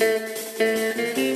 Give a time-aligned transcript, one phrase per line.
[0.00, 1.29] Welcome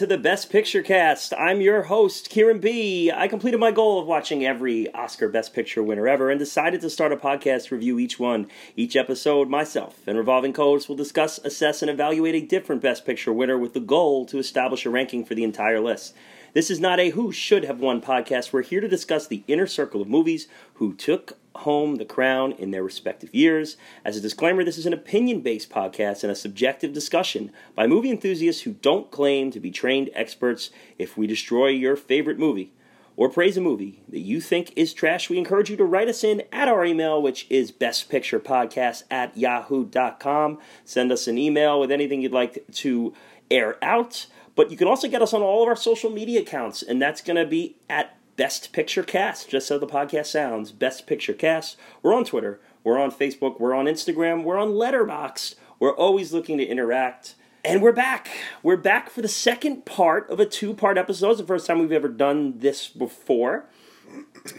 [0.00, 1.34] to the Best Picture Cast.
[1.34, 3.12] I'm your host, Kieran B.
[3.14, 6.88] I completed my goal of watching every Oscar Best Picture winner ever and decided to
[6.88, 8.48] start a podcast review each one.
[8.76, 13.30] Each episode, myself and Revolving Co-hosts will discuss, assess, and evaluate a different Best Picture
[13.30, 16.14] winner with the goal to establish a ranking for the entire list.
[16.54, 18.54] This is not a who should have won podcast.
[18.54, 22.70] We're here to discuss the inner circle of movies who took home the crown in
[22.70, 23.76] their respective years.
[24.04, 28.10] As a disclaimer, this is an opinion based podcast and a subjective discussion by movie
[28.10, 30.70] enthusiasts who don't claim to be trained experts.
[30.98, 32.72] If we destroy your favorite movie,
[33.16, 36.24] or praise a movie that you think is trash, we encourage you to write us
[36.24, 40.58] in at our email, which is bestpicturepodcast at yahoo.com.
[40.86, 43.12] Send us an email with anything you'd like to
[43.50, 44.26] air out.
[44.56, 47.20] But you can also get us on all of our social media accounts, and that's
[47.20, 50.72] going to be at Best Picture Cast, just so the podcast sounds.
[50.72, 51.76] Best Picture Cast.
[52.02, 55.56] We're on Twitter, we're on Facebook, we're on Instagram, we're on Letterboxd.
[55.78, 57.34] We're always looking to interact.
[57.66, 58.30] And we're back.
[58.62, 61.32] We're back for the second part of a two part episode.
[61.32, 63.66] It's the first time we've ever done this before.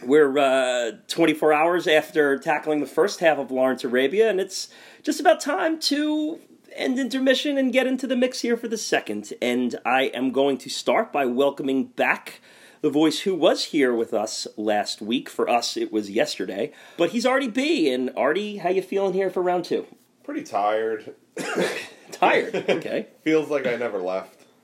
[0.03, 4.69] We're uh, 24 hours after tackling the first half of Lawrence Arabia, and it's
[5.01, 6.39] just about time to
[6.75, 9.33] end intermission and get into the mix here for the second.
[9.41, 12.41] And I am going to start by welcoming back
[12.81, 15.29] the voice who was here with us last week.
[15.29, 17.91] For us, it was yesterday, but he's Artie B.
[17.91, 19.85] And Artie, how you feeling here for round two?
[20.23, 21.15] Pretty tired.
[22.11, 22.55] Tired.
[22.69, 23.07] Okay.
[23.23, 24.45] Feels like I never left.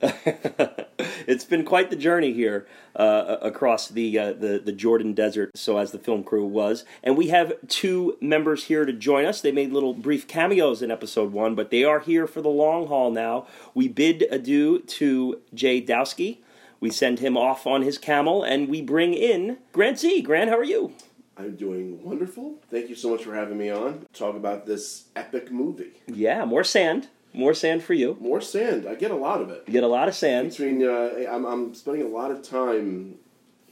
[1.26, 5.50] it's been quite the journey here uh, across the, uh, the the Jordan Desert.
[5.56, 9.40] So as the film crew was, and we have two members here to join us.
[9.40, 12.86] They made little brief cameos in episode one, but they are here for the long
[12.86, 13.46] haul now.
[13.74, 16.38] We bid adieu to Jay Dowski.
[16.80, 20.22] We send him off on his camel, and we bring in Grant Z.
[20.22, 20.92] Grant, how are you?
[21.36, 22.56] I'm doing wonderful.
[22.70, 24.06] Thank you so much for having me on.
[24.12, 25.92] Talk about this epic movie.
[26.06, 27.08] Yeah, more sand.
[27.32, 28.16] More sand for you.
[28.20, 28.86] More sand.
[28.88, 29.64] I get a lot of it.
[29.66, 30.50] You get a lot of sand.
[30.50, 33.16] Between, uh, I'm, I'm spending a lot of time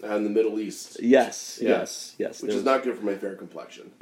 [0.02, 0.98] in the Middle East.
[1.00, 1.70] Yes, Yeah.
[1.70, 2.42] yes, yes.
[2.42, 3.92] Which is was- not good for my fair complexion.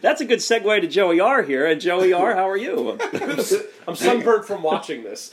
[0.00, 1.66] That's a good segue to Joey R here.
[1.66, 2.98] And Joey R, how are you?
[3.86, 5.32] I'm sunburnt from watching this.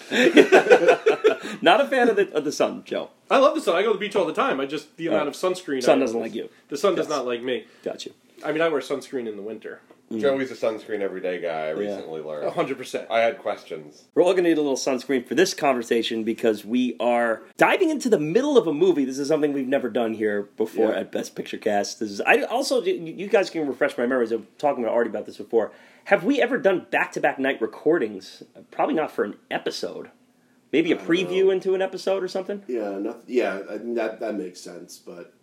[1.62, 3.10] Not a fan of the of the sun, Joe.
[3.30, 3.76] I love the sun.
[3.76, 4.60] I go to the beach all the time.
[4.60, 5.30] I just the amount oh.
[5.30, 5.82] of sunscreen.
[5.84, 6.24] Sun I doesn't use.
[6.24, 6.50] like you.
[6.70, 7.66] The sun does not like me.
[7.84, 8.14] Got you.
[8.46, 9.82] I mean, I wear sunscreen in the winter.
[10.12, 10.64] Joey's mm.
[10.64, 11.66] a sunscreen everyday guy.
[11.66, 12.54] I recently learned.
[12.54, 13.08] hundred percent.
[13.10, 14.04] I had questions.
[14.14, 17.90] We're all going to need a little sunscreen for this conversation because we are diving
[17.90, 19.04] into the middle of a movie.
[19.04, 21.00] This is something we've never done here before Yeah.
[21.00, 22.00] at Best Picture Cast.
[22.00, 25.10] This is I also you- you guys can refresh my memories of talking about already
[25.10, 25.72] about this before.
[26.06, 28.44] Have we ever done back to back night recordings?
[28.70, 30.12] Probably not for an episode.
[30.72, 32.62] Maybe a preview into an episode or something.
[32.68, 35.34] yeah, noth- yeah, I mean, that that makes sense, but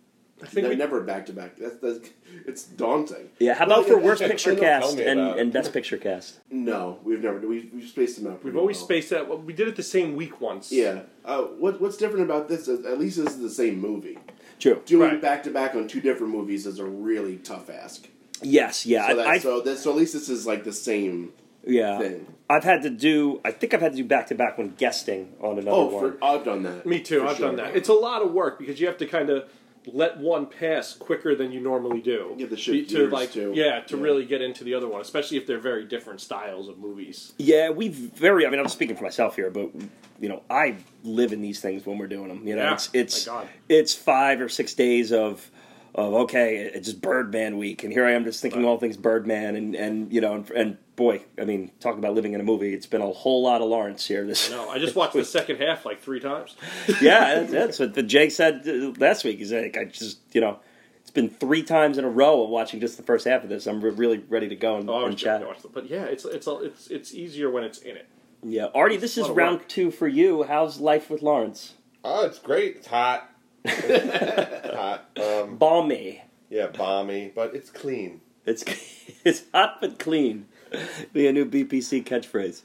[0.41, 1.55] I think ne- we, never back to back.
[1.55, 2.09] That's that's
[2.45, 3.29] it's daunting.
[3.39, 3.53] Yeah.
[3.53, 5.41] How about Well, for yeah, worst I- I picture know, cast me and, about it.
[5.41, 6.39] and best picture cast?
[6.51, 8.33] No, we've never we've, we've spaced them out.
[8.33, 8.85] we've pretty always well.
[8.85, 9.29] spaced that.
[9.29, 10.71] well, We did it the same week once.
[10.71, 11.03] Yeah.
[11.23, 12.67] Uh, what what's different about this?
[12.67, 14.17] Is at least this is the same movie.
[14.59, 14.81] True.
[14.85, 15.21] Doing Right.
[15.21, 18.07] back to back on two different movies is a really tough ask.
[18.41, 18.85] Yes.
[18.85, 19.07] Yeah.
[19.07, 21.31] So, that, I, I, so, that, so at least this is like the same
[21.65, 21.97] yeah.
[21.99, 22.27] thing.
[22.49, 23.39] I've had to do.
[23.45, 26.17] I think I've had to do back to back when guesting on another Oh, one.
[26.17, 26.85] for, I've done that.
[26.85, 27.21] Me too.
[27.21, 27.47] For I've sure.
[27.47, 27.75] done that.
[27.75, 29.49] It's a lot of work because you have to kind of
[29.87, 32.33] let one pass quicker than you normally do.
[32.37, 33.51] You have to shift to gears, like too.
[33.55, 34.03] yeah to Yeah.
[34.03, 37.33] really get into the other one, especially if they're very different styles of movies.
[37.37, 38.45] Yeah, we very.
[38.45, 39.69] I mean, I'm speaking for myself here, but
[40.19, 42.47] you know, I live in these things when we're doing them.
[42.47, 43.29] You know, Yeah, it's it's
[43.69, 45.49] it's five or six days of
[45.95, 49.55] of okay, it's just Birdman week, and here I am just thinking all things Birdman,
[49.55, 52.73] and and you know, and, and boy, I mean, talk about living in a movie.
[52.73, 54.25] It's been a whole lot of Lawrence here.
[54.25, 56.55] This No, I just watched the second half like three times.
[57.01, 59.39] yeah, that's, that's what the Jake said uh, last week.
[59.39, 60.59] He's like, I just you know.
[61.01, 63.67] It's been three times in a row of watching just the first half of this.
[63.67, 65.43] I'm re- really ready to go and, Oh, I was and chat.
[65.43, 65.73] I watched it.
[65.73, 68.07] but yeah, it's it's a- it's it's easier when it's in it.
[68.41, 69.67] Yeah, Artie, this is round work.
[69.67, 70.43] two for you.
[70.43, 71.73] How's life with Lawrence?
[72.05, 72.77] Oh, it's great.
[72.77, 73.29] It's hot.
[73.67, 75.09] hot.
[75.17, 76.21] Um, Balmy.
[76.49, 78.21] yeah, balmy, but it's clean.
[78.45, 78.63] It's
[79.25, 80.47] it's hot but clean.
[81.13, 82.61] Be a new BPC catchphrase.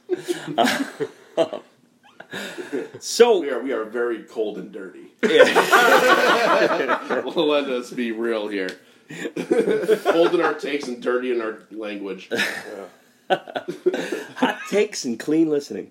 [1.37, 1.58] Uh,
[3.00, 5.06] So We are we are very cold and dirty.
[5.22, 5.44] yeah.
[7.25, 8.69] Let us be real here.
[10.05, 12.28] cold in our takes and dirty in our language.
[13.31, 15.90] hot takes and clean listening.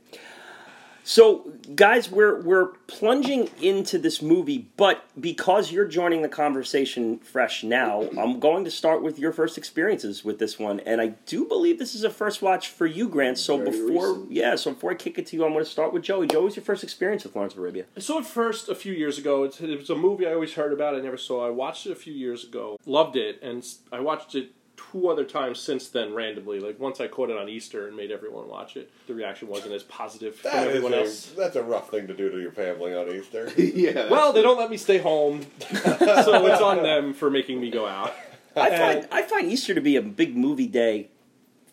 [1.07, 7.63] So, guys, we're we're plunging into this movie, but because you're joining the conversation fresh
[7.63, 11.45] now, I'm going to start with your first experiences with this one, and I do
[11.45, 13.38] believe this is a first watch for you, Grant.
[13.38, 14.31] So Very before, recent.
[14.33, 16.27] yeah, so before I kick it to you, I'm going to start with Joey.
[16.27, 17.86] Joey, what's your first experience with Lawrence of Arabia?
[17.95, 19.45] I saw it first a few years ago.
[19.45, 20.94] It was a movie I always heard about.
[20.94, 21.48] I never saw.
[21.48, 22.77] I watched it a few years ago.
[22.86, 26.59] Loved it, and I watched it two other times since then randomly.
[26.59, 28.89] Like once I caught it on Easter and made everyone watch it.
[29.07, 31.33] The reaction wasn't as positive from everyone a, else.
[31.38, 33.51] that's a rough thing to do to your family on Easter.
[33.57, 34.09] yeah.
[34.09, 37.85] Well, they don't let me stay home, so it's on them for making me go
[37.85, 38.13] out.
[38.56, 41.09] I find I find Easter to be a big movie day.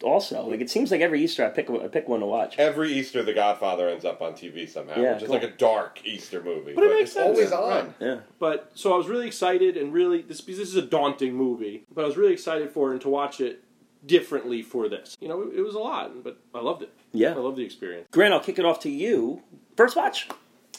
[0.05, 2.57] Also, like it seems like every Easter I pick I pick one to watch.
[2.59, 6.01] Every Easter, The Godfather ends up on TV somehow, Yeah, which is like a dark
[6.05, 6.75] Easter movie.
[6.75, 7.27] But it makes it's sense.
[7.27, 7.71] always Yeah, on.
[7.87, 7.95] right.
[8.01, 8.17] Yeah.
[8.39, 12.05] But so I was really excited and really this this is a daunting movie, but
[12.05, 13.65] I was really excited for it and to watch it
[14.05, 15.17] differently for this.
[15.21, 16.93] You know, it, it was a lot, but I loved it.
[17.13, 17.31] Yeah.
[17.31, 18.07] I loved the experience.
[18.11, 19.43] Grant, I'll kick it off to you.
[19.77, 20.29] First watch.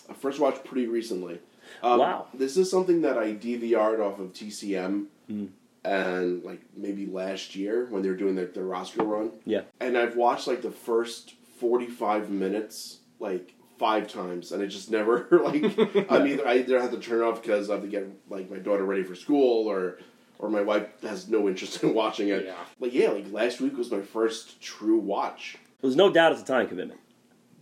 [0.08, 1.40] I first watched pretty recently.
[1.82, 2.28] Um, Wow.
[2.34, 5.50] This is something that I DVR'd off of TCM Mm.
[5.86, 9.32] And like maybe last year when they were doing their, their Oscar run.
[9.46, 9.62] Yeah.
[9.80, 15.28] And I've watched like the first 45 minutes like five times and it just never
[15.44, 15.64] like
[16.12, 18.50] I'm either I either have to turn it off because I have to get like
[18.50, 20.00] my daughter ready for school or
[20.40, 22.46] or my wife has no interest in watching it.
[22.46, 22.56] Yeah.
[22.80, 25.58] Like yeah, like last week was my first true watch.
[25.82, 27.00] There's no doubt it's a time commitment.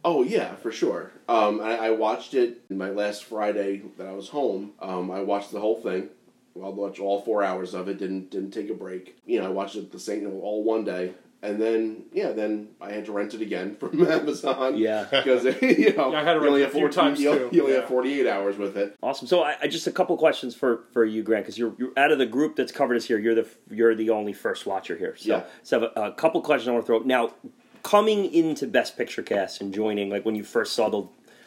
[0.05, 1.11] Oh yeah, for sure.
[1.29, 4.73] Um, I, I watched it my last Friday that I was home.
[4.81, 6.09] Um, I watched the whole thing.
[6.55, 7.97] Well, I watched all four hours of it.
[7.97, 9.17] Didn't didn't take a break.
[9.25, 12.91] You know, I watched it the same all one day, and then yeah, then I
[12.91, 14.77] had to rent it again from Amazon.
[14.77, 15.05] Yeah.
[15.09, 16.91] because you know Yeah, I had to you only rent it a have few 14
[16.91, 17.49] times, You, too.
[17.51, 17.79] you only Yeah.
[17.81, 18.95] have forty eight hours with it.
[19.01, 19.27] Awesome.
[19.27, 22.11] So, I, I just a couple questions for for you, Grant, because you're you're out
[22.11, 23.17] of the group that's covered us here.
[23.17, 25.15] You're the you're the only first watcher here.
[25.17, 25.43] So, Yeah.
[25.63, 26.99] so I have a, a couple questions I want to throw.
[26.99, 27.33] Now,
[27.81, 31.03] coming into Best Picture cast and joining, like when you first saw the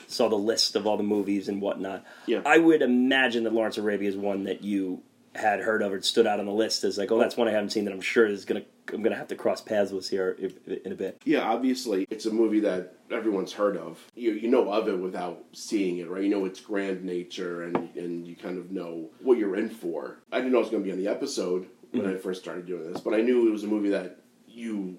[0.07, 2.43] saw the list of all the movies and whatnot, Yeah.
[2.47, 5.03] I would imagine that Lawrence of Arabia is one that you
[5.35, 7.53] had heard of or stood out on the list as like, oh, that's one I
[7.53, 8.63] haven't seen that I'm sure is gonna
[8.93, 10.31] I'm gonna have to cross paths with here
[10.67, 11.21] in a bit.
[11.25, 13.99] Yeah, obviously, it's a movie that everyone's heard of.
[14.15, 16.23] You you know of it without seeing it, right?
[16.23, 20.19] You know its grand nature, and and you kind of know what you're in for.
[20.33, 22.67] I didn't know it was going to be on the episode when I first started
[22.67, 24.99] doing this, but I knew it was a movie that you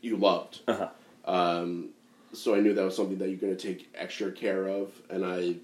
[0.00, 0.60] you loved.
[0.68, 0.88] Uh-huh.
[1.24, 1.90] Um,
[2.32, 5.24] so I knew that was something that you're going to take extra care of, and
[5.24, 5.56] I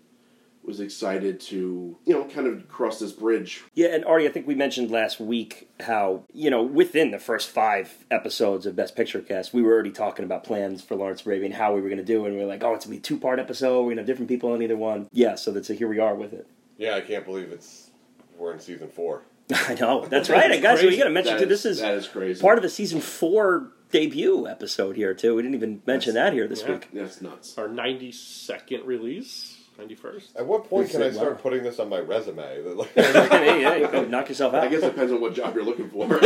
[0.64, 3.62] was excited to you know kind of cross this bridge.
[3.74, 7.48] Yeah, and Artie, I think we mentioned last week how, you know, within the first
[7.48, 11.46] five episodes of Best Picture Cast, we were already talking about plans for Lawrence of
[11.46, 12.28] and how we were going to do it.
[12.28, 13.78] And we were like, oh, it's going to be a two part episode.
[13.78, 15.08] We're going to have different people on either one.
[15.12, 16.46] Yeah, so that's here we are with it.
[16.76, 17.90] Yeah, I can't believe it's
[18.36, 19.22] we're in season four.
[19.54, 20.04] I know.
[20.04, 20.50] That's right.
[20.50, 22.42] I guys, we got to mention, That too, is- this is that is crazy.
[22.42, 25.34] part of the season four debut episode here, too.
[25.36, 26.72] We didn't even mention that here this Yeah.
[26.72, 26.88] week.
[26.92, 27.56] That's nuts.
[27.58, 30.36] Our 92nd release, 91st.
[30.36, 31.40] At what point can I start wow.
[31.42, 32.62] putting this on my resume?
[32.76, 34.64] Like, hey, hey, go knock yourself out.
[34.64, 36.04] I guess it depends on what job you're looking for.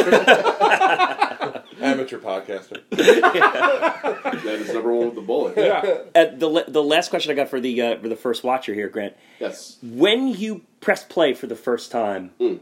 [1.82, 2.80] amateur podcaster.
[2.90, 5.56] that is number one with the bullet.
[5.56, 5.98] Yeah.
[6.14, 8.88] Uh, the, the last question I got for the, uh, for the first watcher here,
[8.88, 9.14] Grant.
[9.40, 9.78] Yes.
[9.82, 12.60] when you pressed play for the first time, Mm.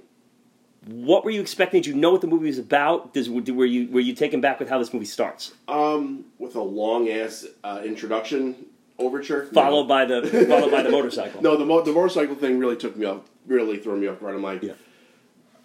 [0.87, 1.83] What were you expecting?
[1.83, 3.13] Did you know what the movie was about?
[3.13, 5.53] Does, were you were you taken back with how this movie starts?
[5.69, 8.67] Um, with a long ass uh, introduction
[8.99, 11.43] overture, Followed by the followed by the motorcycle.
[11.43, 14.35] no, the mo- the motorcycle thing really took me off, really threw me off Right,
[14.35, 14.73] I'm like, Yeah.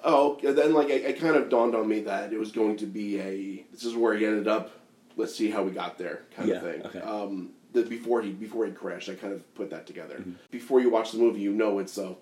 [0.04, 0.52] oh, okay.
[0.52, 3.20] then like it, it kind of dawned on me that it was going to be
[3.20, 4.72] a this is where he ended up.
[5.18, 6.86] Let's see how we got there, kind Yeah, of thing.
[6.88, 7.00] okay.
[7.00, 10.16] Um, the before he before he crashed, I kind of put that together.
[10.16, 10.32] Mm-hmm.
[10.52, 12.14] Before you watch the movie, you know it's uh,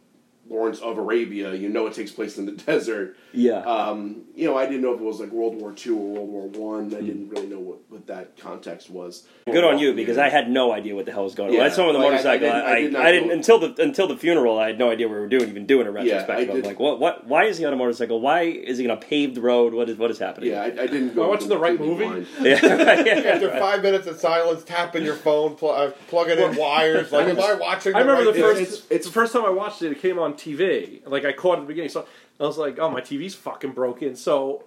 [0.49, 1.53] Lawrence of Arabia.
[1.55, 3.17] You know it takes place in the desert.
[3.31, 3.59] Yeah.
[3.59, 6.55] Um, you know, I didn't know if it was like World War Two or World
[6.55, 6.89] War One.
[6.89, 6.95] Hmm.
[6.95, 9.27] I didn't really know what, what that context was.
[9.45, 11.55] Good on you because I had no idea what the hell was going on.
[11.55, 12.39] When I Yeah, saw him on the like, I- I motorcycle.
[12.49, 14.59] didn't- I, I did not I didn't until the until the funeral.
[14.59, 16.49] I had no idea what we were doing, even doing a retrospective.
[16.49, 17.25] I'm did- like, what what?
[17.27, 18.19] Why is he on a motorcycle?
[18.21, 19.73] Why is he on a paved road?
[19.73, 20.51] What is what is happening?
[20.51, 21.23] Yeah, I, I didn't go.
[21.23, 22.05] Am I watching the right movie?
[22.05, 22.27] blind.
[22.41, 22.53] yeah.
[23.33, 27.11] After five minutes of silence, tapping your phone, pl- uh, plugging in wires.
[27.11, 27.95] Like, am I watching?
[27.95, 28.61] I remember right the first.
[28.61, 29.91] It's- It's, it's- the first time I watched it.
[29.91, 31.05] It came on TV.
[31.05, 32.05] Like I caught it at the beginning, so
[32.39, 34.65] I was like, "Oh, my TV's fucking broken." So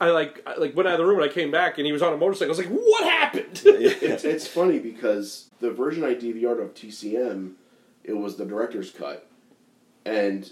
[0.00, 1.92] I like, I like went out of the room and I came back and he
[1.92, 2.54] was on a motorcycle.
[2.54, 7.54] I was like, "What happened?" it's, it's funny because the version I DVR'd of TCM,
[8.04, 9.28] it was the director's cut,
[10.04, 10.50] and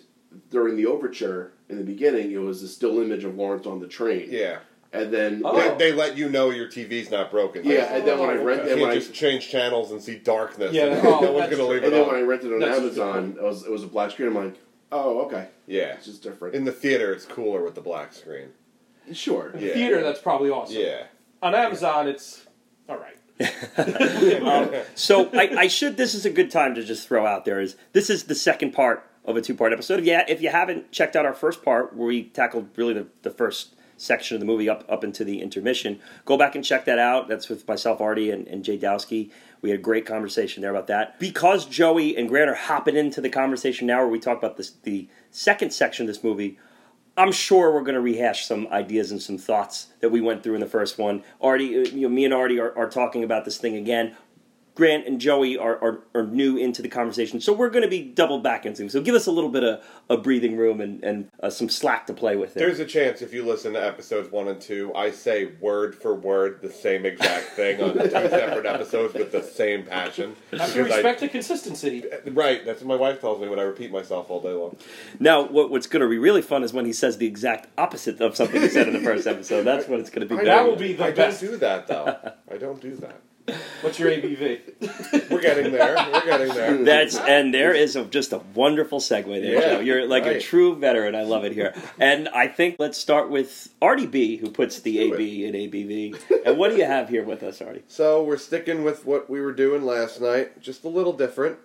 [0.51, 3.89] during the overture in the beginning, it was a still image of Lawrence on the
[3.89, 4.29] train.
[4.31, 4.59] Yeah.
[4.99, 5.57] And then Oh.
[5.77, 7.65] They, they let you know your TV's not broken.
[7.65, 10.03] yeah, and then when I rent, You and when can't I, just change channels and
[10.03, 10.73] see darkness.
[10.73, 12.27] Yeah, and oh, no one's gonna leave and it then when I on.
[12.27, 14.29] rented it on That's Amazon, it was it was a black screen.
[14.29, 14.55] I'm like,
[14.93, 16.55] oh, okay, Yeah, it's just different.
[16.55, 18.49] in the theater it's cooler with the black screen.
[19.13, 19.73] sure, In Yeah.
[19.75, 20.77] theater, that's probably awesome.
[20.81, 21.05] Yeah,
[21.43, 22.47] On Amazon, it's
[22.89, 23.17] all right.
[23.79, 25.97] Um, so I, I should.
[25.97, 28.73] This is a good time to just throw out there is this is the second
[28.73, 30.05] part of a two part episode.
[30.05, 33.31] Yeah, if you haven't checked out our first part where we tackled really the, the
[33.31, 36.99] first section of the movie up up into the intermission, go back and check that
[36.99, 37.29] out.
[37.29, 39.31] That's with myself, Artie, and, and Jay Dowski.
[39.63, 41.19] We had a great conversation there about that.
[41.19, 44.73] Because Joey and Grant are hopping into the conversation now where we talk about this
[44.83, 46.59] the second section of this movie.
[47.19, 50.55] I'm sure we're going to rehash some ideas and some thoughts that we went through
[50.55, 51.23] in the first one.
[51.41, 54.15] Artie, uh, you know, me and Artie are, are talking about this thing again.
[54.77, 58.03] Grant and Joey are, are, are new into the conversation, so we're going to be
[58.05, 58.89] double back into.
[58.91, 62.07] So give us a little bit of a breathing room and, and uh, some slack
[62.09, 62.53] to play with.
[62.53, 62.67] There.
[62.67, 66.15] there's a chance if you listen to episodes one and two, I say word for
[66.15, 70.37] word the same exact thing on two separate episodes with the same passion.
[70.53, 72.05] Have to Because I- respect the consistency.
[72.27, 74.77] Right, that's what my wife tells me when I repeat myself all day long.
[75.19, 78.21] Now, what, what's going to be really fun is when he says the exact opposite
[78.21, 79.63] of something he said in the first episode.
[79.63, 80.39] That's what it's going to be.
[80.41, 81.41] I That will be the I best.
[81.41, 82.35] don't do that though.
[82.53, 83.23] I don't do that.
[83.81, 85.31] What's your ABV?
[85.31, 85.95] We're getting there.
[86.13, 86.77] We're getting there.
[86.85, 89.55] That's and there is a, just a wonderful segue there.
[89.55, 89.81] Yeah, Joe.
[89.81, 91.15] You're like a true veteran.
[91.15, 91.75] I love it here.
[91.99, 96.45] And I think let's start with Artie B, who puts the do AB in ABV.
[96.45, 97.83] And what do you have here with us, Artie?
[97.89, 101.59] So we're sticking with what we were doing last night, just a little different.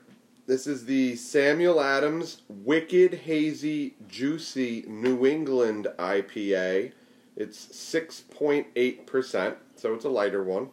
[0.47, 6.91] This is the Samuel Adams Wicked Hazy Juicy New England IPA.
[7.37, 10.69] It's 6.8%, so it's a lighter one.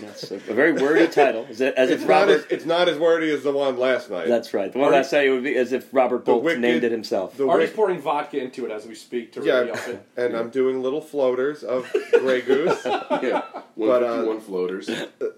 [0.00, 1.44] That's a, a very wordy title.
[1.50, 2.52] Is it, as It's if not, as, Robert.
[2.52, 4.28] it's not as wordy as the one last night.
[4.28, 4.72] That's right.
[4.72, 7.36] The one Artie- last night would be as if Robert Bolt wicked- named it himself.
[7.36, 10.06] the Artie's wick- pouring vodka into it as we speak to really up yeah, it.
[10.16, 12.80] and I'm doing little floaters of Grey Goose.
[12.84, 13.42] yeah,
[13.74, 14.90] one But, uh, fifty one floaters.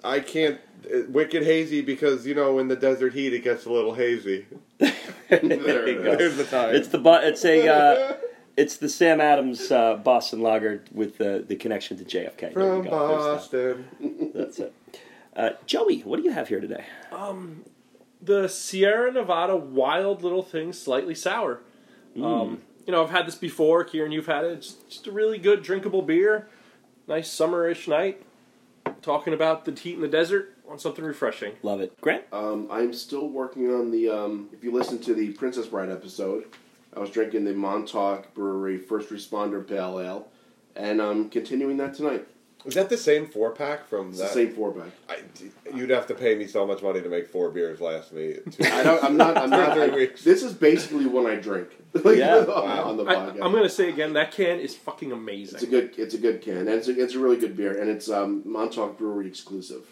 [0.04, 0.60] I can't.
[0.92, 4.46] uh, Wicked hazy because you know in the desert heat it gets a little hazy.
[5.28, 6.14] There you go.
[6.16, 6.74] There's the time.
[6.74, 7.24] It's the but.
[7.24, 8.16] it's a uh,
[8.56, 12.38] it's the Sam Adams uh, Boston Lager with the, the connection to JFK.
[12.38, 13.08] There from you go.
[13.08, 13.88] There's Boston.
[14.00, 14.34] that.
[14.34, 14.74] That's it.
[15.34, 16.84] Uh, Joey, what do you have here today?
[18.22, 21.60] The Sierra Nevada Wild Little Thing Slightly Sour.
[22.16, 23.84] Um, you know, I've had this before.
[23.84, 24.52] Kieran, you've had it.
[24.52, 26.48] It's just a really good drinkable beer.
[27.06, 28.22] Nice summerish night.
[29.02, 30.54] Talking about the heat in the desert.
[30.66, 31.52] Want something refreshing.
[31.62, 32.24] Love it, Grant.
[32.32, 34.08] Um, I'm still working on the.
[34.08, 36.46] Um, if you listen to the Princess Bride episode,
[36.96, 40.28] I was drinking the Montauk Brewery First Responder Pale Ale,
[40.74, 42.26] and I'm continuing that tonight.
[42.64, 44.28] Is that the same four pack from It's that?
[44.28, 44.88] the same four pack.
[45.08, 45.18] I,
[45.76, 48.38] you'd have to pay me so much money to make four beers last me.
[48.64, 49.04] I don't.
[49.04, 49.36] I'm not.
[49.36, 49.74] I'm not.
[49.74, 50.24] Three I- weeks.
[50.24, 51.68] this is basically when I drink.
[52.04, 52.38] Like, Yeah.
[52.40, 52.84] on, Wow.
[52.84, 53.38] on the I, podcast.
[53.42, 55.54] I'm going to say again, that can is fucking amazing.
[55.54, 55.94] It's a good.
[55.98, 58.42] It's a good can, and it's a, it's a really good beer, and it's um,
[58.44, 59.84] Montauk Brewery exclusive.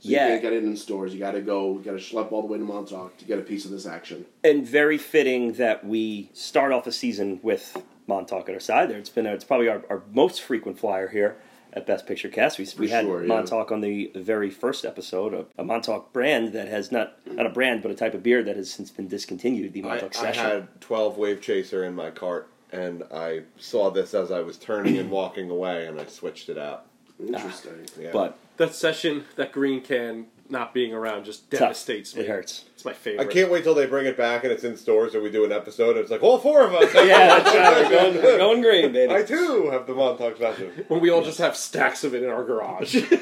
[0.00, 0.26] So Yeah.
[0.26, 1.12] you can't get it in stores.
[1.12, 1.74] You got to go.
[1.74, 3.86] You got to schlep all the way to Montauk to get a piece of this
[3.86, 4.24] action.
[4.42, 7.76] And very fitting that we start off the season with
[8.06, 8.90] Montauk at our side.
[8.90, 11.36] There, it's been a, it's probably our, our most frequent flyer here
[11.72, 12.58] at Best Picture Cast.
[12.58, 13.28] We, we had sure, yeah.
[13.28, 17.50] Montauk on the very first episode, a, a Montauk brand that has not not a
[17.50, 19.72] brand but a type of beer that has since been discontinued.
[19.72, 20.46] The Montauk I Session.
[20.46, 24.56] I had twelve Wave Chaser in my cart, and I saw this as I was
[24.58, 26.86] turning and walking away, and I switched it out.
[27.24, 27.86] Interesting.
[28.00, 28.10] Yeah.
[28.12, 31.60] but that session, that green can not being around just tough.
[31.60, 32.22] devastates me.
[32.22, 32.64] It hurts.
[32.74, 33.20] It's my favorite.
[33.20, 33.34] I favorite.
[33.34, 35.52] can't wait till they bring it back and it's in stores, and we do an
[35.52, 36.92] episode, and it's like all four of us.
[36.94, 37.84] Yeah, that's right.
[37.84, 39.14] We're going, we're going green, baby.
[39.14, 40.84] I too have the Montauk Session.
[40.88, 42.96] When we all just have stacks of it in our garage.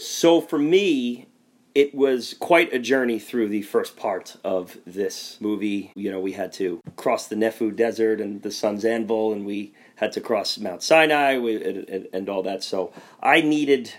[0.00, 1.26] So for me,
[1.74, 5.90] it was quite a journey through the first part of this movie.
[5.96, 9.74] You know, we had to cross the Nefud Desert and the Sun's Anvil, and we
[9.96, 12.62] had to cross Mount Sinai we- and, and, and all that.
[12.62, 13.92] So I needed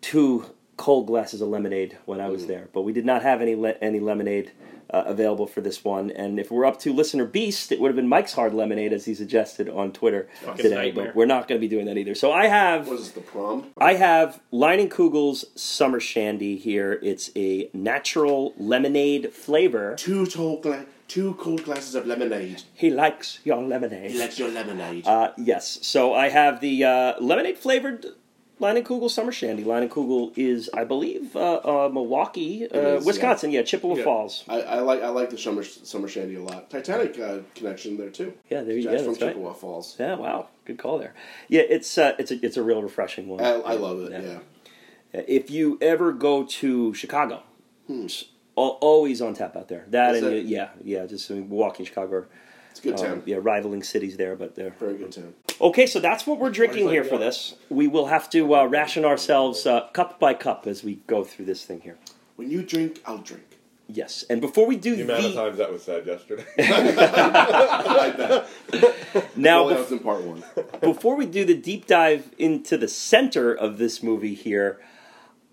[0.00, 3.54] two cold glasses of lemonade when I was there, but we did not have any
[3.54, 4.52] le- any lemonade.
[4.92, 7.94] Uh, available for this one, and if we're up to listener beast, it would have
[7.94, 10.74] been Mike's hard lemonade as he suggested on Twitter Fucking today.
[10.74, 11.06] nightmare.
[11.06, 12.16] But we're not going to be doing that either.
[12.16, 13.66] So I have What is this, the prom?
[13.78, 16.98] I have Leinenkugel's Summer Shandy here.
[17.04, 19.94] It's a natural lemonade flavor.
[19.94, 22.64] Two cold gla- two cold glasses of lemonade.
[22.74, 24.10] He likes your lemonade.
[24.10, 25.06] He likes your lemonade.
[25.06, 25.78] Uh, yes.
[25.82, 28.06] So I have the uh, lemonade flavored
[28.60, 29.64] Leinenkugel Summer Shandy.
[29.64, 33.50] Leinenkugel is, I believe, uh, uh, Milwaukee, uh, is, Wisconsin.
[33.50, 34.04] Yeah, Chippewa Yeah.
[34.04, 34.44] Falls.
[34.48, 36.68] I, I like I like the summer summer shandy a lot.
[36.70, 38.34] Titanic uh, connection there too.
[38.50, 39.04] Yeah, there you That's go.
[39.04, 39.28] from That's right.
[39.34, 39.96] Chippewa Falls.
[39.98, 41.14] Yeah, wow, good call there.
[41.48, 43.40] Yeah, it's uh, it's a it's a real refreshing one.
[43.40, 44.12] I, I love it.
[44.22, 44.38] Yeah.
[45.26, 47.42] If you ever go to Chicago,
[47.88, 48.26] it's
[48.56, 49.86] al- always on tap out there.
[49.88, 50.24] That Hmm.
[50.26, 50.44] And it?
[50.46, 52.26] yeah, yeah, just I mean, Milwaukee, Chicago.
[52.70, 53.22] It's a good um, town.
[53.26, 55.34] yeah, rivaling cities there, but they're Very good town.
[55.60, 57.54] Okay, so that's what we're drinking here for this.
[57.68, 61.46] We will have to uh, ration ourselves uh, cup by cup as we go through
[61.46, 61.98] this thing here.
[62.36, 63.44] When you drink, I'll drink.
[63.92, 66.46] Yes, and before we do The amount of times that was said yesterday.
[69.36, 70.44] Now, well, bef- in part one.
[70.80, 74.80] before we do the deep dive into the center of this movie here,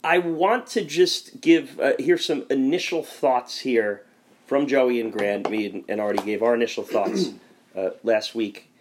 [0.04, 4.06] I want to just give uh, here's some initial thoughts here
[4.48, 5.50] from Joey and Grant.
[5.50, 7.34] Me and, already gave our initial thoughts
[7.75, 8.72] uh, last week.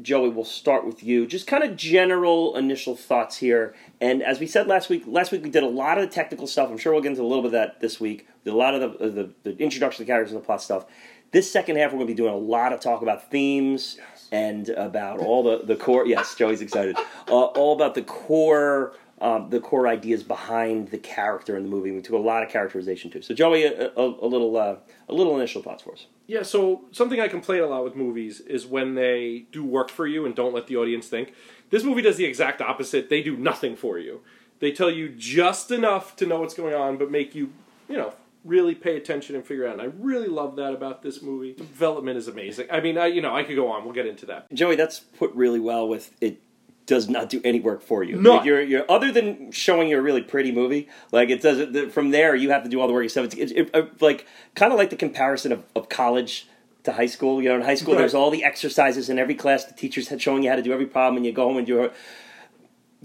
[0.00, 1.26] Joey, we'll start with you.
[1.26, 3.74] Just kind of general initial thoughts here.
[4.00, 6.46] And as we said last week, last week we did a lot of the technical
[6.46, 6.70] stuff.
[6.70, 8.26] I'm sure we'll get into a little bit of that this week.
[8.44, 10.86] We a lot of the, the, the introduction to the characters and the plot stuff.
[11.30, 13.98] This second half, we're going to be doing a lot of talk about themes
[14.30, 16.06] and about all the, the core.
[16.06, 16.96] Yes, Joey's excited.
[17.28, 18.94] Uh, all about the core.
[19.22, 21.92] Um, the core ideas behind the character in the movie.
[21.92, 23.22] We took a lot of characterization too.
[23.22, 26.06] So, Joey, a, a, a little, uh, a little initial thoughts for us.
[26.26, 30.08] Yeah, so something I complain a lot with movies is when they do work for
[30.08, 31.34] you and don't let the audience think.
[31.70, 33.10] This movie does the exact opposite.
[33.10, 34.22] They do nothing for you.
[34.58, 37.52] They tell you just enough to know what's going on, but make you,
[37.88, 38.14] you know,
[38.44, 39.74] really pay attention and figure out.
[39.74, 41.52] And I really love that about this movie.
[41.52, 42.66] Development is amazing.
[42.72, 43.84] I mean, I, you know, I could go on.
[43.84, 44.52] We'll get into that.
[44.52, 46.40] Joey, that's put really well with it.
[46.86, 48.16] Does not do any work for you.
[48.20, 50.88] No, Like, You're, you're other than showing you a really pretty movie.
[51.12, 51.58] Like it does.
[51.60, 53.26] it From there, you have to do all the work yourself.
[53.26, 56.48] It's, it's it, uh, like kind of like the comparison of, of college
[56.82, 57.40] to high school.
[57.40, 58.00] You know, in high school, Right.
[58.00, 59.64] there's all the exercises in every class.
[59.64, 61.66] The teachers had showing you how to do every problem, and you go home and
[61.66, 61.92] do it.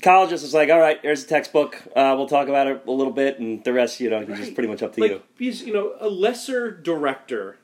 [0.02, 1.82] College is just like, all right, here's a textbook.
[1.96, 4.54] Uh, we'll talk about it a little bit, and the rest, you know, is just
[4.54, 5.22] pretty much up to like you.
[5.38, 7.58] because you know a lesser director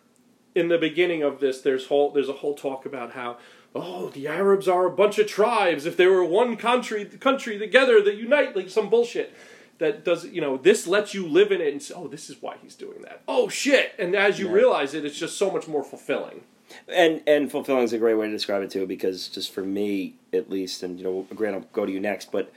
[0.55, 3.37] in the beginning of this there's whole there's a whole talk about how
[3.75, 5.85] oh the arabs are a bunch of tribes.
[5.85, 9.33] If they were one country country together that unite like some bullshit
[9.79, 12.41] that does you know this lets you live in it and say oh this is
[12.41, 13.21] why he's doing that.
[13.27, 13.93] Oh shit.
[13.97, 14.53] And as you Yeah.
[14.53, 16.41] realize it it's just so much more fulfilling.
[16.87, 20.15] And and fulfilling is a great way to describe it too because just for me
[20.31, 22.51] at least and you know grant i'll go to you next but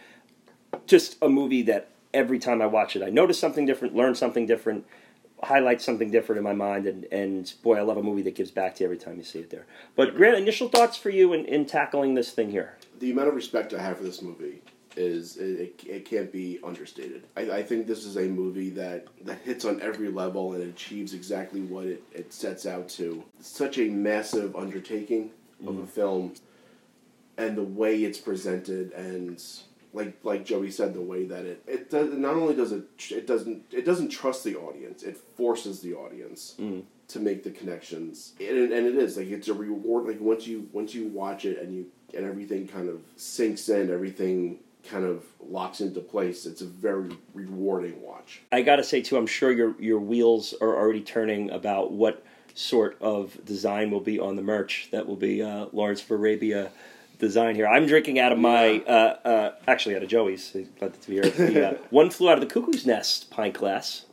[0.86, 4.46] just a movie that every time i watch it i notice something different learn something
[4.46, 4.86] different
[5.42, 8.50] highlight something different in my mind and and boy i love a movie that gives
[8.50, 11.32] back to you every time you see it there but grant initial thoughts for you
[11.34, 14.62] in, in tackling this thing here the amount of respect I have for this movie
[14.96, 17.24] is it, it, it can't be understated.
[17.36, 21.12] I, I think this is a movie that, that hits on every level and achieves
[21.12, 23.22] exactly what it, it sets out to.
[23.40, 25.30] such a massive undertaking
[25.62, 25.84] of a mm-hmm.
[25.84, 26.34] film,
[27.36, 29.42] and the way it's presented and
[29.96, 33.26] like like Joey said, the way that it it does not only does it it
[33.26, 36.54] doesn't it doesn't trust the audience, it forces the audience
[37.08, 40.06] to make the connections, and, and it is like it's a reward.
[40.06, 43.90] Like once you once you watch it and you and everything kind of sinks in,
[43.90, 46.46] everything kind of locks into place.
[46.46, 48.42] It's a very rewarding watch.
[48.52, 52.96] i gotta say too i'm sure your your wheels are already turning about what sort
[53.00, 56.70] of design will be on the merch that will be uh, lawrence of arabia
[57.18, 61.08] design here i'm drinking out of my uh, uh, actually out of joey's glad to
[61.08, 64.04] be here the, uh, one flew out of the cuckoo's nest pint glass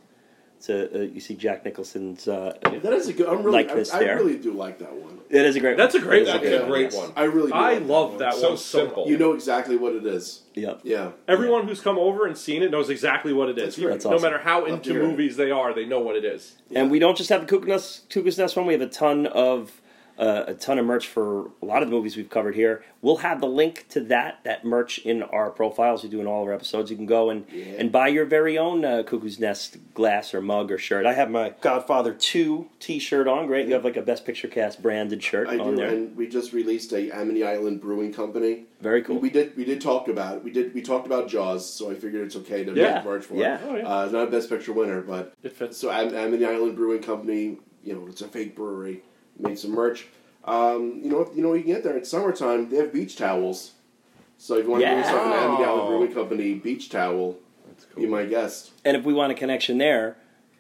[0.60, 3.28] so uh, you see jack nicholson's uh, That is a good.
[3.28, 3.66] I'm really.
[3.66, 4.16] Likeness I, I there.
[4.16, 5.20] really do like that one.
[5.30, 6.08] it is a great That's a one.
[6.08, 6.42] great It is one.
[6.44, 6.96] That's a great yes.
[6.96, 7.12] one.
[7.18, 7.48] I really.
[7.52, 8.18] Do i like that love one.
[8.20, 9.08] that So one so simple.
[9.10, 10.44] You know exactly what it is.
[10.54, 10.80] Yep.
[10.84, 11.12] Yeah.
[11.28, 13.92] everyone who's come over and seen it knows exactly what it is That's right.
[13.92, 14.22] That's no awesome.
[14.24, 17.28] matter how into movies they are they know what it is And we don't just
[17.30, 18.66] have the Cuckoo's Nest, Cuckoo's Nest one.
[18.66, 19.82] We have a ton of
[20.18, 22.84] uh, a ton of merch for a lot of the movies we've covered here.
[23.02, 26.04] We'll have the link to that that merch in our profiles.
[26.04, 26.92] We do in all our episodes.
[26.92, 27.66] You can go and Yeah.
[27.80, 31.06] and buy your very own uh, Cuckoo's Nest glass or mug or shirt.
[31.06, 33.48] I have my Godfather Two T-shirt on.
[33.48, 35.90] Great, you have like a Best Picture cast branded shirt I on do, there.
[35.90, 38.66] and we just released a Amity Island Brewing Company.
[38.82, 39.18] Very cool.
[39.18, 40.44] We did we did talk about it.
[40.44, 43.24] We did we talked about Jaws, so I figured it's okay to Yeah, make merch
[43.26, 43.56] for yeah.
[43.56, 43.62] it.
[43.68, 43.88] Oh, yeah.
[44.00, 47.02] Uh, it's not a Best Picture winner, but it fits so Am- Amity Island Brewing
[47.02, 49.02] Company, you know, it's a fake brewery,
[49.40, 50.08] made some merch.
[50.46, 51.96] Um, you know, you know, you can get there.
[51.98, 52.70] It's summertime.
[52.70, 53.72] They have beach towels.
[54.38, 54.96] So if you want to Yeah.
[54.96, 55.70] bring something, Amity Oh.
[55.76, 58.72] Island Brewing Company beach towel, That's be my guest.
[58.84, 60.18] And if we want a connection there,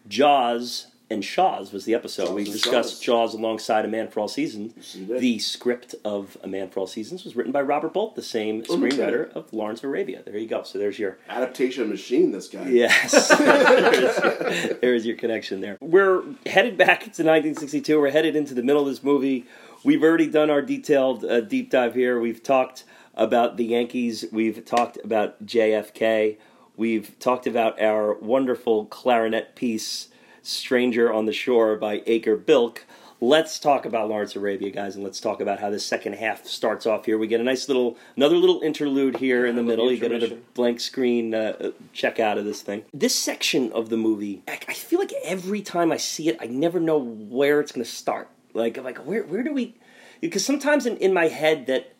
[0.07, 2.25] Jaws and Shaws was the episode.
[2.27, 3.31] Jaws we discussed Shaws.
[3.31, 4.73] Jaws alongside A Man for All Seasons.
[4.75, 5.19] Yes, you did.
[5.19, 8.63] The script of A Man for All Seasons was written by Robert Bolt, the same
[8.69, 10.23] Oh, screenwriter of Lawrence of Arabia.
[10.25, 10.63] There you go.
[10.63, 12.31] So there's your Adaptation machine.
[12.31, 12.67] This guy.
[12.69, 13.27] yes.
[13.37, 15.77] there's, your, there's your connection there.
[15.81, 17.99] We're headed back to 1962.
[17.99, 19.45] We're headed into the middle of this movie.
[19.83, 22.19] We've already done our detailed uh, deep dive here.
[22.19, 22.85] We've talked
[23.15, 24.25] about the Yankees.
[24.31, 26.37] We've talked about JFK.
[26.75, 30.07] We've talked about our wonderful clarinet piece,
[30.43, 32.85] Stranger on the Shore by Acker Bilk.
[33.21, 36.85] Let's talk about Lawrence Arabia, guys, and let's talk about how the second half starts
[36.85, 37.17] off here.
[37.17, 39.89] We get a nice little, another little interlude here in the middle.
[39.89, 42.83] You get a blank screen uh, check out of this thing.
[42.93, 46.47] This section of the movie, I, I feel like every time I see it, I
[46.47, 48.29] never know where it's going to start.
[48.53, 49.75] Like, I'm like where where do we?
[50.19, 51.93] Because sometimes in, in my head that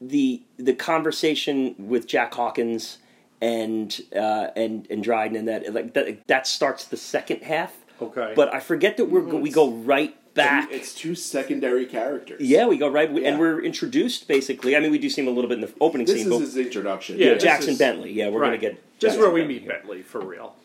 [0.00, 2.98] the the conversation with Jack Hawkins
[3.44, 7.76] and uh, and and Dryden and that like that that starts the second half.
[8.00, 8.32] Okay.
[8.34, 10.68] But I forget that we're go- we go right back.
[10.72, 12.40] It's two secondary characters.
[12.40, 13.28] yeah, we go right, Yeah.
[13.28, 14.74] and we're introduced basically.
[14.76, 16.40] I mean, we do see him a little bit in the opening This scene, This
[16.40, 17.18] is but his introduction.
[17.18, 18.12] Yeah, yeah, Jackson is- Bentley.
[18.12, 18.48] Yeah, we're right.
[18.48, 19.72] gonna get This is Jackson where we Bentley meet here.
[19.72, 20.56] Bentley for real.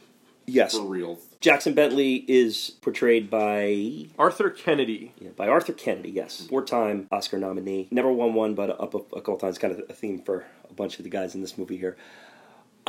[0.48, 1.20] Yes, for real.
[1.42, 5.12] Jackson Bentley is portrayed by Arthur Kennedy.
[5.20, 6.48] Yeah, by Arthur Kennedy, yes.
[6.50, 7.88] Four time Oscar nominee.
[7.92, 9.60] Never won one, but up a, a couple times.
[9.60, 11.96] Kind of a theme for a bunch of the guys in this movie here.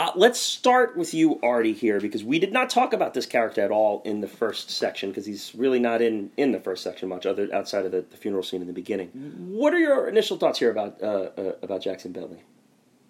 [0.01, 3.61] Uh, let's start with you, Artie, here, because we did not talk about this character
[3.61, 7.07] at all in the first section, because he's really not in, in the first section
[7.07, 9.09] much, other outside of the, the funeral scene in the beginning.
[9.51, 12.39] What are your initial thoughts here about uh, uh, about Jackson Bentley?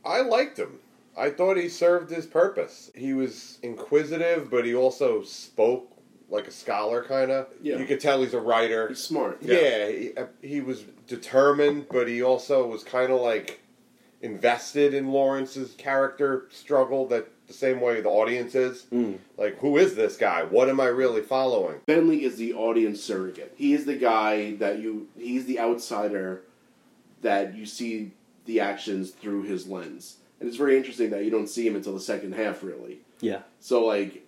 [0.05, 0.81] I liked him.
[1.17, 2.91] I thought he served his purpose.
[2.93, 5.97] He was inquisitive, but he also spoke
[6.29, 7.47] like a scholar, kind of.
[7.63, 7.77] Yeah.
[7.79, 8.89] You could tell he's a writer.
[8.89, 9.39] He's smart.
[9.43, 13.60] Yeah, he, uh, he was determined, but he also was kind of like
[14.23, 18.87] invested in Lawrence's character struggle that the same way the audience is.
[18.93, 19.19] Mm.
[19.37, 20.45] Like, who is this guy?
[20.45, 21.81] What am I really following?
[21.87, 23.55] Bentley is the audience surrogate.
[23.57, 25.09] He is the guy that you.
[25.19, 26.43] He's the outsider
[27.23, 28.13] that you see
[28.47, 31.95] the actions through his lens, and it's very interesting that you don't see him until
[31.95, 32.99] the second half, really.
[33.21, 33.41] Yeah.
[33.59, 34.27] So like,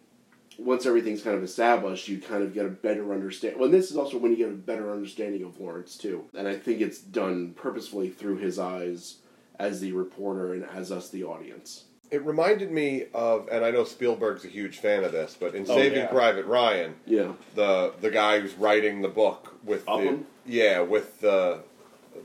[0.59, 3.57] once everything's kind of established, you kind of get a better understand.
[3.57, 6.57] Well, this is also when you get a better understanding of Lawrence too, and I
[6.57, 9.17] think it's done purposefully through his eyes
[9.62, 11.85] as the reporter and as us the audience.
[12.11, 15.62] It reminded me of, and I know Spielberg's a huge fan of this, but in
[15.62, 16.07] Oh, Saving yeah.
[16.09, 17.33] Private Ryan, Yeah.
[17.55, 21.61] the the guy who's writing the book with the yeah with the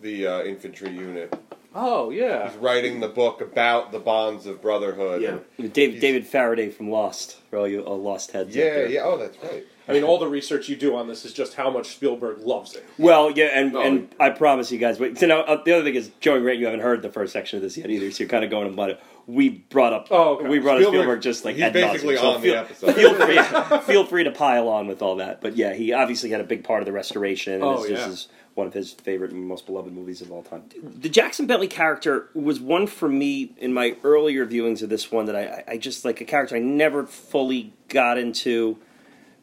[0.01, 1.33] the uh, infantry unit.
[1.75, 2.49] Oh yeah.
[2.49, 5.21] He's writing the book about the bonds of brotherhood.
[5.21, 5.67] Yeah.
[5.69, 8.49] David, David Faraday from Lost, for all you all Lost heads.
[8.49, 8.89] out yeah, there.
[8.89, 9.01] yeah.
[9.05, 9.63] Oh, that's right.
[9.87, 12.75] I mean, all the research you do on this is just how much Spielberg loves
[12.75, 12.85] it.
[12.97, 13.81] Well, yeah, and, Oh.
[13.81, 14.97] and I promise you guys.
[14.97, 17.31] But, you know, uh, the other thing is, Joey Grant, you haven't heard the first
[17.33, 18.99] section of this yet either, so you're kind of going about it.
[19.27, 20.47] We brought up, Oh, okay.
[20.47, 22.95] we brought up Spielberg- Spielberg just like he's ad nauseam, basically so the feel, episode.
[22.95, 25.41] Feel free, feel free to pile on with all that.
[25.41, 27.53] But yeah, he obviously had a big part of the restoration.
[27.53, 28.07] And Oh, this, this yeah.
[28.09, 30.63] is one of his favorite and most beloved movies of all time.
[30.81, 35.25] The Jackson Bentley character was one for me in my earlier viewings of this one
[35.25, 38.77] that I, I just like a character I never fully got into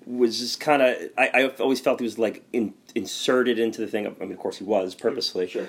[0.06, 3.86] was just kind of I, I always felt he was like in, inserted into the
[3.86, 4.06] thing.
[4.06, 5.68] I mean, of course, he was purposely, Sure.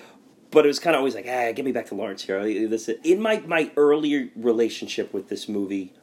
[0.51, 2.43] but it was kind of always like, ah, get me back to Lawrence here.
[2.67, 5.93] This in my my earlier relationship with this movie,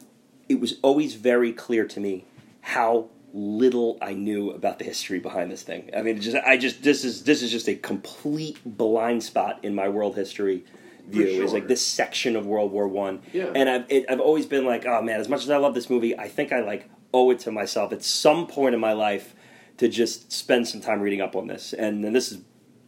[0.49, 2.25] it was always very clear to me
[2.61, 5.89] how little I knew about the history behind this thing.
[5.95, 9.73] I mean, just I just this is this is just a complete blind spot in
[9.75, 10.65] my world history
[11.07, 11.35] view.
[11.35, 11.47] Sure.
[11.49, 13.51] like this section of World War One, Yeah.
[13.55, 15.89] and I've it, I've always been like, oh man, as much as I love this
[15.89, 19.35] movie, I think I like owe it to myself at some point in my life
[19.77, 21.73] to just spend some time reading up on this.
[21.73, 22.39] And, and this is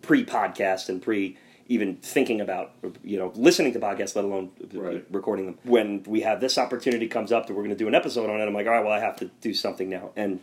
[0.01, 5.05] pre-podcast and pre even thinking about you know listening to podcasts, let alone uh, Right.
[5.09, 5.57] recording them.
[5.63, 8.39] When we have this opportunity comes up that we're going to do an episode on
[8.39, 10.11] it, I'm like, all right, well, I have to do something now.
[10.15, 10.41] And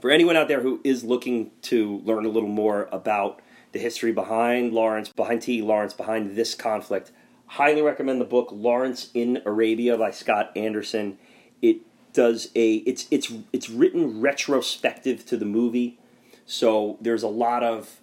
[0.00, 3.40] for anyone out there who is looking to learn a little more about
[3.72, 5.60] the history behind Lawrence, behind T.
[5.60, 7.12] Lawrence, behind this conflict,
[7.46, 11.18] highly recommend the book Lawrence in Arabia by Scott Anderson.
[11.60, 11.78] It
[12.12, 15.98] does a it's it's it's written retrospective to the movie,
[16.46, 18.00] so there's a lot of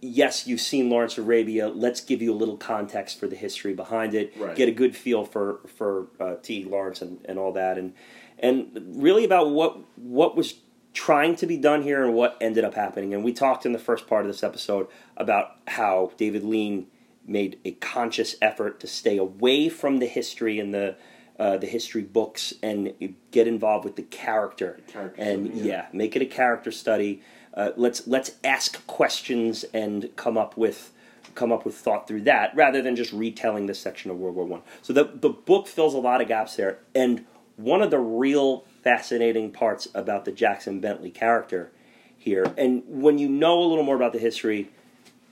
[0.00, 1.68] yes, you've seen Lawrence Arabia.
[1.68, 4.32] Let's give you a little context for the history behind it.
[4.36, 4.56] Right.
[4.56, 6.64] Get a good feel for for uh, T.
[6.64, 7.94] Lawrence and, and all that, and
[8.38, 10.54] and really about what what was
[10.94, 13.14] trying to be done here and what ended up happening.
[13.14, 16.86] And we talked in the first part of this episode about how David Lean
[17.26, 20.96] made a conscious effort to stay away from the history and the
[21.38, 24.80] uh, the history books and get involved with the character.
[24.88, 25.64] Character and study, yeah.
[25.64, 25.86] yeah.
[25.92, 27.22] make it a character study.
[27.54, 30.92] Uh, let's let's ask questions and come up with
[31.34, 34.44] come up with thought through that rather than just retelling this section of World War
[34.44, 34.62] One.
[34.82, 37.24] So the the book fills a lot of gaps there, and
[37.56, 41.70] one of the real fascinating parts about the Jackson Bentley character
[42.16, 44.70] here, and when you know a little more about the history,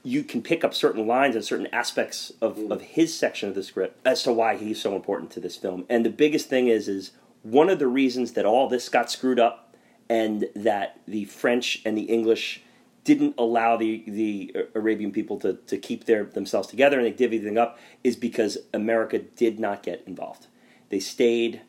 [0.07, 2.71] you can pick up certain lines and certain aspects of, mm.
[2.71, 5.85] of his section of the script as to why he's so important to this film.
[5.89, 7.11] And the biggest thing is is
[7.43, 9.75] one of the reasons that all this got screwed up
[10.09, 12.63] and that the French and the English
[13.03, 17.39] didn't allow the, the Arabian people to, to keep their themselves together and they divvied
[17.39, 20.47] everything up is because America did not get involved.
[20.89, 21.63] They stayed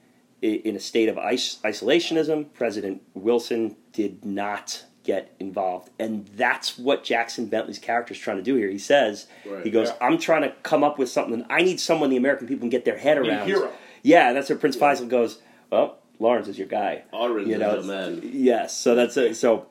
[0.43, 2.53] in a state of isolationism.
[2.53, 5.89] President Wilson did not get involved.
[5.97, 8.69] And that's what Jackson Bentley's character is trying to do here.
[8.69, 10.05] He says, Right, he goes, yeah.
[10.05, 11.45] I'm trying to come up with something.
[11.49, 13.47] I need someone the American people can get their head around.
[13.47, 13.71] hero.
[14.03, 15.39] Yeah, that's where Prince Faisal goes,
[15.71, 17.03] well, Lawrence is your guy.
[17.47, 18.19] You know, is man.
[18.21, 19.35] Yes, so that's it.
[19.37, 19.67] So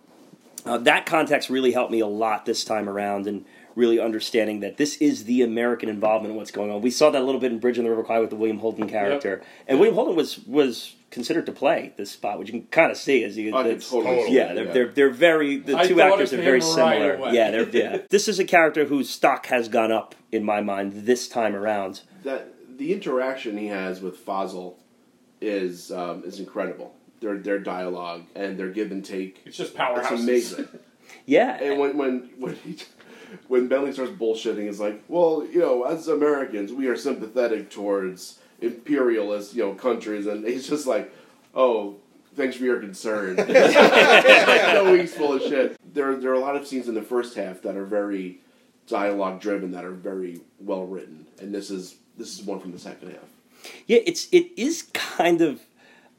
[0.65, 3.45] uh, that context really helped me a lot this time around, and
[3.77, 6.81] really understanding that this is the American involvement in what's going on.
[6.81, 8.59] We saw that a little bit in Bridge on the River Kwai with the William
[8.59, 12.69] Holden character, and William Holden was was considered to play this spot, which you can
[12.69, 13.55] kind of see as you.
[13.55, 14.73] I can it's- totally yeah, they're, yeah.
[14.73, 17.33] they're they're very the I two actors are very him right similar.
[17.33, 17.99] Yeah, they're yeah.
[18.11, 22.01] this is a character whose stock has gone up in my mind this time around.
[22.25, 24.75] that the interaction he has with Faisal
[25.41, 26.95] is um, is incredible.
[27.21, 29.43] Their their dialogue and their give and take.
[29.45, 30.15] It's just powerful.
[30.15, 30.69] It's amazing.
[31.25, 32.77] Yeah, and when when when he,
[33.49, 38.39] when Bentley starts bullshitting, he's like, "Well, you know, as Americans, we are sympathetic towards
[38.61, 41.13] imperialist, you know, countries," and he's just like,
[41.55, 41.97] "Oh."
[42.35, 43.37] Thanks for your concern.
[43.37, 45.81] no, he's full of shit.
[45.95, 48.41] There, there are a lot of scenes in the first half that are very
[48.87, 52.79] dialogue driven, that are very well written, and this is this is one from the
[52.79, 53.73] second half.
[53.87, 55.63] Yeah, it's it is kind of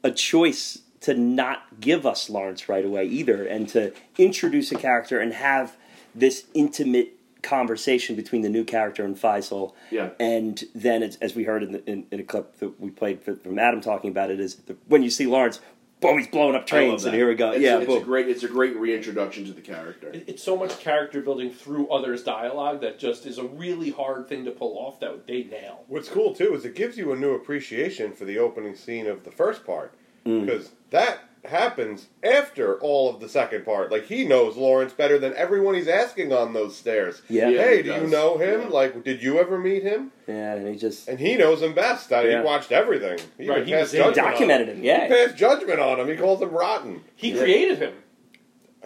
[0.02, 5.18] a choice to not give us Lawrence right away either, and to introduce a character
[5.20, 5.76] and have
[6.18, 9.72] this intimate conversation between the new character and Faisal.
[9.90, 10.10] Yeah.
[10.18, 13.22] and then it's, as we heard in, the, in, in a clip that we played
[13.22, 15.60] for, from Adam talking about it, is the, when you see Lawrence,
[16.00, 17.52] boom, he's blowing up trains, and here we go.
[17.52, 20.08] It's, yeah, it's a great, it's a great reintroduction to the character.
[20.10, 24.28] It- It's so much character building through others' dialogue that just is a really hard
[24.28, 25.84] thing to pull off that they nail.
[25.86, 29.24] What's cool too is it gives you a new appreciation for the opening scene of
[29.24, 29.94] the first part
[30.26, 30.44] Mm.
[30.44, 33.90] because that happens after all of the second part.
[33.90, 37.22] Like he knows Lawrence better than everyone he's asking on those stairs.
[37.28, 37.48] Yeah.
[37.48, 38.62] Yeah, hey, he do you know him?
[38.62, 38.68] Yeah.
[38.68, 40.12] Like, did you ever meet him?
[40.26, 42.12] yeah, and he just And he knows him best.
[42.12, 42.40] I Yeah.
[42.40, 43.18] he watched everything.
[43.38, 44.84] He Right, even he was in- judgment on documented him.
[44.84, 46.08] Yeah, He passed judgment on him.
[46.08, 47.02] He calls him rotten.
[47.16, 47.38] He Yeah.
[47.42, 47.92] created him.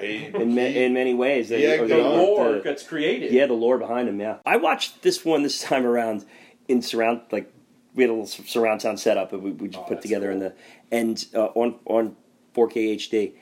[0.00, 1.48] He- in ma- in many ways.
[1.50, 2.16] They- Yeah, The good they- on.
[2.18, 3.30] lore the- gets created.
[3.32, 4.18] Yeah, the lore behind him.
[4.20, 6.24] Yeah, I watched this one this time around
[6.68, 7.20] in surround.
[7.30, 7.52] Like
[7.94, 10.30] we had a little surround sound setup that we, we just Oh, put that's together
[10.30, 10.54] in the
[10.90, 12.16] and uh, on on
[12.54, 13.32] 4K HD,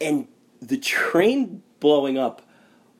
[0.00, 0.26] and
[0.60, 2.42] the train blowing up.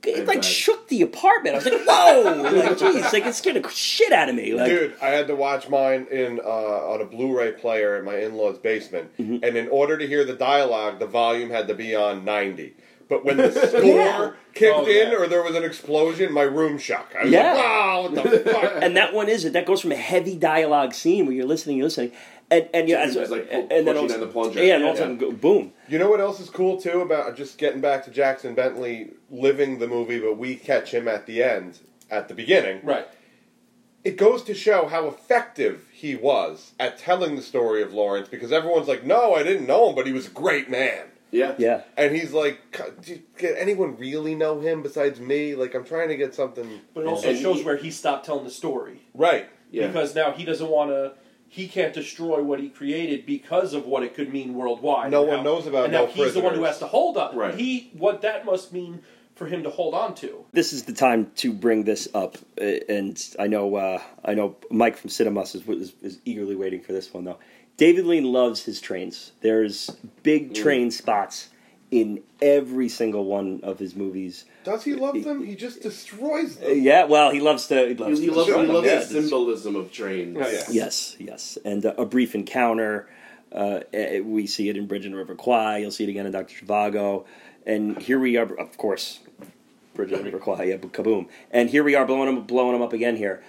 [0.03, 0.44] It I like bet.
[0.46, 1.55] shook the apartment.
[1.57, 4.55] I was like, "Whoa!" like, geez, like it scared the shit out of me.
[4.55, 8.16] Like, Dude, I had to watch mine in uh, on a Blu-ray player in my
[8.16, 9.44] in-laws' basement, Mm-hmm.
[9.44, 12.74] and in order to hear the dialogue, the volume had to be on ninety.
[13.11, 14.31] But when the score Yeah.
[14.55, 15.16] kicked Oh, in yeah.
[15.18, 17.07] or there was an explosion, my room shook.
[17.18, 17.53] I was Yeah.
[17.53, 19.53] like, "Wow, what the fuck?" and that one is it.
[19.53, 22.12] That goes from a heavy dialogue scene where you're listening, you're listening,
[22.51, 24.27] and and yeah, It's as, like pu- and then pushing all of a down the
[24.27, 24.65] sudden- plunger.
[24.65, 25.73] Yeah, and all of a sudden, go, boom.
[25.89, 29.79] You know what else is cool too about just getting back to Jackson Bentley living
[29.79, 31.79] the movie, but we catch him at the end,
[32.11, 32.81] at the beginning.
[32.85, 33.07] Right.
[34.03, 38.51] It goes to show how effective he was at telling the story of Lawrence because
[38.51, 41.55] everyone's like, "No, I didn't know him, but he was a great man." Yeah.
[41.59, 41.83] Yeah.
[41.97, 45.55] And he's like, "C- do you- "Can anyone really know him besides me?
[45.55, 48.25] Like, I'm trying to get something But it also And shows he- where he stopped
[48.27, 49.03] telling the story.
[49.15, 49.87] right." Yeah.
[49.87, 51.13] Because now he doesn't want to.
[51.53, 55.11] He can't destroy what he created because of what it could mean worldwide.
[55.11, 56.87] No And one now- knows about And now no he's the one who has to
[56.87, 57.37] hold on.
[57.37, 57.55] Right.
[57.55, 59.03] He what that must mean
[59.35, 60.45] for him to hold on to.
[60.53, 64.57] this is the time to bring this up, uh, and I know uh, I know
[64.71, 67.39] Mike from Cinemus is, is, is eagerly waiting for this one though.
[67.77, 69.33] David Lean loves his trains.
[69.41, 69.91] There's
[70.23, 71.49] big train spots
[71.90, 74.44] in every single one of his movies.
[74.64, 75.44] Does he love them?
[75.44, 76.79] He just destroys them.
[76.81, 77.88] yeah, well, he loves to.
[77.88, 80.37] He He, loves, he to loves, he loves Yeah, the symbolism of trains.
[80.40, 80.64] Oh, yeah.
[80.70, 83.09] Yes, yes, and uh, a brief encounter.
[83.53, 85.79] Uh, eh, we see it in Bridge and River Kwai.
[85.79, 87.24] You'll see it again in Doctor Zhivago,
[87.66, 88.55] and here we are.
[88.59, 89.18] Of course,
[89.94, 90.64] Bridge and River Kwai.
[90.64, 91.29] Yeah, kaboom!
[91.50, 93.16] And here we are blowing them, blowing them up again.
[93.16, 93.42] Here,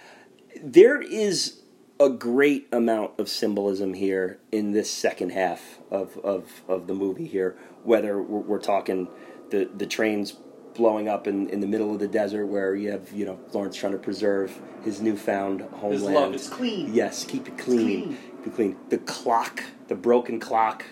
[0.63, 1.61] there is
[2.02, 7.28] a great amount of symbolism here in this second half of of, of the movie.
[7.28, 9.08] Here, whether we're, we're talking
[9.52, 10.36] the the trains
[10.74, 13.76] blowing up in, in the middle of the desert where you have you know Lawrence
[13.76, 15.94] trying to preserve his newfound homeland.
[15.94, 16.94] His love is clean.
[16.94, 18.04] Yes, keep it clean.
[18.04, 18.18] clean.
[18.44, 18.78] Keep it clean.
[18.90, 20.84] The clock, the broken clock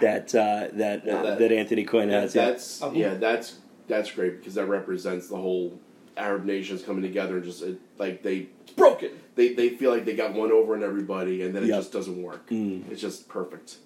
[0.00, 2.34] that uh, that, uh, that- that Anthony Quinn has.
[2.34, 2.46] Yeah.
[2.50, 5.78] That's yeah, that's that's great because that represents the whole
[6.16, 9.10] Arab nations coming together and just it, like they It's broken.
[9.34, 11.78] They they feel like they got one over on everybody and then it Yep.
[11.78, 12.48] just doesn't work.
[12.50, 12.90] Mm.
[12.90, 13.76] It's just perfect.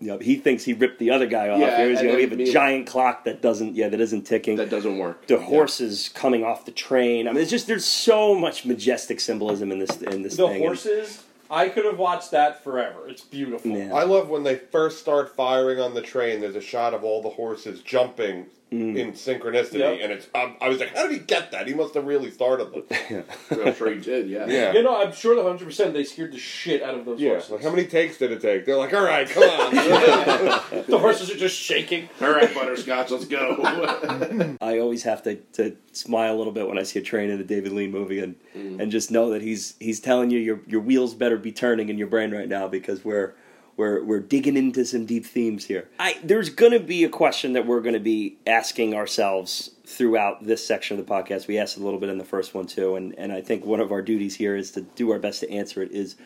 [0.00, 1.58] Yep, he thinks he ripped the other guy off.
[1.58, 3.88] Yeah, Here he's and going to then have a me- giant clock that doesn't, yeah,
[3.88, 4.54] that isn't ticking.
[4.54, 5.26] That doesn't work.
[5.26, 5.40] the Yeah.
[5.42, 7.26] horses coming off the train.
[7.26, 10.46] I mean, it's just there's so much majestic symbolism in this in this thing.
[10.46, 10.62] The thing.
[10.62, 11.24] horses.
[11.50, 13.08] I could have watched that forever.
[13.08, 13.70] It's beautiful.
[13.72, 13.92] Yeah.
[13.94, 16.40] I love when they first start firing on the train.
[16.42, 18.98] There's a shot of all the horses jumping Mm.
[18.98, 19.98] in synchronicity, Yep.
[20.02, 20.28] and it's.
[20.34, 21.66] Um, I was like, how did he get that?
[21.66, 23.24] He must have really started them.
[23.50, 24.28] I'm sure he did.
[24.28, 24.44] Yeah.
[24.46, 24.72] Yeah.
[24.74, 27.30] You know, I'm sure the hundred percent they scared the shit out of those Yeah,
[27.30, 27.50] horses.
[27.50, 28.66] like how many takes did it take?
[28.66, 29.70] They're like, all right, come on.
[30.86, 32.10] the horses are just shaking.
[32.20, 34.56] All right, butterscotch, let's go.
[34.60, 37.40] I always have to, to smile a little bit when I see a train in
[37.40, 38.80] a David Lean movie and Mm.
[38.80, 41.96] and just know that he's he's telling you your your wheels better be turning in
[41.98, 43.34] your brain right now because we're
[43.78, 45.88] we're we're digging into some deep themes here.
[45.98, 50.44] I there's going to be a question that we're going to be asking ourselves throughout
[50.44, 51.46] this section of the podcast.
[51.46, 53.80] We asked a little bit in the first one too, and and I think one
[53.80, 55.92] of our duties here is to do our best to answer it.
[55.92, 56.16] Is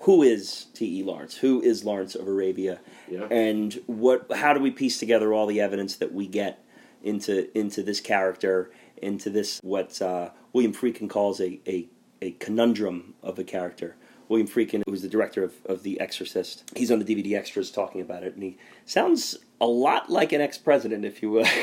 [0.00, 0.98] who is T.
[0.98, 1.02] E.
[1.04, 1.36] Lawrence?
[1.36, 2.80] Who is Lawrence of Arabia?
[3.08, 3.26] Yeah.
[3.30, 4.26] And what?
[4.34, 6.62] How do we piece together all the evidence that we get
[7.02, 11.86] into into this character, into this what uh, William Friedkin calls a, a
[12.20, 13.96] a conundrum of a character.
[14.30, 17.70] William Friedkin, who was the director of, of The Exorcist, he's on the DVD extras
[17.72, 21.46] talking about it, and he sounds a lot like an ex-president, if you will.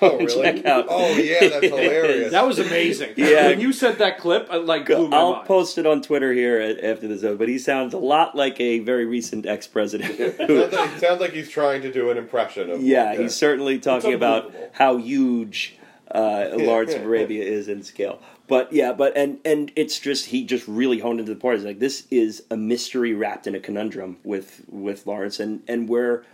[0.00, 0.42] Oh, really?
[0.42, 0.86] Check out.
[0.88, 2.30] Oh, yeah, that's hilarious.
[2.32, 3.12] That was amazing.
[3.18, 3.48] Yeah.
[3.48, 5.46] When you said that clip, it like blew my I'll mind.
[5.46, 8.78] post it on Twitter here a- after this, but he sounds a lot like a
[8.78, 10.14] very recent ex-president.
[10.14, 12.80] who- sounds, like, sounds like he's trying to do an impression of.
[12.82, 15.76] yeah, he's certainly talking about how huge
[16.10, 18.22] uh, Lawrence of Arabia is in scale.
[18.46, 21.56] But yeah, but and and it's just he just really honed into the part.
[21.56, 25.88] He's like, this is a mystery wrapped in a conundrum with with Lawrence, and and
[25.88, 26.24] we're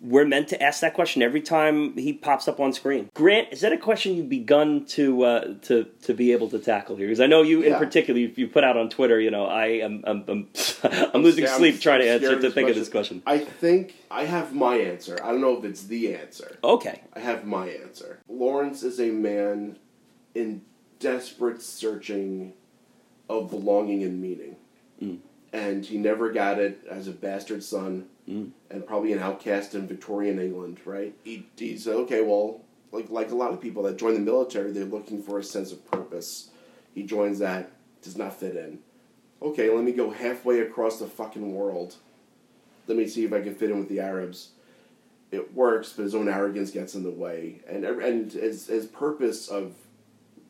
[0.00, 3.08] we're meant to ask that question every time he pops up on screen.
[3.14, 6.96] Grant, is that a question you've begun to uh, to to be able to tackle
[6.96, 7.06] here?
[7.06, 9.18] Because I know you in particular, you, you put out on Twitter.
[9.18, 10.48] You know, I am I'm, I'm,
[11.14, 13.22] I'm losing Yeah, I'm sleep trying to answer to think of this question.
[13.26, 15.18] I think I have my answer.
[15.22, 16.58] I don't know if it's the answer.
[16.62, 18.20] Okay, I have my answer.
[18.28, 19.78] Lawrence is a man
[20.34, 20.62] in
[20.98, 22.52] desperate searching
[23.28, 24.56] of belonging and meaning.
[25.02, 25.18] Mm.
[25.52, 28.50] And he never got it as a bastard son Mm.
[28.70, 31.14] and probably an outcast in Victorian England, right?
[31.22, 34.72] He, he said, okay, well, like, like a lot of people that join the military,
[34.72, 36.50] they're looking for a sense of purpose.
[36.92, 37.70] He joins that,
[38.02, 38.80] does not fit in.
[39.40, 41.94] Okay, let me go halfway across the fucking world.
[42.88, 44.50] Let me see if I can fit in with the Arabs
[45.30, 49.48] it works, but his own arrogance gets in the way, and and his his purpose
[49.48, 49.74] of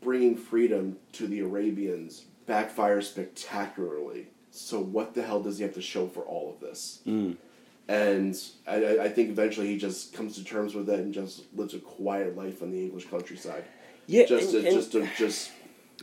[0.06, 4.28] bringing freedom to the Arabians backfires spectacularly.
[4.52, 7.00] So what the hell does he have to show for all of this?
[7.04, 7.36] Mm.
[7.88, 11.74] And I, I- think eventually he just comes to terms with it and just lives
[11.74, 13.64] a quiet life on the English countryside.
[14.06, 15.50] yeah, Just and- to, and- just to just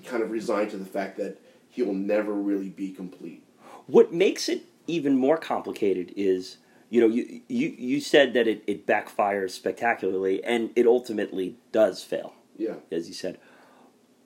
[0.06, 1.40] kind of resign to the fact that
[1.70, 3.42] he will never really be complete.
[3.88, 6.58] What makes it even more complicated is,
[6.90, 12.04] you know, you you, you said that it, it backfires spectacularly, and it ultimately does
[12.04, 12.76] fail, Yeah.
[12.92, 13.38] as you said.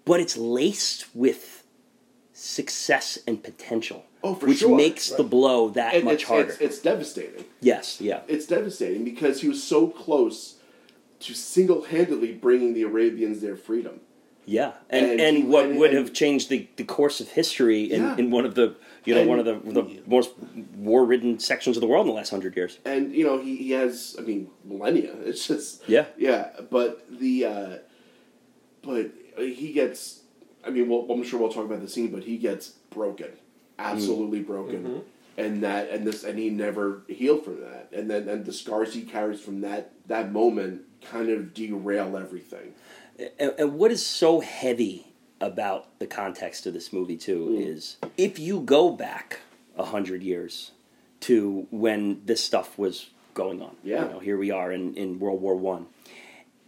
[0.07, 1.63] But it's laced with
[2.33, 4.75] success and potential, Oh, for which sure.
[4.75, 6.49] makes the blow that And much it's, harder.
[6.51, 7.45] It's, it's devastating.
[7.61, 10.55] yes, yeah, it's devastating because he was so close
[11.19, 14.01] to single-handedly bringing the Arabians their freedom.
[14.45, 18.01] yeah, and And and, what and- would have changed the, the course of history in,
[18.01, 18.17] Yeah.
[18.17, 20.31] in one of the you know one of the the most
[20.75, 22.77] war-ridden sections of the world in the last hundred years.
[22.85, 25.13] And you know he, he has I mean millennia.
[25.25, 26.05] It's just Yeah.
[26.17, 26.49] yeah.
[26.69, 27.75] But the uh,
[28.83, 30.21] but he gets
[30.65, 33.29] I mean well, I'm sure we'll talk about the scene, but he gets broken,
[33.79, 35.03] absolutely broken.
[35.37, 38.93] And that and this and he never healed from that, and then and the scars
[38.95, 42.73] he carries from that that moment kind of derail everything.
[43.39, 47.67] And, and what is so heavy about the context of this movie too Mm.
[47.67, 49.41] is if you go back
[49.77, 50.71] a hundred years
[51.19, 53.75] to when this stuff was going on.
[53.83, 54.05] Yeah.
[54.05, 55.85] You know, here we are in, in World War One.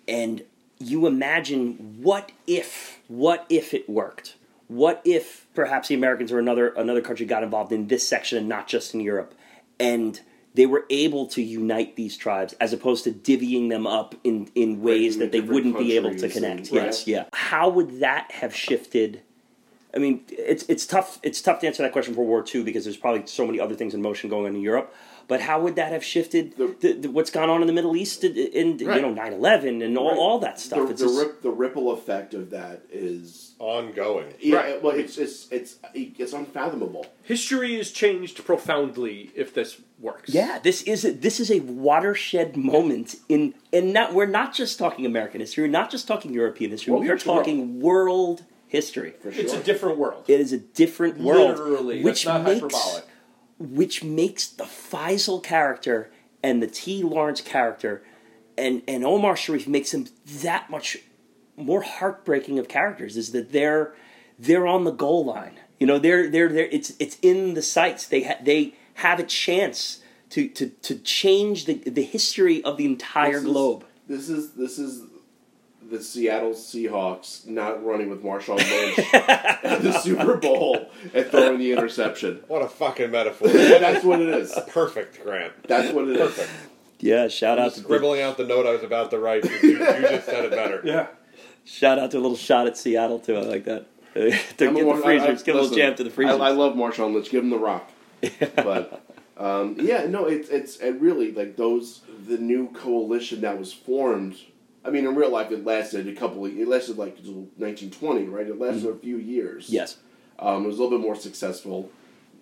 [0.07, 0.43] And
[0.79, 4.35] you imagine what if what if it worked?
[4.67, 8.47] What if perhaps the Americans or another another country got involved in this section and
[8.47, 9.33] not just in Europe?
[9.79, 10.19] And
[10.53, 14.81] they were able to unite these tribes as opposed to divvying them up in, in
[14.81, 16.59] ways Breaking that they wouldn't be able to connect.
[16.59, 17.25] and- yes, yeah.
[17.33, 19.21] How would that have shifted?
[19.93, 21.19] I mean, it's it's tough.
[21.23, 23.59] It's tough to answer that question for World War II because there's probably so many
[23.59, 24.93] other things in motion going on in Europe.
[25.29, 27.95] But how would that have shifted The- the, the, what's gone on in the Middle
[27.95, 30.17] East in, in you know 9/11 and all, Right.
[30.17, 30.79] all that stuff?
[30.87, 34.33] The, it's the, just, rip, the ripple effect of that is Ongoing.
[34.39, 34.55] yeah.
[34.57, 34.81] Right.
[34.83, 37.05] Well, it's it's it's it's unfathomable.
[37.23, 40.33] History is changed profoundly if this works.
[40.33, 44.79] yeah, this is a, this is a watershed moment in and not we're not just
[44.79, 46.91] talking American history, we're not just talking European history.
[46.93, 47.39] Well, we are it's world.
[47.39, 49.13] talking world history.
[49.21, 49.43] For sure.
[49.43, 50.23] It's a different world.
[50.27, 53.03] It is a different world, Literally, which that's not makes hyperbolic.
[53.59, 56.09] Which makes the Faisal character
[56.41, 57.03] and the T.
[57.03, 58.01] Lawrence character
[58.57, 60.07] and and Omar Sharif makes them
[60.41, 60.97] that much
[61.57, 63.17] more heartbreaking of characters.
[63.17, 63.93] Is that they're
[64.37, 65.59] they're on the goal line.
[65.79, 68.07] You know, they're they're they're it's it's in the sights.
[68.07, 69.99] They ha- they have a chance
[70.31, 73.85] to to to change the the history of the entire This is- globe.
[74.07, 75.03] This is this is
[75.89, 81.71] the Seattle Seahawks not running with Marshawn Lynch at the Super Bowl and throwing the
[81.71, 82.41] interception.
[82.47, 83.47] What a fucking metaphor.
[83.53, 84.57] That's what it is.
[84.69, 85.53] Perfect, Grant.
[85.67, 86.21] That's what it is.
[86.35, 86.49] Perfect.
[86.99, 89.45] Yeah, shout out to Scribbling out the note I was about to write.
[89.45, 90.81] You, you just said it better.
[90.83, 91.07] Yeah.
[91.65, 93.35] shout out to a little shot at Seattle too.
[93.37, 93.85] I like that.
[94.15, 96.39] to get the Mar- I- I- freezers, give a little jam to the freezers.
[96.39, 97.29] I, I love Marshawn Lynch.
[97.29, 97.89] Give him the rock.
[98.55, 99.01] But
[99.37, 104.35] um, yeah, no, it's it's it really like those the new coalition that was formed
[104.85, 106.45] I mean, in real life, it lasted a couple.
[106.45, 108.47] Of, it lasted like until 1920, right?
[108.47, 108.97] It lasted Mm-hmm.
[108.97, 109.69] a few years.
[109.69, 109.97] Yes.
[110.39, 111.91] Um, it was a little bit more successful.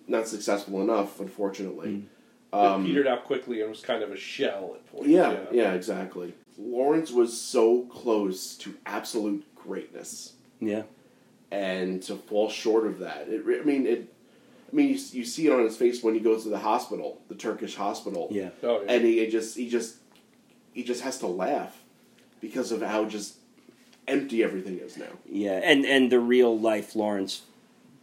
[0.06, 1.88] Not successful enough, unfortunately.
[1.88, 2.02] Mm.
[2.52, 5.08] it Um, petered out quickly and was kind of a shell at points.
[5.08, 6.32] yeah, yeah, exactly.
[6.56, 10.82] Lawrence was so close to absolute greatness, Yeah.
[11.50, 13.42] and to fall short of that, it.
[13.60, 14.12] I mean, it.
[14.72, 17.20] I mean, you, you see it on his face when he goes to the hospital,
[17.28, 18.28] the Turkish hospital.
[18.30, 18.50] Yeah.
[18.62, 18.92] Oh, yeah.
[18.92, 19.96] and he, he just he just
[20.72, 21.77] he just has to laugh
[22.40, 23.34] because of how just
[24.06, 25.06] empty everything is now.
[25.28, 27.42] Yeah, and and the real life Lawrence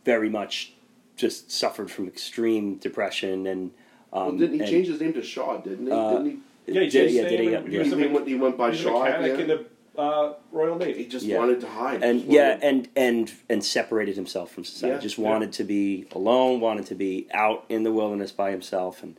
[0.04, 0.74] very much
[1.16, 3.72] just suffered from extreme depression and.
[4.14, 5.58] Um, Well, didn't he and- change his name to Shaw?
[5.58, 5.92] Didn't he?
[5.92, 6.38] Uh, didn't he?
[6.74, 7.46] Yeah, he did- yeah, did he?
[7.48, 7.96] name Yeah, yeah.
[7.96, 9.06] He, went, he went by he was a Shaw.
[9.06, 9.66] at in the
[9.98, 11.04] uh, Royal Navy.
[11.04, 11.38] He just Yeah.
[11.40, 12.04] wanted to hide.
[12.04, 14.96] and yeah, wanted- and and and separated himself from society.
[14.96, 15.30] Yeah, Just yeah.
[15.30, 16.60] wanted to be alone.
[16.60, 19.16] Wanted to be out in the wilderness by himself, and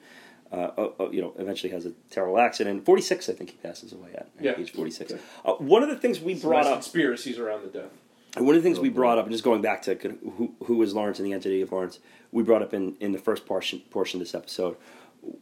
[0.52, 2.84] uh, uh, uh, you know, eventually has a terrible accident.
[2.84, 4.54] Forty six, I think he passes away at Yeah.
[4.58, 5.12] age forty six.
[5.12, 5.20] Okay.
[5.44, 6.74] Uh, one of the things we Some brought up.
[6.74, 7.90] conspiracies around the death.
[8.36, 10.76] And one of the things we brought up, and just going back to who, who
[10.76, 11.98] was Lawrence and the entity of Lawrence,
[12.32, 14.76] we brought up in, in the first portion, portion of this episode,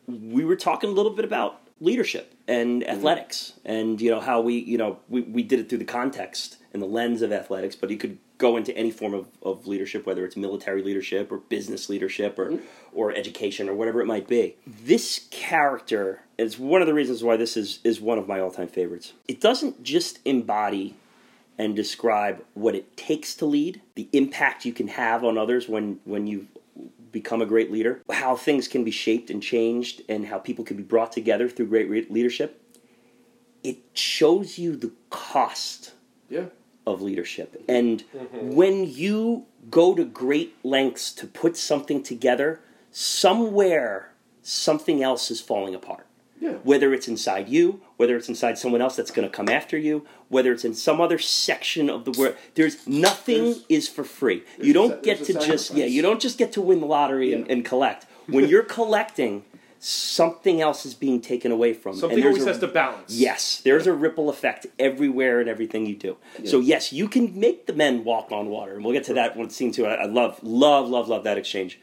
[0.06, 2.90] we were talking a little bit about leadership and Mm-hmm.
[2.92, 6.58] athletics and, you know, how we, you know, we, we did it through the context
[6.72, 10.06] and the lens of athletics, but you could go into any form of, of leadership,
[10.06, 12.64] whether it's military leadership or business leadership or, Mm-hmm.
[12.92, 14.56] or education or whatever it might be.
[14.66, 18.68] This character is one of the reasons why this is, is one of my all-time
[18.68, 19.12] favorites.
[19.28, 20.96] It doesn't just embody
[21.56, 26.00] and describe what it takes to lead, the impact you can have on others when
[26.04, 26.48] when you
[27.12, 30.76] become a great leader, how things can be shaped and changed, and how people can
[30.76, 32.60] be brought together through great re- leadership.
[33.62, 35.92] It shows you the cost
[36.28, 36.46] yeah,
[36.86, 37.62] of leadership.
[37.68, 42.60] And when you go to great lengths to put something together,
[42.92, 44.10] somewhere
[44.42, 46.06] something else is falling apart.
[46.40, 46.52] yeah.
[46.62, 50.06] Whether it's inside you, whether it's inside someone else that's going to come after you,
[50.28, 54.42] whether it's in some other section of the world, there's nothing There's- is for free.
[54.60, 56.86] You don't sa- get to a just yeah, you don't just get to win the
[56.86, 58.04] lottery and, and collect.
[58.26, 59.44] When you're collecting,
[59.86, 61.94] something else is being taken away from.
[61.94, 63.12] Something and always a- has to balance.
[63.12, 66.16] Yes, there's a ripple effect everywhere and everything you do.
[66.44, 69.36] So yes, you can make the men walk on water, and we'll get to that
[69.36, 69.84] one scene too.
[69.86, 71.78] I, I love, love, love, love that exchange.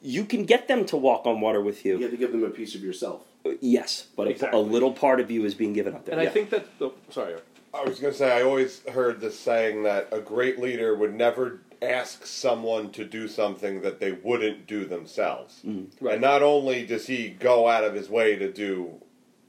[0.00, 1.96] You can get them to walk on water with you.
[1.96, 3.22] You have to give them a piece of yourself.
[3.44, 4.58] Uh, yes, but a- Exactly.
[4.58, 6.14] a, little part of you is being given up there.
[6.14, 6.30] And Yeah.
[6.30, 7.34] I think that the sorry,
[7.74, 11.14] I was going to say, I always heard this saying that a great leader would
[11.14, 15.60] never ask someone to do something that they wouldn't do themselves.
[15.64, 15.86] Mm.
[16.00, 16.14] Right.
[16.14, 18.94] And not only does he go out of his way to do,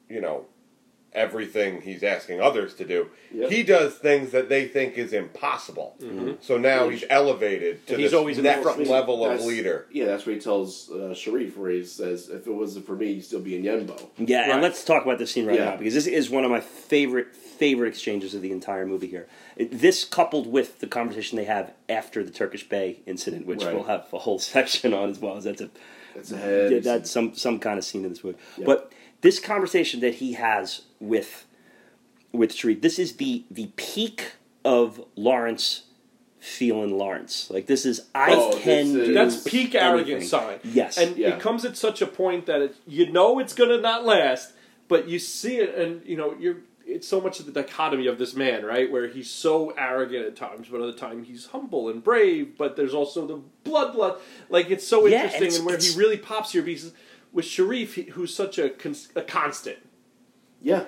[0.09, 0.45] you know,
[1.11, 3.49] everything he's asking others to do, Yep.
[3.51, 5.95] he does things that they think is impossible.
[5.99, 6.19] Mm-hmm.
[6.19, 6.31] Mm-hmm.
[6.41, 8.85] So now he's elevated to And he's this always in the next front.
[8.87, 9.87] level of That's- leader.
[9.91, 13.15] Yeah, that's what he tells uh, Sharif, where he says, "If it wasn't for me,
[13.15, 15.65] he'd still be in Yenbo." yeah, and let's talk about this scene right Yeah.
[15.71, 17.27] now because this is one of my favorite
[17.59, 19.27] favorite exchanges of the entire movie here.
[19.57, 23.73] It- this coupled with the conversation they have after the Turkish Bey incident, which Right.
[23.75, 25.37] we'll have a whole section on as well.
[25.37, 25.69] As that's a
[26.15, 26.69] That's a.
[26.73, 28.37] Yeah, that's some some kind of scene in this movie.
[28.57, 28.65] Yeah.
[28.65, 28.91] But
[29.21, 31.45] this conversation that he has with
[32.31, 34.33] with Sharif, this is the the peak
[34.65, 35.83] of Lawrence
[36.39, 37.49] feeling Lawrence.
[37.51, 39.81] Like this is I Oh, this can is- do that's peak anything.
[39.81, 40.59] arrogance sign.
[40.63, 40.97] Yes.
[40.97, 41.35] and Yeah.
[41.35, 44.53] it comes at such a point that it, you know it's gonna not last,
[44.87, 46.57] but you see it, and you know you're.
[46.89, 48.91] It's so much of the dichotomy of this man, right?
[48.91, 52.57] Where he's so arrogant at times, but at other time he's humble and brave.
[52.57, 54.19] But there's also the blood, blood.
[54.49, 56.91] Like it's so Yeah, interesting, it's- and where it's- he really pops here because
[57.31, 59.77] with Sharif, who's such a, cons- a constant.
[60.61, 60.85] yeah,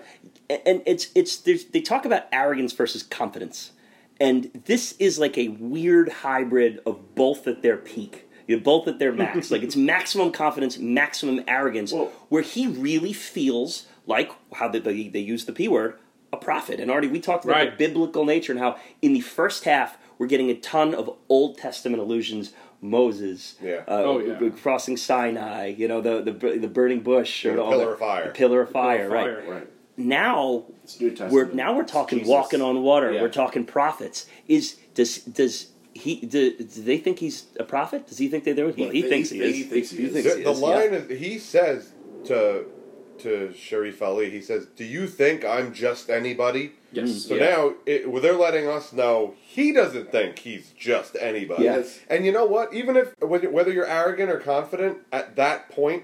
[0.50, 3.72] and it's it's there's, they talk about arrogance versus confidence,
[4.20, 8.28] and this is like a weird hybrid of both at their peak.
[8.48, 9.50] You know, both at their max.
[9.56, 13.86] like it's maximum confidence, maximum arrogance, Well- where he really feels
[14.16, 15.92] like how they, they, they use the p word,
[16.34, 16.80] a prophet.
[16.82, 17.72] And already we talked about Right.
[17.72, 21.58] the biblical nature and how in the first half we're getting a ton of Old
[21.58, 22.54] Testament allusions.
[22.84, 23.84] Moses, Yeah.
[23.88, 24.50] uh, Oh, yeah.
[24.64, 26.32] crossing Sinai, you know the the,
[26.66, 28.26] the burning bush, or the all pillar the- of fire.
[28.26, 29.46] the pillar of fire, Pillar of right?
[29.46, 29.54] fire.
[29.56, 29.68] right.
[29.98, 31.34] Now It's New Testament.
[31.34, 32.32] we're now we're talking Jesus.
[32.32, 33.12] walking on water.
[33.12, 33.22] Yeah.
[33.22, 34.26] We're talking prophets.
[34.48, 35.54] Is does does
[35.94, 38.08] he do, do they think he's a prophet?
[38.08, 38.76] Does he think that there was?
[38.78, 39.64] Well, he, He thinks he, thinks- is.
[39.64, 40.14] he thinks he is.
[40.14, 40.68] thinks The, he the is, yeah.
[40.68, 41.94] line is he says
[42.30, 42.66] to
[43.22, 47.10] to Sharif Ali, he says, "Do you think I'm just anybody?" Yes.
[47.10, 47.46] Mm, so Yeah.
[47.46, 51.64] now it, well, they're letting us know he doesn't think he's just anybody.
[51.64, 52.00] Yes.
[52.10, 52.74] And you know what?
[52.74, 56.04] Even if whether whether you're arrogant or confident at that point,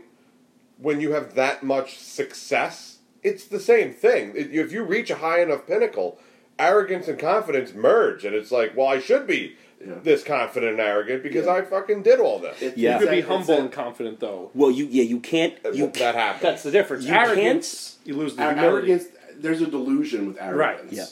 [0.77, 4.33] when you have that much success, it's the same thing.
[4.35, 6.19] If you reach a high enough pinnacle,
[6.59, 9.93] arrogance and confidence merge, and it's like, well, I should be Yeah.
[10.03, 11.53] this confident and arrogant because Yeah.
[11.53, 12.61] I fucking did all this.
[12.61, 12.93] It- Yeah.
[12.99, 14.49] You could be humble it's and confident, though.
[14.55, 16.41] Well, you yeah you can't you that happens.
[16.41, 17.05] That's the difference.
[17.05, 18.67] You Arrogance, you lose the humility.
[18.91, 19.03] arrogance
[19.39, 20.91] there's a delusion with arrogance.
[20.93, 21.05] Yeah.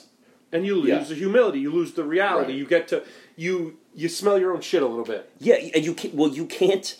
[0.52, 1.00] and you lose Yeah.
[1.04, 1.60] the humility.
[1.60, 2.54] You lose the reality.
[2.54, 2.60] Right.
[2.60, 3.04] You get to
[3.36, 5.30] you you smell your own shit a little bit.
[5.40, 6.14] Yeah, and you can't.
[6.16, 6.98] Well, you can't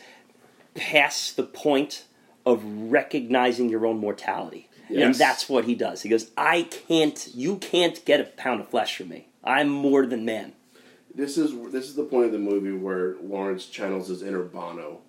[0.76, 2.04] pass the point
[2.46, 6.04] of recognizing your own mortality, and that's what he does.
[6.04, 7.28] He goes, "I can't.
[7.34, 9.28] You can't get a pound of flesh from me.
[9.44, 10.54] I'm more than man."
[11.16, 15.00] This is this is the point of the movie where Lawrence channels his inner Bono.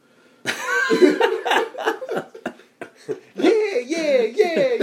[3.37, 4.75] Yeah, yeah, yeah,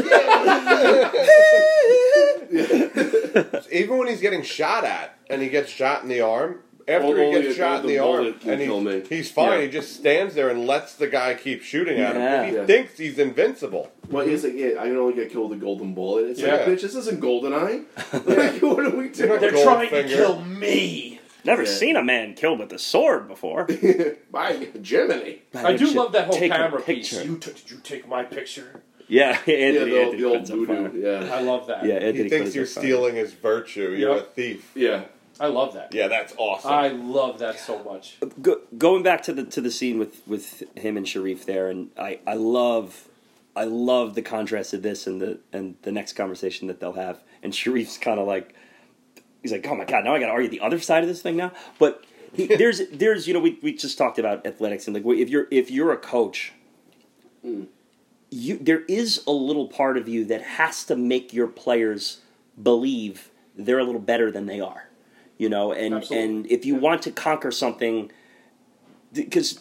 [2.51, 3.61] yeah.
[3.71, 7.25] Even when he's getting shot at and he gets shot in the arm, after Only
[7.37, 8.99] he gets shot in the the arm and kill me.
[8.99, 9.61] he's, he's fine, Yeah.
[9.65, 12.49] he just stands there and lets the guy keep shooting at him.
[12.49, 12.65] He Yeah.
[12.65, 13.91] thinks he's invincible.
[14.09, 16.25] Well, he's like, yeah, I can only get killed with a golden bullet.
[16.29, 16.57] It's Yeah.
[16.57, 17.85] like, bitch, this isn't Goldeneye.
[18.27, 19.39] like, what are we doing?
[19.41, 21.12] They're trying to kill me.
[21.45, 21.69] Never Yeah.
[21.69, 23.65] seen a man killed with a sword before.
[24.31, 25.41] By Jiminy.
[25.53, 27.11] I do love that whole take camera piece.
[27.23, 28.81] You took, did you take my picture?
[29.07, 30.89] Yeah, Anthony, Yeah, the old, Anthony the old puts up fire.
[30.89, 31.01] voodoo.
[31.01, 31.35] Yeah.
[31.35, 31.85] I love that.
[31.85, 33.91] Yeah, Anthony He thinks you're stealing his virtue.
[33.97, 34.71] You're a thief.
[34.75, 35.03] Yeah.
[35.39, 35.93] I love that.
[35.93, 36.71] Yeah, that's awesome.
[36.71, 38.17] I love that so much.
[38.41, 41.89] Go, going back to the to the scene with with him and Sharif there, and
[41.97, 43.07] I I love.
[43.55, 47.19] I love the contrast of this and the and the next conversation that they'll have.
[47.41, 48.55] And Sharif's kind of like,
[49.43, 51.21] he's like, "Oh my god, now I got to argue the other side of this
[51.21, 54.95] thing now." But he, there's there's you know we, we just talked about athletics and
[54.95, 56.53] like if you're if you're a coach,
[57.45, 57.67] mm.
[58.31, 62.21] you there is a little part of you that has to make your players
[62.61, 64.89] believe they're a little better than they are,
[65.37, 65.71] you know.
[65.71, 66.25] And Absolutely.
[66.25, 68.11] and if you want to conquer something,
[69.13, 69.59] because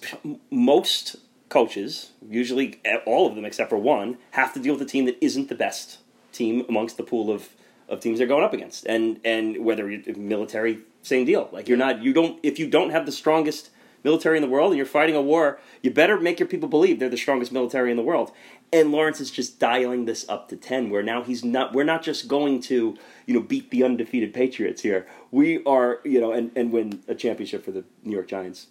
[0.50, 1.16] most
[1.48, 5.22] coaches, usually all of them except for one, have to deal with a team that
[5.22, 5.98] isn't the best
[6.32, 7.50] team amongst the pool of,
[7.88, 8.86] of teams they're going up against.
[8.86, 11.48] And and whether you're military, same deal.
[11.52, 13.70] Like you're not you don't if you don't have the strongest
[14.04, 16.98] military in the world and you're fighting a war, you better make your people believe
[16.98, 18.32] they're the strongest military in the world.
[18.72, 21.74] And Lawrence is just dialing this up to ten, where now he's not.
[21.74, 25.06] We're not just going to, you know, beat the undefeated Patriots here.
[25.30, 28.68] We are, you know, and, and win a championship for the New York Giants.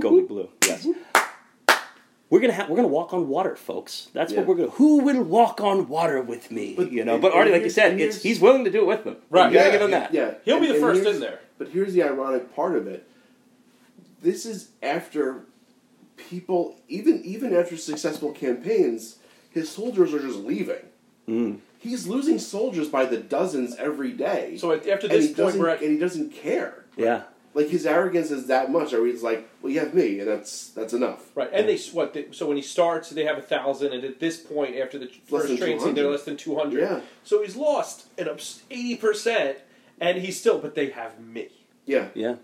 [0.00, 0.88] Go Big Blue, yes.
[2.32, 4.08] We're gonna have, we're gonna walk on water, folks.
[4.14, 4.38] That's Yeah.
[4.38, 4.70] what we're gonna.
[4.70, 6.72] Who will walk on water with me?
[6.74, 9.04] But- you know, but Artie, like you said, it's he's willing to do it with
[9.04, 9.18] them.
[9.28, 9.52] Right.
[9.52, 10.14] You gotta Yeah, give him he- that.
[10.14, 10.34] Yeah.
[10.46, 11.40] He'll be the first in there.
[11.58, 13.06] But here's the ironic part of it.
[14.22, 15.42] This is after
[16.16, 19.16] people, even even after successful campaigns,
[19.50, 20.86] his soldiers are just leaving.
[21.28, 21.58] Mm.
[21.78, 24.56] He's losing soldiers by the dozens every day.
[24.56, 26.86] So at- after this point, at and he doesn't care.
[26.96, 27.24] Yeah.
[27.54, 28.92] Like his arrogance is that much.
[28.92, 32.14] Or he's like, "Well, you have me, and that's that's enough." right, and they what?
[32.14, 35.06] They, so when he starts, they have a thousand, and at this point, after the
[35.06, 36.80] Less first than train scene, they're less than two hundred.
[36.80, 37.00] Yeah.
[37.24, 38.28] So he's lost an
[38.70, 39.58] eighty percent,
[40.00, 40.58] and he's still.
[40.58, 41.48] But they have me.
[41.84, 42.08] Yeah.
[42.14, 42.36] Yeah,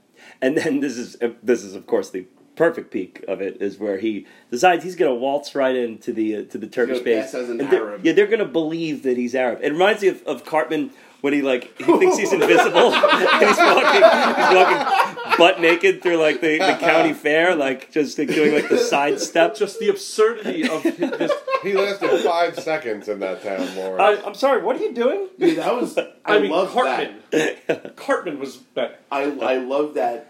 [0.43, 3.99] and then this is this is of course the perfect peak of it is where
[3.99, 7.33] he decides he's going to waltz right into the uh, to the Turkish gonna base.
[7.33, 8.05] as an And they're- Arab.
[8.05, 9.61] Yeah, they're going to believe that he's Arab.
[9.63, 10.91] It reminds me of, of Cartman
[11.21, 15.09] when he like he thinks he's invisible and he's walking he's walking
[15.39, 19.21] butt naked through like the, the county fair, like just like, doing like the side
[19.21, 19.57] step.
[19.57, 21.33] Just the absurdity of this.
[21.59, 24.01] He lasted five seconds in that town, Laura.
[24.01, 24.63] I, I'm sorry.
[24.63, 25.27] What are you doing?
[25.41, 25.99] Dude, that was.
[25.99, 27.17] I, I, mean, love Cartman.
[27.33, 27.97] that.
[27.97, 28.95] Cartman was better.
[29.11, 30.28] I I love that.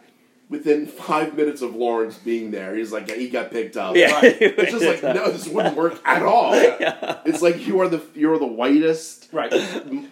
[0.51, 3.94] Within five minutes of Lawrence being there, he's like, he got picked up.
[3.94, 4.12] Yeah.
[4.14, 4.34] Right.
[4.40, 6.53] It's just like, no, this wouldn't work at all.
[6.55, 9.53] It's like you are the you're the whitest, Right.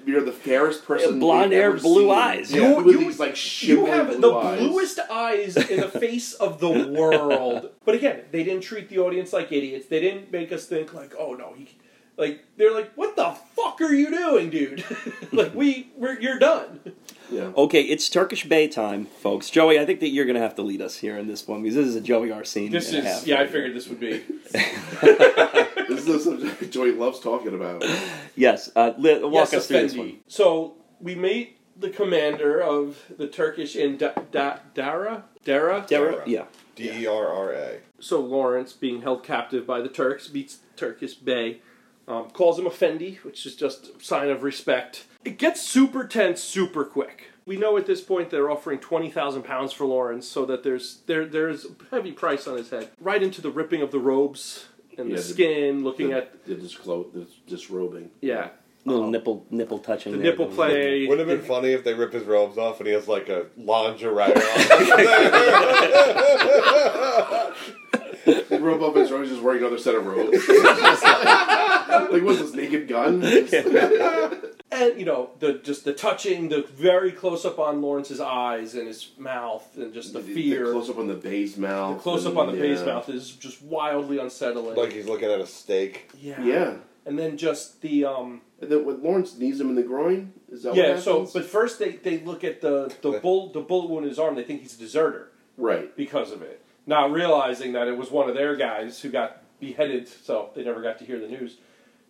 [0.05, 1.21] you're the fairest person.
[1.21, 2.11] Blonde we've hair, ever blue seen.
[2.19, 2.53] eyes.
[2.53, 4.59] Yeah, You- with you- these like You have blue the eyes.
[4.61, 6.69] bluest eyes in the face of the
[6.99, 7.71] world.
[7.87, 9.87] But again, they didn't treat the audience like idiots.
[9.87, 11.71] They didn't make us think like, oh no, he,
[12.19, 14.85] like they're like, what the fuck are you doing, dude?
[15.33, 16.81] like we, we're you're done.
[17.31, 17.53] Yeah.
[17.57, 19.51] Okay, it's Turkish Bey time, folks.
[19.51, 21.63] Joey, I think that you're going to have to lead us here in this one
[21.63, 22.71] because this is a Joey R scene.
[22.71, 23.27] This is half.
[23.27, 23.41] yeah.
[23.41, 24.23] I figured this would be.
[25.89, 27.85] This is the subject Joey loves talking about.
[28.35, 30.17] Yes, uh, li- walk yes, us through this one.
[30.27, 36.25] So we meet the commander of the Turkish in da- da- Dara Dara Dara?
[36.27, 36.47] Yeah.
[36.75, 37.79] D E R R A.
[38.01, 41.61] So Lawrence, being held captive by the Turks, meets Turkish Bey,
[42.09, 45.05] um, calls him Effendi, which is just a sign of respect.
[45.27, 47.33] It gets super tense super quick.
[47.45, 51.01] We know at this point they're offering twenty thousand pounds for Lawrence, so that there's
[51.07, 52.89] there there's a heavy price on his head.
[53.01, 54.67] Right into the ripping of the robes
[54.97, 58.11] and Yeah, the the- skin, looking the, at the disclo- the disrobing.
[58.21, 58.49] yeah
[58.85, 60.13] Little nipple nipple touching.
[60.13, 60.31] the there.
[60.31, 61.07] nipple play.
[61.09, 63.47] Wouldn't have been funny if they ripped his robes off and he has like a
[63.57, 64.33] lingerie on?
[68.49, 70.49] He robe up his robes, just wearing another set of robes.
[70.49, 73.21] like, what's this naked gun?
[74.71, 78.87] and you know the just the touching, the very close up on Lawrence's eyes and
[78.87, 80.73] his mouth, and just the fear.
[80.73, 81.97] close up on the Bey's mouth.
[81.97, 82.63] The close up on the yeah.
[82.63, 84.77] base mouth is just wildly unsettling.
[84.77, 86.11] like he's looking at a steak.
[86.19, 86.43] yeah.
[86.43, 86.77] Yeah.
[87.05, 90.33] and then just the um, And then with Lawrence knees him in the groin.
[90.51, 90.95] Is that yeah.
[90.95, 94.11] what So, but first they, they look at the the bull the bullet wound in
[94.11, 94.35] his arm.
[94.35, 95.97] They think he's a deserter right.
[95.97, 100.09] because of it, not realizing that it was one of their guys who got beheaded.
[100.09, 101.59] So they never got to hear the news.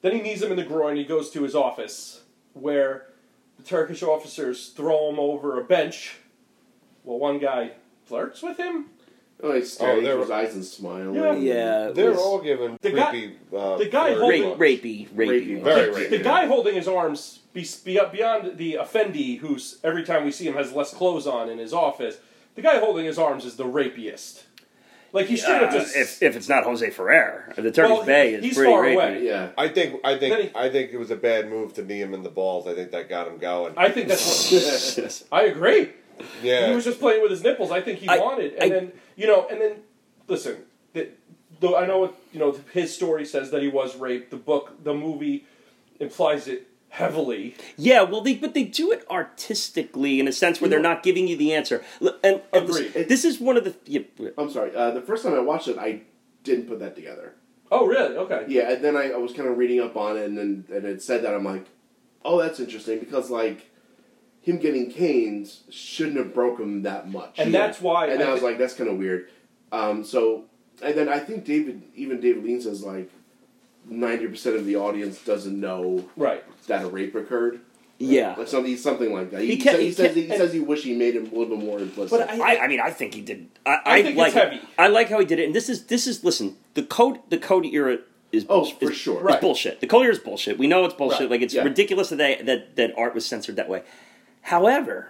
[0.01, 0.97] Then he knees him in the groin.
[0.97, 2.23] He goes to his office
[2.57, 3.07] where
[3.57, 6.17] the Turkish officers throw him over a bench.
[7.05, 7.73] Well, one guy
[8.05, 8.87] flirts with him.
[9.43, 11.15] Oh, he's staring Oh, they're- his eyes and smiling.
[11.15, 11.35] Yeah.
[11.37, 15.29] Yeah, They're was all given The guy- uh, the guy holding- rape, rapey, rapey.
[15.59, 15.63] Rapey.
[15.63, 16.11] Very the, rapey.
[16.11, 20.47] the guy holding his arms be, be, beyond the Effendi, who's every time we see
[20.49, 22.17] him has less clothes on in his office.
[22.55, 24.45] The guy holding his arms is the rapiest.
[25.17, 28.05] Like he straight up Uh, just if, if it's not Jose Ferrer, the Turkish Well,
[28.05, 28.95] Bay is he's pretty far rapey.
[28.95, 29.25] away.
[29.27, 29.51] Yeah.
[29.59, 32.15] I think I think he- I think it was a bad move to knee him
[32.15, 32.67] in the balls.
[32.69, 33.75] I think that got him going.
[33.77, 35.91] I think that's what, I agree.
[36.43, 37.71] yeah, He was just playing with his nipples.
[37.71, 39.73] I think he I- wanted, and I- then you know, and then
[40.29, 40.57] listen.
[40.93, 41.09] The,
[41.61, 42.57] the, I know what you know.
[42.73, 44.31] His story says that he was raped.
[44.31, 45.45] The book, the movie,
[46.01, 47.55] implies it heavily.
[47.77, 51.29] Yeah, well, they but they do it artistically in a sense where they're not giving
[51.29, 51.85] you the answer.
[52.01, 52.93] Look, And, and Agreed.
[52.95, 54.01] this, this is one of the yeah,
[54.39, 54.75] I'm sorry.
[54.75, 56.03] Uh, the first time I watched it, I
[56.45, 57.35] didn't put that together.
[57.71, 58.17] Oh, really?
[58.17, 58.45] Okay.
[58.49, 60.85] Yeah, and then I, I was kind of reading up on it, and then and
[60.85, 61.67] it said that I'm like,
[62.25, 63.71] oh, that's interesting because like
[64.41, 68.33] him getting canes shouldn't have broke him that much, And that's why And I I,
[68.33, 69.29] was like, that's kind of weird.
[69.73, 70.45] Um, so,
[70.81, 73.11] and then I think David, even David Lean says like
[73.89, 76.43] ninety percent of the audience doesn't know Right.
[76.67, 77.61] that a rape occurred.
[77.99, 78.35] yeah.
[78.37, 79.41] Like something, something like that.
[79.41, 81.29] He, He can't- he he says can't- he says he wish he made him a
[81.39, 82.11] little bit more implicit.
[82.19, 83.49] But I- I, I mean, I think he did.
[83.65, 84.61] I, I think like it's heavy.
[84.79, 85.47] I like how he did it.
[85.47, 86.57] And this is this is listen.
[86.75, 87.99] The code the code era
[88.33, 89.19] is Oh, bullshit- for is- sure.
[89.19, 89.41] is Right.
[89.41, 89.81] bullshit.
[89.81, 90.59] The code era is bullshit.
[90.59, 91.21] We know it's bullshit.
[91.21, 91.63] Right, Like it's yeah.
[91.63, 93.83] ridiculous that they, that that art was censored that way.
[94.43, 95.09] However,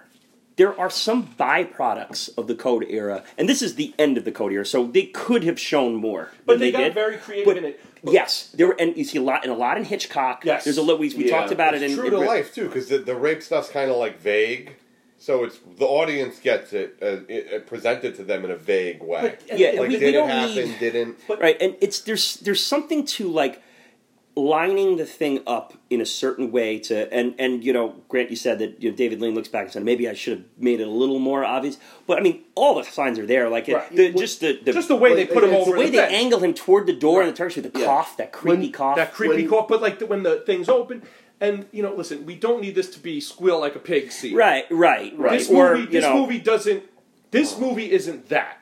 [0.57, 4.31] there are some byproducts of the code era, and this is the end of the
[4.31, 4.65] code era.
[4.65, 6.93] So they could have shown more, But than they, got did.
[6.93, 7.79] very creative But- in it.
[8.03, 10.45] Yes, there were, and you see a lot and a lot in Hitchcock.
[10.45, 10.63] Yes.
[10.63, 10.99] there's a lot.
[10.99, 11.39] We, we Yeah.
[11.39, 13.69] talked about it in, true in to Ri- life too, because the, the rape stuff's
[13.69, 14.75] kind of like vague.
[15.19, 19.01] So it's the audience gets it, uh, it, it presented to them in a vague
[19.01, 19.35] way.
[19.47, 20.55] But- Yeah, like we- we did it don't happen?
[20.55, 21.17] need- Didn't?
[21.39, 23.61] right and it's there's there's something to like
[24.37, 28.35] lining the thing up in a certain way to and and you know grant you
[28.35, 30.79] said that you know, David Lean looks back and said maybe i should have made
[30.79, 33.73] it a little more obvious but i mean all the signs are there like it,
[33.73, 33.95] Right.
[33.95, 35.91] the, just the, the Just the way they put him it's over the way the
[35.93, 36.13] they bench.
[36.13, 37.85] angle him toward the door and the turkish with the Yeah.
[37.87, 39.67] cough that creepy When- cough that creepy When- cough.
[39.67, 41.01] But like the, when the thing's open,
[41.41, 44.35] and you know, listen, we don't need this to be squeal like a pig scene.
[44.35, 46.83] right right right This or movie, you this know movie doesn't.
[47.31, 48.59] This movie isn't that.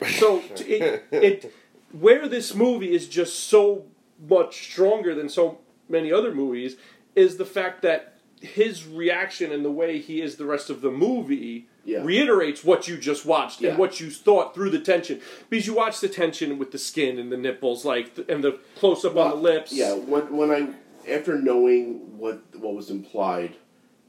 [0.18, 1.54] So it, it,
[1.92, 3.84] where this movie is just so
[4.28, 5.58] much stronger than so
[5.88, 6.76] many other movies
[7.14, 10.90] is the fact that his reaction and the way he is the rest of the
[10.90, 12.02] movie Yeah.
[12.04, 13.70] reiterates what you just watched Yeah.
[13.70, 17.18] and what you thought through the tension because you watch the tension with the skin
[17.18, 20.68] and the nipples like and the close up on the lips Yeah, when when I
[21.12, 23.54] after knowing what what was implied,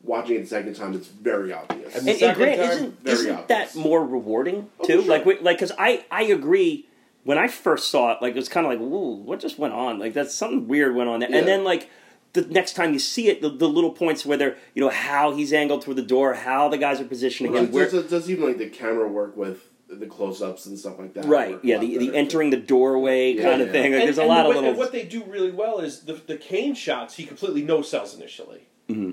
[0.03, 1.95] watching it the second time, it's very obvious.
[1.95, 3.73] And and, and Grant, time, isn't, very isn't obvious.
[3.73, 5.01] that more rewarding Oh, too?
[5.01, 5.35] for Like, sure.
[5.35, 6.87] we- like, because I, I agree.
[7.29, 9.73] When I first saw it, like, it was kind of like, "Ooh, what just went
[9.75, 11.29] on?" Like, that's something weird went on there.
[11.29, 11.37] Yeah.
[11.37, 11.87] And then, like,
[12.33, 15.31] the next time you see it, the, the little points where they're, you know, how
[15.35, 18.29] he's angled toward the door, how the guys are positioning him, does, where, does, does
[18.31, 21.25] even like the camera work with the close ups and stuff like that?
[21.25, 21.59] right?
[21.63, 23.91] Yeah, the, the entering the doorway Yeah, kind of thing.
[23.91, 24.69] Like, And- there's a and lot the of little.
[24.71, 27.15] And what they do really well is the the cane shots.
[27.15, 29.11] He completely no sells initially, Mm-hmm.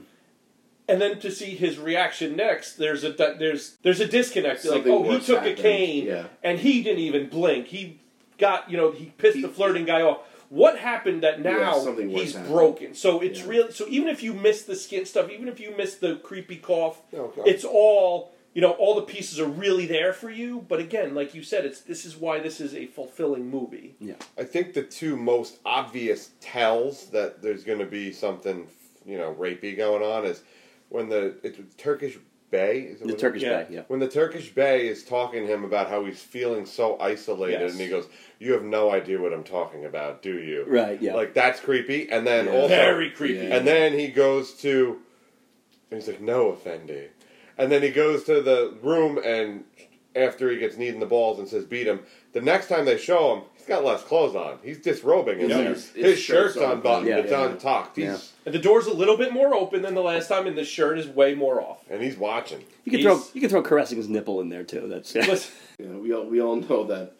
[0.88, 4.60] and then to see his reaction next, there's a there's there's a disconnect.
[4.62, 5.58] Something like, oh, he took happened.
[5.58, 6.24] a cane, Yeah.
[6.42, 7.66] and he didn't even blink.
[7.68, 8.00] He
[8.38, 10.18] got you know he pissed He- the flirting guy off.
[10.48, 12.94] What happened that Yeah, now something he's broken?
[12.94, 13.48] So it's Yeah.
[13.48, 16.56] really so even if you miss the skin stuff, even if you miss the creepy
[16.56, 17.42] cough, oh, Okay.
[17.50, 18.70] it's all you know.
[18.72, 20.64] All the pieces are really there for you.
[20.68, 23.96] But again, like you said, it's this is why this is a fulfilling movie.
[24.00, 28.68] Yeah, I think the two most obvious tells that there's going to be something,
[29.04, 30.42] you know, rapey going on is
[30.88, 32.18] when the it's Turkish
[32.56, 32.78] Bey.
[32.80, 33.62] Is it the Turkish Yeah.
[33.62, 33.82] bag, yeah.
[33.88, 37.72] When the Turkish Bey is talking to him about how he's feeling so isolated, Yes.
[37.72, 38.06] and he goes,
[38.38, 41.14] "You have no idea what I'm talking about, do you?" Right, yeah.
[41.14, 42.08] Like that's creepy.
[42.10, 42.52] And then Yeah.
[42.52, 43.34] also, Very creepy.
[43.46, 43.56] Yeah.
[43.56, 44.98] and then he goes to,
[45.90, 47.08] and he's like, "No, Effendi,"
[47.58, 49.64] and then he goes to the room and
[50.14, 52.00] after he gets kneed in the balls and says, "Beat him."
[52.32, 54.58] The next time they show him, he's got less clothes on.
[54.62, 55.68] He's disrobing in Yeah, there.
[55.74, 57.08] his- His, his shirt's shirt's unbuttoned.
[57.08, 57.18] Yeah.
[57.18, 57.96] It's untucked.
[57.96, 60.64] He's And the door's a little bit more open than the last time, and the
[60.64, 61.78] shirt is way more off.
[61.90, 62.64] and he's watching.
[62.84, 64.86] You can He's- throw you can throw caressing his nipple in there too.
[64.88, 67.12] That's Listen, Yeah, we all we all know that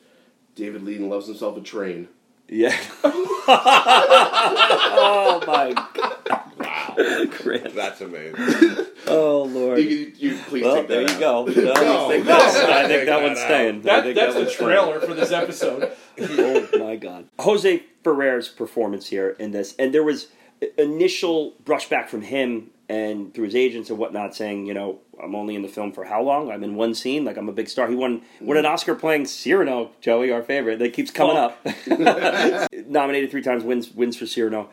[0.55, 2.09] David Lean loves himself a train.
[2.49, 2.76] yeah.
[3.78, 6.15] oh my Wow,
[7.30, 7.72] Chris.
[7.74, 8.34] that's amazing.
[9.07, 9.78] Oh lord.
[9.78, 11.18] You, you please Well, take that there you out.
[11.18, 11.44] go.
[11.47, 12.70] No, No, take no, that out.
[12.70, 13.44] I think that that one's out.
[13.44, 13.76] staying.
[13.76, 14.68] I that, think that's that a one's staying.
[14.70, 15.92] trailer for this episode.
[16.18, 17.28] Oh my god.
[17.40, 20.28] Jose Ferrer's performance here in this, and there was
[20.78, 25.55] initial brushback from him and through his agents and whatnot, saying, you know, I'm only
[25.57, 26.51] in the film for how long?
[26.51, 27.88] I'm in one scene, like I'm a big star.
[27.88, 30.78] He won won an Oscar playing Cyrano, Joey, our favorite.
[30.78, 31.59] That keeps coming up.
[32.86, 34.70] Nominated three times, wins wins for Cyrano.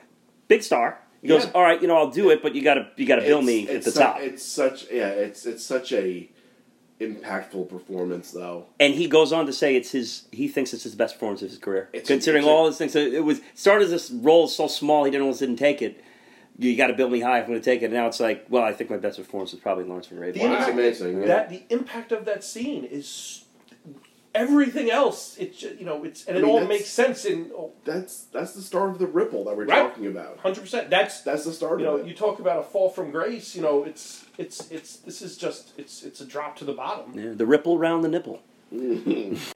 [0.48, 1.00] Big star.
[1.24, 1.52] He goes, Yeah.
[1.56, 3.42] all right, you know, I'll do it, but you got to you got to bill
[3.42, 4.20] me It's- at the su- top.
[4.20, 6.30] It's such yeah, it's it's such a
[7.02, 8.68] impactful performance though.
[8.80, 10.24] and he goes on to say it's his.
[10.32, 12.92] He thinks it's his best performance of his career, It's- considering a- all his things.
[12.94, 16.00] So It was started as this role so small he didn't almost didn't take it.
[16.60, 17.86] You got to build me high if I'm going to take it.
[17.86, 20.34] And now it's like, well, I think my best performance was probably Lawrence of Arabia.
[20.34, 20.52] The Wow.
[20.52, 21.28] impact, That's amazing, yeah.
[21.28, 23.43] That the impact of that scene is
[24.36, 25.38] everything else.
[25.38, 27.72] It's you know it's and I it mean, all makes sense in oh.
[27.86, 29.78] That's that's the start of the ripple that we're Right.
[29.90, 30.40] talking about.
[30.40, 30.90] hundred percent.
[30.90, 32.06] That's That's the start you know it.
[32.08, 33.56] you talk about a fall from grace.
[33.56, 37.18] You know it's it's it's this is just it's it's a drop to the bottom.
[37.18, 38.42] Yeah, the ripple round the nipple.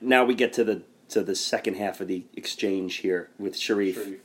[0.02, 3.96] now we get to the to the second half of the exchange here with Sharif,
[3.96, 4.20] Sharif.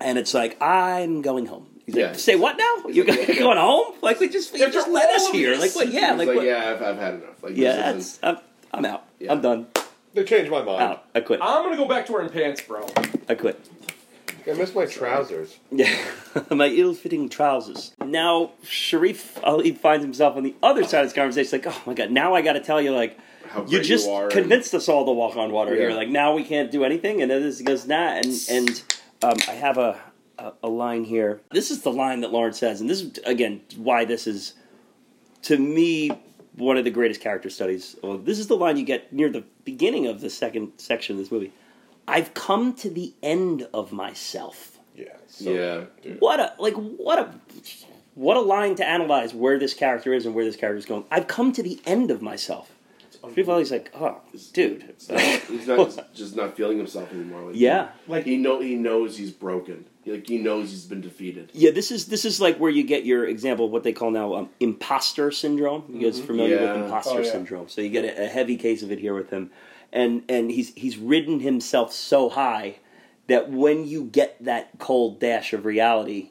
[0.00, 1.68] and it's like I'm going home.
[1.84, 2.06] He's Yeah.
[2.08, 2.86] like, say what now?
[2.86, 3.38] He's You like, yeah.
[3.40, 3.94] going home?
[4.02, 5.56] Like we just you just let us of here.
[5.56, 5.88] Like what?
[5.88, 6.46] Yeah, He's like, like, what?
[6.46, 7.42] yeah, I've, I've had enough.
[7.42, 8.38] Like, Yeah, this that's,
[8.72, 9.04] I'm, I'm out.
[9.18, 9.32] Yeah.
[9.32, 9.66] I'm done.
[10.14, 10.82] They changed my mind.
[10.82, 11.04] Out.
[11.14, 11.40] I quit.
[11.42, 12.86] I'm gonna go back to wearing pants, bro.
[13.28, 13.58] I quit.
[14.46, 15.56] I miss my trousers.
[15.70, 15.96] Yeah,
[16.50, 17.94] my ill-fitting trousers.
[18.04, 21.60] Now Sharif Ali finds himself on the other side of this conversation.
[21.62, 24.12] Like, oh my god, now I got to tell you, like, How you just you
[24.12, 24.28] are.
[24.28, 25.92] convinced us all to walk on water here.
[25.92, 28.14] Like now we can't do anything, and then this goes nah.
[28.14, 28.82] And and
[29.22, 30.00] um, I have a,
[30.38, 31.40] a a line here.
[31.52, 34.54] This is the line that Lawrence says, and this is again why this is
[35.42, 36.10] to me
[36.56, 37.96] one of the greatest character studies.
[38.02, 41.22] Well, this is the line you get near the beginning of the second section of
[41.22, 41.52] this movie.
[42.06, 44.78] I've come to the end of myself.
[44.94, 45.16] Yeah.
[45.26, 45.84] So, Yeah.
[46.02, 46.20] Dude.
[46.20, 47.32] What a like what a
[48.14, 51.04] what a line to analyze where this character is and where this character is going.
[51.10, 52.71] I've come to the end of myself.
[53.24, 54.20] Everybody's like, oh,
[54.52, 54.82] dude.
[54.88, 57.42] It's not- he's not just not feeling himself anymore.
[57.46, 57.88] Like, Yeah.
[58.08, 59.84] Like he know he knows he's broken.
[60.04, 61.50] Like he knows he's been defeated.
[61.54, 64.10] Yeah, this is this is like where you get your example of what they call
[64.10, 65.84] now um, imposter syndrome.
[65.88, 66.72] You guys familiar Yeah.
[66.74, 67.30] with imposter Oh, yeah.
[67.30, 67.68] syndrome?
[67.68, 69.50] So you get a, a heavy case of it here with him,
[69.92, 72.78] and and he's he's ridden himself so high
[73.28, 76.30] that when you get that cold dash of reality,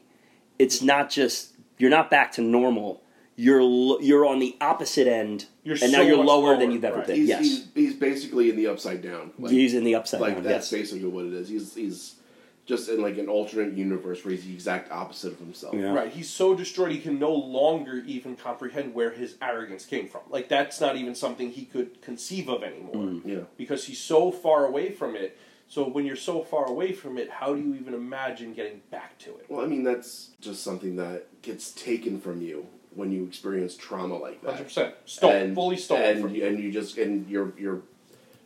[0.58, 3.02] it's not just you're not back to normal.
[3.36, 6.98] You're you're on the opposite end, You're and now you're much lower, than you've ever
[6.98, 7.06] right.
[7.06, 7.16] been.
[7.16, 9.32] He's, yes, he's he's basically in the upside down.
[9.38, 10.42] Like, he's in the upside like down.
[10.42, 10.80] that's yes.
[10.80, 11.48] basically what it is.
[11.48, 12.16] He's he's
[12.64, 15.74] just in like an alternate universe where he's the exact opposite of himself.
[15.74, 15.92] Yeah.
[15.92, 20.22] Right, he's so destroyed he can no longer even comprehend where his arrogance came from.
[20.28, 23.22] Like that's not even something he could conceive of anymore Mm.
[23.24, 23.40] Yeah.
[23.56, 25.38] because he's so far away from it.
[25.68, 29.18] So when you're so far away from it, how do you even imagine getting back
[29.20, 29.46] to it?
[29.48, 34.16] Well, I mean that's just something that gets taken from you when you experience trauma
[34.16, 34.52] like that.
[34.52, 37.82] Hundred percent, stolen, and, fully stolen and, from you- and you just and your your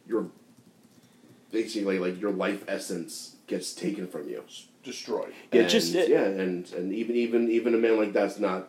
[0.06, 0.26] your
[1.52, 4.42] basically like your life essence gets taken from you.
[4.82, 5.32] destroyed.
[5.52, 8.68] Yeah, and, just- yeah, and and even even even a man like that's not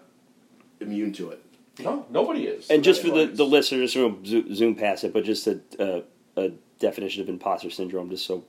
[0.80, 1.44] immune to it.
[1.80, 2.70] No, nobody is.
[2.72, 6.02] And just for the, the listeners, we'll zoom past it, but just a, a,
[6.36, 8.44] a definition of imposter syndrome, just so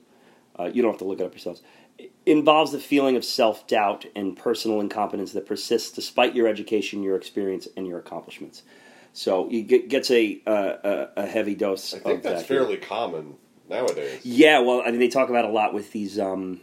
[0.59, 1.61] uh, you don't have to look it up yourselves.
[1.97, 7.01] It involves the feeling of self doubt and personal incompetence that persists despite your education,
[7.03, 8.63] your experience, and your accomplishments.
[9.13, 10.51] So it get, gets a, uh,
[10.83, 11.93] a a heavy dose.
[11.93, 12.59] I think of that's that here.
[12.61, 13.35] fairly common
[13.69, 14.21] nowadays.
[14.23, 16.61] Yeah, well, I mean, they talk about it a lot with these um,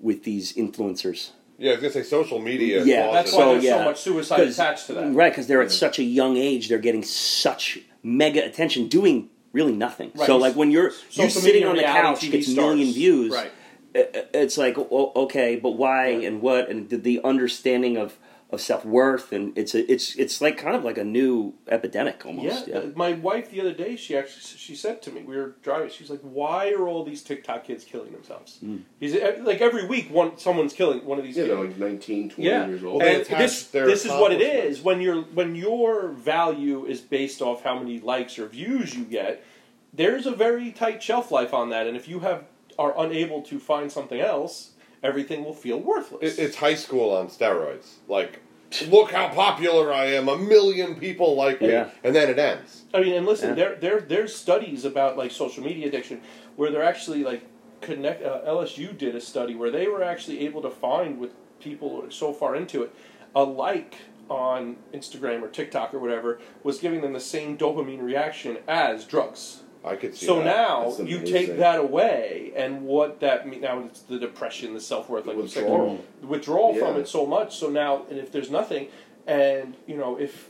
[0.00, 1.30] with these influencers.
[1.58, 2.84] Yeah, I was gonna say social media.
[2.84, 3.78] Yeah, That's why So, there's yeah.
[3.78, 5.12] so much suicide 'Cause- attached to that.
[5.14, 5.76] Right, because they're at Yeah.
[5.76, 10.10] such a young age, they're getting such mega attention, doing really nothing.
[10.14, 10.26] Right.
[10.26, 12.56] So, like when you're you Social sitting on the couch, TV gets stars.
[12.76, 13.32] million views.
[13.32, 13.50] Right.
[13.96, 16.28] i- i- It's like, okay, but why Yeah.
[16.28, 18.18] and what and the, the understanding of,
[18.54, 22.24] of self worth and it's a, it's it's like kind of like a new epidemic
[22.24, 22.68] almost.
[22.68, 25.56] Yeah, uh, my wife the other day, she actually she said to me, we were
[25.62, 25.90] driving.
[25.90, 28.60] She's like, "Why are all these TikTok kids killing themselves?"
[29.00, 31.54] He's like every week, one someone's killing one of these Yeah, kids.
[31.54, 33.02] they're like 19, 20 yeah, years old.
[33.02, 36.86] Well, they and this their this is what it is when you're when your value
[36.86, 39.44] is based off how many likes or views you get.
[39.92, 42.44] There's a very tight shelf life on that, and if you have
[42.78, 44.70] are unable to find something else,
[45.02, 46.38] everything will feel worthless.
[46.38, 47.94] It, it's high school on steroids.
[48.08, 48.40] Like,
[48.82, 50.28] look how popular I am.
[50.28, 51.90] A million people like me, Yeah.
[52.02, 52.82] and then it ends.
[52.92, 53.54] I mean, and listen, Yeah.
[53.54, 56.20] there there there's studies about like social media addiction
[56.56, 57.42] where they're actually like
[57.80, 58.22] connect.
[58.24, 62.06] Uh, LSU did a study where they were actually able to find with people who
[62.06, 62.94] are so far into it,
[63.34, 63.96] a like
[64.30, 69.63] on Instagram or TikTok or whatever was giving them the same dopamine reaction as drugs.
[69.84, 70.44] I could see So that.
[70.46, 75.08] now you take that away, and what that mean now it's the depression, the self
[75.10, 76.04] worth, like we said, Withdrawal.
[76.22, 77.56] withdrawal from it so much.
[77.56, 78.88] So now, and if there's nothing,
[79.26, 80.48] and you know, if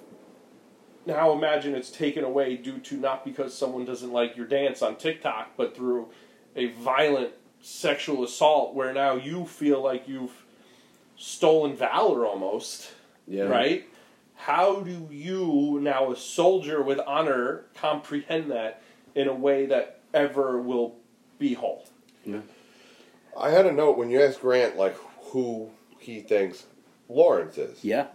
[1.04, 4.96] now imagine it's taken away due to not because someone doesn't like your dance on
[4.96, 6.08] TikTok, but through
[6.54, 7.30] a violent
[7.60, 10.44] sexual assault where now you feel like you've
[11.16, 12.92] stolen valor almost,
[13.26, 13.44] Yeah.
[13.44, 13.84] right?
[14.36, 18.82] How do you now, a soldier with honor, comprehend that
[19.14, 20.96] in a way that ever will
[21.38, 21.86] be whole?
[22.24, 22.40] Yeah.
[23.38, 24.96] I had a note when you asked Grant like
[25.30, 26.64] who he thinks
[27.08, 27.84] Lawrence is.
[27.84, 28.06] Yeah.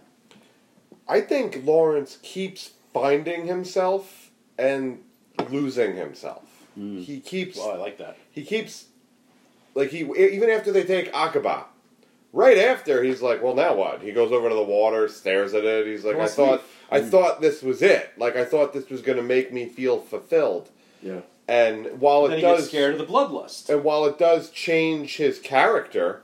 [1.08, 5.02] I think Lawrence keeps finding himself and
[5.50, 6.44] losing himself.
[6.74, 6.98] Hmm.
[7.00, 8.16] He keeps Oh, I like that.
[8.30, 8.86] he keeps
[9.74, 11.64] like he even after they take Aqaba,
[12.32, 14.02] right after he's like, well now what?
[14.02, 15.86] He goes over to the water, stares at it.
[15.86, 18.12] He's like, I thought I thought this was it.
[18.16, 20.70] Like I thought this was going to make me feel fulfilled.
[21.02, 21.20] Yeah.
[21.48, 23.68] And while Then it he does gets scared of the bloodlust.
[23.68, 26.22] and while it does change his character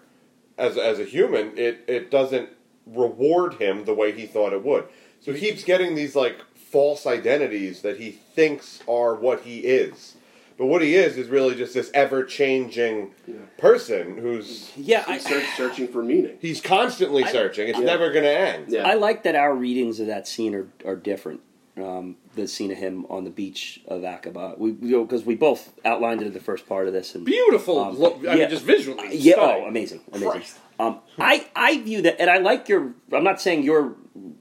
[0.59, 2.51] as as a human, it it doesn't
[2.87, 4.85] reward him the way he thought it would.
[5.21, 10.15] So he keeps getting these like false identities that he thinks are what he is.
[10.59, 13.35] But what he is is really just this ever changing Yeah.
[13.59, 16.39] person who's Yeah, I, He's search, searching for meaning.
[16.41, 17.69] he's constantly I- searching.
[17.69, 17.85] It's Yeah.
[17.85, 18.67] never going to end.
[18.69, 18.87] Yeah.
[18.89, 21.41] I like that our readings of that scene are, are different.
[21.83, 26.23] Um, the scene of him on the beach of Aqaba, we because we both outlined
[26.23, 27.79] it in the first part of this, and Beautiful.
[27.79, 28.35] Um, look, I yeah.
[28.37, 29.15] mean, just visually.
[29.15, 29.65] yeah, stunning.
[29.65, 30.43] oh, amazing, amazing.
[30.81, 32.95] Um, I I view that, and I like your.
[33.13, 33.95] I'm not saying your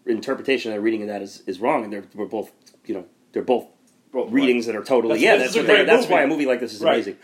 [0.06, 2.52] interpretation or reading of that is, is wrong, and they're we're both
[2.86, 3.66] you know they're both
[4.14, 5.36] Both readings that are totally That's- yeah.
[5.38, 6.94] this That's what they- great that's why a movie like this is Right.
[6.96, 7.18] amazing.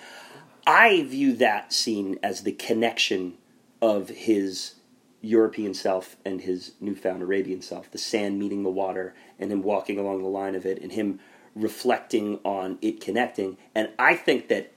[0.67, 3.37] I view that scene as the connection
[3.81, 4.75] of his
[5.23, 7.89] European self and his newfound Arabian self.
[7.91, 11.19] The sand meeting the water, and him walking along the line of it, and him
[11.55, 13.57] reflecting on it connecting.
[13.75, 14.71] And I think that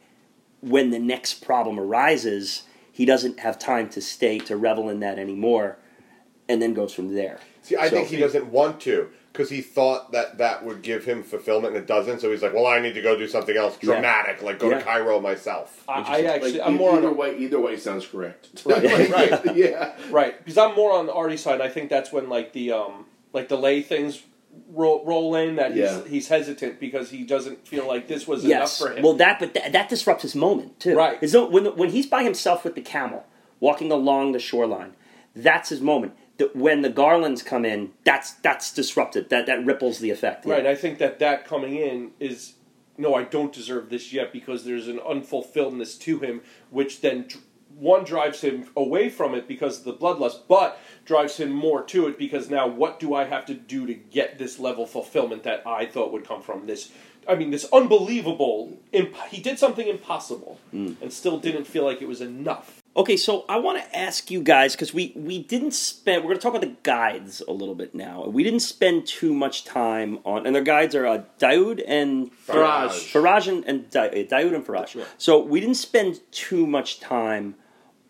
[0.60, 5.18] when the next problem arises, he doesn't have time to stay to revel in that
[5.18, 5.76] anymore,
[6.48, 7.38] and then goes from there.
[7.62, 11.04] See, I So- think he doesn't want to because he thought that that would give
[11.04, 12.20] him fulfillment, and it doesn't.
[12.20, 13.94] So he's like, "Well, I need to go do something else Yeah.
[13.94, 14.78] dramatic, like go Yeah.
[14.78, 17.36] to Cairo myself." I, I actually, like, I'm e- more on either a, way.
[17.38, 18.62] Either way sounds correct.
[18.66, 19.10] Right, Like,
[19.44, 19.56] right.
[19.56, 19.92] Yeah.
[20.10, 21.60] right because I'm more on the arty side.
[21.60, 24.22] I think that's when like the um like the lay things
[24.68, 26.02] roll, roll in that he's Yeah.
[26.06, 28.80] he's hesitant because he doesn't feel like this was Yes.
[28.80, 29.02] enough for him.
[29.02, 30.96] Well, that but that, that disrupts his moment too.
[30.96, 31.18] Right.
[31.20, 33.24] His when when he's by himself with the camel,
[33.60, 34.94] walking along the shoreline,
[35.34, 36.14] that's his moment.
[36.36, 39.28] The, when the garlands come in, that's that's disrupted.
[39.30, 40.44] That that ripples the effect.
[40.46, 40.54] yeah.
[40.54, 40.66] Right.
[40.66, 42.54] I think that that coming in is
[42.96, 47.42] no, I don't deserve this yet because there's an unfulfilledness to him, which then dr-
[47.76, 52.06] one drives him away from it because of the bloodlust, but drives him more to
[52.08, 55.42] it because now what do I have to do to get this level of fulfillment
[55.44, 56.90] that I thought would come from this?
[57.26, 58.76] I mean, this unbelievable.
[58.92, 62.82] Imp- he did something impossible and still didn't feel like it was enough.
[62.96, 66.22] Okay, so I want to ask you guys because we we didn't spend.
[66.22, 68.26] We're going to talk about the guides a little bit now.
[68.26, 72.90] We didn't spend too much time on, and their guides are uh, Daoud and Faraj.
[73.12, 74.94] Faraj and, and Da- uh, Daoud and Faraj.
[74.94, 75.04] Yeah.
[75.18, 77.56] So we didn't spend too much time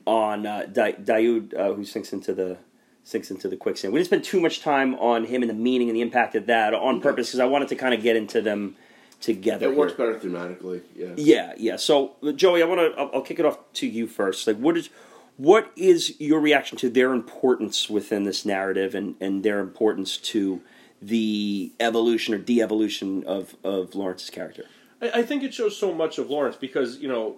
[0.07, 2.59] on uh, da- Daoud, uh, who sinks into the
[3.05, 3.93] sinks into the quicksand.
[3.93, 6.47] We didn't spend too much time on him and the meaning and the impact of
[6.47, 8.77] that on purpose because I wanted to kind of get into them
[9.21, 9.71] together.
[9.71, 10.13] It works here.
[10.13, 10.83] better thematically.
[10.97, 11.13] Yeah.
[11.17, 11.77] Yeah, yeah.
[11.77, 13.01] So, Joey, I want to.
[13.01, 14.47] I'll, I'll kick it off to you first.
[14.47, 14.89] Like, what is,
[15.37, 20.63] what is your reaction to their importance within this narrative, and and their importance to
[21.03, 24.65] the evolution or de-evolution of of Lawrence's character?
[25.03, 27.37] I, I think it shows so much of Lawrence because you know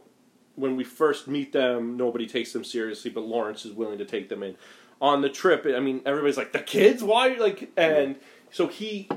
[0.54, 4.28] when we first meet them, nobody takes them seriously, but Lawrence is willing to take
[4.28, 4.56] them in.
[5.00, 7.04] On the trip, I mean, everybody's like the kids.
[7.04, 7.28] Why?
[7.34, 8.16] Like, and
[8.50, 9.08] so he,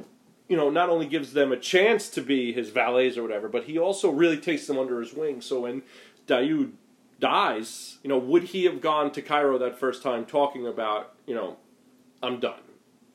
[0.50, 3.64] you know, not only gives them a chance to be his valets or whatever, but
[3.64, 5.40] he also really takes them under his wing.
[5.40, 5.84] So when
[6.28, 6.72] Daoud
[7.20, 11.36] dies, you know, would he have gone to Cairo that first time talking about, you
[11.36, 11.58] know,
[12.22, 12.60] I'm done,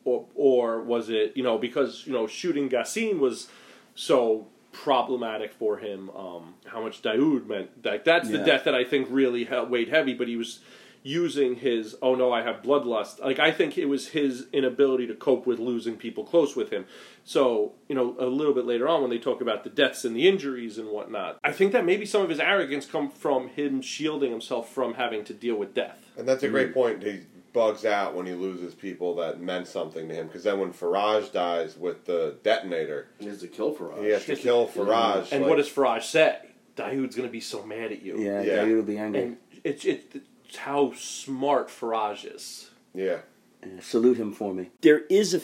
[0.06, 3.48] or or was it, you know, because you know shooting Gasim was
[3.94, 6.08] so problematic for him.
[6.16, 8.44] Um, how much Daoud meant like that's the Yeah.
[8.44, 10.14] death that I think really he- weighed heavy.
[10.14, 10.60] But he was
[11.06, 13.20] using his oh no I have bloodlust.
[13.20, 16.86] Like I think it was his inability to cope with losing people close with him.
[17.24, 20.16] So you know a little bit later on when they talk about the deaths and
[20.16, 23.82] the injuries and whatnot, I think that maybe some of his arrogance come from him
[23.82, 25.98] shielding himself from having to deal with death.
[26.16, 26.52] And that's a Mm.
[26.52, 27.02] great point.
[27.02, 27.20] He
[27.52, 30.26] bugs out when he loses people that meant something to him.
[30.26, 34.02] Because then when Faraj dies with the detonator, He has to kill Faraj.
[34.02, 35.30] he has to kill Faraj.
[35.32, 36.38] And like- what does Faraj say?
[36.76, 38.18] Daoud's going to be so mad at you.
[38.18, 38.56] Yeah, Yeah.
[38.64, 39.22] Daoud will be angry.
[39.22, 40.16] And it's, it's
[40.56, 42.70] how smart Faraj is.
[42.94, 43.18] Yeah.
[43.62, 44.70] Uh, salute him for me.
[44.82, 45.40] There is a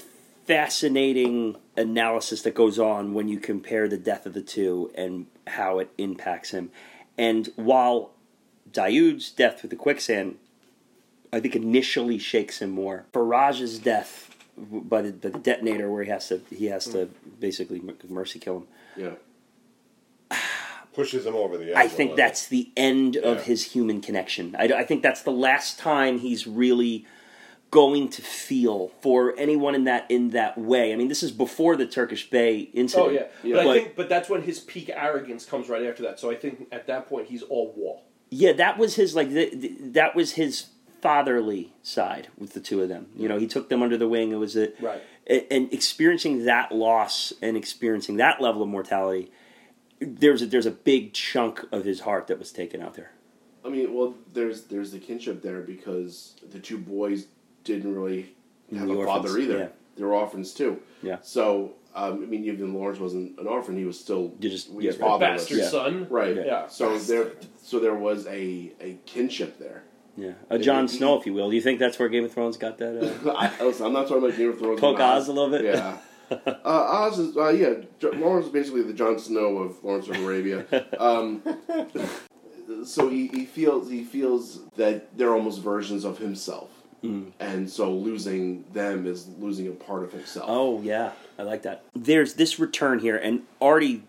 [0.46, 5.78] fascinating analysis that goes on when you compare the death of the two and how
[5.78, 6.70] it impacts him.
[7.16, 8.10] And while
[8.72, 10.36] Daoud's death with the quicksand,
[11.32, 13.06] I think initially shakes him more.
[13.12, 17.82] Faraj's death by the, by the detonator, where he has to he has to basically
[18.08, 18.66] mercy kill him.
[18.96, 19.14] Yeah.
[20.94, 21.76] Pushes him over the edge.
[21.76, 23.28] I think that's the end Yeah.
[23.30, 24.56] of his human connection.
[24.58, 27.06] I, I think that's the last time he's really
[27.70, 30.92] going to feel for anyone in that in that way.
[30.92, 33.08] I mean, this is before the Turkish Bey incident.
[33.08, 33.56] Oh yeah, Yeah.
[33.62, 36.18] but I think but that's when his peak arrogance comes right after that.
[36.18, 38.02] So I think at that point he's all wall.
[38.30, 40.66] Yeah, that was his like the, the, that was his
[41.00, 43.06] fatherly side with the two of them.
[43.16, 44.32] You know, he took them under the wing.
[44.32, 45.02] It was a Right.
[45.50, 49.30] and experiencing that loss and experiencing that level of mortality.
[50.00, 53.12] There's a, there's a big chunk of his heart that was taken out there.
[53.64, 57.26] I mean, well, there's there's the kinship there because the two boys
[57.64, 58.34] didn't really
[58.74, 59.58] have The a orphans, father either.
[59.58, 59.68] yeah.
[59.96, 60.80] They were orphans too.
[61.02, 61.18] Yeah.
[61.22, 64.86] So um, I mean, even Lawrence wasn't an orphan; he was still You just- he
[64.86, 65.42] yeah, fatherless.
[65.42, 65.68] Bastard Yeah.
[65.68, 66.06] son.
[66.08, 66.36] Right.
[66.36, 66.68] Yeah.
[66.68, 67.32] So there,
[67.62, 69.82] so there was a a kinship there.
[70.16, 71.50] Yeah, a Jon Snow, if you will.
[71.50, 73.22] Do you think that's where Game of Thrones got that?
[73.26, 74.80] Uh, I, listen, I'm not talking about Game of Thrones.
[74.80, 75.64] Poke but Oz a little bit?
[75.64, 75.98] Yeah.
[76.46, 77.74] uh, Oz is uh, yeah.
[77.98, 80.64] Jo- Lawrence is basically the Jon Snow of Lawrence of Arabia.
[80.98, 81.42] Um,
[82.84, 86.70] so he, he feels he feels that they're almost versions of himself,
[87.02, 87.32] Mm.
[87.40, 90.46] and so losing them is losing a part of himself.
[90.48, 91.84] Oh yeah, I like that.
[91.94, 94.02] There's this return here, and Artie,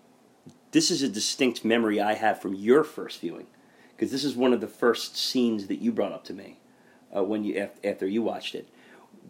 [0.71, 3.47] this is a distinct memory I have from your first viewing,
[3.95, 6.59] because this is one of the first scenes that you brought up to me
[7.15, 8.67] uh, when you after you watched it,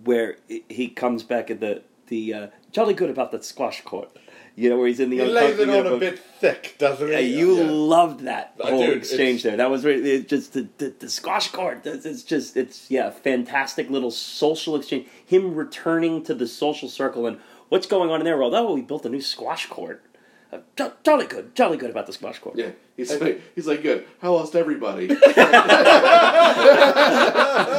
[0.04, 0.38] where
[0.68, 4.10] he comes back at the the uh, jolly good about that squash court,
[4.56, 7.14] you know, where he's in the He lays it on a bit thick, doesn't he?
[7.14, 7.70] Yeah, you Yeah.
[7.70, 9.58] loved that Uh, whole dude, exchange there.
[9.58, 11.86] That was really it just the, the, the squash court.
[11.86, 15.08] It's, it's just it's yeah, fantastic little social exchange.
[15.26, 18.38] Him returning to the social circle and what's going on in there?
[18.38, 20.04] Well, oh, we built a new squash court.
[20.52, 22.58] Uh, jo- jolly good, jolly good about the squash court.
[22.58, 24.06] Yeah, he's like he's like good.
[24.22, 25.08] I lost everybody.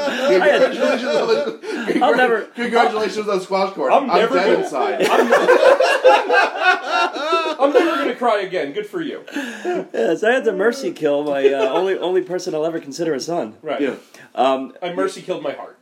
[0.09, 3.93] congratulations, on the, I'll never- congratulations on squash court.
[3.93, 5.07] I'm I'm, never dead gonna- inside.
[7.59, 8.73] I'm never gonna cry again.
[8.73, 9.25] Good for you.
[9.35, 13.15] Yeah, so I had to mercy kill my uh, only only person I'll ever consider
[13.15, 13.57] a son.
[13.63, 13.81] Right.
[13.81, 13.97] yeah.
[14.35, 15.79] Um, I mercy killed my heart.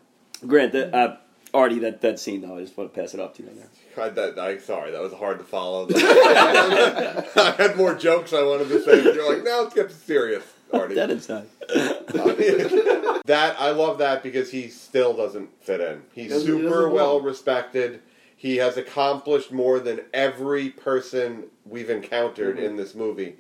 [0.47, 1.17] Grant, that uh,
[1.55, 3.49] Artie, that that scene though, I just want to pass it off to you.
[3.51, 3.69] on there.
[3.99, 5.89] I, that, I, sorry, that was hard to follow.
[5.95, 10.45] I had more jokes I wanted to say, but you're like, now let's get serious,
[10.73, 10.95] Artie.
[10.95, 11.47] That inside.
[13.27, 16.03] that I love that because he still doesn't fit in.
[16.13, 17.25] He's Doesn't- he super doesn't well belong.
[17.27, 18.01] respected.
[18.37, 22.65] He has accomplished more than every person we've encountered Mm-hmm.
[22.65, 23.37] in this movie,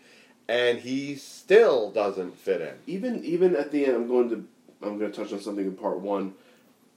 [0.49, 2.75] and he still doesn't fit in.
[2.87, 4.45] even even at the end, I'm going to
[4.83, 6.35] I'm going to touch on something in part one.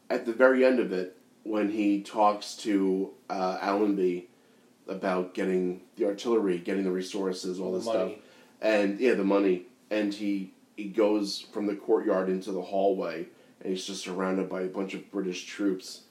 [0.09, 4.29] At the very end of it, when he talks to uh, Allenby
[4.87, 8.13] about getting the artillery, getting the resources, all this money.
[8.13, 8.23] stuff,
[8.61, 13.27] and yeah, the money, and he he goes from the courtyard into the hallway,
[13.61, 16.01] and he's just surrounded by a bunch of British troops,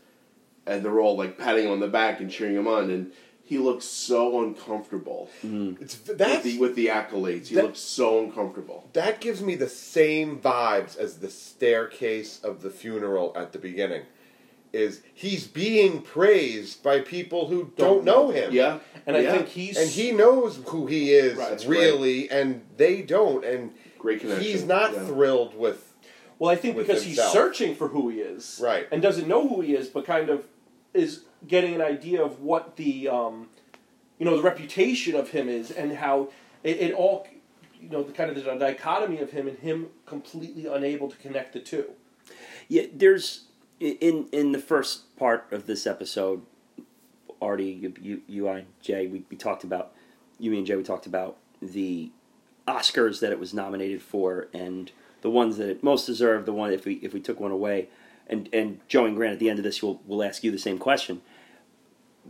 [0.67, 3.13] and they're all like patting him on the back and cheering him on, and
[3.45, 7.49] he looks so uncomfortable It's with the, with the accolades.
[7.49, 8.89] He that- looks so uncomfortable.
[8.95, 14.03] that gives me the same vibes as the staircase of the funeral at the beginning.
[14.73, 18.53] Is he's being praised by people who don't, know him?
[18.53, 22.63] Yeah, And I think he's and he knows who he is Right, that's really, and
[22.79, 24.43] they don't, and Great connection.
[24.45, 25.05] he's not Yeah.
[25.07, 25.93] thrilled with.
[26.39, 27.27] Well, I think because himself.
[27.29, 28.87] he's searching for who he is, Right.
[28.91, 30.45] and doesn't know who he is, but kind of
[30.95, 33.49] is getting an idea of what the, um,
[34.19, 36.29] you know, the reputation of him is, and how
[36.65, 37.27] it, it all,
[37.79, 41.53] you know, the kind of the dichotomy of him and him completely unable to connect
[41.53, 41.91] the two.
[42.69, 43.45] Yeah, there's
[43.83, 46.43] in in the first part of this episode,
[47.41, 49.93] Artie, you, you, you I, Jay, we, we talked about
[50.39, 50.77] you, me, and Jay.
[50.77, 52.11] We talked about the
[52.67, 56.47] Oscars that it was nominated for, and the ones that it most deserved.
[56.47, 57.89] The one if we if we took one away,
[58.29, 60.59] and and Joe and Grant at the end of this, will will ask you the
[60.59, 61.21] same question.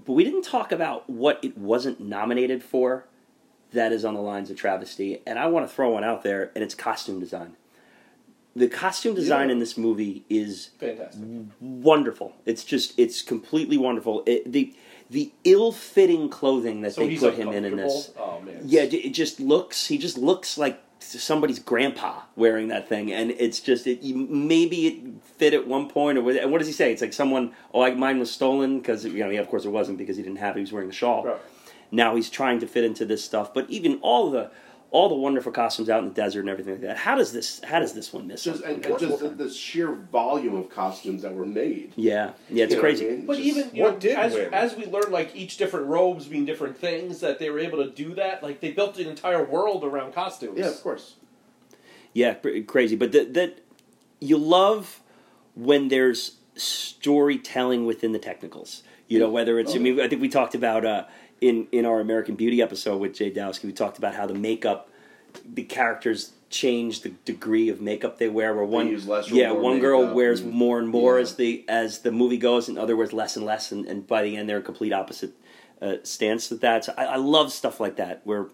[0.06, 3.06] But we didn't talk about what it wasn't nominated for.
[3.72, 6.50] That is on the lines of travesty, and I want to throw one out there,
[6.54, 7.56] and it's costume design.
[8.54, 9.54] The costume design Yeah.
[9.54, 11.22] in this movie is Fantastic.
[11.60, 12.34] wonderful.
[12.44, 14.22] It's just it's completely wonderful.
[14.26, 14.74] It, the
[15.10, 18.12] the ill-fitting clothing that So they put him in in this.
[18.18, 18.60] Oh man.
[18.64, 19.86] Yeah, it just looks.
[19.86, 24.02] He just looks like somebody's grandpa wearing that thing, and it's just it.
[24.04, 26.92] Maybe it fit at one point, or what, and what does he say?
[26.92, 27.52] It's like someone.
[27.74, 29.30] Oh, like mine was stolen because you know.
[29.30, 30.56] Yeah, of course it wasn't because he didn't have.
[30.56, 30.60] it.
[30.60, 31.24] He was wearing the shawl.
[31.24, 31.36] Right.
[31.90, 34.50] Now he's trying to fit into this stuff, but even all the
[34.92, 36.98] all the wonderful costumes out in the desert and everything like that.
[36.98, 37.60] How does this?
[37.64, 38.44] How does this one miss?
[38.44, 41.92] just and, and just the, the sheer volume of costumes that were made.
[41.96, 43.08] yeah, yeah, it's You know what I crazy.
[43.08, 43.26] mean?
[43.26, 44.52] But Just- even you what know, did as, win?
[44.54, 47.90] as we learned, like each different robes mean different things, that they were able to
[47.90, 48.42] do that.
[48.42, 50.58] Like they built an entire world around costumes.
[50.58, 51.14] yeah, of course.
[52.12, 52.94] Yeah, cr- crazy.
[52.94, 53.60] But that that
[54.20, 55.00] you love
[55.54, 58.82] when there's storytelling within the technicals.
[59.08, 61.04] You know, whether it's I mean, I think we talked about uh,
[61.42, 64.88] in in our American Beauty episode with Jay Dowski, we talked about how the makeup
[65.44, 68.54] the characters change the degree of makeup they wear.
[68.54, 68.88] Where one,
[69.26, 71.22] yeah, one girl makeup wears and- more and more yeah.
[71.22, 74.22] as the as the movie goes, and other wears less and less, and, and by
[74.22, 75.32] the end they're a complete opposite
[75.82, 76.84] uh, stance with that.
[76.84, 78.46] So I, I love stuff like that where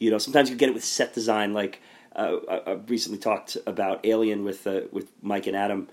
[0.00, 1.54] you know sometimes you get it with set design.
[1.54, 1.80] Like
[2.16, 5.88] uh, I, I recently talked about Alien with uh, with Mike and Adam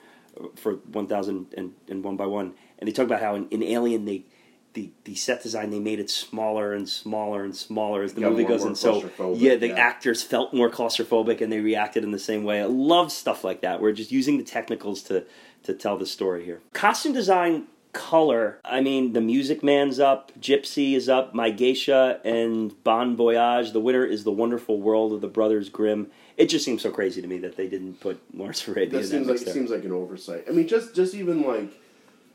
[0.56, 3.62] for one thousand and, and one by one, and they talk about how in, in
[3.62, 4.26] Alien they.
[4.74, 8.32] The, the set design they made it smaller and smaller and smaller as the Got
[8.34, 8.64] movie goes.
[8.64, 9.74] and so yeah the yeah.
[9.76, 12.62] actors felt more claustrophobic and they reacted in the same way.
[12.62, 13.82] I love stuff like that.
[13.82, 15.26] We're just using the technicals to
[15.64, 16.62] to tell the story here.
[16.74, 18.60] Costume design color.
[18.64, 23.72] I mean the Music Man's up Gypsy is up My Geisha and Bon Voyage.
[23.72, 26.12] The winner is the Wonderful World of the Brothers Grimm.
[26.38, 29.04] It just seems so crazy to me that they didn't put Lawrence Arabia That in
[29.08, 29.54] seems that like there.
[29.56, 30.46] seems like an oversight.
[30.48, 31.72] I mean, just just even like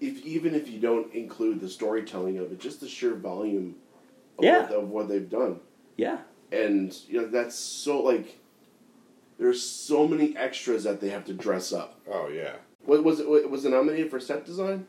[0.05, 3.77] if even if you don't include the storytelling of it, just the sheer volume
[4.39, 4.63] of, Yeah.
[4.63, 5.61] what, of what they've done,
[5.97, 6.19] yeah
[6.53, 8.39] and you know that's so like
[9.39, 12.01] there's so many extras that they have to dress up.
[12.11, 12.57] Oh yeah.
[12.85, 13.51] What was it?
[13.51, 14.87] Was it nominated for set design?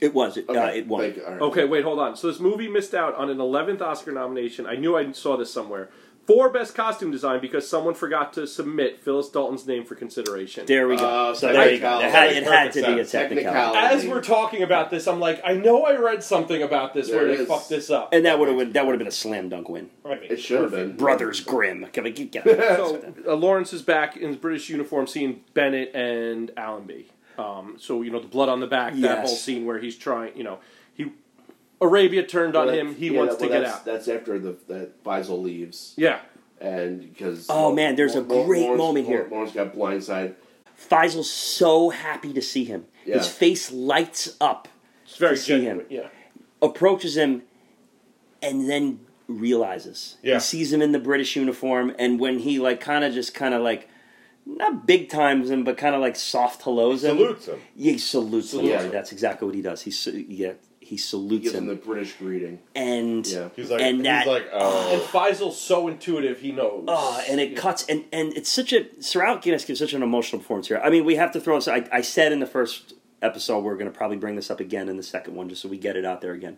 [0.00, 1.24] it was it, uh, it won Thank you.
[1.24, 1.40] All right.
[1.40, 2.16] Okay, wait, hold on.
[2.16, 4.66] So this movie missed out on an 11th Oscar nomination.
[4.66, 5.88] I knew I saw this somewhere.
[6.26, 10.66] For Best Costume Design because someone forgot to submit Phyllis Dalton's name for consideration.
[10.66, 12.96] there we go Uh, so there you go it had, it had to be a
[12.96, 13.94] Perfect technicality Technicality.
[13.96, 17.18] As we're talking about this, I'm like, I know I read something about this There
[17.18, 17.48] where they is.
[17.48, 18.08] fucked this up.
[18.12, 20.72] and that would have that would have been a slam dunk win It should have
[20.72, 20.96] been.
[20.96, 21.86] Brothers Grimm.
[21.92, 22.44] Can we get, get
[22.76, 27.06] so uh, Lawrence is back in his British uniform, seeing Bennett and Allenby.
[27.38, 30.36] Um, so you know the blood on the back, that whole scene where he's trying,
[30.36, 30.58] you know,
[30.94, 31.12] he
[31.80, 32.94] Arabia turned on him.
[32.94, 33.84] He yeah, wants that- to well, get that's, out.
[33.84, 36.20] That's after the that Faisal leaves, Yeah,
[36.60, 39.28] and because Oh, man, there's a great Lawrence- moment here.
[39.30, 40.34] Lawrence got blindsided.
[40.90, 42.86] Faisal's so happy to see him.
[43.04, 44.68] His face lights up.
[45.04, 45.80] it's very To see genuine.
[45.80, 45.86] him.
[45.90, 46.08] Yeah,
[46.60, 47.42] Approaches him,
[48.42, 50.34] and then realizes Yeah.
[50.34, 51.94] he sees him in the British uniform.
[51.98, 53.88] And when he like kind of just kind of like
[54.44, 57.16] not big times him, but kind of like soft hellos him.
[57.18, 57.60] Salutes him.
[57.76, 58.60] Yeah, he salutes him.
[58.60, 59.82] Salutes Yeah, that's exactly what he does.
[59.82, 60.52] He sa- yeah
[60.86, 62.60] he He salutes gives him him, the British greeting.
[62.74, 63.48] and Yeah.
[63.56, 66.84] He's like and he's that like and oh Faisal's so intuitive, he knows.
[66.86, 70.02] Oh, and it cuts, and, and it's such a Sir Alec Guinness gives such an
[70.02, 70.80] emotional performance here.
[70.82, 71.58] I mean, we have to throw.
[71.66, 74.88] I, I said in the first episode we're going to probably bring this up again
[74.88, 76.56] in the second one, just so we get it out there again.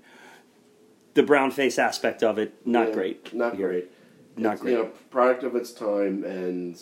[1.14, 3.35] The brown face aspect of it, not Yeah, great.
[3.35, 3.68] Not here.
[3.68, 3.91] great.
[4.37, 4.72] Not It's, great.
[4.72, 6.81] You know, product of its time, and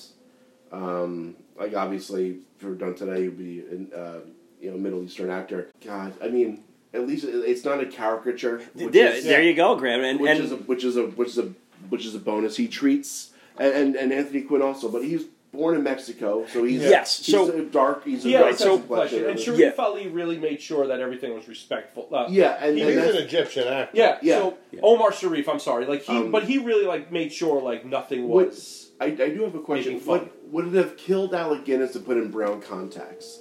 [0.73, 4.19] um, like obviously, if it were done today, you'd be an uh,
[4.61, 5.71] you know Middle Eastern actor.
[5.85, 6.65] God, I mean,
[6.95, 8.63] at least it's not a caricature.
[8.75, 10.03] Which there, is, there you go, Graham.
[10.03, 11.53] And, which and is a, which is a which is a
[11.89, 12.57] which is a bonus.
[12.57, 16.83] He treats and and, and Anthony Quinn also, but he's born in Mexico, so he's
[16.83, 18.05] Yes, he's so- a dark.
[18.05, 19.25] He's a Yeah, dark so- a question.
[19.27, 19.41] And.
[19.41, 19.73] Sharif Yeah.
[19.79, 22.09] Ali really made sure that everything was respectful.
[22.13, 23.97] Uh, yeah, and, He and he's that's, an Egyptian actor.
[23.97, 24.39] yeah, Yeah.
[24.39, 27.87] So Omar Sharif, I'm sorry, like he, Um, but he really like made sure like
[27.87, 28.91] nothing What- was.
[29.01, 29.99] I, I do have a question.
[30.01, 33.41] What would it have killed Alec Guinness to put in brown contacts?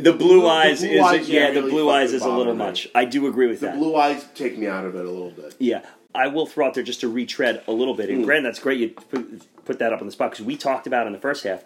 [0.00, 2.88] The blue eyes is yeah, the blue eyes is a little much.
[2.94, 3.72] I do agree with that.
[3.74, 3.78] The that.
[3.78, 5.54] blue eyes take me out of it a little bit.
[5.58, 5.82] Yeah,
[6.14, 8.08] I will throw out there just to retread a little bit.
[8.10, 8.24] And Mm.
[8.24, 11.06] Grant, that's great you put, put that up on the spot because we talked about
[11.06, 11.64] in the first half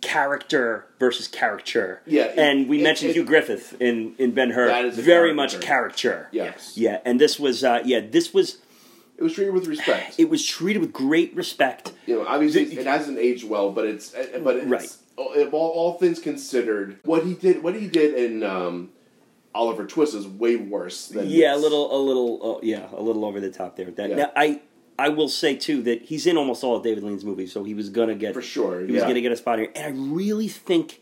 [0.00, 2.02] character versus caricature.
[2.06, 4.66] Yeah, it- and we it- mentioned it- Hugh Griffith in in Ben Hur.
[4.66, 6.28] That is a very much caricature.
[6.32, 6.72] Yes.
[6.76, 8.58] Yeah, and this was uh, yeah this was
[9.16, 10.14] It was treated with respect.
[10.18, 11.92] it was treated with great respect.
[12.06, 14.96] you know, obviously it hasn't aged well, but it's uh, but it's, Right.
[15.16, 18.90] All, all things considered, what he did, what he did in um,
[19.54, 23.24] Oliver Twist is way worse than Yeah, a little a little uh, yeah a little
[23.24, 23.90] over the top there.
[23.90, 24.16] That Yeah.
[24.16, 24.62] now, I.
[24.98, 27.72] I will say too that he's in almost all of David Lean's movies, so he
[27.72, 29.08] was gonna get For sure, He was yeah.
[29.08, 31.00] gonna get a spot here, and I really think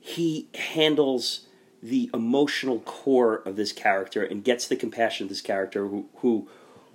[0.00, 1.46] he handles
[1.82, 6.48] the emotional core of this character and gets the compassion of this character who who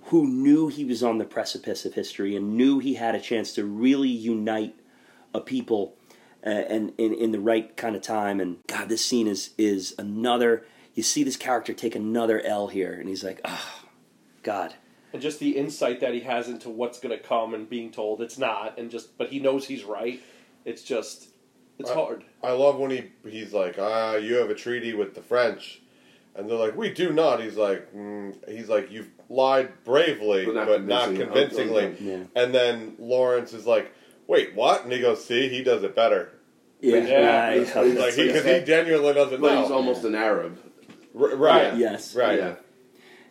[0.06, 3.54] who knew he was on the precipice of history and knew he had a chance
[3.54, 4.74] to really unite
[5.32, 5.94] a people
[6.50, 10.64] and in, in the right kind of time and god this scene is is another
[10.94, 13.84] you see this character take another l here and he's like oh
[14.42, 14.74] god
[15.12, 18.20] and just the insight that he has into what's going to come and being told
[18.20, 20.20] it's not and just but he knows he's right
[20.64, 21.28] it's just
[21.78, 25.14] it's Uh, hard I love when he he's like, ah, you have a treaty with
[25.14, 25.80] the French,
[26.36, 27.42] and they're like, we do not.
[27.42, 31.84] He's like, mm, he's like, you've lied bravely, But but not not, convincingly.
[31.86, 32.26] Okay, okay.
[32.36, 33.92] And then Lawrence is like,
[34.28, 34.84] wait, what?
[34.84, 36.32] And he goes, see, he does it better.
[36.80, 38.32] Yeah, uh, Yeah, I- he's- I- he's Like he, Yeah.
[38.32, 39.62] because he genuinely doesn't But know.
[39.62, 40.58] he's almost an Arab.
[41.18, 41.76] R- right.
[41.76, 42.38] yes Right.
[42.38, 42.54] Yeah.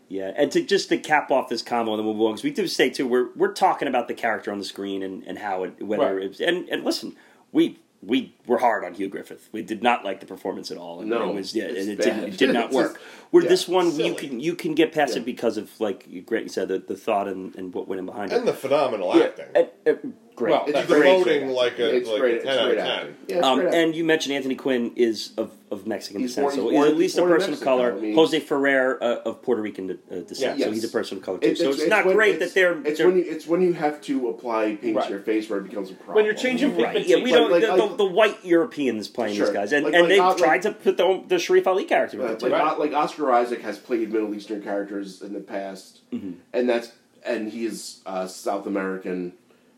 [0.07, 2.43] Yeah, and to just to cap off this combo and then we'll move on, because
[2.43, 5.39] we do say too, we're we're talking about the character on the screen and, and
[5.39, 6.25] how it whether Right.
[6.25, 7.15] it's and and listen,
[7.51, 9.49] we we were hard on Hugh Griffith.
[9.51, 10.99] We did not like the performance at all.
[11.01, 12.03] And No, it was yeah, it's and it bad.
[12.05, 12.93] didn't it did not work.
[12.93, 15.21] just- Where yeah, this one you can you can get past Yeah.
[15.21, 18.05] it because of like Grant you said the, the thought and, and what went in
[18.05, 18.37] behind it.
[18.37, 19.45] And the phenomenal Yeah, acting.
[19.55, 20.51] and- and great.
[20.51, 22.33] Well, It's that's great, floating like a it's like great.
[22.33, 23.15] a It's ten out great of ten.
[23.27, 26.55] Yeah, Um, great and you mentioned Anthony Quinn is of, of Mexican He's descent, born-
[26.55, 27.93] so he's he's born- at least he's a person of color.
[27.93, 30.65] I mean- Jose Ferrer uh, of Puerto Rican uh, descent, Yeah.
[30.65, 31.47] so he's a person of color too.
[31.47, 32.77] It- so it's, it's not when- great it's- that they're.
[32.85, 35.05] It's they're when you it's when you have to apply paint Right.
[35.05, 36.15] to your face where it becomes a problem.
[36.15, 36.93] When you're changing Right.
[36.95, 37.17] pigmentation.
[37.19, 37.51] Yeah, we don't.
[37.51, 39.45] like- the, like- the, the white Europeans playing Sure.
[39.47, 42.25] these guys, and, Like- and they've tried to put the, the Sharif Ali character with
[42.27, 42.49] Right, it too.
[42.49, 46.31] like, like Oscar Isaac has played Middle Eastern characters in the past, Mm-hmm.
[46.53, 46.91] and that's
[47.25, 49.33] and he's uh, South American,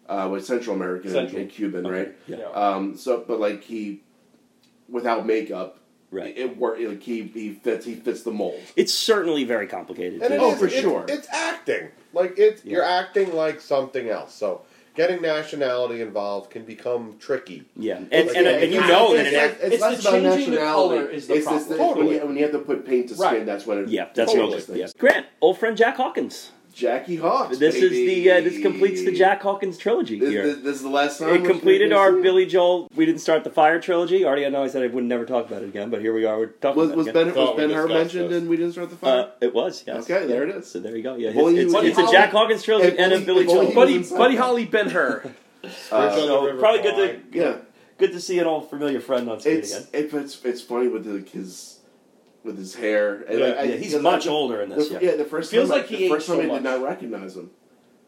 [0.10, 1.42] uh, with Central American and- Central.
[1.42, 2.16] and Cuban, Okay, right?
[2.28, 2.38] yeah.
[2.38, 2.46] Yeah.
[2.52, 4.02] Um, so, but like he,
[4.90, 5.80] without makeup,
[6.10, 6.38] Right.
[6.38, 8.62] It, it work like he he fits he fits the mold.
[8.78, 10.22] It's certainly very complicated.
[10.22, 11.04] And it Oh, is- for it's- sure.
[11.10, 11.90] It's acting.
[12.14, 12.72] Like it's Yeah.
[12.76, 14.34] you're acting like something else.
[14.34, 14.62] So
[14.96, 17.66] getting nationality involved can become tricky.
[17.76, 20.02] yeah, and It's- and, yeah, and you know it's- that it's- act- It's, It's less
[20.04, 20.96] the about changing the nationality.
[20.98, 21.88] color is the it's, it's, problem.
[21.90, 23.26] it's when, you, when you have to put paint to skin.
[23.28, 23.46] Right.
[23.46, 23.90] That's when it.
[23.90, 24.50] yeah, that's Totally.
[24.56, 24.78] what it is.
[24.78, 24.88] Yeah.
[24.98, 26.52] Grant, old friend Jack Hawkins.
[26.78, 27.58] Jackie Hawks.
[27.58, 30.44] This is the uh, this completes the Jack Hawkins trilogy This, here.
[30.46, 32.22] this, this is the last time it completed our see?
[32.22, 32.88] Billy Joel.
[32.96, 34.24] We didn't start the Fire trilogy.
[34.26, 36.26] Already, I know I said I would never talk about it again, but here we
[36.26, 36.38] are.
[36.38, 37.26] We're talking Was about was it again.
[37.34, 38.38] Ben was we Ben Hur mentioned this.
[38.42, 39.20] and we didn't start the fire?
[39.24, 40.04] Uh, it was, yes.
[40.10, 40.54] Okay, there Yeah.
[40.54, 40.72] it is.
[40.72, 41.16] So there you go.
[41.16, 43.20] Yeah, If only it's, he it's, was- it's a Jack Hawkins trilogy if and a
[43.22, 43.74] Billy Joel.
[43.74, 44.36] Buddy, Buddy.
[44.36, 45.34] Holly Ben Hur.
[45.92, 46.96] Uh, So probably good
[47.32, 47.58] to yeah,
[47.98, 49.88] good to see an old familiar friend on screen it's again.
[49.92, 51.77] it, it's it's funny with the, his
[52.48, 53.24] with his hair.
[53.28, 53.46] And Yeah.
[53.46, 54.90] I- I- Yeah, he's much I- older in The, this.
[54.90, 56.64] Yeah, yeah, the first Feels time like I, he the first time so I did
[56.64, 57.52] not recognize him.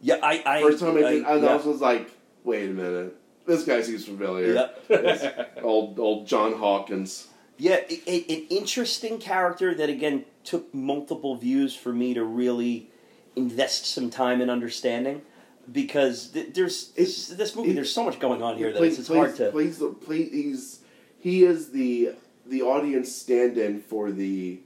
[0.02, 0.16] yeah.
[0.24, 1.56] I, I First time I, did, I, yeah.
[1.64, 2.10] Was like,
[2.44, 4.72] wait a minute, this guy seems familiar.
[4.90, 5.45] Yeah.
[5.61, 7.28] Old old John Hawkins.
[7.57, 12.90] Yeah, a, a, an interesting character that again took multiple views for me to really
[13.36, 15.22] invest some time in understanding
[15.70, 17.72] because th- there's It's- this movie.
[17.72, 19.52] it- there's so much going on here that Plays- it's, it's hard to.
[19.52, 20.80] the play, he's
[21.20, 22.14] he is the
[22.50, 24.60] the audience stand-in for the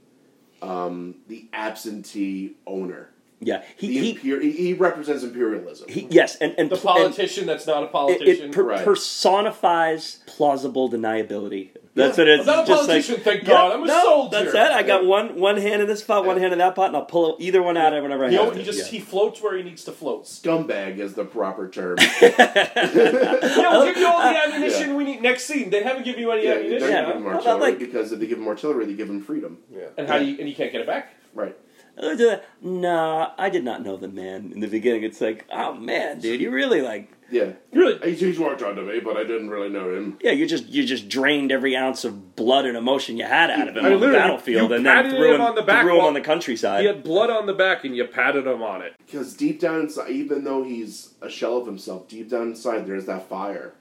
[0.62, 3.10] um, the absentee owner.
[3.40, 5.88] yeah, he he, imper- he, he represents imperialism.
[5.88, 8.48] he yes, and and The pl- and politician that's not a it, politician.
[8.50, 8.84] it per- Right.
[8.84, 11.70] personifies plausible deniability.
[11.96, 12.24] That's Yeah.
[12.24, 12.48] what it is.
[12.48, 13.72] I'm not a politician, like, thank yeah, God.
[13.72, 14.44] I'm a no, soldier.
[14.50, 14.72] That's it.
[14.72, 17.04] I got one one hand in this pot, one hand in that pot, and I'll
[17.04, 18.64] pull either one out whenever I he, have he to.
[18.64, 18.98] just yeah.
[18.98, 20.24] he floats where he needs to float.
[20.24, 21.96] Scumbag is the proper term.
[22.20, 25.22] Yeah, we'll give you all the ammunition we need.
[25.22, 26.88] Next scene, they haven't given you any yeah, ammunition.
[26.88, 27.06] they Yeah.
[27.06, 29.58] give him artillery like- because if they give him artillery, they give him freedom.
[29.72, 29.84] Yeah.
[29.96, 31.12] And how do you and you can't get it back?
[31.32, 31.56] Right.
[31.96, 35.04] Uh, Nah, I did not know the man in the beginning.
[35.04, 37.52] It's like, oh man, dude, you really like, Yeah.
[37.72, 37.98] Really?
[38.10, 40.18] He's, he's worked onto me, but I didn't really know him.
[40.22, 43.68] yeah, you just you just drained every ounce of blood and emotion you had out
[43.68, 45.54] of him I on the literally, battlefield, you and then patted threw him him on
[45.56, 46.80] the back threw him while- on the countryside.
[46.82, 48.94] He had blood on the back, and you patted him on it.
[49.04, 53.06] Because deep down inside, even though he's a shell of himself, deep down inside there's
[53.06, 53.74] that fire,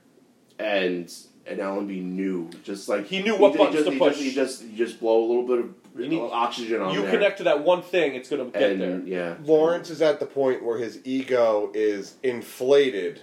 [0.60, 1.14] and
[1.46, 4.14] and Allenby knew, just like He knew what did- buttons just, to he push.
[4.18, 7.02] Just, he just he just blow a little bit of You need- oxygen on you
[7.02, 7.12] there.
[7.12, 9.02] connect to that one thing, it's going to get and there.
[9.06, 13.22] yeah, Lawrence is at the point where his ego is inflated,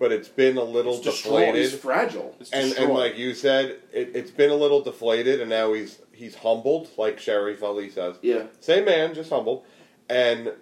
[0.00, 1.40] but it's been a little It's destroyed.
[1.44, 1.70] deflated.
[1.70, 2.34] he's fragile.
[2.40, 2.88] It's and, destroyed.
[2.88, 6.88] and like you said, it, it's been a little deflated, and now he's he's humbled,
[6.96, 8.16] like Sharif Ali says.
[8.22, 9.64] Yeah, Same man, just humbled.
[10.08, 10.52] And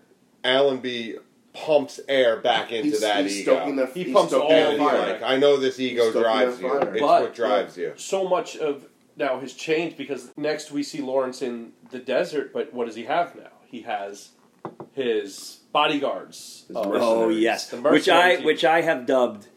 [0.44, 1.16] Allenby
[1.54, 3.74] pumps air back into he's, that he's ego.
[3.74, 5.12] the He he's pumps stoking all that the fire.
[5.14, 6.72] like, I know this ego drives you.
[6.76, 7.92] It's But- what drives you.
[7.96, 8.86] so much of
[9.16, 13.04] now has changed because next we see Lawrence in the desert, but what does he
[13.04, 13.50] have now?
[13.66, 14.30] He has
[14.92, 16.64] his bodyguards.
[16.68, 18.44] His Uh, oh yes, which I team.
[18.44, 19.48] which I have dubbed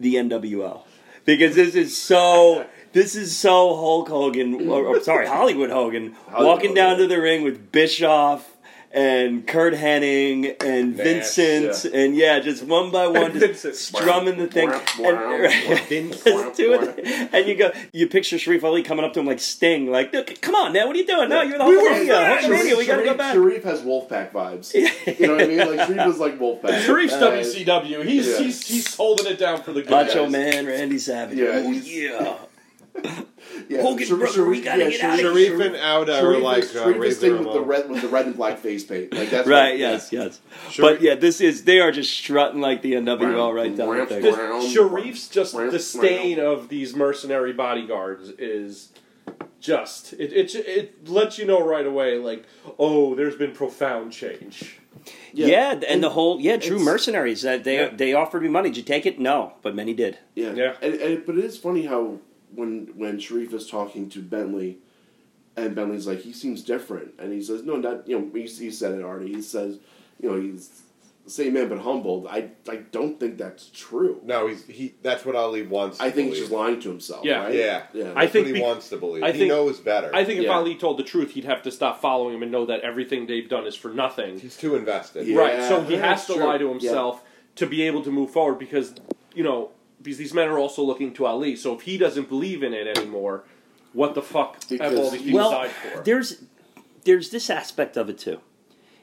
[0.00, 0.82] the NWO
[1.24, 2.66] because this is so.
[2.92, 7.20] This is so Hulk Hogan, or, or sorry, Hollywood Hogan, Hollywood walking down to the
[7.20, 8.53] ring with Bischoff
[8.94, 14.46] and Curt Hennig and Nash, Vincent, and yeah, just one by one, just strumming the
[14.46, 14.70] thing.
[14.70, 16.26] And, just
[17.34, 20.40] and you go, you picture Sharif Ali coming up to him like Sting, like, "Look,
[20.40, 21.28] come on, man, what are you doing?
[21.28, 22.46] No, you're the We were Hulkamania, friends.
[22.46, 23.34] Hulkamania, we gotta go back.
[23.34, 24.72] Sharif has Wolfpac vibes.
[25.18, 25.58] You know what I mean?
[25.58, 26.80] Like Sharif is like Wolfpac.
[26.86, 28.04] Sharif's Uh, WCW.
[28.04, 28.38] He's yeah.
[28.38, 30.32] he's he's holding it down for the good Macho guys.
[30.32, 31.36] Man, Randy Savage.
[31.36, 32.36] Yeah, oh yeah.
[33.68, 35.46] Yeah, Hogan, Sharif- brother, we Sharif- gotta yeah, get outta Sharif- here.
[35.58, 38.02] Sharif and Auda are Sharif like is, uh, Sharif is Razor with the red with
[38.02, 39.14] the red and black face paint.
[39.14, 40.40] Like that's Right, what- yes, yes.
[40.70, 43.94] Sharif- But yeah, this is they are just strutting like the NWO right down the
[43.94, 44.22] Ramp, thing.
[44.24, 44.64] ramp.
[44.72, 45.70] Sharif's just Wow.
[45.70, 48.90] the stain of these mercenary bodyguards is
[49.60, 52.44] just it, it it lets you know right away like
[52.78, 54.78] oh there's been profound change.
[55.32, 57.90] Yeah, and, the whole yeah, true mercenaries that they Yeah.
[57.94, 58.70] they offered me money.
[58.70, 59.18] Did you take it?
[59.18, 60.18] No, but many did.
[60.34, 60.74] Yeah, Yeah.
[60.82, 62.18] And, and but it is funny how
[62.54, 64.78] when when Sharif is talking to Bentley,
[65.56, 68.70] and Bentley's like he seems different, and he says no, not you know he, he
[68.70, 69.32] said it already.
[69.34, 69.78] He says
[70.20, 70.82] you know he's
[71.24, 72.26] the same man but humbled.
[72.26, 74.20] I I don't think that's true.
[74.24, 74.94] No, he's he.
[75.02, 75.98] That's what Ali wants.
[75.98, 76.42] To I think he's believe.
[76.50, 77.24] just lying to himself.
[77.24, 77.44] Yeah.
[77.44, 77.54] right?
[77.54, 78.04] Yeah, yeah.
[78.04, 79.22] That's I think what he be- wants to believe.
[79.22, 80.10] I he think- knows better.
[80.14, 80.52] I think if Yeah.
[80.52, 83.48] Ali told the truth, he'd have to stop following him and know that everything they've
[83.48, 84.38] done is for nothing.
[84.38, 85.26] he's too invested.
[85.26, 85.38] Yeah.
[85.38, 85.68] right.
[85.68, 86.44] So he yeah, has to sure.
[86.46, 87.22] lie to himself
[87.56, 88.94] to be able to move forward because
[89.34, 89.70] you know,
[90.02, 91.56] because these men are also looking to Ali.
[91.56, 93.44] So if he doesn't believe in it anymore,
[93.92, 96.02] what the fuck have all these people well, died for?
[96.02, 96.42] there's
[97.04, 98.40] there's this aspect of it too,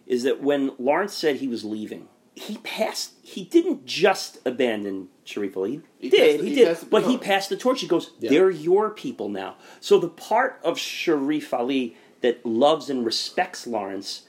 [0.06, 3.14] is that when Lawrence said he was leaving, he passed.
[3.22, 5.82] He didn't just abandon Sharif Ali.
[6.00, 7.82] He, He did, passed- he, he did, passed but he passed the torch.
[7.82, 8.30] He goes, Yeah.
[8.30, 14.24] "They're your people now." So the part of Sharif Ali that loves and respects Lawrence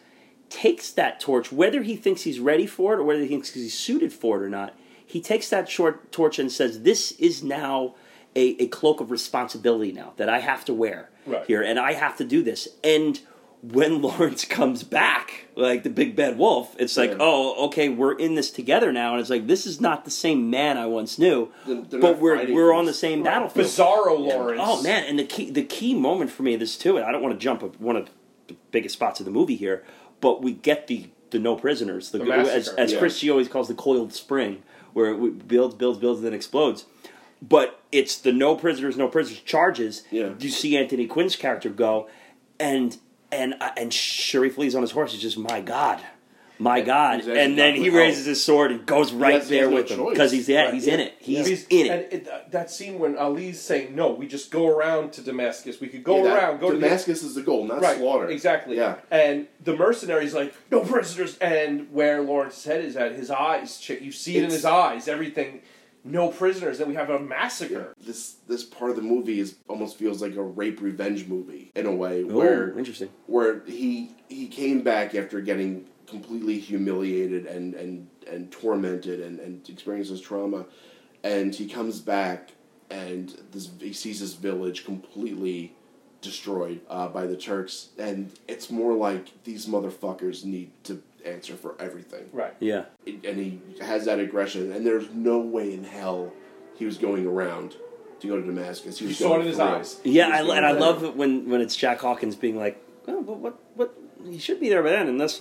[0.48, 3.72] takes that torch, whether he thinks he's ready for it or whether he thinks he's
[3.78, 4.74] suited for it or not.
[5.12, 7.94] He takes that short torch and says, "This is now
[8.34, 11.44] a, a cloak of responsibility now that I have to wear Right.
[11.46, 13.20] here, and I have to do this." And
[13.60, 17.16] when Lawrence comes back, like the big bad wolf, it's like, Yeah.
[17.20, 20.48] "Oh, okay, we're in this together now," and it's like, "This is not the same
[20.48, 23.66] man I once knew." They're- they're but we're we're for on the same battlefield.
[23.66, 24.62] Bizarro Lawrence.
[24.64, 27.12] Oh man, and the key the key moment for me of this too, and I
[27.12, 28.08] don't want to jump up one of
[28.48, 29.84] the biggest spots of the movie here,
[30.22, 32.98] but we get the the no prisoners, the, The as as yeah.
[32.98, 34.62] Chris always calls the coiled spring,
[34.92, 36.86] where it builds, builds, builds, and then explodes.
[37.40, 40.04] But it's the no prisoners, no prisoners charges.
[40.10, 40.34] Yeah.
[40.38, 42.08] You see Anthony Quinn's character go,
[42.60, 42.96] and
[43.32, 45.12] and uh, and Sharif Ali's on his horse.
[45.12, 46.00] He's just my God,
[46.62, 48.28] my God, he's and then he raises help.
[48.28, 50.74] his sword and goes right has- there has no with him because he's yeah, Right,
[50.74, 50.94] he's yeah.
[50.94, 51.14] in it.
[51.18, 51.90] He's Because- in it.
[51.90, 55.80] And it, uh, that scene when Ali's saying, "No, we just go around to Damascus.
[55.80, 57.98] We could go Yeah, that- around, go to the Damascus is the goal, not right,
[57.98, 58.28] slaughter.
[58.28, 58.76] Exactly.
[58.76, 58.96] Yeah.
[59.10, 63.80] And the mercenaries like no prisoners, and where Lawrence's head is at, his eyes.
[63.88, 65.08] You see it in his eyes.
[65.08, 65.62] Everything.
[66.04, 66.78] No prisoners.
[66.78, 67.94] Then we have a massacre.
[68.04, 71.86] This this part of the movie is almost feels like a rape revenge movie in
[71.86, 73.08] a way, Oh, where interesting.
[73.26, 79.68] where he he came back after getting completely humiliated and and and tormented and and
[79.68, 80.66] experiences trauma,
[81.24, 82.50] and he comes back
[82.90, 85.74] and this he sees his village completely
[86.20, 91.74] destroyed uh, by the Turks, and it's more like these motherfuckers need to answer for
[91.80, 92.54] everything Right.
[92.60, 92.84] Yeah.
[93.06, 96.32] and he has that aggression, and there's no way in hell
[96.76, 97.74] he was going around
[98.20, 98.98] to go to Damascus.
[98.98, 99.66] He was You saw it in his real.
[99.66, 100.00] eyes.
[100.04, 102.80] Yeah, I, was going and I love it when, when it's Jack Hawkins being like,
[103.08, 103.94] oh, but what, what,
[104.28, 105.40] he should be there by then, unless,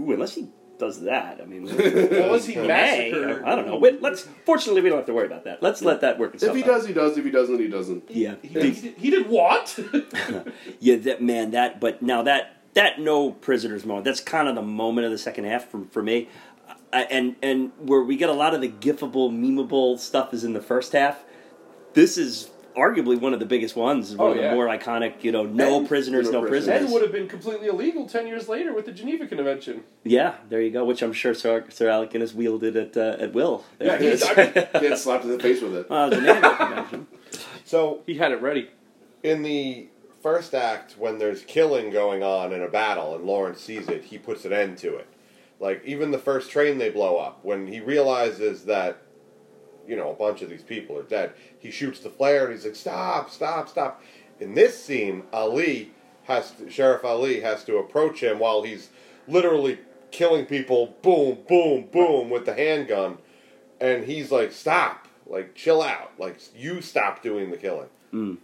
[0.00, 0.48] ooh, unless he
[0.78, 1.40] does that.
[1.40, 3.44] I mean, Well, was he may, massacred?
[3.44, 3.76] I don't know.
[3.78, 4.26] Wait, let's.
[4.44, 5.62] Fortunately, we don't have to worry about that.
[5.62, 6.74] Let's let that work itself If he out.
[6.74, 7.16] does, he does.
[7.16, 8.10] If he doesn't, he doesn't.
[8.10, 9.78] yeah, He, he, did, he did what?
[10.80, 11.80] yeah, that man, that.
[11.80, 15.44] But now that that no prisoners moment, that's kind of the moment of the second
[15.44, 16.28] half for for me.
[16.92, 20.52] I, and and where we get a lot of the gifable, memeable stuff is in
[20.54, 21.24] the first half.
[21.92, 24.14] This is arguably one of the biggest ones.
[24.16, 24.54] One Oh, of the yeah.
[24.54, 26.64] more iconic, you know, no And- prisoners, no no prisoners.
[26.66, 26.82] prisoners.
[26.84, 29.84] and would have been completely illegal ten years later with the Geneva Convention.
[30.02, 30.84] Yeah, there you go.
[30.84, 33.64] Which I'm sure Sir, Sir Alec Guinness wielded at uh, at will.
[33.80, 34.52] Yeah, he's- I mean-
[34.90, 35.86] Get slapped in the face with it.
[35.90, 37.06] uh, Geneva Convention.
[37.64, 38.68] So He had it ready.
[39.22, 39.88] in the
[40.22, 44.18] first act, when there's killing going on in a battle and Lawrence sees it, he
[44.18, 45.06] puts an end to it.
[45.60, 48.98] Like even the first train they blow up, when he realizes that,
[49.86, 52.64] you know, a bunch of these people are dead, he shoots the flare and he's
[52.64, 53.30] like, "Stop!
[53.30, 53.68] Stop!
[53.68, 54.02] Stop!"
[54.40, 55.92] In this scene, Ali
[56.24, 58.90] has to, Sharif Ali has to approach him while he's
[59.28, 59.78] literally
[60.10, 63.18] killing people, boom, boom, boom, with the handgun,
[63.80, 65.08] and he's like, "Stop!
[65.26, 66.12] Like, chill out!
[66.18, 68.38] Like, you stop doing the killing." Mm.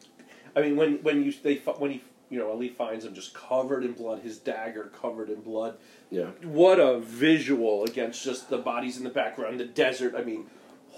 [0.56, 3.84] I mean, when when you they when he you know Ali finds him just covered
[3.84, 5.76] in blood, his dagger covered in blood.
[6.10, 6.30] Yeah.
[6.42, 10.14] What a visual against just the bodies in the background, the desert.
[10.16, 10.46] I mean,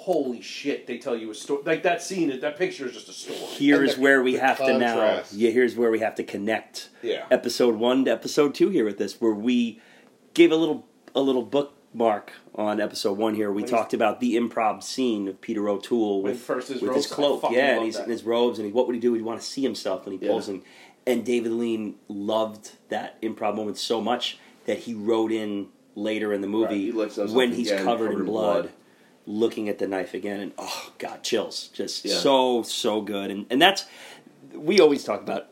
[0.02, 0.86] holy shit!
[0.86, 2.38] They tell you a story like that scene.
[2.40, 3.38] That picture is just a story.
[3.38, 5.22] Here's the- where we the have to now.
[5.32, 6.88] Yeah, here's where we have to connect.
[7.02, 7.26] Yeah.
[7.30, 9.80] Episode one to episode two here with this, where we
[10.34, 13.50] gave a little a little bookmark on episode one here.
[13.52, 17.04] We When talked about the improv scene of Peter O'Toole with first his with robes,
[17.04, 18.04] his cloak, yeah, and he's that.
[18.04, 19.14] in his robes, and he, what would he do?
[19.14, 20.54] He'd want to see himself when he pulls Yeah.
[20.54, 20.62] him.
[21.06, 25.66] And David Lean loved that improv moment so much that he wrote in
[25.96, 26.92] later in the Right, movie he
[27.34, 28.70] when he's again, covered, in blood,
[29.26, 31.68] looking at the knife again, and oh god, chills!
[31.72, 32.14] Just Yeah.
[32.16, 33.84] so so good, and and that's
[34.54, 35.48] we always talk about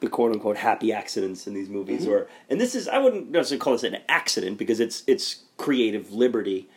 [0.00, 2.12] the quote unquote happy accidents in these movies, Mm-hmm.
[2.12, 6.12] or and this is I wouldn't necessarily call this an accident because it's it's creative
[6.12, 6.68] liberty,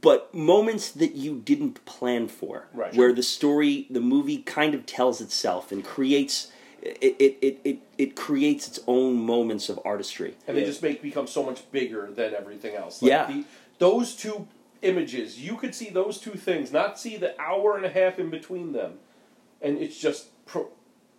[0.00, 2.94] but moments that you didn't plan for, Right.
[2.94, 6.50] where the story, the movie kind of tells itself and creates.
[6.82, 10.34] It, it, it, it, it creates its own moments of artistry.
[10.48, 13.02] and they just make become so much bigger than everything else.
[13.02, 13.26] Yeah.
[13.26, 13.44] the,
[13.78, 14.48] those two
[14.82, 18.30] images, you could see those two things, not see the hour and a half in
[18.30, 18.94] between them,
[19.60, 20.70] and it's just pro-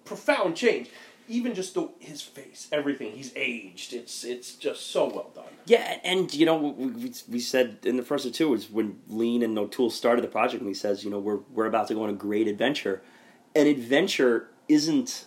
[0.05, 0.89] profound change.
[1.27, 3.13] Even just the, his face, everything.
[3.13, 3.93] He's aged.
[3.93, 5.45] It's it's just so well done.
[5.65, 9.41] Yeah, and you know we, we, said in the first of two was when Lean
[9.41, 12.03] and O'Toole started the project, and he says, you know, we're we're about to go
[12.03, 13.01] on a great adventure.
[13.55, 15.25] An adventure isn't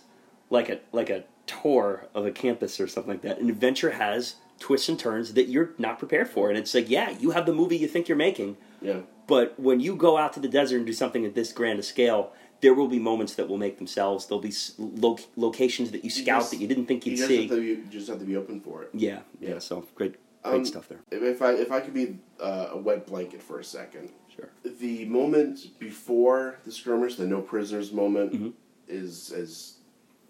[0.51, 3.39] like a like a tour of a campus or something like that.
[3.39, 7.09] An adventure has twists and turns that you're not prepared for, and it's like, yeah,
[7.19, 9.01] you have the movie you think you're making, Yeah.
[9.27, 11.83] But when you go out to the desert and do something at this grand a
[11.83, 14.27] scale, there will be moments that will make themselves.
[14.27, 17.27] There'll be lo- locations that you scout just- that you didn't think You you'd just
[17.29, 17.47] see.
[17.47, 18.89] have, to you just have to be open for it.
[18.93, 19.49] Yeah, yeah.
[19.53, 19.59] Yeah.
[19.59, 20.99] So great, great Um, stuff there.
[21.11, 24.49] If, I if I could be uh, a wet blanket for a second, Sure.
[24.79, 28.53] the moment before the skirmish, the no prisoners moment, Mhm.
[28.87, 29.77] is as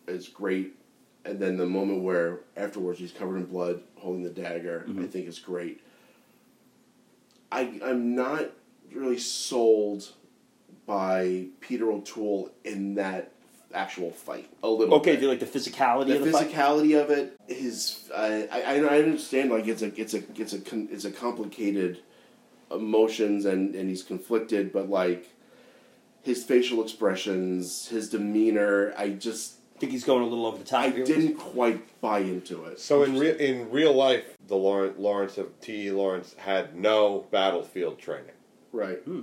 [0.08, 0.76] as great,
[1.26, 5.06] and then the moment where afterwards he's covered in blood, holding the dagger, I mm-hmm.
[5.06, 5.82] think is great.
[7.52, 8.52] I I'm not
[8.94, 10.12] really sold
[10.86, 13.32] by Peter O'Toole in that
[13.74, 14.96] actual fight a little.
[14.96, 15.18] Okay, bit.
[15.18, 16.50] do you like the physicality the of the fight?
[16.50, 20.62] physicality of it is I, I I understand like it's a it's a it's a
[20.92, 22.00] it's a complicated
[22.72, 25.30] emotions and and he's conflicted but like
[26.24, 30.86] his facial expressions his demeanor I just think he's going a little over the top.
[30.86, 31.06] I here?
[31.06, 35.60] didn't quite buy into it So in real in real life, the Lawrence, Lawrence of
[35.62, 35.88] T.
[35.88, 35.92] E.
[35.92, 38.32] Lawrence had no battlefield training.
[38.72, 39.22] right hmm.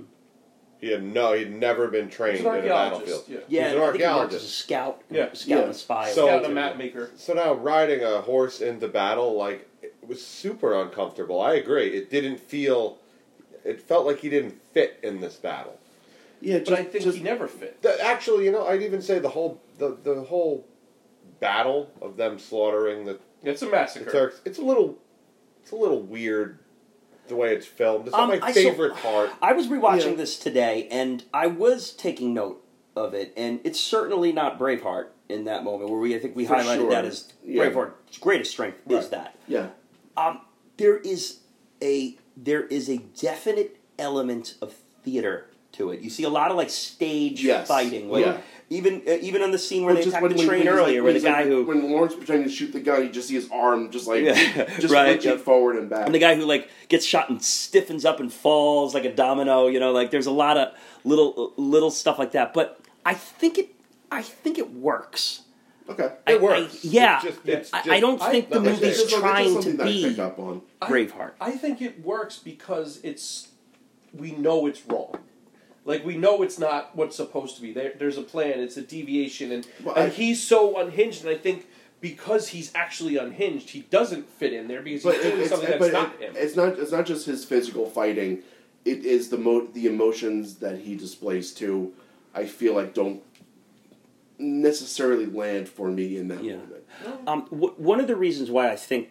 [0.79, 1.31] He had no.
[1.31, 3.23] He'd never been trained in a battlefield.
[3.29, 3.37] yeah.
[3.47, 5.01] Yeah, he's an I think he worked as a scout.
[5.09, 5.31] Yeah.
[5.31, 5.63] scout Yeah.
[5.63, 6.11] and spy.
[6.11, 7.09] So- Scout and map maker.
[7.15, 11.39] So now riding a horse into battle, like it was super uncomfortable.
[11.39, 11.95] I agree.
[11.95, 12.97] It didn't feel.
[13.63, 15.79] It felt like he didn't fit in this battle.
[16.43, 17.81] Yeah But I think just, he never fit.
[17.81, 20.67] The- actually, you know, I'd even say the whole the the whole
[21.39, 24.11] battle of them slaughtering the, It's a the massacre.
[24.11, 24.41] Turks.
[24.45, 24.97] It's a little.
[25.61, 26.59] It's a little weird.
[27.29, 28.07] The way it's filmed.
[28.07, 29.31] It's not Um, my I saw- favorite part.
[29.41, 30.15] I was rewatching Yeah.
[30.15, 32.61] this today, and I was taking note
[32.97, 36.45] of it, and it's certainly not Braveheart in that moment where we I think we
[36.45, 36.89] For highlighted sure.
[36.91, 37.63] that as Yeah.
[37.63, 39.35] Braveheart's greatest strength is that.
[39.47, 39.69] yeah
[40.17, 40.41] Um,
[40.77, 41.39] there is
[41.81, 46.01] a there is a definite element of theater to it.
[46.01, 47.67] You see a lot of like stage Yes.
[47.67, 48.37] fighting, like Yeah.
[48.69, 50.67] even uh, even on the scene where Well, they just attacked when- the train when
[50.67, 52.79] like- earlier, when where the he's, like, guy who when Lawrence pretending to shoot the
[52.79, 54.33] gun you just see his arm just like Yeah.
[54.79, 55.39] just Right, flinching yep.
[55.41, 58.93] forward and back and the guy who like gets shot and stiffens up and falls
[58.93, 59.67] like a domino.
[59.67, 60.73] You know, like there's a lot of
[61.03, 62.53] little little stuff like that.
[62.53, 63.69] But I think it
[64.11, 65.41] I think it works.
[65.89, 66.75] okay I- It works.
[66.75, 67.15] I- yeah.
[67.15, 69.81] It's just, it's I, just, I don't I- think the movie's just- trying to something
[69.81, 71.31] I be up on I- Braveheart.
[71.41, 73.47] I think it works because it's
[74.13, 75.15] we know it's wrong.
[75.85, 77.73] Like we know it's not what's supposed to be.
[77.73, 78.59] There, there's a plan.
[78.59, 81.25] It's a deviation, and Well, and I- he's so unhinged.
[81.25, 81.67] And I think
[81.99, 85.69] because he's actually unhinged, he doesn't fit in there because but he's doing it's, something
[85.79, 86.33] but that's it- not him.
[86.37, 88.43] it's not it's not just his physical fighting
[88.85, 91.93] it is the mo- the emotions that he displays too
[92.35, 93.21] i feel like don't
[94.37, 96.57] necessarily land for me in that Yeah.
[96.57, 96.83] moment
[97.25, 99.09] Um, w- one of the reasons why I think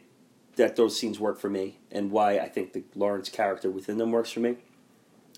[0.56, 4.12] that those scenes work for me, and why I think the Lawrence character within them
[4.12, 4.58] works for me,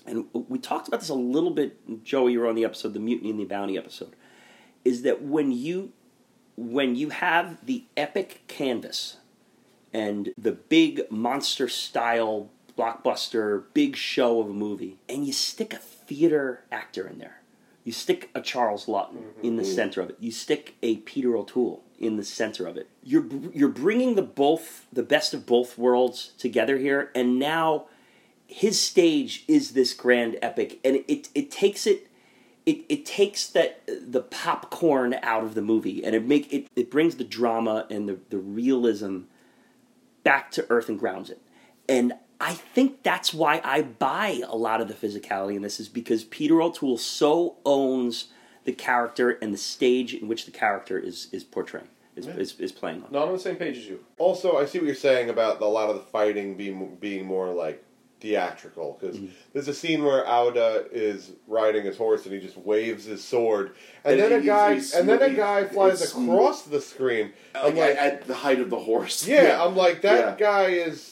[0.05, 2.33] and we talked about this a little bit, Joey.
[2.33, 4.15] You were on the episode, the Mutiny and the Bounty episode,
[4.83, 5.91] is that when you
[6.55, 9.17] when you have the epic canvas
[9.93, 15.77] and the big monster style blockbuster big show of a movie, and you stick a
[15.77, 17.41] theater actor in there.
[17.83, 19.45] You stick a Charles Laughton mm-hmm.
[19.45, 19.73] in the mm-hmm.
[19.73, 20.17] center of it.
[20.19, 22.89] You stick a Peter O'Toole in the center of it.
[23.03, 27.85] You're you're bringing the both the best of both worlds together here, and now
[28.47, 32.07] his stage is this grand epic, and it it takes it.
[32.65, 36.89] It, it takes that the popcorn out of the movie and it make it, it
[36.89, 39.25] brings the drama and the, the realism
[40.23, 41.39] back to earth and grounds it.
[41.87, 45.87] And I think that's why I buy a lot of the physicality in this is
[45.87, 48.29] because Peter O'Toole so owns
[48.63, 52.71] the character and the stage in which the character is is portraying is, is, is
[52.71, 53.11] playing on.
[53.11, 53.99] not on the same page as you.
[54.17, 57.53] Also, I see what you're saying about a lot of the fighting being being more
[57.53, 57.84] like
[58.21, 59.27] theatrical because Mm-hmm.
[59.53, 63.75] there's a scene where Auda is riding his horse and he just waves his sword,
[64.03, 66.29] and, And then a guy he's and then a guy flies he's smooth.
[66.29, 67.33] across the screen.
[67.53, 70.35] I'm like, like, at the height of the horse yeah, I'm like that Yeah.
[70.37, 71.11] guy is.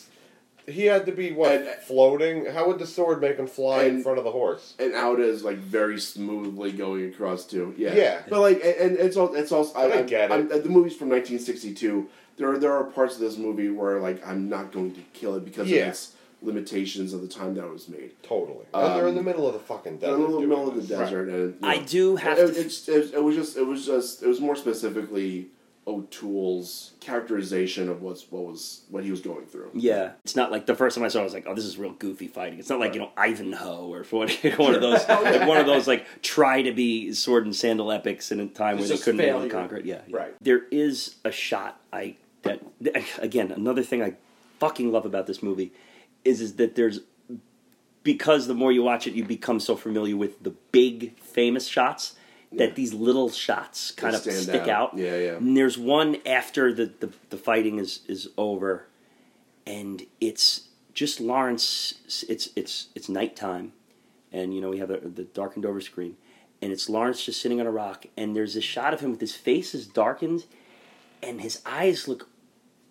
[0.65, 2.45] He had to be what And- floating.
[2.45, 4.75] How would the sword make him fly in front of the horse?
[4.79, 7.75] and Auda is like very smoothly going across too.
[7.77, 8.21] Yeah, Yeah.
[8.29, 9.77] But like, and, and it's all it's also.
[9.77, 10.33] I get it.
[10.33, 12.07] I'm, the movie's from 1962.
[12.37, 15.35] There are there are parts of this movie where like I'm not going to kill
[15.35, 15.81] it because Yeah.
[15.81, 16.13] of its
[16.43, 18.11] limitations of the time that it was made.
[18.21, 18.65] Totally.
[18.73, 20.25] and they're in the Um, middle of the fucking They're desert.
[20.25, 20.89] in the middle of the this.
[20.89, 22.59] desert, and you I do have it, to.
[22.59, 25.47] It's, it, it was just it was just it was more specifically
[25.85, 29.69] O'Toole's characterization of what's what was what he was going through.
[29.73, 31.19] Yeah, it's not like the first time I saw.
[31.19, 33.11] it, I was like, "Oh, this is real goofy fighting." It's not like you know
[33.17, 37.45] Ivanhoe or one, one of those like one of those like try to be sword
[37.45, 39.85] and sandal epics in a time It's where they couldn't be able to conquer it.
[39.85, 40.17] Yeah, yeah.
[40.17, 40.35] Right.
[40.41, 42.61] There is a shot I that
[43.19, 44.15] again another thing I
[44.59, 45.73] fucking love about this movie
[46.25, 46.99] is is that there's
[48.03, 52.15] because the more you watch it, you become so familiar with the big famous shots
[52.51, 52.73] that Yeah.
[52.75, 54.93] these little shots kind of stick out.
[54.93, 54.97] out.
[54.97, 55.35] Yeah, yeah.
[55.37, 58.87] And there's one after the, the, the fighting is, is over,
[59.65, 61.95] and it's just Lawrence.
[62.27, 63.71] It's it's it's nighttime,
[64.31, 66.17] and you know we have the, the darkened over screen,
[66.61, 69.21] and it's Lawrence just sitting on a rock, and there's this shot of him with
[69.21, 70.45] his face is darkened,
[71.23, 72.27] and his eyes look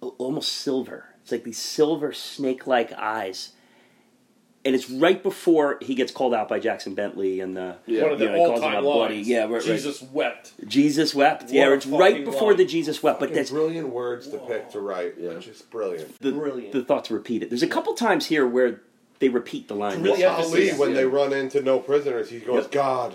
[0.01, 1.12] almost silver.
[1.23, 3.53] It's like these silver snake-like eyes,
[4.65, 8.03] and it's right before he gets called out by Jackson Bentley and the Yeah.
[8.05, 9.29] One of the know, he calls him all-time a bloody- lines.
[9.29, 9.63] Yeah, right, right.
[9.63, 10.53] Jesus wept.
[10.67, 11.45] Jesus wept.
[11.45, 12.57] What yeah, a it's right fucking before line.
[12.59, 15.15] the Jesus wept, but Fucking that's brilliant words to pick to write.
[15.19, 15.35] Yeah.
[15.39, 16.19] Just brilliant.
[16.21, 16.73] the, Brilliant.
[16.73, 17.51] the thought to repeat it.
[17.51, 18.81] There's a couple times here where
[19.21, 20.03] they repeat the line.
[20.03, 20.95] Really Well, Ali, when yeah.
[20.97, 22.73] they run into no prisoners, he goes, Yep.
[22.73, 23.15] God,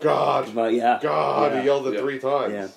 [0.00, 1.52] God, Well, yeah, God.
[1.52, 1.60] Yeah.
[1.60, 2.00] He yelled it Yeah.
[2.00, 2.52] three times.
[2.54, 2.68] Yeah.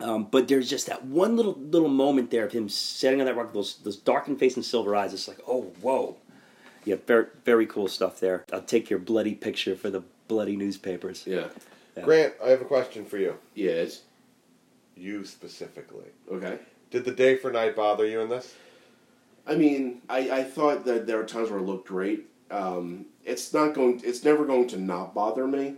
[0.00, 3.36] Um, but there's just that one little little moment there of him sitting on that
[3.36, 5.14] rock, those those darkened face and silver eyes.
[5.14, 6.16] It's like, oh, whoa.
[6.84, 8.44] Yeah, very very cool stuff there.
[8.52, 11.24] I'll take your bloody picture for the bloody newspapers.
[11.26, 11.48] Yeah.
[12.02, 13.38] Grant, I have a question for you.
[13.54, 14.02] Yes.
[14.96, 16.04] You specifically.
[16.30, 16.58] Okay.
[16.90, 18.54] Did the day for night bother you in this?
[19.46, 22.26] I mean, I, I thought that there were times where it looked great.
[22.50, 24.02] Um, it's not going.
[24.04, 25.76] It's never going to not bother me.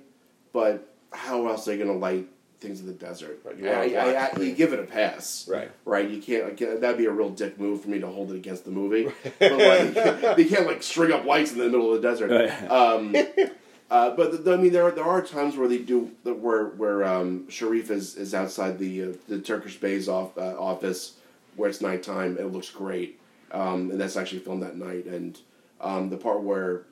[0.52, 2.28] But how else are they going to light
[2.60, 3.40] things in the desert?
[3.44, 5.46] Right, you I, I, I, you give it a pass.
[5.48, 5.70] Right.
[5.84, 6.08] Right.
[6.08, 6.56] You can't.
[6.56, 9.10] Can't- That'd be a real dick move for me to hold it against the movie.
[9.38, 12.30] but like, they can't like string up lights in the middle of the desert.
[12.70, 13.14] Um,
[13.90, 17.04] uh, but the, I mean, there are, there are times where they do where where
[17.04, 21.14] um, Sharif is, is outside the uh, the Turkish Bey's off, uh, office
[21.56, 22.36] where it's nighttime.
[22.38, 23.20] It looks great,
[23.52, 25.06] um, and that's actually filmed that night.
[25.06, 25.38] And
[25.80, 26.82] um, the part where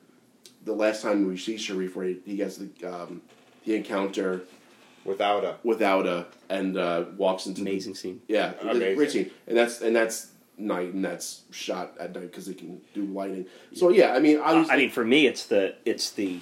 [0.65, 3.21] the last time we see Sharif, where he, he gets the um,
[3.65, 4.41] the encounter
[5.07, 5.55] Without a.
[5.63, 8.21] with Auda and uh, walks into the- Amazing scene.
[8.27, 8.95] yeah, Amazing.
[8.95, 10.27] great scene, and that's and that's
[10.57, 13.45] night, and that's shot at night because they can do lighting.
[13.73, 16.39] So yeah, I mean, Uh, obviously, I mean, for me, it's the it's the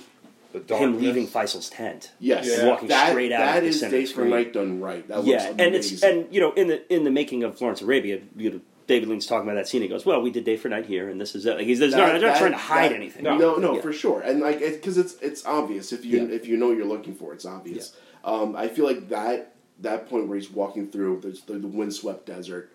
[0.53, 2.11] The him leaving Faisal's tent.
[2.19, 2.67] yes, Yeah.
[2.67, 4.25] Walking that, straight out that of the is Days for.
[4.25, 5.05] Night done right.
[5.09, 7.81] That looks yeah, and it's and you know in the in the making of Lawrence
[7.81, 9.81] Arabia, you know, David Lean's talking about that scene.
[9.81, 11.79] He goes, "Well, we did Day for Night here, and this is it." Like he's
[11.79, 13.23] there's no, That- they're not that- trying to hide that- anything.
[13.23, 13.81] No, no, Yeah.
[13.81, 16.33] for sure, and like because it's it's obvious if you Yeah.
[16.35, 17.93] if you know what you're looking for, it's obvious.
[18.25, 22.25] Um, I feel like that that point where he's walking through the the, the windswept
[22.25, 22.71] desert,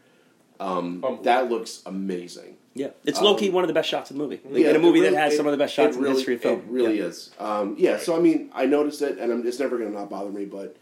[0.60, 1.22] um, Unbelievable.
[1.24, 2.56] that looks amazing.
[2.74, 4.40] Yeah, it's Um, low key one of the best shots in the movie.
[4.48, 5.96] Like, Yeah, in a movie really- that has it- some of the best it shots
[5.96, 6.60] in the history of film.
[6.60, 7.04] It really yeah.
[7.06, 7.30] is.
[7.40, 8.00] Um, yeah, Right.
[8.00, 10.44] so I mean, I noticed it, and I'm, it's never going to not bother me.
[10.44, 10.76] But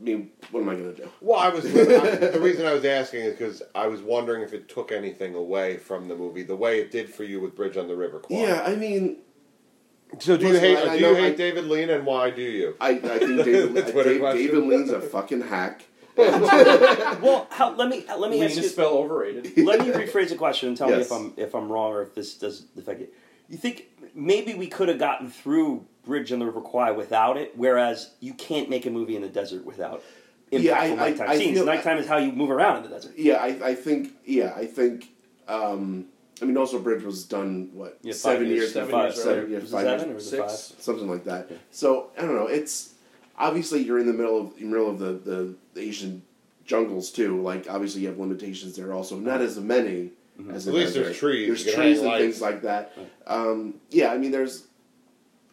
[0.00, 1.08] I mean, what am I going to do?
[1.20, 1.66] Well, I was.
[1.66, 5.34] I, the reason I was asking is because I was wondering if it took anything
[5.34, 8.20] away from the movie, the way it did for you with Bridge on the River
[8.20, 8.40] Kwai.
[8.40, 9.18] Yeah, I mean,
[10.20, 10.78] So do you hate?
[10.78, 12.74] I- I do know you hate I- David Lean, and why do you?
[12.80, 14.20] I, I think David, The Dave.
[14.22, 15.84] David Lean's a fucking hack.
[16.16, 18.62] Well, how, let me let me Lean ask you.
[18.62, 19.56] is spell overrated.
[19.66, 22.14] let me rephrase the question and tell me if I'm if I'm wrong or if
[22.14, 23.12] this does affect it.
[23.48, 27.52] You think maybe we could have gotten through Bridge on the River Kwai without it,
[27.56, 30.02] whereas you can't make a movie in the desert without
[30.50, 31.56] impactful Yeah, I- I- nighttime I scenes.
[31.58, 33.12] feel- nighttime is how you move around in the desert.
[33.16, 34.12] Yeah, I, I think.
[34.24, 35.08] Yeah, I think.
[35.48, 36.06] Um,
[36.40, 39.50] I mean, also Bridge was done what Yeah, seven years, years, seven five, years seven,
[39.50, 40.42] yeah, five seven years, or Six.
[40.72, 40.82] five?
[40.82, 41.50] something like that.
[41.70, 42.46] So I don't know.
[42.46, 42.94] It's
[43.38, 46.22] obviously you're in the middle of the middle of the, the, the Asian
[46.66, 47.40] jungles too.
[47.40, 48.92] Like obviously you have limitations there.
[48.92, 50.10] Also, not as many
[50.52, 51.14] as At in least the there's desert.
[51.16, 51.64] trees.
[51.64, 52.22] There's trees and lights.
[52.22, 52.92] things like that.
[53.26, 54.66] Um, yeah, I mean, there's.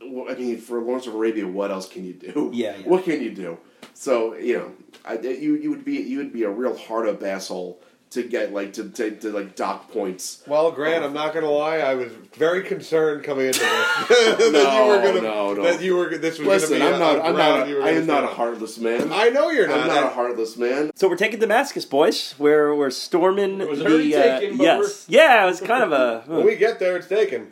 [0.05, 2.51] well, I mean, for Lawrence of Arabia, what else can you do?
[2.53, 2.87] Yeah, yeah.
[2.87, 3.57] What can you do?
[3.93, 4.71] So you know,
[5.05, 7.79] I, you you would be you would be a real hard up asshole
[8.13, 10.43] to get like to, to, to like dock points.
[10.47, 11.77] Well, Grant, I'm not going to lie.
[11.77, 13.67] I was very concerned coming into this
[14.09, 15.63] that you No, were going to no, no.
[15.63, 16.83] that you were this was going to Listen, be.
[16.85, 17.15] I'm a- not.
[17.17, 17.67] a I'm not.
[17.67, 19.11] you I am not a heartless man.
[19.11, 19.79] I know you're not.
[19.81, 20.91] I'm not a heartless man.
[20.95, 22.35] So we're taking Damascus, boys.
[22.37, 25.43] We're we're storming It was the already uh, taken, but yes, yeah.
[25.43, 26.23] It was kind of a.
[26.27, 27.51] when we get there, it's taken.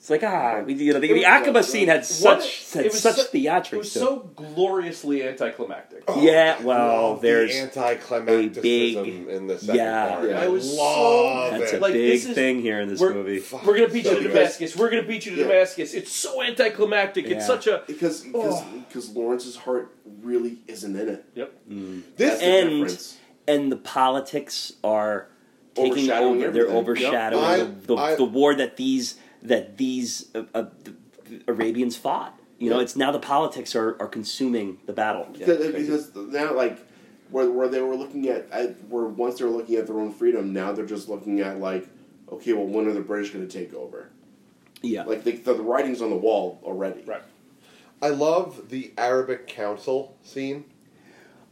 [0.00, 2.84] It's like ah, we, you know, the, It the was- Aqaba scene had such it
[2.84, 3.72] had was such so- theatrics.
[3.74, 4.02] It was to it.
[4.02, 6.04] so gloriously anticlimactic.
[6.16, 10.08] Yeah, well, there's the anticlimacticism big- in the second yeah.
[10.08, 10.30] part.
[10.30, 10.40] Yeah.
[10.40, 11.78] I It was so- love That's a.
[11.80, 13.42] Like, big is- thing here in this we're- movie.
[13.52, 14.34] We're gonna beat So you to good.
[14.34, 14.74] Damascus.
[14.74, 15.48] We're gonna beat you to Yeah.
[15.48, 15.92] Damascus.
[15.92, 17.26] It's so anticlimactic.
[17.28, 17.36] Yeah.
[17.36, 18.64] It's such a Because because Oh.
[18.88, 21.24] because Lawrence's heart really isn't in it.
[21.34, 21.52] yep.
[21.68, 23.06] This That's the And-
[23.48, 25.26] and the politics are
[25.74, 26.52] taking Overshadowing over.
[26.52, 27.80] They're overshadowing Yep.
[27.82, 32.38] the, the, I- I- the war that these that these uh, uh, the Arabians fought.
[32.58, 32.82] You know, Yeah.
[32.82, 35.28] it's now the politics are, are consuming the battle.
[35.32, 35.86] Yeah, Because, crazy.
[35.86, 36.78] because now like
[37.30, 40.12] where, where they were looking at, at where once they were looking at their own
[40.12, 41.86] freedom, now they're just looking at like,
[42.30, 44.10] okay, well, when are the British going to take over?
[44.82, 47.02] yeah, Like the, the, the writing's on the wall already.
[47.02, 47.22] Right.
[48.02, 50.64] I love the Arabic Council scene.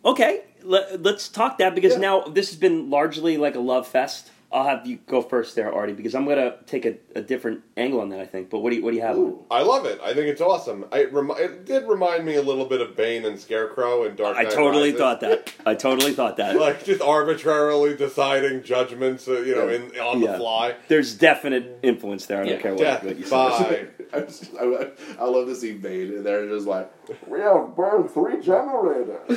[0.04, 0.42] okay.
[0.62, 1.98] Let, let's talk that because Yeah.
[2.00, 5.70] now this has been largely like a love fest I'll have you go first there,
[5.70, 8.20] Artie, because I'm gonna take a, a different angle on that.
[8.20, 8.48] I think.
[8.48, 9.16] But what do you what do you have?
[9.18, 9.26] on it?
[9.28, 9.44] Ooh.
[9.50, 10.00] I love it.
[10.02, 10.86] I think it's awesome.
[10.90, 14.16] I, it, remi- it did remind me a little bit of Bane and Scarecrow and
[14.16, 14.98] Dark I Knight totally Rises.
[15.00, 15.52] thought that.
[15.66, 16.56] I totally thought that.
[16.58, 19.76] Like just arbitrarily deciding judgments, uh, you know, Yeah.
[19.76, 20.32] in on Yeah.
[20.32, 20.74] the fly.
[20.88, 22.38] There's definite influence there.
[22.40, 22.60] I don't Yeah.
[22.62, 23.30] care what, Death what you say.
[23.30, 24.88] by I, just, I,
[25.20, 26.90] I love to see Bane, and they're just like,
[27.28, 29.28] we have burned three generators.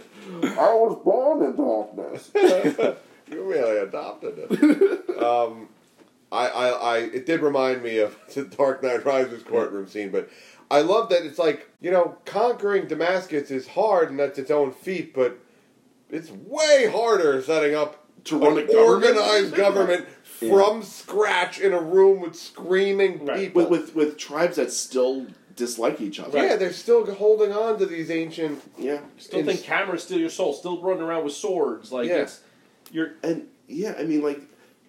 [0.60, 2.30] I was born in darkness.
[3.30, 5.22] You really adopted it.
[5.22, 5.68] um,
[6.32, 10.28] I, I, I, it did remind me of the Dark Knight Rises courtroom scene, but
[10.68, 14.72] I love that it's like you know conquering Damascus is hard and that's its own
[14.72, 15.38] feat, but
[16.10, 19.16] it's way harder setting up To run an government?
[19.16, 20.06] organized government
[20.40, 20.48] Yeah.
[20.56, 23.36] from scratch in a room with screaming Right.
[23.38, 23.62] people.
[23.68, 25.26] With, with with tribes that still
[25.60, 26.38] dislike each other.
[26.44, 28.60] yeah, they're still holding on to these ancient.
[28.78, 29.00] Yeah.
[29.18, 30.52] Still think cameras steal your soul.
[30.52, 31.92] Still running around with swords.
[31.92, 32.22] Like Yeah.
[32.22, 32.40] it's
[32.90, 34.40] you're and yeah, I mean, like,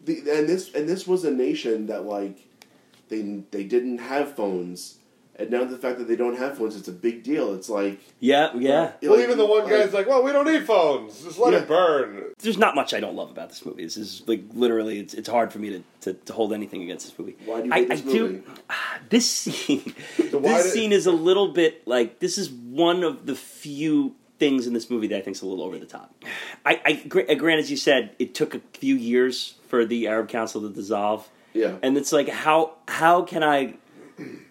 [0.03, 2.37] the, and this and this was a nation that like
[3.09, 3.21] they
[3.51, 4.97] they didn't have phones,
[5.37, 7.53] and now the fact that they don't have phones, it's a big deal.
[7.53, 8.91] It's like Yeah, yeah.
[9.01, 11.23] Well, even the one guy's like, "Well, we don't need phones.
[11.23, 11.59] Just let Yeah.
[11.59, 13.83] it burn." There's not much I don't love about this movie.
[13.83, 17.05] This is like literally, it's it's hard for me to, to, to hold anything against
[17.07, 17.35] this movie.
[17.45, 18.35] Why do you I, hate this I movie?
[18.39, 18.43] do.
[19.09, 19.93] This scene,
[20.31, 24.15] why this did- scene is a little bit like this is one of the few
[24.39, 26.13] things in this movie that I think is a little over the top.
[26.65, 30.29] I, I uh, grant, as you said, it took a few years for the Arab
[30.29, 33.75] Council to dissolve, yeah, and it's like how how can I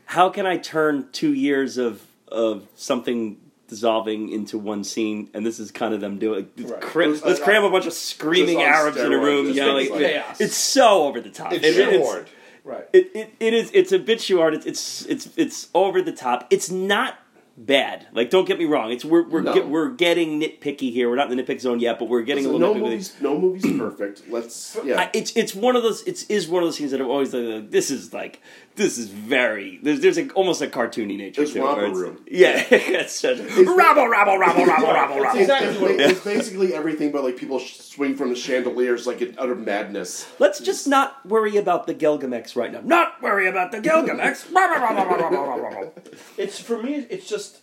[0.07, 3.39] how can I turn two years of of something
[3.69, 6.49] dissolving into one scene, and this is kind of them doing.
[6.59, 6.81] Right.
[6.81, 9.83] Cra- It was, let's uh, cram a bunch of screaming Arabs in a room steroids.
[9.83, 10.41] It's like chaos.
[10.41, 11.53] It's so over the top.
[11.53, 12.25] It's It- it's-
[12.65, 12.87] right.
[12.93, 14.55] it, it, it is it's a bit shoehorned.
[14.55, 16.47] It's, it's it's it's over the top.
[16.51, 17.17] It's not
[17.57, 18.07] bad.
[18.13, 18.91] Like don't get me wrong.
[18.91, 19.55] It's we're we're No.
[19.55, 21.09] get, we're getting nitpicky here.
[21.09, 22.91] We're not in the nitpick zone yet, but we're getting Listen, a no little nitpicky.
[22.91, 24.23] movies, no movies perfect.
[24.29, 25.01] Let's yeah.
[25.03, 26.03] I, it's it's one of those.
[26.05, 27.71] It's is one of those scenes that I've always like.
[27.71, 28.41] This is like
[28.81, 29.78] this is very.
[29.82, 31.62] There's there's a, almost a cartoony nature It's to it.
[31.62, 32.24] romper it's- room.
[32.31, 35.40] Yeah, it's such a, rabble, rabble, rabble, rabble, rabble, It's, rabble.
[35.40, 39.07] exactly what it it's, it's basically everything, but like people sh- swing from the chandeliers
[39.07, 40.27] like in utter madness.
[40.39, 42.81] Let's just not worry about the Gilgamesh right now.
[42.82, 44.47] Not worry about the Gilgamesh.
[44.52, 45.94] Rabble, rabble, rabble, rabble, rabble.
[46.36, 47.07] It's for me.
[47.11, 47.61] It's just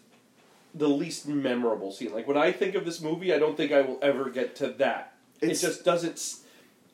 [0.75, 2.13] the least memorable scene.
[2.13, 4.67] Like when I think of this movie, I don't think I will ever get to
[4.77, 5.13] that.
[5.41, 6.13] It's- it just doesn't.
[6.13, 6.41] s-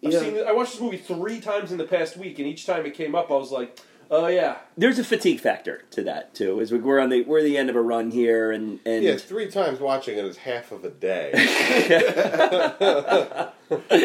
[0.05, 0.19] I've Yeah.
[0.19, 0.35] seen.
[0.35, 2.93] it- I watched this movie three times in the past week, and each time it
[2.93, 3.79] came up, I was like,
[4.13, 6.59] "Oh yeah, There's a fatigue factor to that too.
[6.59, 9.17] Is we, we're on the we're the end of a run here, and and Yeah,
[9.17, 11.31] three times watching it is half of a day.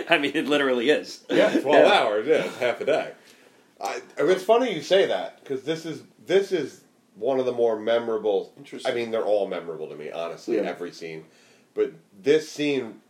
[0.08, 1.24] I mean, it literally is.
[1.28, 2.26] yeah, twelve hours.
[2.26, 3.12] Yeah, it's half a day.
[3.80, 6.82] I, it's funny you say that because this is this is
[7.14, 8.52] one of the more memorable.
[8.56, 8.90] Interesting.
[8.90, 10.56] I mean, they're all memorable to me, honestly.
[10.56, 10.62] Yeah.
[10.62, 11.24] Every scene,
[11.74, 13.00] but this scene,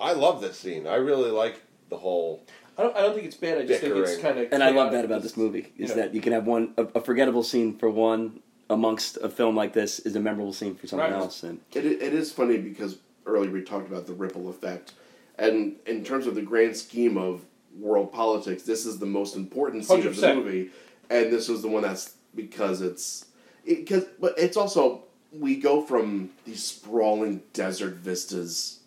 [0.00, 0.86] I love this scene.
[0.86, 2.42] I really like the whole.
[2.76, 2.96] I don't.
[2.96, 3.58] I don't think it's bad.
[3.58, 4.52] I just think it's kind of.
[4.52, 5.96] And I love that about this movie is Yeah.
[5.96, 8.40] that you can have one a, a forgettable scene for one
[8.70, 11.20] amongst a film like this is a memorable scene for someone Right.
[11.20, 11.42] else.
[11.42, 14.92] And It, it is funny because earlier we talked about the ripple effect,
[15.38, 17.44] and in terms of the grand scheme of
[17.78, 20.70] world politics, this is the most important scene of the movie,
[21.10, 23.26] and this was the one that's because it's
[23.64, 28.80] because but it's also we go from these sprawling desert vistas,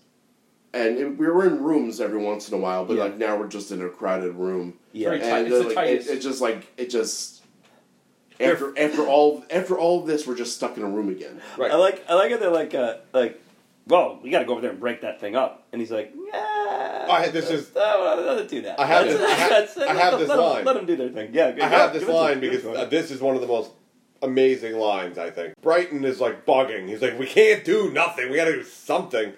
[0.73, 3.03] and it, we were in rooms every once in a while, but Yeah.
[3.03, 5.27] like now we're just in a crowded room, yeah, Very tight.
[5.45, 6.09] and It's uh, the like, it, tightest.
[6.09, 7.33] it just like it just.
[8.39, 11.41] After after all after all of this, we're just stuck in a room again.
[11.57, 11.71] Right.
[11.71, 12.39] I like I like it.
[12.39, 13.41] They're like uh, like,
[13.87, 15.63] well, we got to go over there and break that thing up.
[15.71, 18.79] And he's like, yeah, I- had this is- oh, let do that.
[18.79, 20.65] I have That's- this- I ha- that's- I let have them- this let them- line.
[20.65, 21.29] Let them do their thing.
[21.33, 23.21] Yeah, I have this give it to line them, give it because uh, this is
[23.21, 23.71] one of the most
[24.21, 25.17] amazing lines.
[25.17, 26.87] I think Brighton is like bugging.
[26.89, 28.29] He's like, "We can't do nothing.
[28.29, 29.33] We got to do something."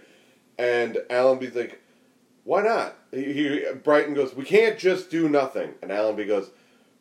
[0.60, 1.82] And Allenby's like,
[2.44, 6.52] "Why not?" He, he Brighton goes, "We can't just do nothing." And Allenby goes,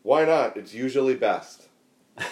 [0.02, 0.56] "Why not?
[0.56, 1.64] It's usually best."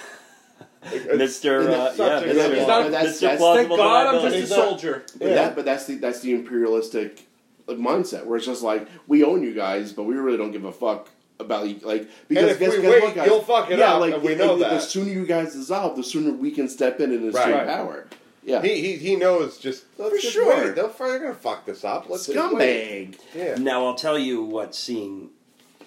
[0.85, 1.67] Mr.
[1.67, 2.25] Uh, yeah, Mr.
[2.25, 2.67] good He's line.
[2.69, 2.91] not- Mr.
[2.91, 5.05] that's- that's- Thank God I'm just a He's not- soldier.
[5.19, 5.35] But Yeah.
[5.35, 7.27] that, but that's the that's the imperialistic
[7.67, 10.65] like, mindset where it's just like we own you guys, but we really don't give
[10.65, 11.09] a fuck
[11.41, 11.77] about you.
[11.83, 13.27] Like because if guess, we guess wait, what, guys?
[13.27, 14.71] you'll fuck it yeah, up, like and we the- know the, that.
[14.75, 17.67] The sooner you guys dissolve, the sooner we can step in and assume Right.
[17.67, 18.07] power.
[18.47, 20.67] Yeah, He, he he knows just let's For just sure.
[20.67, 20.75] wait.
[20.77, 22.09] They'll they're gonna fuck this up.
[22.09, 23.11] Let's just wait.
[23.13, 23.19] scumbag.
[23.35, 23.57] Yeah.
[23.59, 25.31] Now I'll tell you what scene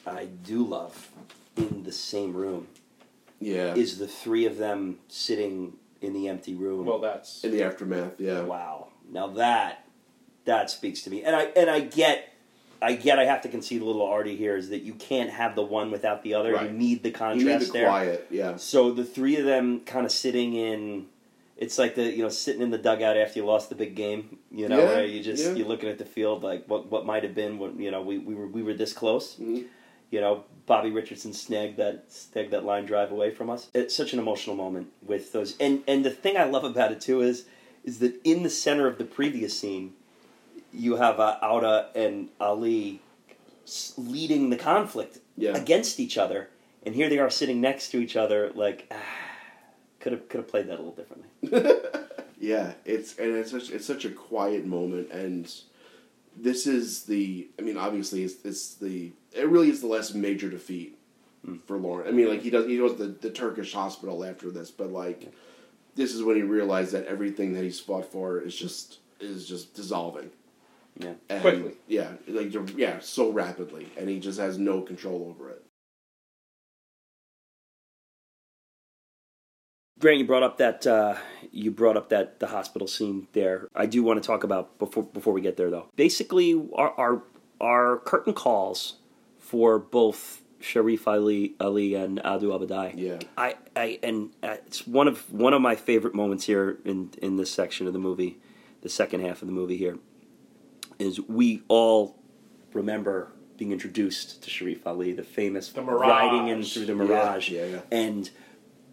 [0.05, 1.09] I do love
[1.55, 2.67] in the same room
[3.39, 6.85] Yeah, is the three of them sitting in the empty room.
[6.85, 8.19] Well, that's in the aftermath.
[8.19, 8.89] Yeah, wow.
[9.09, 9.85] Now that
[10.43, 12.25] that speaks to me, and I and I get.
[12.81, 13.19] I get.
[13.19, 15.91] I have to concede a little arty here is that you can't have the one
[15.91, 16.53] without the other.
[16.53, 16.67] Right.
[16.71, 17.87] You need the you contrast need the there.
[17.87, 18.27] quiet.
[18.29, 21.07] Yeah, So the three of them kind of sitting in.
[21.59, 24.39] It's like the you know sitting in the dugout after you lost the big game.
[24.49, 25.53] You know, Yeah, where you just yeah.
[25.55, 27.59] you're looking at the field like what what might have been.
[27.59, 29.35] What you know, we, we were we were this close.
[29.35, 29.65] Mhm.
[30.09, 33.67] You know, Bobby Richardson snagged that snagged that line drive away from us.
[33.73, 35.55] It's such an emotional moment with those.
[35.59, 37.45] And and the thing I love about it too is
[37.83, 39.93] is that in the center of the previous scene,
[40.73, 43.01] you have uh, Auda and Ali
[43.97, 45.55] leading the conflict Yeah.
[45.57, 46.49] against each other,
[46.85, 48.51] and here they are sitting next to each other.
[48.55, 48.95] Like, ah,
[49.99, 51.89] could have could have played that a little differently.
[52.39, 55.53] Yeah, it's and it's such it's such a quiet moment, and
[56.35, 57.49] this is the.
[57.59, 59.11] I mean, obviously, it's, it's the.
[59.33, 60.97] It really is the last major defeat
[61.45, 61.57] hmm.
[61.67, 62.07] for Lauren.
[62.07, 64.89] I mean, like he does he goes to the, the Turkish hospital after this, but
[64.89, 65.33] like
[65.95, 69.73] this is when he realized that everything that he's fought for is just is just
[69.73, 70.31] dissolving.
[70.97, 71.13] Yeah.
[71.29, 71.73] And, Quickly.
[71.87, 75.65] yeah, like yeah, so rapidly, and he just has no control over it.
[79.99, 81.15] Grant, you brought up that uh,
[81.51, 83.67] you brought up that the hospital scene there.
[83.75, 85.87] I do want to talk about before before we get there though.
[85.95, 87.23] Basically, our our,
[87.59, 88.95] our curtain calls
[89.37, 92.93] for both Sharif Ali Ali and Adu Abadai.
[92.95, 93.19] Yeah.
[93.37, 97.35] I, I and uh, it's one of one of my favorite moments here in in
[97.35, 98.39] this section of the movie,
[98.81, 99.97] the second half of the movie here,
[100.97, 102.15] is we all
[102.73, 107.49] remember being introduced to Sharif Ali, the famous The riding in through the Yeah, Mirage,
[107.49, 107.81] yeah, yeah.
[107.91, 108.29] and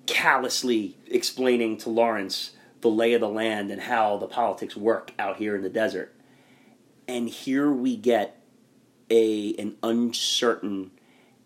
[0.06, 5.36] callously explaining to Lawrence the lay of the land and how the politics work out
[5.36, 6.14] here in the desert.
[7.08, 8.40] And here we get
[9.10, 10.90] a an uncertain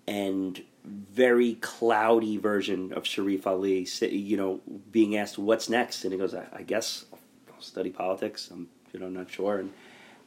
[0.07, 4.61] and very cloudy version of Sharif Ali, you know,
[4.91, 7.05] being asked what's next, and he goes, "I, I guess
[7.53, 8.49] I'll study politics.
[8.51, 9.73] I'm, you know, not sure." And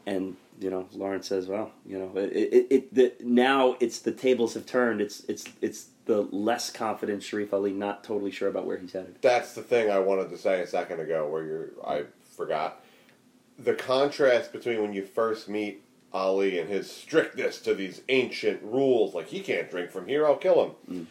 [0.05, 4.11] and you know, Lawrence says, "Well, you know, it, it, it the, now it's the
[4.11, 5.01] tables have turned.
[5.01, 9.17] It's it's it's the less confident Sharif Ali, not totally sure about where he's headed."
[9.21, 12.03] That's the thing I wanted to say a second ago, where you're I
[12.35, 12.83] forgot
[13.57, 19.13] the contrast between when you first meet Ali and his strictness to these ancient rules,
[19.13, 21.05] like he can't drink from here, I'll kill him, mm.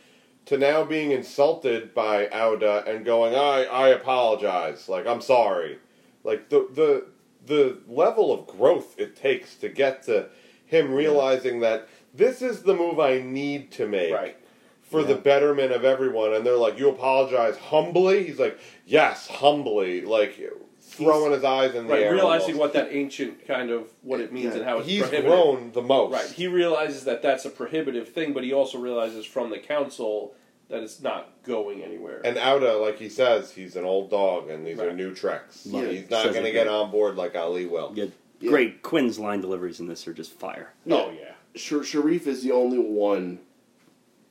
[0.46, 5.78] to now being insulted by Auda and going, I I apologize, like I'm sorry,
[6.24, 7.06] like the the
[7.46, 10.28] the level of growth it takes to get to
[10.64, 14.36] him realizing that this is the move I need to make Right.
[14.82, 16.34] for the betterment of everyone.
[16.34, 18.24] And they're like, You apologize humbly?
[18.24, 20.02] He's like, Yes, humbly.
[20.02, 20.38] Like,
[20.80, 22.12] throwing his eyes in the Right, air.
[22.12, 22.60] realizing almost.
[22.60, 25.80] what that ancient kind of what it means Yeah, and how it's He's grown the
[25.82, 26.12] most.
[26.12, 30.34] Right, he realizes that that's a prohibitive thing, but he also realizes from the council
[30.72, 32.22] that it's not going anywhere.
[32.24, 34.96] And Auda, like he says, he's an old dog, and these are Right.
[34.96, 35.66] new tricks.
[35.66, 35.84] Yeah.
[35.86, 36.72] he's not Says going to it get great.
[36.74, 37.92] on board like Ali will.
[37.94, 38.06] Yeah,
[38.40, 38.50] Yeah.
[38.50, 38.82] great.
[38.82, 40.72] Quinn's line deliveries in this are just fire.
[40.90, 43.38] oh yeah, Sha- Sharif is the only one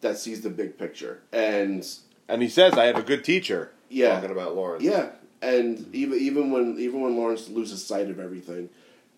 [0.01, 1.88] that sees the big picture, and
[2.27, 4.15] And he says, "I have a good teacher." Yeah.
[4.15, 4.84] talking about Lawrence.
[4.84, 5.11] yeah,
[5.43, 8.69] and even even when even when Lawrence loses sight of everything,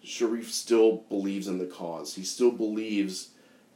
[0.03, 2.15] Sharif still believes in the cause.
[2.15, 3.29] He still believes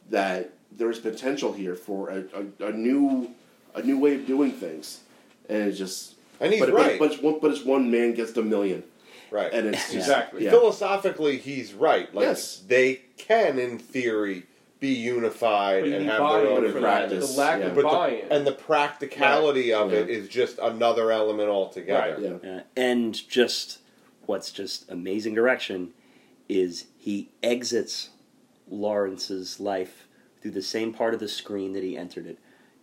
[0.10, 2.24] that there's potential here for a,
[2.62, 3.32] a, a new
[3.76, 5.02] a new way of doing things,
[5.50, 6.98] and it's just And he's but, right.
[7.00, 8.84] But, but, it's one, but it's one man gets a million,
[9.32, 9.52] right.
[9.54, 10.46] and it's just, Exactly.
[10.46, 10.52] Yeah.
[10.52, 12.14] Philosophically, he's right.
[12.14, 12.64] Like Yes.
[12.68, 14.44] they can, in theory,
[14.80, 17.34] be unified but and have their own for practice, that.
[17.36, 17.66] The lack yeah.
[17.68, 18.32] of But buy-in.
[18.32, 20.00] and the practicality of Yeah.
[20.00, 22.40] it is just another element altogether.
[22.44, 22.50] Yeah.
[22.50, 23.80] Uh, and just
[24.28, 25.94] what's just amazing direction
[26.50, 28.10] is he exits
[28.70, 30.07] Lawrence's life
[30.42, 32.38] through the same part of the screen that he entered it,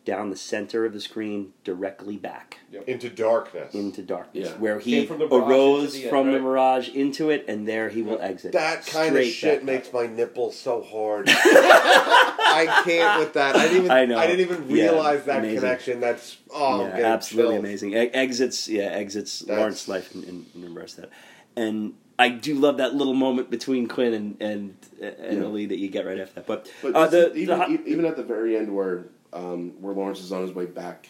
[0.05, 3.75] down the center of the screen, directly back Into darkness.
[3.75, 4.57] into darkness, Yeah.
[4.59, 7.89] where he from the arose into the end, from the mirage into it, and there
[7.89, 8.53] he will exit.
[8.53, 9.95] that kind of shit makes up.
[9.95, 11.29] my nipples so hard.
[11.31, 13.57] I can't with that.
[13.57, 13.91] I didn't even.
[13.91, 14.21] I know.
[14.27, 15.61] didn't even Yeah, realize that amazing.
[15.61, 16.01] connection.
[16.01, 17.65] That's oh, yeah, absolutely chills.
[17.65, 17.93] amazing.
[17.95, 21.09] E- exits, yeah, exits That's- Lawrence's life in, in, in reverse that,
[21.57, 25.45] and I do love that little moment between Quinn and and and Yeah.
[25.45, 26.47] Ali that you get right after that.
[26.47, 29.93] But, But uh, the, even, the, e- even at the very end where um, where
[29.95, 31.09] Lawrence is on his way back,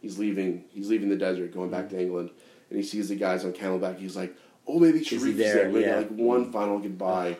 [0.00, 2.30] he's leaving he's leaving the desert, going back to England,
[2.70, 3.98] and he sees the guys on Camelback.
[3.98, 4.36] He's like,
[4.66, 5.54] "Oh, maybe he Sharif is there?
[5.54, 5.96] there." Maybe Yeah.
[5.96, 7.36] like one final goodbye,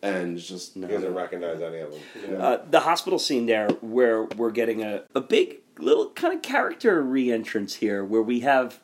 [0.00, 0.86] and just No.
[0.86, 2.00] He doesn't recognize any of them.
[2.30, 2.36] Yeah.
[2.36, 7.02] uh, the hospital scene there where we're getting a, a big little kind of character
[7.02, 8.78] re-entrance here where we have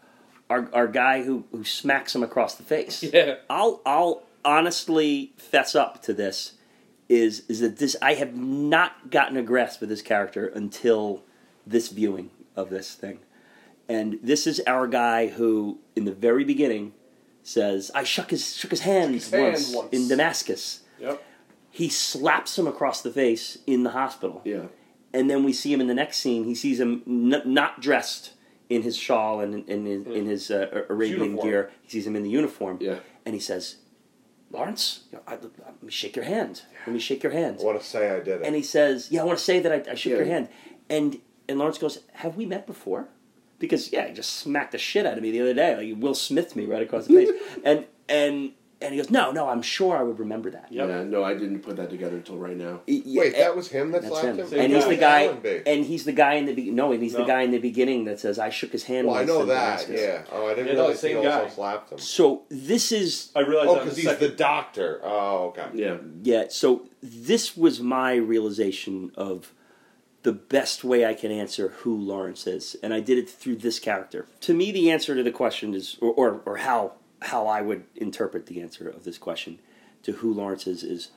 [0.51, 3.03] our, our guy who, who smacks him across the face.
[3.15, 6.55] yeah, I'll I'll honestly fess up to this
[7.09, 11.23] is is that this I have not gotten a grasp of this character until
[11.67, 13.21] this viewing of this thing.
[13.89, 16.93] And this is our guy who in the very beginning
[17.43, 19.93] says I shook his shook his hand, his hand once, once.
[19.93, 20.81] in Damascus.
[21.01, 21.23] yep.
[21.73, 24.43] He slaps him across the face in the hospital.
[24.45, 24.65] yeah,
[25.13, 26.43] And then we see him in the next scene.
[26.45, 28.33] He sees him n- not dressed
[28.71, 31.71] in his shawl and in, in, in his uh, Arabian gear.
[31.83, 33.01] He sees him in the uniform, Yeah.
[33.27, 33.77] and he says,
[34.51, 36.63] "Lawrence, you know, I, let me shake your hand.
[36.87, 38.47] Let me shake your hand." I want to say I did it.
[38.47, 40.17] And he says, "Yeah, I want to say that I, I shook Yeah.
[40.19, 40.49] your hand."
[40.89, 43.09] And and Lawrence goes, "Have we met before?"
[43.59, 45.77] Because yeah, he just smacked the shit out of me the other day.
[45.77, 47.31] Like Will Smith me right across the face.
[47.65, 48.53] and and
[48.83, 50.89] and he goes, "No, no, I'm sure I would remember that." Yep.
[50.89, 52.81] Yeah, no, I didn't put that together until right now.
[52.89, 54.47] Y- yeah, Wait, and- that eh, was him that that's slapped him.
[54.47, 54.61] him?
[54.61, 55.27] And he's guy.
[55.29, 55.63] the guy.
[55.71, 58.05] And he's the guy in the be- no, and he's the guy in the beginning
[58.07, 59.87] that says, "I shook his hand." Well, I know that.
[59.87, 60.23] Damascus." Yeah.
[60.33, 61.49] Oh, I didn't Yeah, no, realize he same also guy.
[61.49, 61.99] slapped him.
[61.99, 65.01] So this is I realized Oh, that because he's the the doctor.
[65.05, 65.67] Oh, okay.
[65.75, 65.97] Yeah.
[66.23, 69.53] Yeah, so this was my realization of
[70.23, 73.79] the best way I can answer who Lawrence is, and I did it through this
[73.79, 74.27] character.
[74.43, 77.85] To me, the answer to the question is, or, or, or how how I would
[77.97, 79.59] interpret the answer of this question
[80.03, 81.11] to who Lawrence is, is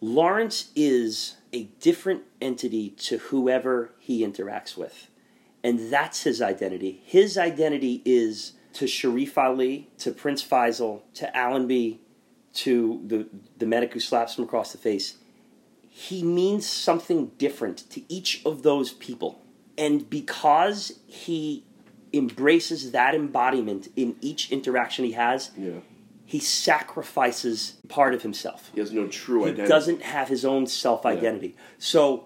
[0.00, 5.08] Lawrence is a different entity to whoever he interacts with,
[5.62, 7.02] and that's his identity.
[7.04, 12.00] His identity is to Sharif Ali, to Prince Faisal, to Allenby,
[12.54, 13.28] to the
[13.58, 15.16] the medic who slaps him across the face,
[15.88, 19.42] he means something different to each of those people.
[19.76, 21.64] And because he
[22.12, 25.80] embraces that embodiment in each interaction he has, Yeah.
[26.24, 28.70] he sacrifices part of himself.
[28.74, 29.68] He has no true He identity.
[29.68, 31.56] doesn't have his own self identity.
[31.78, 32.24] So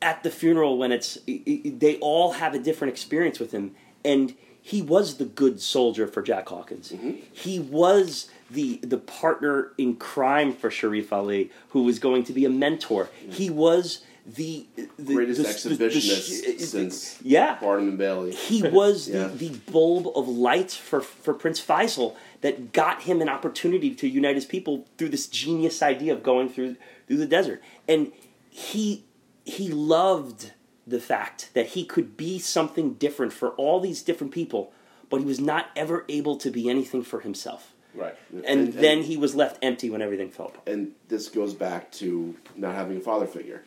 [0.00, 3.74] at the funeral, when it's they all have a different experience with him,
[4.04, 6.92] and he was the good soldier for Jack Hawkins.
[6.92, 7.10] Mm-hmm.
[7.32, 12.44] He was the the partner in crime for Sharif Ali, who was going to be
[12.44, 13.08] a mentor.
[13.28, 14.66] He was the,
[14.98, 18.32] the Greatest the- the- the exhibitionist sh- since yeah Barnum and Bailey.
[18.32, 19.26] he was Yeah.
[19.28, 24.06] the, the bulb of light for, for Prince Faisal that got him an opportunity to
[24.08, 26.76] unite his people through this genius idea of going through
[27.08, 27.60] through the desert.
[27.88, 28.12] And
[28.48, 29.04] he
[29.44, 30.52] he loved
[30.86, 34.72] the fact that he could be something different for all these different people,
[35.10, 37.72] but he was not ever able to be anything for himself.
[37.94, 38.14] Right.
[38.32, 40.66] And, And- then and- he was left empty when everything fell apart.
[40.68, 43.64] And this goes back to not having a father figure.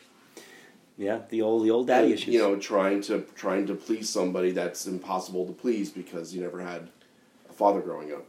[0.97, 2.33] Yeah, the old the old daddy And, issues.
[2.33, 6.61] You know, trying to trying to please somebody that's impossible to please because you never
[6.61, 6.89] had
[7.49, 8.25] a father growing up.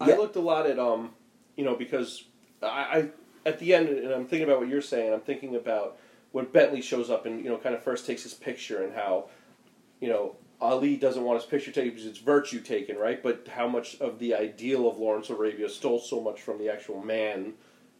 [0.00, 0.14] Yeah.
[0.14, 1.10] I looked a lot at um,
[1.56, 2.24] you know, because
[2.62, 3.08] I, I
[3.46, 5.12] at the end, and I'm thinking about what you're saying.
[5.12, 5.98] I'm thinking about
[6.32, 9.26] when Bentley shows up and you know, kind of first takes his picture and how,
[10.00, 13.22] you know, Ali doesn't want his picture taken because it's virtue taken, right?
[13.22, 17.02] But how much of the ideal of Lawrence Arabia stole so much from the actual
[17.02, 17.54] man,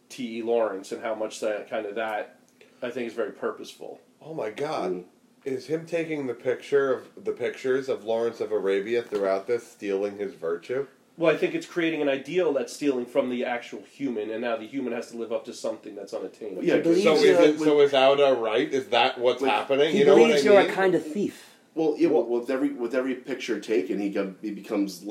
[0.09, 0.37] T.
[0.37, 0.41] E.
[0.41, 2.39] Lawrence, and how much that kind of that
[2.83, 3.99] I think is very purposeful.
[4.21, 4.91] Oh my God.
[4.91, 5.03] Mm.
[5.45, 10.17] Is him taking the picture of the pictures of Lawrence of Arabia throughout this stealing
[10.17, 10.87] his virtue?
[11.17, 14.55] Well, I think it's creating an ideal that's stealing from the actual human, and now
[14.57, 16.63] the human has to live up to something that's unattainable.
[16.63, 18.71] Yeah, So is you're- it so is Auda right?
[18.73, 19.91] Is that what's Like, happening?
[19.91, 20.69] he you know what I believes you're mean?
[20.71, 21.49] a kind of thief.
[21.75, 25.05] Well, yeah, well, with every with every picture taken, he got, he becomes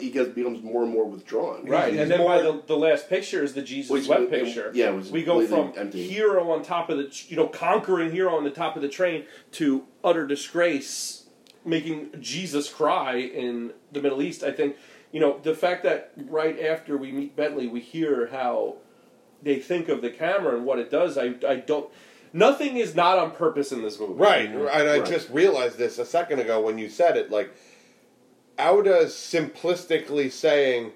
[0.00, 1.66] he gets becomes more and more withdrawn.
[1.66, 4.70] Right, and then by the, the last picture is the Jesus Which- web it- picture.
[4.74, 6.06] yeah, it was we go from empty.
[6.08, 9.24] hero on top of the you know conquering hero on the top of the train
[9.52, 11.26] to utter disgrace,
[11.64, 14.42] making Jesus cry in the Middle East.
[14.42, 14.76] I think
[15.12, 18.76] you know the fact that right after we meet Bentley, we hear how
[19.42, 21.18] they think of the camera and what it does.
[21.18, 21.90] I I don't.
[22.32, 24.14] Nothing is not on purpose in this movie.
[24.14, 24.66] Right, mm-hmm.
[24.66, 25.06] and I Right.
[25.06, 27.30] just realized this a second ago when you said it.
[27.30, 27.52] Like,
[28.58, 30.92] Auda's simplistically saying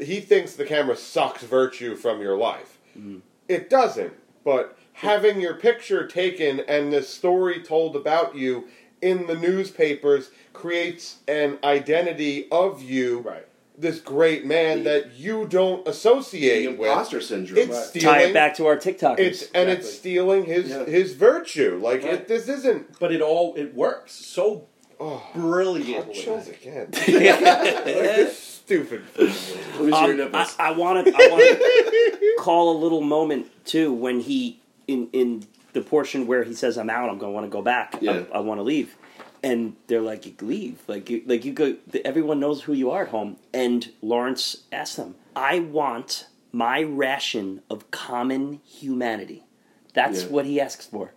[0.00, 2.78] he thinks the camera sucks virtue from your life.
[2.98, 3.20] Mm.
[3.48, 4.12] It doesn't,
[4.44, 8.66] but having your picture taken and this story told about you
[9.02, 13.46] in the newspapers creates an identity of you, Right.
[13.78, 16.88] this great man that you don't The associate with.
[16.88, 17.58] imposter syndrome.
[17.58, 17.84] It's Right.
[17.84, 18.14] stealing.
[18.14, 19.20] Tie it back to our TikTok.
[19.20, 20.84] It's and it's stealing his Yeah.
[20.86, 21.78] his virtue.
[21.80, 22.14] Like Right.
[22.14, 22.98] it, this isn't.
[22.98, 24.66] But it all it works so
[24.98, 26.14] Oh, brilliantly.
[26.14, 26.88] chills again.
[26.92, 29.02] like this stupid.
[29.18, 30.50] Let me see your Um, I.
[30.58, 35.46] I want to I want to call a little moment too when he in in
[35.72, 38.24] the portion where he says I'm out I'm going to want to go back Yeah.
[38.32, 38.96] I, I want to leave
[39.42, 43.02] and they're like you leave like you like you go everyone knows who you are
[43.02, 49.44] at home and Lawrence asks them I want my ration of common humanity
[49.92, 50.28] that's Yeah.
[50.28, 51.12] what he asks for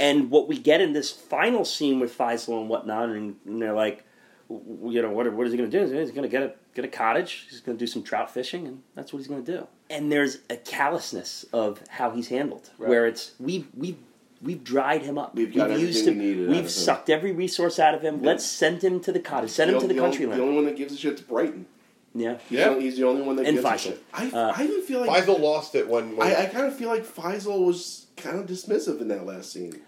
[0.00, 3.72] and what we get in this final scene with Faisal and whatnot, and, and they're
[3.74, 4.02] like,
[4.48, 5.96] you know, what, what is he going to do?
[5.96, 7.46] He's going to get a get a cottage.
[7.50, 9.66] He's going to do some trout fishing, and that's what he's going to do.
[9.90, 12.88] And there's a callousness of how he's handled, Right.
[12.88, 13.96] where it's we we
[14.42, 15.34] we've dried him up.
[15.34, 16.18] We've got used him.
[16.18, 16.68] we needed out of We've him.
[16.68, 18.22] sucked every resource out of him.
[18.22, 19.50] Let's send him to the cottage.
[19.50, 20.42] Send him to the only- country The land.
[20.42, 21.66] only one that gives a shit is Brighton.
[22.14, 22.38] Yeah.
[22.48, 22.70] He's, Yeah.
[22.74, 23.78] the, he's the only one that And gives a Faisal.
[23.78, 24.02] shit.
[24.12, 26.16] I, Uh, I even feel like Faisal lost it when.
[26.16, 29.52] when I, I kind of feel like Faisal was kind of dismissive in that last
[29.52, 29.80] scene.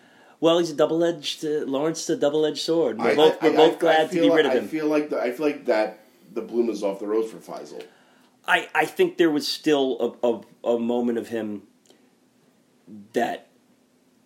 [0.43, 1.45] Well, he's a double-edged.
[1.45, 2.99] Uh, Lawrence, a double-edged sword.
[2.99, 4.65] We're I- both I- we're I- both glad to be like- rid of him.
[4.65, 6.01] I feel like the, I feel like that
[6.35, 7.85] the bloom is off the rose for Faisal.
[8.45, 10.29] I, I think there was still a,
[10.69, 11.63] a, a moment of him
[13.13, 13.47] that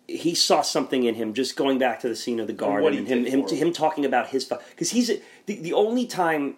[0.07, 1.35] he saw something in him.
[1.35, 3.67] Just going back to the scene of the garden and him him to him.
[3.67, 6.55] him talking about his father because he's a, the the only time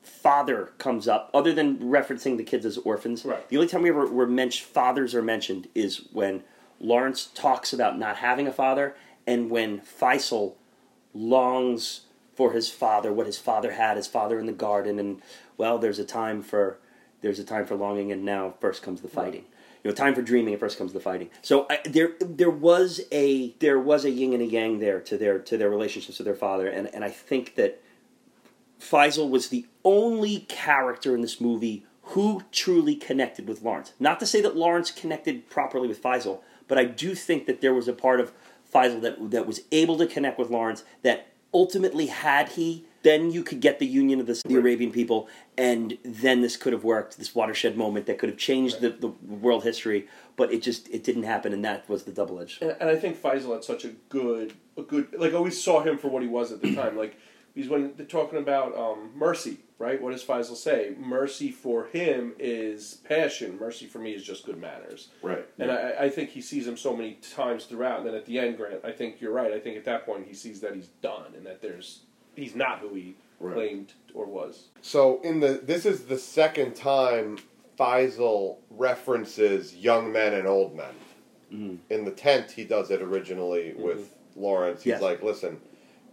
[0.00, 3.24] father comes up other than referencing the kids as orphans.
[3.24, 3.48] Right.
[3.48, 6.44] The only time we ever were mentioned fathers are mentioned is when
[6.80, 8.94] Lawrence talks about not having a father
[9.26, 10.54] and when Faisal
[11.12, 12.02] longs
[12.34, 15.22] for his father, what his father had, his father in the garden, and
[15.56, 16.78] well, there's a time for
[17.22, 19.44] there's a time for longing, and now first comes the fighting.
[19.82, 21.30] You know, time for dreaming, and first comes the fighting.
[21.42, 25.16] So I, there there was a there was a yin and a yang there to
[25.16, 27.82] their to their relationships with their father, and and I think that
[28.80, 33.92] Faisal was the only character in this movie who truly connected with Lawrence.
[33.98, 37.74] Not to say that Lawrence connected properly with Faisal, but I do think that there
[37.74, 38.32] was a part of
[38.72, 40.84] Faisal that that was able to connect with Lawrence.
[41.02, 45.28] That ultimately, had he, then you could get the union of the, the Arabian people,
[45.56, 47.18] and then this could have worked.
[47.18, 51.04] This watershed moment that could have changed the, the world history, but it just it
[51.04, 52.58] didn't happen, and that was the double edge.
[52.60, 55.82] And, and I think Faisal had such a good, a good, like I always saw
[55.82, 56.96] him for what he was at the time.
[56.96, 57.16] Like
[57.56, 60.00] because when they're talking about um, mercy, right?
[60.00, 60.94] What does Faisal say?
[61.00, 63.58] Mercy for him is passion.
[63.58, 65.08] Mercy for me is just good manners.
[65.22, 65.46] Right.
[65.58, 68.00] And I, I think he sees him so many times throughout.
[68.00, 69.52] And then at the end, Grant, I think you're right.
[69.54, 72.00] I think at that point he sees that he's done and that there's
[72.34, 73.54] he's not who he Right.
[73.54, 74.68] claimed or was.
[74.82, 77.38] So in the this is the second time
[77.78, 81.80] Faisal references young men and old men.
[81.90, 84.82] In the tent, he does it originally with Lawrence.
[84.82, 85.02] He's Yes.
[85.02, 85.58] like, "Listen,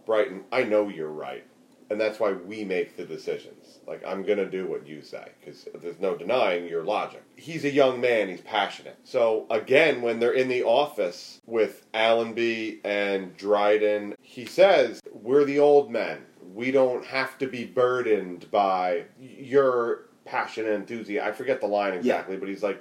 [0.06, 1.44] Brighton, I know you're right,
[1.90, 3.78] and that's why we make the decisions.
[3.86, 7.70] Like I'm gonna do what you say because there's no denying your logic." He's a
[7.70, 8.28] young man.
[8.28, 8.96] He's passionate.
[9.04, 15.58] So again, when they're in the office with Allenby and Dryden, he says, "We're the
[15.58, 16.24] old men.
[16.54, 21.94] We don't have to be burdened by your passion and enthusiasm." I forget the line
[21.94, 22.80] exactly, but he's like,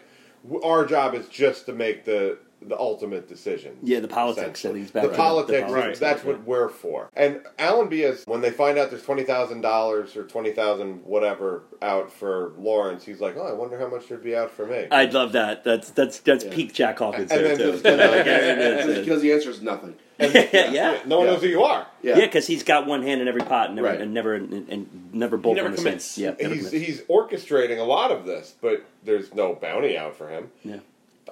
[0.63, 2.37] "Our job is just to make the."
[2.67, 3.77] The ultimate decision.
[3.83, 4.71] Yeah, the politics, essentially.
[4.79, 5.59] and he's back the to politics.
[5.61, 7.09] the politics, That's what we're for.
[7.15, 11.63] And Allenby is when they find out there's twenty thousand dollars or twenty thousand whatever
[11.81, 13.03] out for Lawrence.
[13.05, 14.87] He's like, oh, I wonder how much there'd be out for me.
[14.91, 15.63] I'd love that.
[15.63, 16.53] That's that's that's Yeah.
[16.53, 17.71] peak Jack Hawkins And there then too.
[17.73, 19.05] just- and then- Yeah, it is, And it is.
[19.05, 19.95] because the answer is nothing.
[20.19, 20.27] yeah,
[20.71, 20.99] yeah.
[21.05, 21.33] no one Yeah.
[21.33, 21.87] knows who you are.
[22.01, 22.17] Yeah.
[22.19, 23.99] Yeah, because he's got one hand in every pot and never Right.
[24.01, 26.05] and never and, and never both never on the commits.
[26.05, 26.25] same.
[26.39, 26.71] Yeah, He's commits.
[26.71, 30.51] he's orchestrating a lot of this, but there's no bounty out for him.
[30.63, 30.77] Yeah.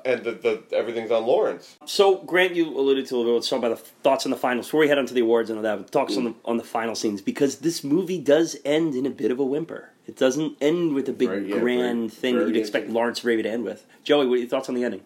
[0.05, 1.77] And the, the everything's on Lawrence.
[1.85, 3.35] So Grant, you alluded to a little bit.
[3.35, 5.49] Let's talk about the thoughts on the finals before we head on to the awards
[5.49, 5.91] and all that.
[5.91, 9.31] Talks on the on the final scenes because this movie does end in a bit
[9.31, 9.89] of a whimper.
[10.07, 12.95] It doesn't end with a big Very- yeah, grand very- thing that you'd expect ending.
[12.95, 13.85] Lawrence Raven to end with.
[14.03, 15.01] Joey, what are your thoughts on the ending?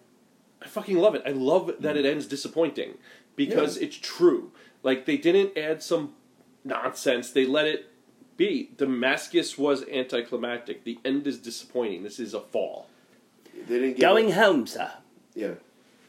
[0.62, 1.22] I fucking love it.
[1.26, 2.94] I love that it ends disappointing
[3.36, 4.52] because it's true.
[4.82, 6.14] Like they didn't add some
[6.64, 7.30] nonsense.
[7.30, 7.90] They let it
[8.36, 8.70] be.
[8.76, 10.84] Damascus was anticlimactic.
[10.84, 12.02] The end is disappointing.
[12.02, 12.88] This is a fall.
[13.68, 14.90] They didn't give Going it, home, sir.
[15.34, 15.52] yeah.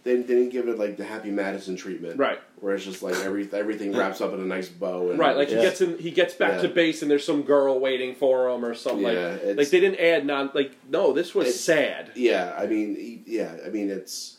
[0.03, 2.39] They, they didn't give it like the Happy Madison treatment, Right.
[2.61, 5.49] Where it's just like every everything wraps up in a nice bow, and Right, like
[5.49, 5.57] Yeah.
[5.57, 8.63] he gets in, he gets back to base, and there's some girl waiting for him
[8.63, 9.01] or something.
[9.03, 10.51] Yeah, like, like they didn't add non.
[10.53, 12.11] Like no, this was sad.
[12.15, 14.37] Yeah, I mean, yeah, I mean it's,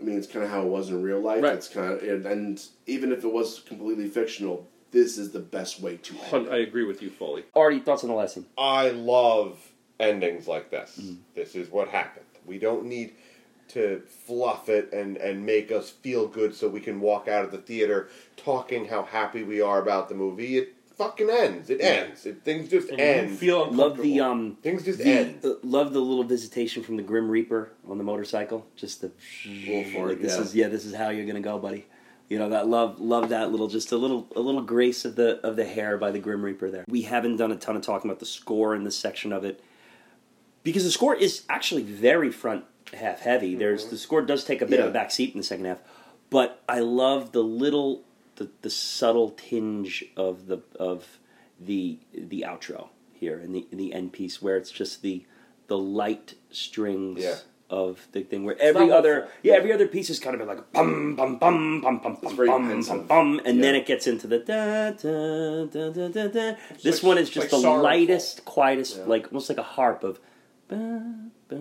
[0.00, 1.42] I mean it's kind of how it was in real life.
[1.42, 1.54] Right.
[1.54, 5.80] It's kind of, and, and even if it was completely fictional, this is the best
[5.80, 6.48] way to end.
[6.48, 7.44] I agree with you fully.
[7.54, 8.46] Artie, thoughts on the lesson?
[8.56, 9.58] I love
[10.00, 11.00] endings like this.
[11.34, 12.24] This is what happened.
[12.46, 13.14] We don't need
[13.68, 17.50] to fluff it and, and make us feel good so we can walk out of
[17.52, 20.56] the theater talking how happy we are about the movie.
[20.56, 21.68] It fucking ends.
[21.68, 22.24] It ends.
[22.24, 23.30] It, things just And end.
[23.30, 24.56] you feel Love the um.
[24.62, 25.40] things just The, end.
[25.44, 28.66] uh, love the little visitation from the Grim Reaper on the motorcycle.
[28.74, 29.08] Just the
[29.66, 30.40] Go for like it, this yeah.
[30.42, 31.86] is yeah, this is how you're gonna go, buddy.
[32.30, 35.38] You know that love love that little just a little a little grace of the
[35.46, 36.84] of the hair by the Grim Reaper there.
[36.88, 39.62] We haven't done a ton of talking about the score in this section of it
[40.68, 42.64] because the score is actually very front
[42.94, 43.54] half heavy.
[43.54, 44.92] There's the score does take a bit of a Yeah.
[44.92, 45.78] back seat in the second half,
[46.30, 48.02] but I love the little
[48.36, 51.18] the, the subtle tinge of the of
[51.60, 55.24] the the outro here in the in the end piece where it's just the
[55.66, 57.34] the light strings Yeah.
[57.68, 59.38] of the thing where every other hopeful.
[59.42, 62.82] yeah every other piece is kind of like bum bum bum bum bum bum bum
[62.86, 66.56] bum bum and then it gets into the da da da da da da.
[66.82, 67.82] This like- one is just like the sorrowful.
[67.82, 69.04] lightest, quietest, Yeah.
[69.06, 70.20] like almost like a harp of.
[70.68, 71.02] Ba,
[71.48, 71.56] ba,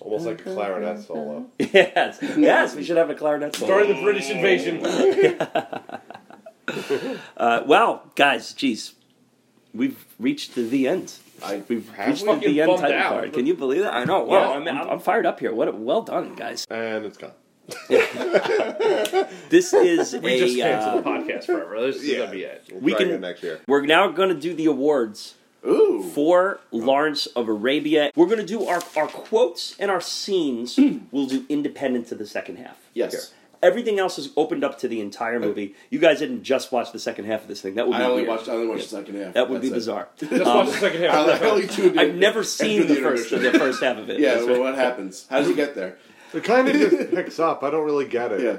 [0.00, 1.46] Almost like a clarinet solo.
[1.58, 3.72] Yes, yes, we should have a clarinet solo.
[3.78, 4.80] During the British invasion.
[7.36, 8.94] Uh, well, guys, geez,
[9.74, 11.12] we've reached the, the end.
[11.42, 12.34] I, We've reached we?
[12.36, 13.08] the, the end title out.
[13.10, 13.32] card.
[13.34, 13.92] Can you believe that?
[13.92, 14.24] I know.
[14.24, 14.70] Wow, Yeah.
[14.70, 15.52] I'm, I'm, I'm fired up here.
[15.52, 15.68] What?
[15.68, 16.66] A, well done, guys.
[16.70, 17.32] And it's gone.
[19.50, 20.38] This is We a.
[20.38, 21.80] just cancel uh, the podcast forever.
[21.82, 22.18] This is Yeah.
[22.20, 22.64] gonna be it.
[22.72, 23.60] We'll We try can- again next year.
[23.68, 25.34] we're now going to do the awards
[25.66, 26.02] Ooh.
[26.14, 28.10] for Lawrence of Arabia.
[28.14, 30.76] We're going to do our, our quotes and our scenes.
[30.76, 30.98] Hmm.
[31.10, 32.76] we'll do independent to the second half.
[32.92, 33.12] Yes.
[33.12, 33.22] here.
[33.62, 35.74] Everything else is opened up to the entire uh, movie.
[35.88, 37.76] You guys didn't just watch the second half of this thing.
[37.76, 38.28] That would be I only weird.
[38.28, 38.48] watched.
[38.48, 39.32] I only watched the second half.
[39.32, 39.90] that would be That's it.
[39.90, 40.08] bizarre.
[40.18, 41.14] Just watch um, the second half.
[41.42, 43.58] I only tuned in I've never seen the first the intermission.
[43.60, 44.20] first half of it.
[44.24, 44.60] Yeah, That's well, right.
[44.60, 45.26] what happens?
[45.30, 45.96] How does he get there?
[46.34, 47.62] It kind of just picks up.
[47.62, 48.42] I don't really get it.
[48.42, 48.58] Yeah.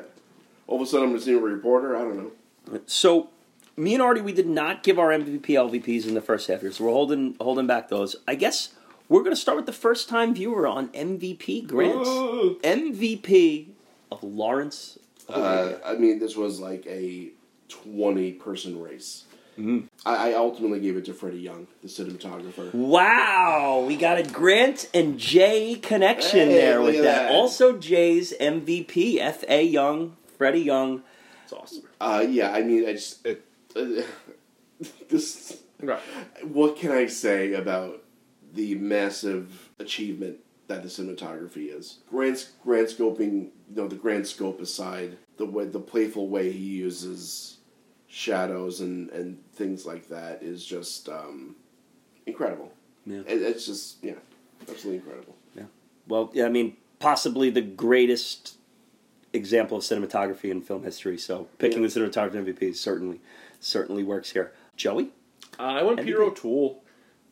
[0.65, 1.95] All of a sudden, I'm a senior reporter.
[1.95, 2.80] I don't know.
[2.88, 3.30] So,
[3.77, 6.72] me and Artie, we did not give our MVP LVPs in the first half here,
[6.72, 8.15] so we're holding holding back those.
[8.27, 8.69] I guess
[9.10, 12.07] we're going to start with the first time viewer on MVP Grant.
[12.07, 12.60] Ooh.
[12.64, 13.68] MVP
[14.11, 14.97] of Lawrence.
[15.27, 17.30] Uh, I mean, this was like a
[17.69, 19.23] 20 person race.
[19.57, 19.85] Mm-hmm.
[20.06, 22.73] I, I ultimately gave it to Freddie Young, the cinematographer.
[22.73, 27.30] Wow, we got a Grant and Jay connection Hey, there with that.
[27.30, 27.31] that.
[27.31, 29.64] Also, Jay's MVP, F.A.
[29.64, 31.03] Young, Freddie Young.
[31.45, 31.84] It's awesome.
[32.02, 33.26] Uh, yeah, I mean, I just.
[33.26, 33.41] It- uh,
[35.10, 35.61] this.
[35.81, 35.99] Right.
[36.43, 38.03] What can I say about
[38.53, 40.38] the massive achievement
[40.68, 41.99] that the cinematography is?
[42.10, 46.57] Grand, grand scoping, you know, the grand scope aside, the way, the playful way he
[46.60, 47.57] uses
[48.07, 51.56] shadows and, and things like that is just um,
[52.26, 52.72] incredible.
[53.06, 53.19] Yeah.
[53.27, 54.14] It, it's just, yeah,
[54.61, 55.35] absolutely incredible.
[55.56, 55.64] Yeah.
[56.07, 58.56] Well, yeah, I mean, possibly the greatest
[59.34, 61.18] example of cinematography in film history.
[61.18, 61.89] So, picking Yeah.
[61.89, 63.19] the cinematography MVP certainly
[63.66, 64.52] certainly works here.
[64.78, 65.10] Joey
[65.60, 66.84] Uh, I went Peter O'Toole.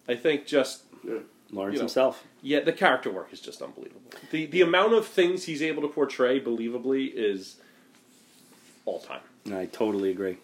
[0.07, 1.19] I think just Yeah.
[1.51, 1.83] Lawrence You know.
[1.83, 2.23] himself.
[2.41, 4.11] yeah, the character work is just unbelievable.
[4.31, 7.57] The the amount of things he's able to portray believably is
[8.85, 9.21] all time.
[9.51, 10.37] I totally agree.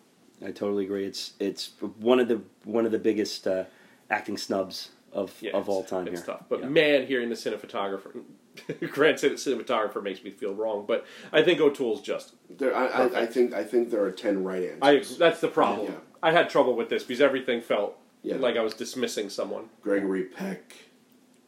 [0.45, 1.05] I totally agree.
[1.05, 3.63] It's it's one of the one of the biggest uh,
[4.09, 6.25] acting snubs of Yeah, of all time it's here.
[6.35, 6.43] tough.
[6.49, 6.67] But Yeah.
[6.69, 8.21] man, hearing the cinematographer,
[8.91, 12.33] granted, the cinematographer makes me feel wrong, but I think O'Toole's just.
[12.49, 15.15] There, I, I, I think I think there are ten right answers.
[15.15, 15.87] I that's the problem.
[15.87, 15.97] Yeah.
[16.21, 18.35] I had trouble with this because everything felt Yeah.
[18.35, 19.69] like I was dismissing someone.
[19.81, 20.73] Gregory Peck.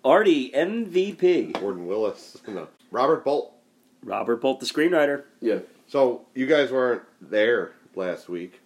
[0.06, 1.60] Artie MVP.
[1.60, 2.38] Gordon Willis.
[2.48, 2.68] No.
[2.90, 3.54] Robert Bolt.
[4.04, 5.24] Robert Bolt, the screenwriter.
[5.42, 8.60] Yeah, So you guys weren't there last week,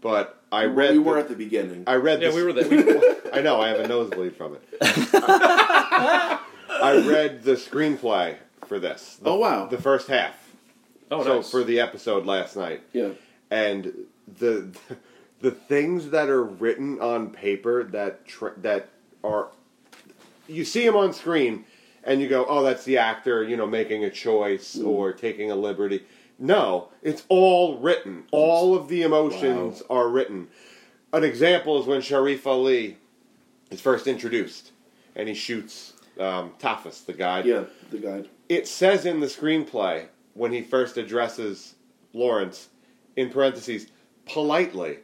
[0.00, 0.90] but I we, read.
[0.92, 1.84] we the- were at the beginning.
[1.86, 2.20] I read.
[2.22, 2.68] Yeah, the- we were there.
[2.68, 3.60] We- I know.
[3.60, 4.64] I have a nosebleed from it.
[6.82, 8.36] I read the screenplay
[8.66, 9.16] for this.
[9.16, 9.66] The- Oh, wow.
[9.66, 10.34] The first half.
[11.10, 11.50] oh, so nice.
[11.50, 13.10] for the episode last night, yeah,
[13.50, 13.92] and
[14.38, 14.68] the
[15.40, 18.88] the things that are written on paper that tr- that
[19.22, 19.48] are
[20.48, 21.64] you see them on screen
[22.04, 24.86] and you go, oh, that's the actor, you know, making a choice mm.
[24.86, 26.04] or taking a liberty.
[26.38, 28.24] No, it's all written.
[28.32, 30.48] All of the emotions are written.
[31.12, 32.96] An example is when Sharif Ali
[33.70, 34.72] is first introduced
[35.14, 38.28] and he shoots um, the guy yeah, the guide.
[38.48, 41.74] it says in the screenplay when he first addresses
[42.12, 42.68] Lawrence,
[43.16, 43.86] in parentheses,
[44.26, 44.98] politely,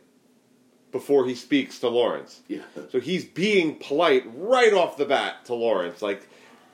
[0.93, 2.41] before he speaks to Lawrence.
[2.49, 6.29] Yeah, So he's being polite right off the bat to Lawrence, like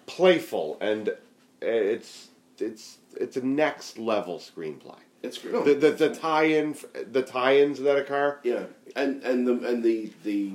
[0.06, 1.14] playful, and
[1.60, 2.28] it's
[2.58, 4.98] it's it's a next level screenplay.
[5.22, 5.64] it's great.
[5.64, 6.76] The the, the tie-in,
[7.10, 8.38] the tie-ins that occur.
[8.44, 10.52] Yeah, and and the and the the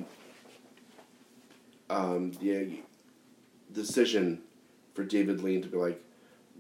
[1.90, 2.80] um the
[3.74, 4.42] decision
[4.94, 6.02] for David Lean to be like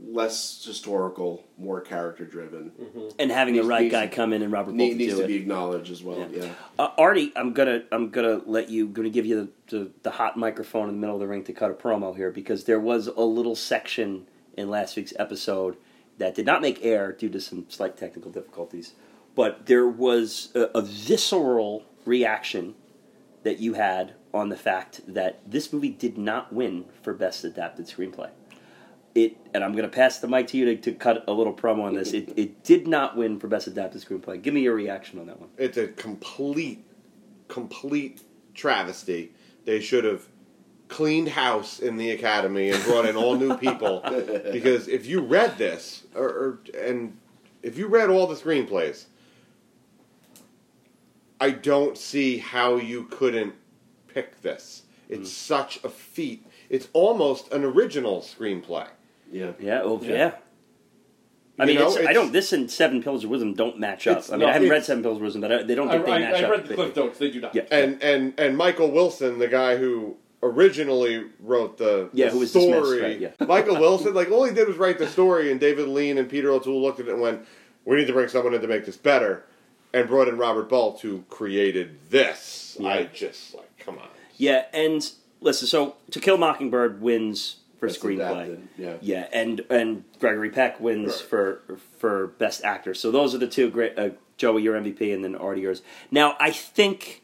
[0.01, 2.71] less historical, more character driven
[3.19, 5.17] And having the right needs guy to- come in and Robert need, to needs do
[5.19, 5.27] to it.
[5.27, 6.19] be acknowledged as well.
[6.31, 6.43] Yeah.
[6.43, 10.11] Yeah, Uh, Artie, I'm gonna I'm gonna let you gonna give you the, the the
[10.11, 12.79] hot microphone in the middle of the ring to cut a promo here because there
[12.79, 14.25] was a little section
[14.55, 15.75] in last week's episode
[16.17, 18.93] that did not make air due to some slight technical difficulties,
[19.35, 22.75] but there was a, a visceral reaction
[23.43, 27.87] that you had on the fact that this movie did not win for best adapted
[27.87, 28.29] screenplay.
[29.15, 31.53] It and I'm going to pass the mic to you to, to cut a little
[31.53, 32.13] promo on this.
[32.13, 34.41] It, it did not win for best adapted screenplay.
[34.41, 35.49] Give me your reaction on that one.
[35.57, 36.85] It's a complete,
[37.47, 38.21] complete
[38.53, 39.33] travesty.
[39.65, 40.27] They should have
[40.89, 44.01] cleaned house in the academy and brought in all new people.
[44.51, 47.17] because if you read this, or, or and
[47.63, 49.05] if you read all the screenplays,
[51.39, 53.55] I don't see how you couldn't
[54.21, 54.83] pick this.
[55.07, 55.33] It's mm.
[55.33, 56.45] such a feat.
[56.69, 58.87] It's almost an original screenplay.
[59.31, 59.51] yeah.
[59.59, 60.09] Yeah, oh, yeah.
[60.11, 60.31] Yeah.
[61.57, 62.31] I You mean, know, it's, I don't.
[62.31, 64.23] This and Seven Pillars of Wisdom don't match up.
[64.31, 66.05] I mean, I haven't read Seven Pillars of Wisdom, but I, they don't I, think
[66.05, 66.51] they I, match I up.
[66.51, 67.19] read the cliff notes.
[67.19, 67.53] They do not.
[67.53, 67.63] Yeah.
[67.71, 72.53] and and and Michael Wilson, the guy who originally wrote the, Yeah, the who was
[72.53, 73.01] dismissed, story.
[73.01, 73.31] right, yeah.
[73.45, 76.49] Michael Wilson, like all he did was write the story, and David Lean and Peter
[76.49, 77.45] O'Toole looked at it and went,
[77.83, 79.43] "We need to bring someone in to make this better,"
[79.93, 82.77] and brought in Robert Bolt, who created this.
[82.79, 82.87] Yeah.
[82.87, 84.07] I just like, come on.
[84.37, 85.09] Yeah, and
[85.41, 85.67] listen.
[85.67, 88.43] So, To Kill a Mockingbird wins for screenplay.
[88.43, 88.93] adapted, yeah.
[89.01, 91.29] yeah, and and Gregory Peck wins Right.
[91.29, 91.61] for
[91.97, 92.93] for best actor.
[92.93, 93.97] So those are the two great.
[93.97, 95.81] Uh, Joey, your MVP, and then Artie yours.
[96.11, 97.23] Now, I think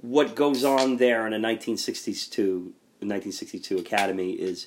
[0.00, 4.66] what goes on there in a 1962 1962 Academy is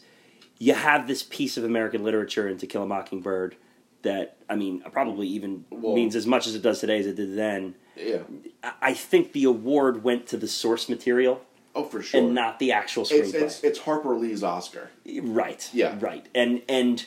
[0.59, 3.55] you have this piece of American literature in To Kill a Mockingbird
[4.03, 7.15] that I mean probably even Well- means as much as it does today as it
[7.15, 7.75] did then.
[7.99, 8.19] Yeah.
[8.63, 11.41] I- I think the award went to the source material
[11.75, 12.19] Oh, for sure.
[12.21, 13.41] and not the actual it's, screenplay.
[13.41, 14.89] it's it's Harper Lee's Oscar.
[15.21, 15.69] Right.
[15.73, 15.95] Yeah.
[15.99, 16.25] Right.
[16.33, 17.05] And and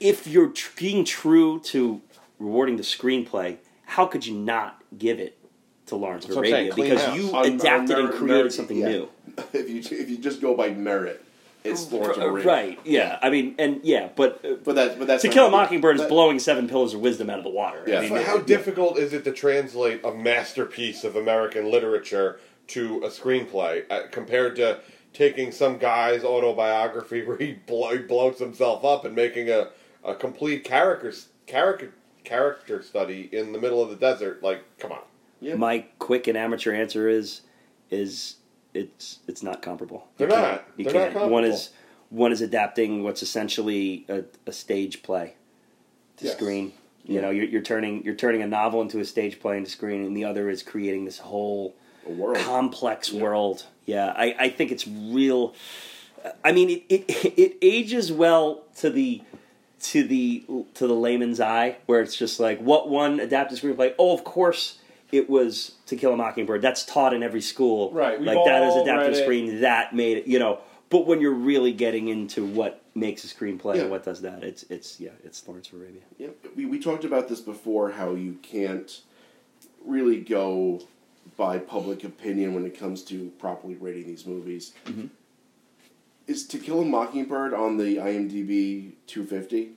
[0.00, 2.00] if you're tr- being true to
[2.38, 5.38] rewarding the screenplay, how could you not give it
[5.86, 6.84] to Lawrence of That's what I'm saying, Arabia?
[6.84, 7.16] Because house.
[7.16, 8.88] you On- on adapted and created merit- something yeah.
[8.88, 9.08] new.
[9.52, 11.24] if you if you just go by merit,
[11.66, 12.46] it's Lawrence of Arabia.
[12.52, 12.78] Right.
[12.84, 13.18] Yeah.
[13.22, 14.44] I mean, and yeah, but.
[14.44, 16.94] Uh, But that's but that's to not- Kill a Mockingbird is that- blowing seven pillars
[16.94, 17.84] of wisdom out of the water.
[17.86, 17.98] Yeah.
[17.98, 18.42] I mean, But it- how yeah.
[18.44, 22.38] difficult is it to translate a masterpiece of American literature
[22.68, 24.80] to a screenplay uh, compared to
[25.12, 29.68] taking some guy's autobiography where he, blow, he blows himself up and making a,
[30.04, 31.12] a complete character
[31.46, 31.92] character
[32.24, 34.42] character study in the middle of the desert?
[34.42, 35.02] Like, come on.
[35.40, 35.54] Yeah.
[35.54, 37.42] My quick and amateur answer is
[37.90, 38.36] is
[38.76, 40.06] it's it's not comparable.
[40.18, 41.14] They're You can't- You They're not can't.
[41.14, 41.54] one comparable.
[41.54, 41.70] is
[42.10, 45.34] one is adapting what's essentially a, a stage play
[46.18, 46.36] to Yes.
[46.36, 46.72] screen.
[47.04, 50.04] You know, you're, you're turning you're turning a novel into a stage play into screen,
[50.04, 51.74] and the other is creating this whole
[52.04, 52.36] world.
[52.38, 53.22] complex Yeah.
[53.22, 53.66] world.
[53.86, 55.54] Yeah, I, I think it's real.
[56.44, 57.04] I mean, it, it
[57.38, 59.22] it ages well to the
[59.82, 60.44] to the
[60.74, 63.94] to the layman's eye, where it's just like what one adapted screenplay.
[63.98, 64.78] Oh, of course,
[65.12, 66.62] it was To Kill a Mockingbird.
[66.62, 67.92] That's taught in every school.
[67.92, 69.22] Right, we've like that is all adapted read it.
[69.24, 69.60] screen.
[69.60, 70.26] That made it.
[70.26, 70.60] You know,
[70.90, 73.82] but when you're really getting into what makes a screenplay Yeah.
[73.82, 76.02] and what does that, it's it's yeah, it's Lawrence of Arabia.
[76.18, 79.00] Yeah, we, we talked about this before how you can't
[79.84, 80.82] really go
[81.36, 84.72] by public opinion when it comes to properly rating these movies.
[84.86, 85.06] Mm-hmm.
[86.26, 89.70] Is To Kill a Mockingbird on the IMDb 250?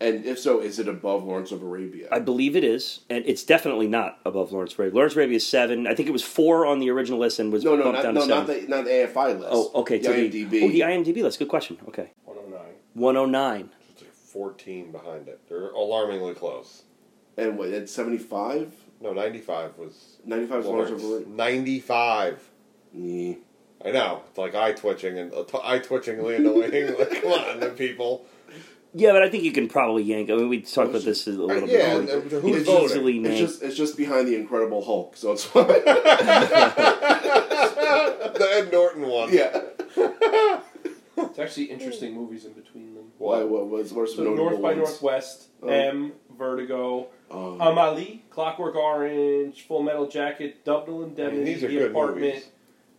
[0.00, 2.08] And if so, is it above Lawrence of Arabia?
[2.10, 4.94] I believe it is, and it's definitely not above Lawrence of Arabia.
[4.94, 5.86] Lawrence of Arabia is seven.
[5.86, 8.02] I think it was four on the original list and was no, no, bumped not,
[8.02, 9.50] down no, to not the not the AFI list.
[9.52, 9.98] Oh, okay.
[9.98, 10.50] The to IMDb.
[10.50, 11.38] The, oh, the IMDb list.
[11.38, 11.76] Good question.
[11.88, 12.12] Okay.
[12.24, 12.60] 109.
[12.94, 13.70] 109.
[13.90, 15.40] It's like 14 behind it.
[15.48, 16.84] They're alarmingly close.
[17.36, 17.68] and what?
[17.68, 18.72] At 75?
[19.02, 21.28] No, 95 was 95 is Lawrence of Arabia.
[21.28, 22.48] 95.
[22.94, 23.34] Yeah.
[23.84, 24.22] I know.
[24.28, 26.98] It's like eye twitching and uh, t- eye twitching Land Lang.
[26.98, 28.26] like, come on, then people.
[28.92, 30.30] Yeah, but I think you can probably yank.
[30.30, 31.70] I mean, we talked about this a little Uh, bit.
[31.70, 32.18] yeah, earlier.
[32.18, 32.84] and, who's It's voting?
[32.86, 35.66] easily It's just it's just behind the Incredible Hulk, so it's fine.
[38.34, 39.32] the Ed Norton one.
[39.32, 39.60] yeah.
[41.16, 43.04] It's actually interesting movies in between them.
[43.18, 43.42] Why?
[43.44, 43.92] What was?
[43.92, 44.78] What are some So North by ones?
[44.78, 45.68] Northwest, Oh.
[45.68, 51.68] M, Vertigo, Um, Amélie, Clockwork Orange, Full Metal Jacket, Double I Indemnity, mean, these are
[51.68, 52.46] The good Apartment, movies.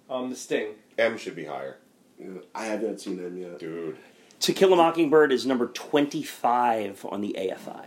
[0.10, 0.68] um, The Sting.
[1.00, 1.78] M should be higher,
[2.20, 3.58] yeah, I haven't seen M yet.
[3.60, 3.98] dude.
[4.42, 7.86] To Kill a Mockingbird is number 25 on the AFI.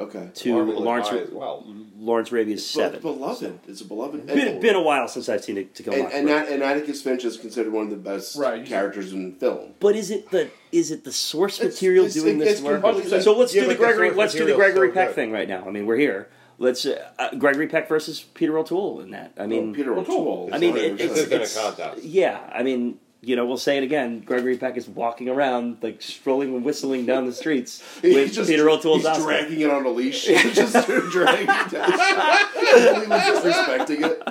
[0.00, 0.28] Okay.
[0.32, 1.66] To Alarmingly Lawrence, high as well.
[1.98, 3.00] Lawrence Arabia is It's seven.
[3.00, 3.58] beloved.
[3.66, 4.26] It's a beloved.
[4.28, 6.36] Been, been a while since I've seen it, To Kill a and, Mockingbird.
[6.36, 8.64] and, At- and Atticus Finch is considered one of the best Right.
[8.64, 9.74] characters in film.
[9.80, 12.82] But is it the is it the source It's- material it's- doing this work?
[12.82, 14.10] completely- So let's Yeah, do the but the Gregory.
[14.12, 15.14] Let's do the Gregory so Peck good.
[15.16, 15.64] thing right now.
[15.66, 16.28] I mean, we're here.
[16.60, 19.32] Let's uh, uh, Gregory Peck versus Peter O'Toole in that.
[19.38, 20.14] I mean, Oh, Peter O'Toole.
[20.14, 20.50] O'Toole.
[20.52, 21.00] I mean, it, 100%.
[21.00, 22.04] it's, This isn't a it's- contest.
[22.04, 24.20] Yeah, I mean, you know, we'll say it again.
[24.20, 28.68] Gregory Peck is walking around, like strolling and whistling down the streets with just- Peter
[28.70, 29.24] O'Toole's He's Oscar.
[29.24, 30.26] dragging it on a leash.
[30.26, 30.72] Just
[31.10, 31.92] dragging it down.
[31.92, 34.22] Completely disrespecting it.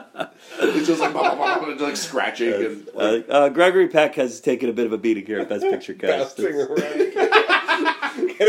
[0.60, 2.54] It's just like, blah, blah, blah, blah, just like scratching.
[2.54, 5.50] And, Uh, like, uh, Gregory Peck has taken a bit of a beating here at
[5.50, 6.40] Best Picture Cast.
[6.40, 6.68] It's-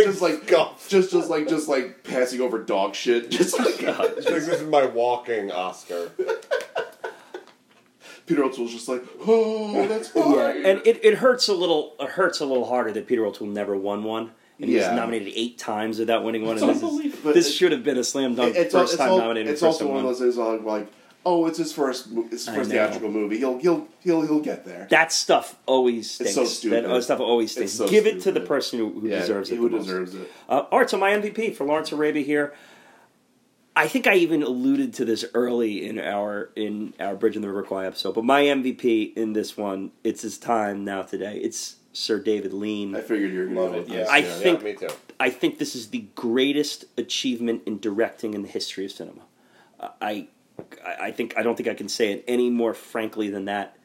[0.05, 0.89] just like scuffed.
[0.89, 3.31] just just like just like passing over dog shit.
[3.31, 6.11] Just like It's like, this is my walking Oscar.
[8.29, 10.35] Peter O'Toole's just like, oh, that's fine.
[10.35, 11.95] Yeah, and it, it hurts a little.
[11.99, 14.31] It hurts a little harder that Peter O'Toole never won one,
[14.61, 14.91] and he Yeah.
[14.91, 16.55] was nominated eight times without winning one.
[16.57, 16.83] It's And this
[17.15, 18.55] is, this it- should have been a slam dunk.
[18.55, 19.53] it's, al- first it's, time al- nominated.
[19.53, 20.89] it's first also one of those things like, like,
[21.27, 23.39] oh, it's his first, it's his first theatrical movie.
[23.39, 24.87] He'll he'll he'll he'll get there.
[24.91, 26.35] That stuff always stinks.
[26.35, 26.85] so stupid.
[26.85, 27.73] That stuff always stinks.
[27.73, 29.57] So Give it to the person who, who yeah, deserves it.
[29.57, 29.85] Who most.
[29.87, 30.31] deserves it?
[30.49, 32.55] Uh, all right, so my MVP for Lawrence Arabia here.
[33.79, 37.49] I think I even alluded to this early in our in our Bridge in the
[37.49, 41.37] River Kwai episode, but my MVP in this one, it's his time now today.
[41.37, 42.97] It's Sir David Lean.
[42.97, 43.89] I figured you were going to Love it.
[43.89, 44.07] Yeah.
[44.11, 44.89] I yeah, think- yeah, me too.
[45.21, 49.23] I think this is the greatest achievement in directing in the history of cinema.
[49.79, 50.27] Uh, I,
[50.85, 53.77] I think I don't think I can say it any more frankly than that.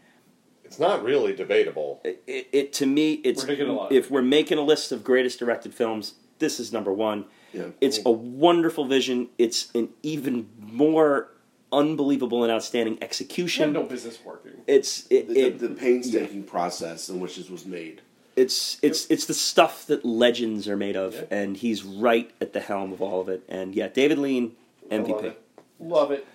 [0.63, 2.01] It's not really debatable.
[2.03, 3.91] It, it, it to me, it's We're a lot.
[3.91, 7.25] if we're making a list of greatest directed films, this is number one.
[7.53, 7.67] Yeah.
[7.81, 9.29] It's a wonderful vision.
[9.37, 11.29] It's an even more
[11.71, 13.73] unbelievable and outstanding She had execution.
[13.73, 14.53] no business working.
[14.67, 18.01] It's it, the, it the painstaking process in which this was made.
[18.35, 21.21] It's it's it's the stuff that legends are made of, Yeah.
[21.29, 23.43] and he's right at the helm of all of it.
[23.47, 24.55] And yeah, David Lean,
[24.91, 25.23] I love MVP.
[25.25, 25.41] it.
[25.79, 26.27] Love it.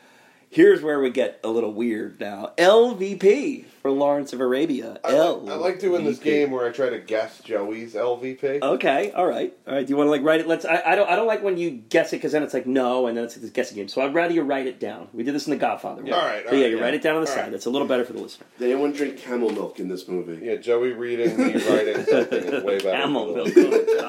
[0.50, 2.52] Here's where we get a little weird now.
[2.56, 4.98] LVP for Lawrence of Arabia.
[5.02, 5.38] I L.
[5.40, 8.60] like, I like doing this game where I try to guess Joey's LVP.
[8.62, 9.86] Okay, all right, all right.
[9.86, 10.46] Do you want to like write it?
[10.46, 10.64] Let's.
[10.66, 11.08] I, I don't.
[11.08, 13.34] I don't like when you guess it because then it's like no, and then it's
[13.36, 13.88] like this guessing game.
[13.88, 15.08] So I'd rather you write it down.
[15.14, 16.02] We did this in The Godfather.
[16.02, 16.82] All right, all But yeah, right, you yeah.
[16.82, 17.42] write it down on the All side.
[17.44, 17.50] right.
[17.52, 18.46] That's a little better for the listener.
[18.58, 20.44] Did anyone drink camel milk in this movie?
[20.44, 22.90] Yeah, Joey reading, me writing something is way better.
[22.90, 23.84] Camel for the- milk.
[23.88, 24.00] Oh,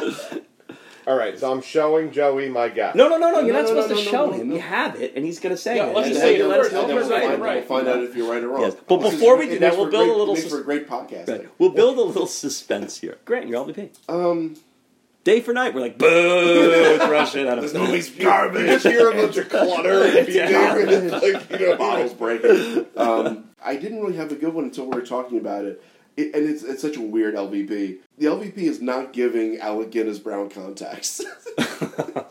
[0.00, 0.42] God.
[1.10, 2.94] All right, so I'm showing Joey my guess.
[2.94, 3.40] No, no, no, no.
[3.40, 4.48] You're No, not no, supposed no, to no, show no, him.
[4.50, 4.54] no.
[4.54, 5.94] You have it, and he's going to say Yeah, it.
[5.96, 7.08] let's and just then say you it let us first, know and if then we're
[7.08, 7.28] we'll right.
[7.28, 7.54] find or out.
[7.56, 8.62] We'll find out if you're right or wrong.
[8.62, 8.76] Yes.
[8.86, 10.64] But This is- before we do that, we'll build a great- little- Makes for a
[10.64, 11.28] great podcast.
[11.28, 11.48] Right.
[11.58, 13.18] We'll build a little suspense here.
[13.24, 13.90] Grant, your LVP.
[14.08, 14.56] Um,
[15.22, 17.78] Day for night, we're like, boo, throw shit out of this it.
[17.78, 20.78] movie's You just hear a bunch of clutter and beating, Yeah.
[20.78, 22.86] and like, you know, bottles breaking.
[22.96, 25.82] Um, I didn't really have a good one until we were talking about it.
[26.16, 27.98] It and it's, it's such a weird LVP.
[28.18, 31.20] The LVP is not giving Alec Guinness brown contacts.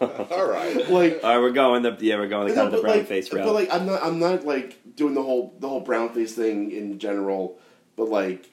[0.01, 0.89] All right.
[0.89, 3.07] like, All right, we're going the yeah, we're going the kind of the brown like,
[3.07, 3.45] face route.
[3.45, 6.71] But like, I'm not, I'm not like doing the whole, the whole brown face thing
[6.71, 7.57] in general.
[7.95, 8.49] But like,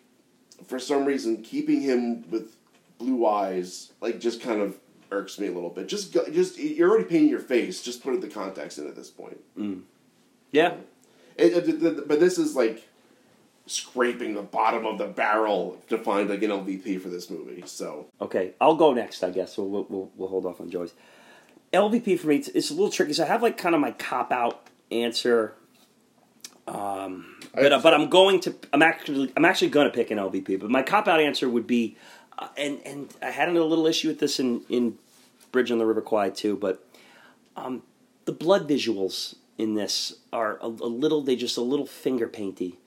[0.66, 2.56] for some reason, keeping him with
[2.98, 4.76] blue eyes, like, just kind of
[5.10, 5.86] irks me a little bit.
[5.86, 7.82] Just, go, just you're already painting your face.
[7.82, 9.38] Just put the contacts in at this point.
[9.58, 9.82] Mm.
[10.50, 10.74] yeah,
[11.36, 12.88] It, it- th- th- but this is like
[13.66, 17.62] scraping the bottom of the barrel to find like an LVP for this movie.
[17.66, 19.58] So Okay, I'll go next, I guess.
[19.58, 20.92] We'll, we'll, we'll, hold off on Joyce.
[21.72, 23.12] LVP for me, it's, it's a little tricky.
[23.12, 25.54] So I have like kind of my cop out answer,
[26.68, 30.18] um, but I- but I'm going to I'm actually I'm actually going to pick an
[30.18, 30.60] LVP.
[30.60, 31.96] But my cop out answer would be,
[32.38, 34.96] uh, and and I had a little issue with this in in
[35.52, 36.84] Bridge on the River Kwai too, but
[37.56, 37.82] um,
[38.26, 42.78] the blood visuals in this are a, a little they just a little finger painty.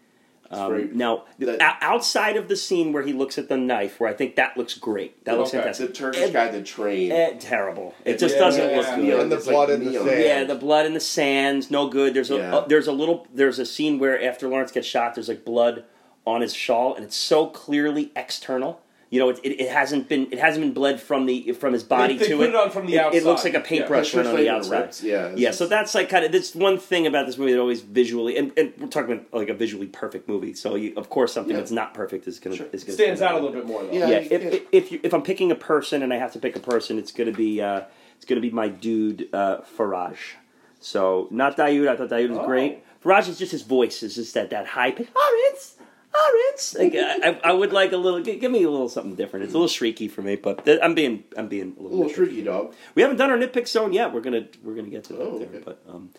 [0.51, 4.09] Um, very- now, that- outside of the scene where he looks at the knife, where
[4.09, 5.57] I think that looks great, that looks Okay.
[5.57, 5.93] the fantastic.
[5.93, 7.37] Turkish Eh, guy, the train.
[7.39, 7.93] terrible.
[8.03, 8.95] It just Yeah, doesn't yeah, look yeah.
[8.97, 9.19] good.
[9.19, 10.21] And the It's blood like in the sand.
[10.23, 12.13] Yeah, the blood in the sands, no good.
[12.15, 12.55] There's a Yeah.
[12.57, 15.83] uh, there's a little there's a scene where after Lawrence gets shot, there's like blood
[16.25, 18.81] on his shawl, and it's so clearly external.
[19.11, 21.83] You know, it, it, it hasn't been it hasn't been bled from the from his
[21.83, 22.49] body they to put it.
[22.49, 24.79] it on from the It- It looks like a paintbrush Sure, went on the outside.
[24.81, 25.01] rips.
[25.03, 25.49] Yeah, yeah.
[25.49, 28.51] So that's like kind of that's one thing about this movie that always visually and,
[28.55, 30.53] and we're talking about like a visually perfect movie.
[30.53, 31.57] So you, of course something Yeah.
[31.59, 32.67] that's not perfect is gonna Sure.
[32.71, 33.91] is gonna Stands stand out a little bit more though.
[33.91, 34.09] Yeah.
[34.09, 36.33] yeah, you if, can't- if if, you, if I'm picking a person and I have
[36.33, 37.81] to pick a person, it's gonna be uh,
[38.17, 40.17] it's gonna be my dude uh, Faraj.
[40.79, 41.87] So not Dayoud.
[41.89, 42.45] I thought Dayoud was Oh.
[42.45, 42.83] great.
[43.03, 45.07] Faraj is just his voice is just that that high pitch.
[45.15, 45.59] Orange,
[46.25, 46.93] orange.
[46.93, 46.95] Like
[47.43, 48.19] I, I- would like a little.
[48.21, 49.45] Give, give me a little something different.
[49.45, 51.97] It's a little shrieky for me, but th- I'm being I'm being a a little.
[51.99, 52.15] little nitpicky.
[52.15, 52.73] tricky, dog.
[52.95, 54.13] We haven't done our nitpick zone yet.
[54.13, 55.61] We're gonna we're gonna get to that Oh, there, okay.
[55.65, 56.09] but um.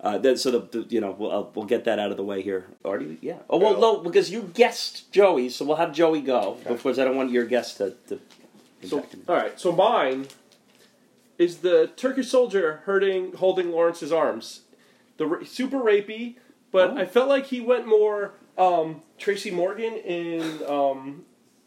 [0.00, 2.22] Uh, then, so the, the you know we'll I'll, we'll get that out of the
[2.22, 2.68] way here.
[2.84, 3.38] Already, yeah.
[3.50, 7.16] Oh well, no, because you guessed Joey, so we'll have Joey go because I don't
[7.16, 7.94] want your guess to.
[8.08, 8.20] to
[8.84, 9.58] So, all right.
[9.58, 10.28] So mine
[11.36, 14.60] is the Turkish soldier hurting, holding Lawrence's arms.
[15.16, 16.36] The super rapey,
[16.70, 16.98] but Oh.
[16.98, 21.24] I felt like he went more um, Tracy Morgan in um,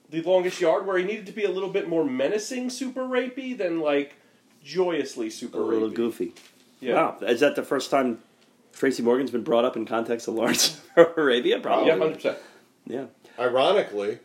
[0.10, 3.58] the Longest Yard, where he needed to be a little bit more menacing, super rapey
[3.58, 4.16] than like
[4.64, 5.96] joyously super a little rapey.
[5.96, 6.34] goofy.
[6.80, 6.96] Yeah.
[6.96, 8.20] Wow, is that the first time
[8.74, 11.60] Tracy Morgan's been brought up in context of Lawrence Arabia?
[11.60, 11.88] Probably.
[11.88, 12.38] Yeah, hundred percent.
[12.86, 13.06] Yeah.
[13.40, 14.20] Ironically,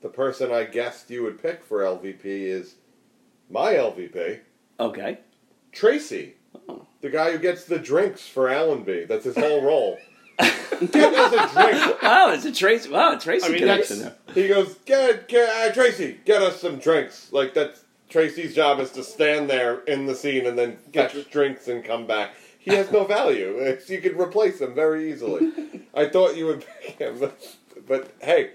[0.00, 2.76] the person I guessed you would pick for LVP is
[3.50, 4.40] my LVP,
[4.80, 5.18] Okay.
[5.72, 6.34] Tracy.
[6.68, 6.86] Oh.
[7.00, 9.04] The guy who gets the drinks for Allenby.
[9.06, 9.98] That's his whole role.
[10.92, 12.02] Get us a drink.
[12.02, 12.90] Wow, it's a Tracy.
[12.90, 14.12] Wow, a Tracy I mean, connection.
[14.34, 17.32] He goes, get, get uh, Tracy, get us some drinks.
[17.32, 21.28] Like that's Tracy's job is to stand there in the scene and then get Gotcha.
[21.30, 22.30] drinks and come back.
[22.60, 23.76] He has no value.
[23.88, 25.50] You could replace him very easily.
[25.94, 27.56] I thought you would pick him, but,
[27.86, 28.50] but hey,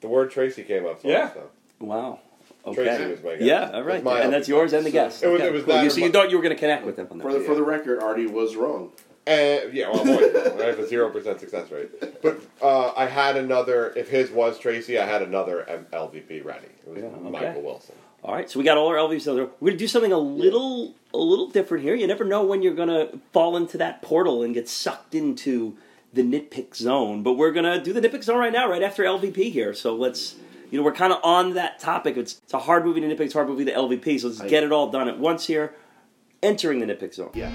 [0.00, 1.00] the word Tracy came up.
[1.02, 1.32] Yeah.
[1.32, 1.50] So.
[1.80, 2.20] Wow.
[2.64, 2.84] Okay.
[2.84, 3.42] Tracy was my guess.
[3.42, 4.04] Yeah, all right.
[4.04, 5.22] That's And that's yours and the guest.
[5.22, 5.74] It was- Okay, it was cool.
[5.74, 7.24] that You, or so you thought you were going to connect with him on that.
[7.24, 8.92] For the for the record, Artie was wrong.
[9.26, 10.60] And yeah, well, wrong.
[10.60, 12.22] I have a zero percent success rate.
[12.22, 13.92] But uh, I had another.
[13.96, 16.66] If his was Tracy, I had another M- LVP ready.
[16.66, 17.30] It was Yeah, okay.
[17.30, 17.94] Michael Wilson.
[18.24, 19.26] All right, so we got all our LVs.
[19.26, 21.94] We're going to do something a little, a little different here.
[21.96, 25.76] You never know when you're going to fall into that portal and get sucked into
[26.12, 27.24] the nitpick zone.
[27.24, 29.74] But we're going to do the nitpick zone right now, right after LVP here.
[29.74, 30.36] So let's,
[30.70, 32.16] you know, we're kind of on that topic.
[32.16, 34.20] It's, it's a hard movie to nitpick, it's a hard movie to LVP.
[34.20, 35.74] So let's I- get it all done at once here.
[36.44, 37.30] Entering the nitpick zone.
[37.34, 37.50] Yeah.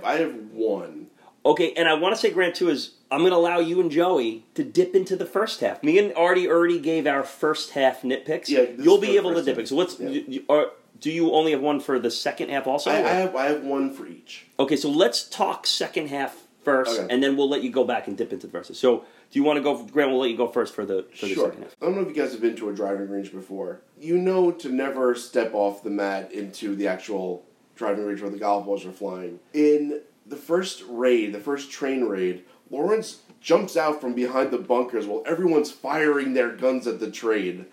[0.00, 1.06] Have I have one.
[1.44, 3.90] Okay, and I want to say, Grant, too, is I'm going to allow you and
[3.90, 5.82] Joey to dip into the first half.
[5.82, 8.48] Me and Artie already gave our first half nitpicks.
[8.48, 9.64] Yeah, You'll be able to dip half.
[9.64, 9.68] it.
[9.68, 10.08] So what's Yeah.
[10.10, 10.66] you, are,
[11.00, 12.90] do you only have one for the second half also?
[12.90, 14.46] I, I have I have one for each.
[14.58, 17.12] Okay, so let's talk second half first, Okay.
[17.12, 18.78] and then we'll let you go back and dip into the verses.
[18.78, 18.98] So,
[19.30, 20.10] do you want to go, Grant?
[20.10, 21.74] We'll let you go first for the for the second half.
[21.80, 23.80] I don't know if you guys have been to a driving range before.
[23.98, 27.46] You know to never step off the mat into the actual
[27.80, 29.40] driving range where the golf balls are flying.
[29.54, 35.06] In the first raid, the first train raid, Lawrence jumps out from behind the bunkers
[35.06, 37.64] while everyone's firing their guns at the train.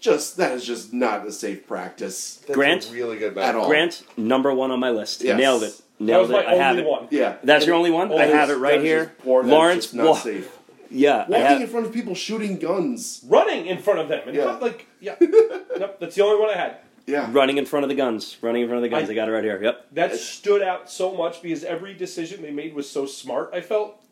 [0.00, 2.36] Just that is just not a safe practice.
[2.46, 2.90] That's Grant?
[2.90, 3.62] a really good At battle.
[3.62, 3.68] all.
[3.68, 5.22] Grant, number one on my list.
[5.22, 5.38] Yes.
[5.38, 5.80] Nailed it.
[5.98, 6.44] That Nailed was it.
[6.44, 6.90] my I have only it.
[6.90, 7.08] one.
[7.10, 7.36] Yeah.
[7.44, 8.12] That's your only one.
[8.12, 9.14] I have it right here.
[9.22, 10.50] poor, Lawrence, just not wa- safe.
[10.90, 13.24] Yeah, Walking have- in front of people shooting guns.
[13.26, 14.56] Running in front of them, and Yeah.
[14.56, 15.14] like yeah.
[15.20, 16.76] nope, that's the only one I had.
[17.06, 17.28] Yeah.
[17.32, 18.36] running in front of the guns.
[18.40, 19.08] Running in front of the guns.
[19.08, 19.62] I, I- got it right here.
[19.62, 19.86] Yep.
[19.92, 23.50] That stood out so much because every decision they made was so smart.
[23.52, 24.02] I felt,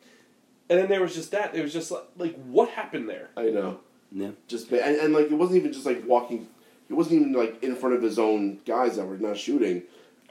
[0.68, 1.54] and then there was just that.
[1.54, 3.30] It was just like, like what happened there?
[3.36, 3.80] I know.
[4.10, 4.30] Yeah.
[4.46, 6.46] Just ba- and, and like it wasn't even just like walking.
[6.90, 9.84] It wasn't even like in front of his own guys that were not shooting.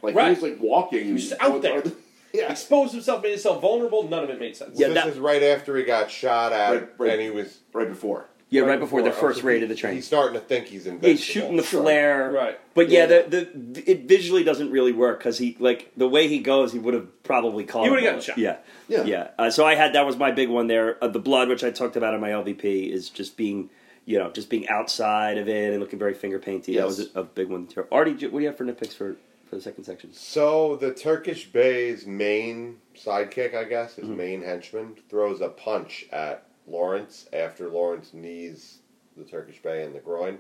[0.04, 0.26] Like Right.
[0.26, 1.06] he was like walking.
[1.06, 1.82] He was just out there.
[2.34, 2.52] yeah.
[2.52, 4.08] Exposed himself, made himself vulnerable.
[4.08, 4.80] None of it made sense.
[4.80, 7.12] Yeah, this that- is right after he got shot at, Right, right.
[7.14, 8.28] and he was Right before.
[8.52, 9.96] Yeah, right, Right before, the first Oh, so raid he- of the train.
[9.96, 11.10] He's starting to think he's Yeah, invincible.
[11.10, 11.82] he's shooting the Sure.
[11.82, 12.32] flare.
[12.32, 12.60] Right.
[12.74, 13.22] But yeah, Yeah.
[13.24, 16.80] The, the it visually doesn't really work because he like the way he goes, he
[16.80, 17.86] would have probably called.
[17.86, 18.38] He would've gotten shot.
[18.38, 18.58] Yeah,
[18.90, 19.04] Yeah.
[19.06, 19.28] yeah.
[19.40, 21.02] Uh, so I had that was my big one there.
[21.02, 23.70] Uh, the blood, which I talked about in my LVP, is just being,
[24.06, 26.76] you know, just being outside of it and looking very finger painty.
[26.76, 27.68] That was a, a big one.
[27.68, 27.88] Too.
[27.90, 29.16] Artie, what do you have for nitpicks for
[29.50, 30.12] for the second section?
[30.14, 34.08] So the Turkish Bey's main sidekick, I guess, Mm-hmm.
[34.10, 38.78] his main henchman, throws a punch at Lawrence after Lawrence knees
[39.18, 40.40] the Turkish Bey in the groin.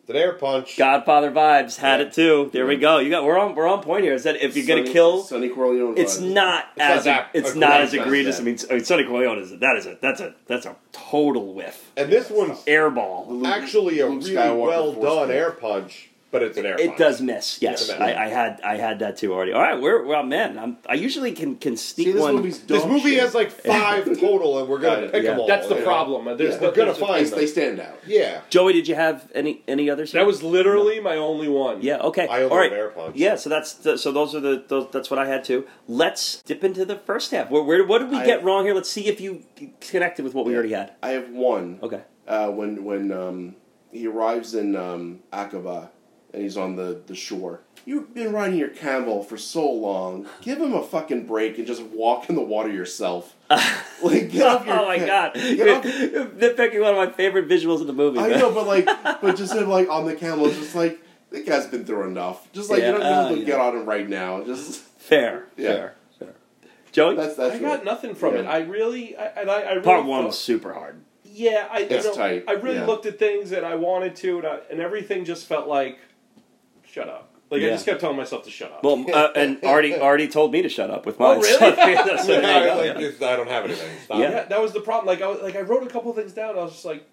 [0.00, 0.76] It's an air punch.
[0.76, 2.06] Godfather vibes had Yeah.
[2.06, 2.50] it too.
[2.52, 2.98] There we go.
[2.98, 4.12] You got we're on we're on point here.
[4.12, 6.32] Is that if you're gonna kill Sonny Corleone, It's vibes.
[6.34, 8.38] not It's not as that it's not as egregious.
[8.38, 8.40] egregious.
[8.40, 11.54] I mean, I mean, Sonny Corleone is that is a that's a that's a total
[11.54, 11.90] whiff.
[11.96, 13.46] and this one's Airball.
[13.46, 15.30] Actually a Luke really Skywalker well done pull.
[15.30, 16.98] air punch, but it's an air It punch.
[16.98, 17.62] does miss.
[17.62, 17.98] Yes, miss.
[18.00, 19.52] I, I had I had that too already.
[19.52, 20.58] All right, we're well, man.
[20.58, 22.34] I'm, I usually can can sneak See, this one.
[22.34, 23.20] movie's This movie shit.
[23.22, 25.12] has like five total, and we're gonna Got it.
[25.12, 25.30] pick Yeah.
[25.30, 25.46] them all.
[25.46, 25.86] That's the you know?
[25.86, 26.36] problem.
[26.36, 26.60] There's yeah.
[26.60, 27.38] we're gonna there's find They, them.
[27.38, 27.98] they stand out.
[28.06, 30.10] Yeah, Joey, did you have any any others?
[30.12, 31.80] That was literally my only one.
[31.82, 31.98] yeah.
[31.98, 32.26] Okay.
[32.26, 32.72] I only All right.
[32.72, 33.12] have air.
[33.14, 33.36] Yeah.
[33.36, 35.66] So that's the, so those are the those, that's what I had too.
[35.86, 37.48] Let's dip into the first half.
[37.50, 38.74] Where, where what did we I- get wrong here?
[38.74, 39.42] Let's see if you
[39.80, 40.94] connected with what we already had.
[41.02, 41.78] I have one.
[41.82, 42.02] Okay.
[42.26, 43.54] Uh, when when um,
[43.92, 45.90] he arrives in um, Aqaba
[46.34, 47.60] and he's on the, the shore.
[47.86, 50.26] You've been riding your camel for so long.
[50.40, 53.34] Give him a fucking break and just walk in the water yourself.
[54.02, 55.32] Like get off your oh my god!
[55.34, 55.82] Get off-
[56.56, 58.18] They're one of my favorite visuals in the movie.
[58.18, 58.38] I man.
[58.38, 58.84] know, but like,
[59.22, 61.00] but just him like on the camel, it's just like
[61.30, 62.52] the guy's been through enough.
[62.52, 63.46] Just like Yeah, you don't, you don't have uh, to yeah.
[63.46, 64.42] get on him right now.
[64.44, 65.44] Just Fair.
[65.56, 65.68] Yeah.
[65.72, 65.94] Fair.
[66.18, 66.34] Fair.
[66.92, 68.40] Joey, that's that's I got what- nothing from Yeah.
[68.40, 68.46] it.
[68.46, 71.00] I really, I, and I, I really part one thought- was super hard.
[71.24, 72.86] Yeah, I, It's you know, tight, I really yeah.
[72.86, 75.98] looked at things that I wanted to, and, I, and everything just felt like,
[76.94, 77.30] shut up.
[77.50, 77.70] Like I Yeah.
[77.72, 78.82] just kept telling myself to shut up.
[78.82, 81.38] Well, uh, and Artie already told me to shut up with mine.
[81.38, 81.58] Oh, really?
[81.58, 83.28] So, so there you go, like, yeah.
[83.28, 83.88] I don't have anything.
[84.04, 84.18] Stop.
[84.18, 84.30] Yeah.
[84.30, 85.06] yeah, that was the problem.
[85.06, 86.56] Like I was, like I wrote a couple of things down.
[86.58, 87.04] I was just like,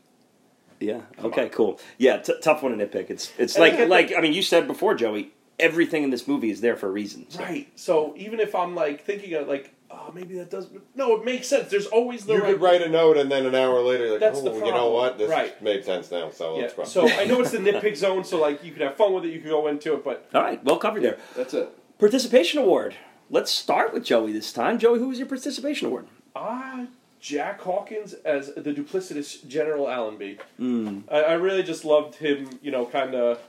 [0.80, 1.02] Yeah.
[1.24, 1.50] Okay.
[1.50, 1.80] Cool.
[1.98, 2.18] Yeah.
[2.18, 3.10] T- tough one to nitpick.
[3.10, 5.32] It's it's And I like like I mean you said before, Joey.
[5.60, 7.30] Everything in this movie is there for a reason.
[7.30, 7.68] so- right.
[7.76, 10.68] So even if I'm like thinking of like, oh, maybe that does.
[10.96, 11.70] No, it makes sense.
[11.70, 12.54] There's always the You right.
[12.54, 14.60] could write a note, and then an hour later, you're like, That's oh, the you
[14.66, 14.94] know problem.
[14.94, 15.18] what?
[15.18, 15.62] This Right.
[15.62, 16.30] made sense now.
[16.32, 16.62] So Yeah.
[16.62, 16.84] let's go.
[16.84, 18.24] So I know it's the nitpick zone.
[18.24, 19.30] So like you could have fun with it.
[19.30, 20.64] You could go into it, but All right.
[20.64, 21.18] Well covered there.
[21.36, 21.70] That's it.
[22.00, 22.96] Participation award.
[23.30, 24.78] Let's start with Joey this time.
[24.80, 26.08] Joey, who was your participation award?
[26.36, 26.86] Ah,
[27.22, 30.40] Jack Hawkins as the duplicitous General Allenby.
[30.60, 31.04] Mm.
[31.10, 33.40] I, I really just loved him, you know, kind of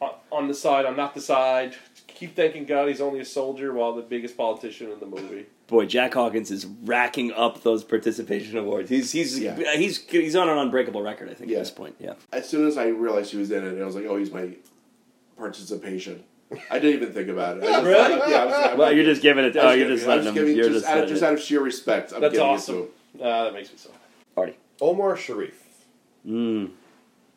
[0.00, 1.74] on, on the side, I'm not the side.
[2.06, 5.46] Keep thanking God he's only a soldier while the biggest politician in the movie.
[5.70, 8.90] Boy, Jack Hawkins is racking up those participation awards.
[8.90, 9.56] He's he's Yeah.
[9.76, 11.30] he's he's on an unbreakable record.
[11.30, 11.58] I think Yeah.
[11.58, 11.94] at this point.
[12.00, 12.14] Yeah.
[12.32, 14.50] As soon as I realized he was in it, I was like, oh, he's my
[15.38, 16.24] participation.
[16.70, 17.62] I didn't even think about it.
[17.62, 18.30] I just, Really?
[18.32, 18.42] Yeah.
[18.42, 19.56] I was, I, Well, you're just giving it.
[19.56, 20.34] I Oh, you're just I was letting him.
[20.34, 22.12] giving- You're just, just out, of, just out of sheer respect.
[22.12, 22.74] I'm That's giving awesome.
[22.74, 22.90] It to him.
[23.32, 24.02] Ah, that makes me so happy.
[24.36, 24.56] Artie.
[24.80, 25.54] Omar Sharif.
[26.26, 26.70] Mm.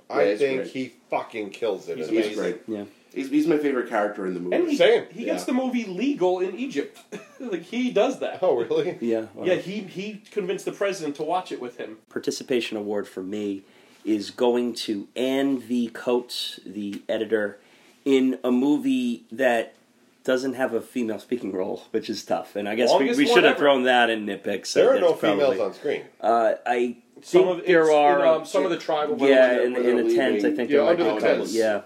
[0.10, 0.72] I Yeah, think great.
[0.72, 1.98] he fucking kills it.
[2.00, 2.16] He's in.
[2.16, 2.62] He's great.
[2.68, 2.86] Yeah.
[3.14, 4.56] He's, he's my favorite character in the movie.
[4.56, 5.06] And he, Same.
[5.12, 5.46] he gets Yeah.
[5.46, 7.00] the movie legal in Egypt.
[7.40, 8.40] like, he does that.
[8.42, 8.98] Oh, really?
[9.02, 9.28] Yeah.
[9.34, 9.46] wow.
[9.46, 11.98] Yeah, he, he convinced the president to watch it with him.
[12.10, 13.64] participation award for me
[14.06, 15.88] is going to Anne V.
[15.90, 17.60] Coates, the editor,
[18.04, 19.76] in a movie that
[20.26, 22.56] doesn't have a female speaking role, which is tough.
[22.56, 23.60] And I guess we, Longest we one should have ever.
[23.60, 24.68] thrown that in nitpicks.
[24.68, 26.04] so There are that's no probably- females on screen.
[26.20, 28.20] Uh, I Some think of there it's are.
[28.20, 30.56] in, um, some of the tribal yeah, they're- in, where in they're a tent, I
[30.56, 31.38] think Yeah, there might under be the a couple.
[31.38, 31.54] tents.
[31.54, 31.82] Yeah,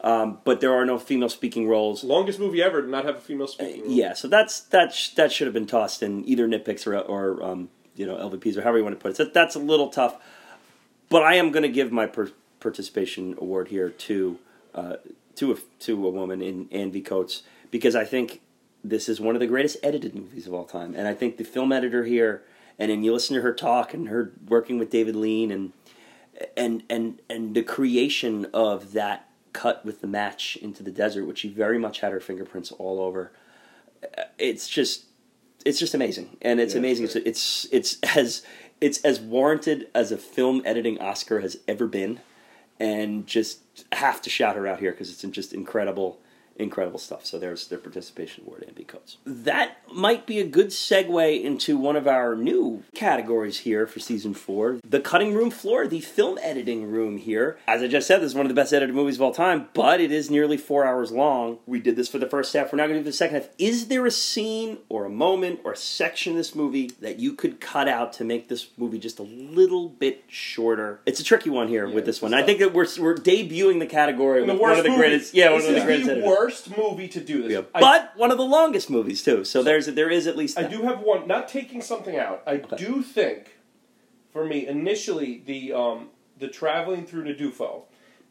[0.00, 2.04] um, but there are no female speaking roles.
[2.04, 3.82] Longest movie ever to not have a female Uh, speaking.
[3.82, 3.90] role.
[3.92, 7.42] yeah, so that's that sh- that should have been tossed in either nitpicks or or
[7.42, 9.16] um, you know LVPs or however you want to put it.
[9.16, 10.16] So that's a little tough,
[11.08, 12.30] but I am going to give my per-
[12.60, 14.38] participation award here to
[14.74, 14.96] uh,
[15.36, 17.00] to a to a woman in Anne V.
[17.00, 18.40] Coates because I think
[18.84, 21.44] this is one of the greatest edited movies of all time, and I think the
[21.44, 22.42] film editor here,
[22.78, 25.72] and then you listen to her talk and her working with David Lean and
[26.56, 31.38] and and and the creation of that cut with the match into the desert, which
[31.38, 33.32] she very much had her fingerprints all over.
[34.38, 35.04] It's just
[35.64, 37.06] it's just amazing, and it's Yeah, amazing.
[37.06, 38.42] it's It's, it's it's as
[38.80, 42.20] it's as warranted as a film editing Oscar has ever been,
[42.78, 43.60] and just
[43.92, 46.20] have to shout her out here because it's just incredible,
[46.58, 47.24] incredible stuff.
[47.24, 48.84] So there's their participation award, Anne V.
[48.84, 49.16] Coates.
[49.24, 54.34] That might be a good segue into one of our new categories here for season
[54.34, 57.16] four: the cutting room floor, the film editing room.
[57.18, 59.32] Here, as I just said, this is one of the best edited movies of all
[59.34, 61.58] time, but it is nearly four hours long.
[61.66, 62.72] We did this for the first half.
[62.72, 63.48] We're now going to do the second half.
[63.58, 67.32] Is there a scene or a moment or a section in this movie that you
[67.32, 71.00] could cut out to make this movie just a little bit shorter?
[71.06, 72.34] It's a tricky one here with this one.
[72.34, 75.00] I think that we're we're debuting the category And with one of the movie.
[75.00, 75.34] greatest.
[75.34, 76.08] Yeah, one this of the greatest.
[76.08, 76.68] the editors.
[76.68, 77.52] worst movie to do this.
[77.52, 77.62] Yeah.
[77.74, 79.44] I- but one of the longest movies too.
[79.44, 81.26] So there's there is at least I do have one.
[81.26, 82.42] Not taking something out.
[82.46, 83.58] I do think,
[84.32, 86.08] for me, initially the um,
[86.38, 87.82] the traveling through Nefud,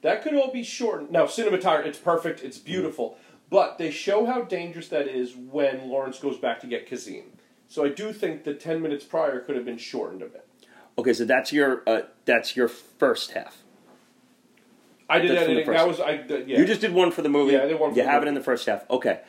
[0.02, 1.12] that could all be shortened.
[1.12, 2.44] Now, cinematography, it's perfect.
[2.44, 3.18] It's beautiful.
[3.50, 7.24] But they show how dangerous that is when Lawrence goes back to get Gasim.
[7.70, 10.48] So I do think the ten minutes prior could have been shortened a bit.
[10.98, 13.64] Okay, so that's your uh, that's your first half.
[15.10, 15.66] I did That's from the editing.
[15.66, 16.18] first That was I.
[16.18, 16.60] did- Yeah.
[16.60, 17.54] You just did one for the movie.
[17.54, 18.28] Yeah, I did one for You the have movie.
[18.28, 18.90] it in the first half.
[18.90, 19.20] Okay.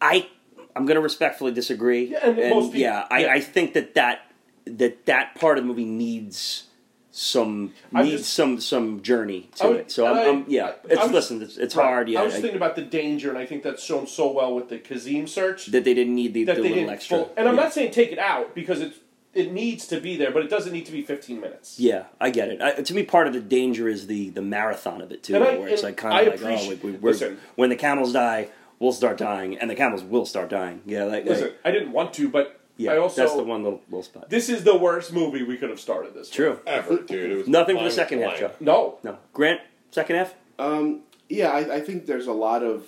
[0.00, 0.28] I
[0.74, 2.04] I'm going to respectfully disagree.
[2.06, 3.32] Yeah, and most people- yeah, I, yeah.
[3.32, 4.20] I think that that
[4.66, 6.64] that that part of the movie needs
[7.10, 9.90] some needs just- some some journey to I it.
[9.90, 10.66] So I'm, I- I'm yeah.
[10.66, 11.42] I- It's was- listen.
[11.42, 12.08] It's, it's hard.
[12.08, 14.54] Yeah, I was I- thinking about the danger, and I think that's shown so well
[14.54, 15.66] with the Gasim search.
[15.66, 17.16] that they didn't need the, that the they little didn't extra.
[17.18, 17.62] full- and I'm yeah.
[17.64, 18.98] not saying take it out because it's
[19.34, 21.78] it needs to be there, but it doesn't need to be 15 minutes.
[21.80, 22.60] Yeah, I get it.
[22.60, 25.44] I, to me, part of the danger is the the marathon of it too, And
[25.44, 27.38] I- where it's like kind of like, oh, appreciate- we, we, we're, listen.
[27.56, 28.48] when the camels die,
[28.78, 30.82] we'll start dying, and the camels will start dying.
[30.86, 33.62] Yeah, like, Listen, like- I didn't want to, but yeah, I also that's the one
[33.62, 34.28] little, little spot.
[34.30, 36.28] this is the worst movie we could have started this.
[36.30, 36.58] True.
[36.66, 37.30] Ever, dude.
[37.30, 38.58] It was Nothing for the was second half, blank.
[38.58, 38.64] Joe.
[38.64, 39.60] No, No, Grant,
[39.90, 40.34] second half.
[40.58, 42.86] Um, yeah, I, I think there's a lot of.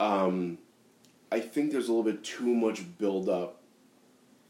[0.00, 0.58] Um,
[1.30, 3.60] I think there's a little bit too much build up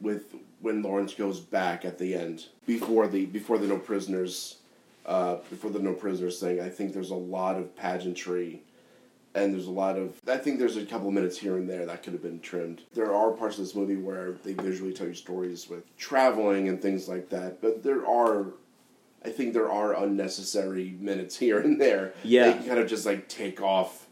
[0.00, 4.58] with when Lawrence goes back at the end before the before the no prisoners,
[5.06, 6.60] uh, before the no prisoners thing.
[6.60, 8.62] I think there's a lot of pageantry,
[9.34, 10.20] and there's a lot of.
[10.28, 12.82] I think there's a couple of minutes here and there that could have been trimmed.
[12.94, 16.80] There are parts of this movie where they visually tell you stories with traveling and
[16.80, 18.46] things like that, but there are
[19.24, 22.14] I think there are unnecessary minutes here and there.
[22.22, 22.52] Yeah.
[22.52, 24.07] They kind of just like take off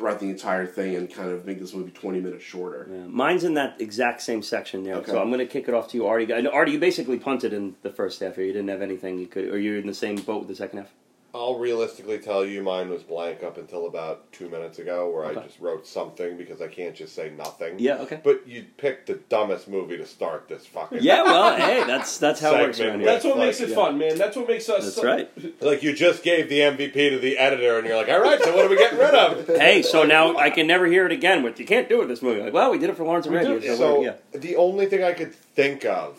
[0.00, 2.88] throughout the entire thing and kind of make this movie 20 minutes shorter.
[2.90, 4.94] Yeah, mine's in that exact same section there.
[4.96, 5.12] Okay.
[5.12, 6.32] So I'm going to kick it off to you, Artie.
[6.48, 8.46] Artie, you basically punted in the first half here.
[8.46, 10.78] You didn't have anything you could, or you're in the same boat with the second
[10.78, 10.94] half.
[11.32, 15.40] I'll realistically tell you mine was blank up until about two minutes ago, where Okay.
[15.40, 17.78] I just wrote something because I can't just say nothing.
[17.78, 18.20] Yeah, okay.
[18.24, 20.98] But you picked the dumbest movie to start this fucking.
[21.02, 23.06] Yeah, well, hey, that's that's how it works around here.
[23.06, 23.74] that's what Like, makes it yeah.
[23.76, 24.18] fun, man.
[24.18, 24.84] That's what makes us.
[24.96, 25.30] That's right.
[25.60, 28.54] Like you just gave the MVP to the editor, and you're like, "All right, so
[28.56, 31.42] what are we getting rid of?" Hey, so now I can never hear it again.
[31.42, 32.40] But you can't do it this movie.
[32.40, 33.60] Like, well, we did it for Lawrence We Arabia.
[33.72, 34.14] So, So yeah.
[34.32, 36.18] the only thing I could think of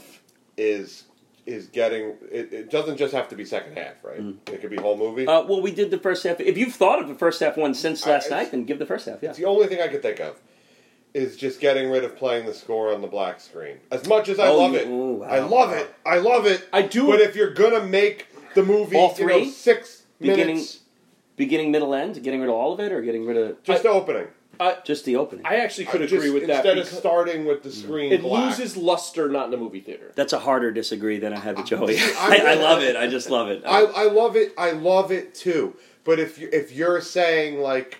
[0.58, 1.04] is
[1.52, 2.16] is getting.
[2.32, 4.20] It, it doesn't just have to be second half, right?
[4.52, 5.28] It could be whole movie.
[5.28, 6.40] Uh, well, we did the first half.
[6.40, 8.86] If you've thought of the first half one since last I- night, then give the
[8.86, 9.20] first half.
[9.22, 9.30] Yeah.
[9.30, 10.40] It's the only thing I could think of.
[11.14, 13.78] Is just getting rid of playing the score on the black screen.
[13.92, 15.28] As much as I Oh, love you- it, ooh, wow.
[15.28, 15.94] I love it.
[16.06, 16.66] I love it.
[16.72, 19.50] I do- But if you're gonna make the movie, All you know, three?
[19.50, 20.80] six Beginning- minutes,
[21.36, 22.22] Beginning, middle, end.
[22.24, 24.28] Getting rid of all of it, or getting rid of just the opening.
[24.86, 25.46] Just the opening.
[25.46, 26.66] I actually could I agree just- with that.
[26.66, 28.46] Instead of starting with the screen, it black.
[28.58, 30.12] loses luster not in the movie theater.
[30.16, 31.98] That's a harder disagree than I had with Joey.
[32.00, 32.96] I- I, I love it.
[32.96, 33.64] I just love it.
[33.66, 34.54] I, I love it.
[34.58, 35.76] I love it too.
[36.04, 38.00] But if you, if you're saying like,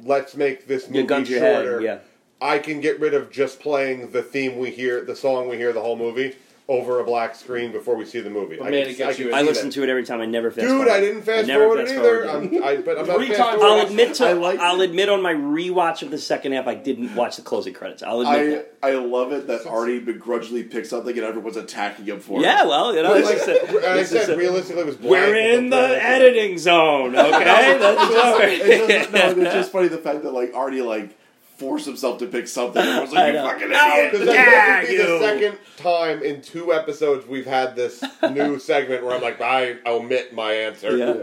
[0.00, 1.64] let's make this movie gun to head.
[1.64, 1.98] shorter, Yeah.
[2.40, 5.72] I can get rid of just playing the theme we hear, the song we hear
[5.72, 6.34] the whole movie
[6.68, 8.56] over a black screen before we see the movie.
[8.56, 9.74] But I man, can- it gets I can you- see I listen that.
[9.74, 10.20] to it every time.
[10.20, 10.88] I never fast Dude, forward.
[10.88, 12.24] I didn't fast never forward it fast either.
[12.28, 12.54] forward.
[12.54, 13.80] I'm, I, but I'm not Three fast times- forward.
[13.80, 14.24] I'll admit to.
[14.28, 17.42] I like- I'll admit on my rewatch of the second half, I didn't watch the
[17.42, 18.02] closing credits.
[18.04, 18.74] I'll admit I that.
[18.84, 22.42] I love it that Artie begrudgingly picks something and everyone's attacking him for it.
[22.44, 24.82] Yeah, well, you know, Like, it's just a- and I it's just said a- realistically,
[24.82, 27.14] it was blank we're in the editing zone.
[27.16, 27.30] Okay,
[27.78, 31.18] that's what we're- It's just, no, it's just funny the fact that like Artie like
[31.62, 32.82] forced himself to pick something.
[32.82, 33.44] and was I like, "You know.
[33.44, 35.06] fucking idiot!" Because Yeah, that would be you.
[35.06, 39.76] the second time in two episodes we've had this new segment where I'm like, I
[39.86, 40.96] omit my answer.
[40.96, 41.06] Yeah.
[41.06, 41.22] Yeah.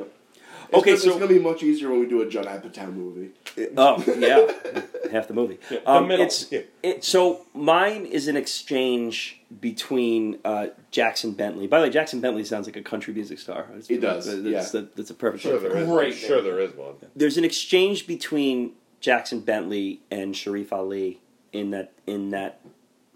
[0.72, 2.94] It's Okay, gonna, so- it's gonna be much easier when we do a Judd Apatow
[2.94, 3.30] movie.
[3.76, 5.58] Oh yeah, half the movie.
[5.68, 6.24] the Um, middle.
[6.26, 6.62] It's Yeah.
[6.84, 11.66] it, so mine is an exchange between uh, Jackson Bentley.
[11.66, 13.62] By the way, Jackson Bentley sounds like a country music star.
[13.72, 14.62] It's- He does, That's, yeah.
[14.82, 15.42] that- that's a perfect.
[15.42, 15.86] Sure, fit for there it.
[15.86, 15.90] is.
[15.90, 16.94] Great sure there is one.
[17.16, 21.22] There's an exchange between Jackson Bentley and Sharif Ali
[21.52, 22.62] in that in that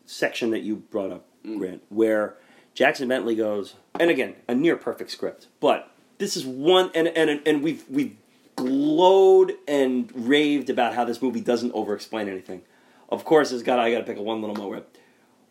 [0.05, 2.35] section that you brought up, Grant, where
[2.73, 7.41] Jackson Bentley goes, and again, a near perfect script, but this is one, and and
[7.45, 8.15] and we've we've
[8.55, 12.61] glowed and raved about how this movie doesn't over-explain anything.
[13.09, 14.85] Of course, it's got I got to pick a one little moment.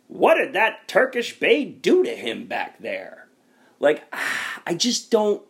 [0.08, 3.28] What did that Turkish Bey do to him back there?
[3.80, 5.42] Like, ah, I just don't,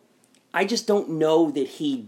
[0.53, 2.07] I just don't know that he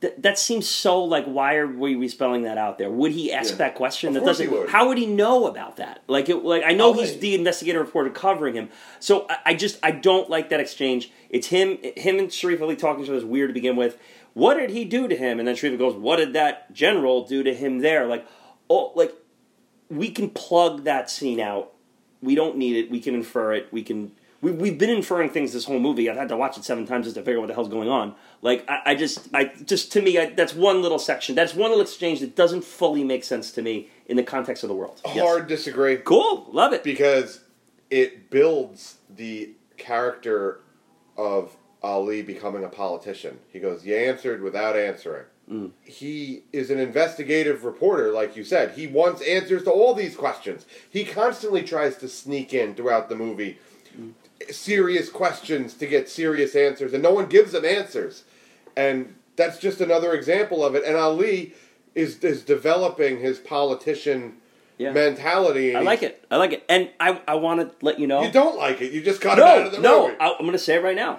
[0.00, 2.90] that, that seems so like why are we, we spelling that out there?
[2.90, 3.56] Would he ask Yeah.
[3.56, 4.08] that question?
[4.08, 4.68] Of that doesn't would.
[4.70, 6.02] how would he know about that?
[6.06, 8.68] Like it like i know he's the investigative reporter covering him.
[9.00, 11.10] So I, I just i don't like that exchange.
[11.30, 13.98] It's him him and sharif ali talking to each other is weird to begin with.
[14.34, 15.38] What did he do to him?
[15.40, 18.06] And then sharif goes what did that general do to him there?
[18.06, 18.26] Like
[18.70, 19.14] oh like
[19.90, 21.72] we can plug that scene out.
[22.22, 22.90] We don't need it.
[22.90, 23.68] We can infer it.
[23.72, 26.64] We can we, we've been inferring things this whole movie i've had to watch it
[26.64, 29.28] seven times just to figure out what the hell's going on like i, I just
[29.34, 32.64] i just to me I, that's one little section that's one little exchange that doesn't
[32.64, 35.18] fully make sense to me in the context of the world Yes.
[35.18, 37.40] Hard disagree cool love it because
[37.90, 40.60] it builds the character
[41.16, 43.38] of Ali becoming a politician.
[43.52, 45.70] He goes, "You answered without answering." Mm.
[45.82, 48.72] He is an investigative reporter, like you said.
[48.72, 50.66] He wants answers to all these questions.
[50.90, 53.58] He constantly tries to sneak in throughout the movie
[54.50, 58.24] serious questions to get serious answers, and no one gives them answers.
[58.76, 60.84] And that's just another example of it.
[60.84, 61.54] And Ali
[61.94, 64.34] is is developing his politician
[64.78, 64.92] Yeah.
[64.92, 65.74] mentality.
[65.74, 68.30] i like it i like it and i, I want to let you know You
[68.30, 68.92] don't like it.
[68.92, 70.16] You just cut it out of the no movie.
[70.20, 71.18] I, i'm going to say it right now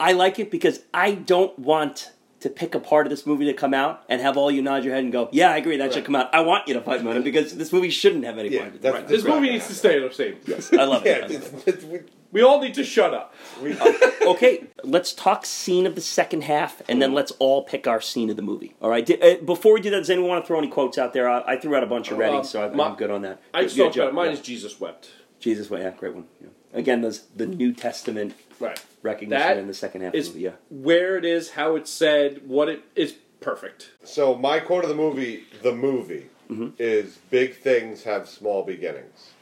[0.00, 3.52] i like it because i don't want to pick a part of this movie to
[3.52, 5.92] come out and have all you nod your head and go, "Yeah, I agree, that
[5.92, 8.38] should come out." I want you to fight on it because this movie shouldn't have
[8.38, 8.80] any Yeah, part.
[8.80, 9.08] that's- Right.
[9.08, 10.36] This movie needs to stay the same.
[10.46, 11.24] Yes, I love it.
[11.24, 12.08] I yeah, love it.
[12.30, 13.34] It's, it's, we, We all need to shut up.
[13.62, 13.76] we,
[14.26, 18.30] okay, let's talk scene of the second half, and then let's all pick our scene
[18.30, 18.74] of the movie.
[18.80, 19.04] All right.
[19.04, 21.28] Did, uh, before we do that, does anyone want to throw any quotes out there?
[21.28, 23.40] I, I threw out a bunch already, Uh, so I, my- I'm good on that.
[23.54, 24.32] I just Yeah, talked about Mine yeah.
[24.32, 25.10] is Jesus wept.
[25.40, 25.70] Jesus.
[25.70, 25.84] wept.
[25.84, 26.26] yeah, great one.
[26.40, 26.48] Yeah.
[26.74, 28.78] Again, those the New Testament Right.
[29.02, 30.56] recognition That in the second half is of the movie.
[30.70, 30.82] Yeah.
[30.84, 33.90] where it is, how it's said, what it is perfect.
[34.04, 36.68] so my quote of the movie, the movie, Mm-hmm.
[36.78, 39.32] is "Big things have small beginnings."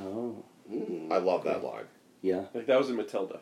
[0.00, 0.42] Oh,
[1.10, 1.84] I love that line.
[2.26, 3.40] Yeah, Like that was in Matilda.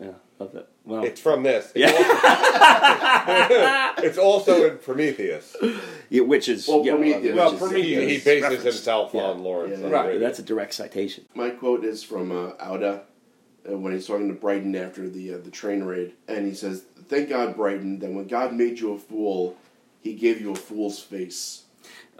[0.00, 0.68] yeah, love that.
[0.84, 1.72] Well, It's from this.
[1.74, 5.56] It's, yeah, also, it's also in Prometheus.
[6.10, 8.02] Yeah, which is Well, yeah, Prometheus which Well, is- Prometheus.
[8.02, 8.64] He, he bases referenced.
[8.64, 9.22] himself Yeah.
[9.22, 9.78] on Lawrence.
[9.80, 9.86] Yeah.
[9.86, 10.20] on Right, Radio.
[10.20, 11.24] That's a direct citation.
[11.34, 13.02] My quote is from uh, Auda
[13.68, 16.84] uh, when he's talking to Brighton after the uh, the train raid, and he says,
[17.08, 19.56] "Thank God, Brighton, that when God made you a fool,
[20.00, 21.62] He gave you a fool's face."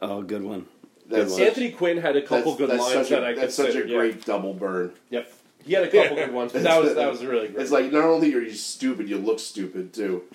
[0.00, 0.66] Oh, good one.
[1.08, 1.42] That's one.
[1.42, 3.68] Anthony Quinn had a couple that's- good that's lines such that a, I That's such
[3.68, 3.90] a considered.
[3.90, 3.96] yeah.
[3.98, 4.92] great double burn.
[5.10, 5.32] Yep.
[5.66, 7.60] He had a couple good ones, but that was that was really great.
[7.60, 10.22] It's like not only are you stupid, you look stupid too.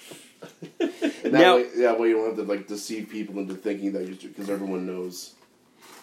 [1.24, 3.92] And that Now- way, that way you don't have to like deceive people into thinking
[3.94, 5.36] that you're because everyone knows.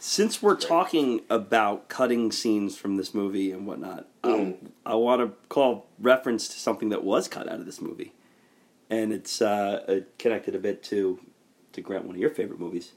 [0.01, 4.57] Since we're talking about cutting scenes from this movie and whatnot, Mm.
[4.87, 8.13] I, I want to call reference to something that was cut out of this movie,
[8.89, 11.19] and it's uh, uh, connected a bit to
[11.73, 12.93] to Grant, one of your favorite movies.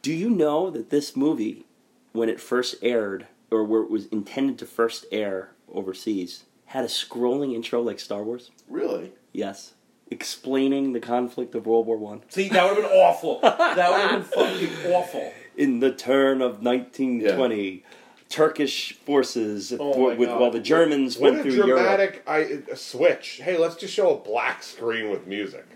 [0.00, 1.64] Do you know that this movie,
[2.12, 6.88] when it first aired, or where it was intended to first air overseas, had a
[6.88, 8.50] scrolling intro like Star Wars?
[8.68, 9.12] Really?
[9.32, 9.74] Yes,
[10.10, 12.22] explaining the conflict of World War One.
[12.28, 13.40] See, that would have been awful.
[13.42, 15.32] That would have been fucking awful.
[15.56, 17.84] in the turn of 1920,
[18.28, 21.82] Turkish forces Oh for- with while the Germans What went a through Europe.
[21.82, 22.38] dramatic I,
[22.70, 23.40] a switch.
[23.42, 25.66] Hey, let's just show a black screen with music.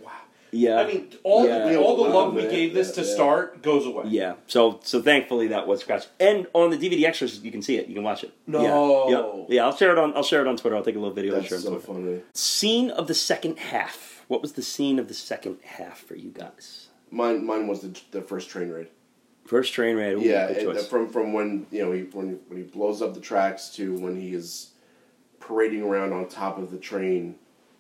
[0.57, 1.77] Yeah, I mean, all Yeah.
[1.77, 4.05] all the love we gave this to start goes away.
[4.09, 4.35] yeah.
[4.47, 6.09] So so thankfully that was scratched.
[6.19, 7.87] And on the DVD extras, you can see it.
[7.89, 8.33] You can watch it.
[8.47, 9.47] No.
[9.49, 9.65] Yeah, yeah.
[9.67, 10.15] I'll share it on.
[10.17, 10.77] I'll share it on Twitter.
[10.77, 12.09] I'll take a little video and That's share it on so Twitter.
[12.11, 12.23] funny.
[12.35, 14.25] Scene of the second half.
[14.29, 16.89] What was the scene of the second half for you guys?
[17.13, 18.89] Mine, mine was the, the first train raid.
[19.45, 20.15] First train raid.
[20.15, 20.89] Ooh, yeah, good choice.
[20.89, 24.21] from from when you know he when when he blows up the tracks to when
[24.21, 24.71] he is
[25.39, 27.37] parading around on top of the train,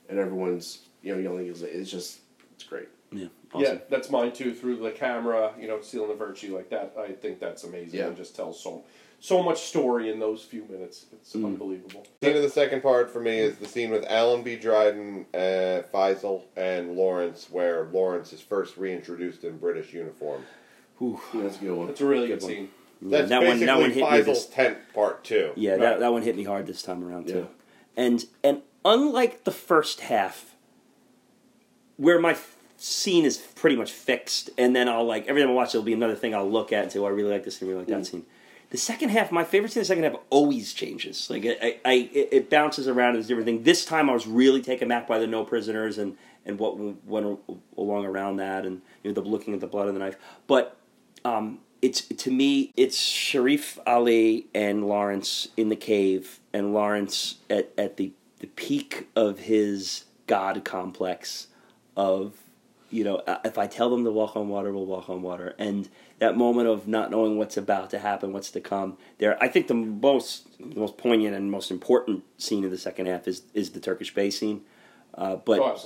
[0.08, 1.46] and everyone's you know yelling.
[1.48, 2.20] It's just
[2.56, 2.88] it's great.
[3.12, 4.52] yeah, Yeah, that's mine too.
[4.52, 6.94] Through the camera, you know, stealing the virtue like that.
[6.98, 7.98] I think that's amazing.
[8.00, 8.08] Yeah.
[8.08, 8.84] It just tells so
[9.18, 11.06] so much story in those few minutes.
[11.12, 11.46] It's Mm.
[11.46, 12.06] unbelievable.
[12.22, 16.42] Scene of the second part for me is the scene with Allenby Dryden, uh, Faisal,
[16.54, 20.44] and Lawrence, where Lawrence is first reintroduced in British uniform.
[21.00, 21.18] Ooh.
[21.32, 21.88] That's a good one.
[21.88, 22.50] It's a really good, one.
[22.50, 22.68] scene.
[23.00, 25.52] That's that one- basically that one hit me Faisal's this- tent part two.
[25.56, 25.80] Yeah, Right.
[25.80, 27.38] that, that one hit me hard this time around too.
[27.96, 28.04] Yeah.
[28.04, 30.55] And and unlike the first half,
[31.96, 35.54] where my f- scene is pretty much fixed, and then I'll like every time I
[35.54, 37.44] watch it, it'll be another thing I'll look at and say, "Oh, I really like
[37.44, 38.06] this and I really like that Mm.
[38.10, 38.26] scene."
[38.70, 41.30] The second half, my favorite scene in the second half always changes.
[41.30, 43.62] Like I, I, it, it bounces around and it's different thing.
[43.62, 46.76] This time, I was really taken back by the no prisoners and and what
[47.06, 47.38] went
[47.76, 50.16] along around that, and you know the looking at the blood of the knife.
[50.46, 50.76] But
[51.24, 57.70] um, it's to me, it's Sharif Ali and Lawrence in the cave, and Lawrence at
[57.78, 61.46] at the the peak of his god complex
[61.96, 62.34] of
[62.90, 65.88] you know if I tell them to walk on water, we'll walk on water, and
[66.18, 68.96] that moment of not knowing what's about to happen, what's to come.
[69.18, 73.06] There, I think the most the most poignant and most important scene of the second
[73.06, 74.62] half is is the Turkish Bey scene.
[75.14, 75.78] Uh, but Oh,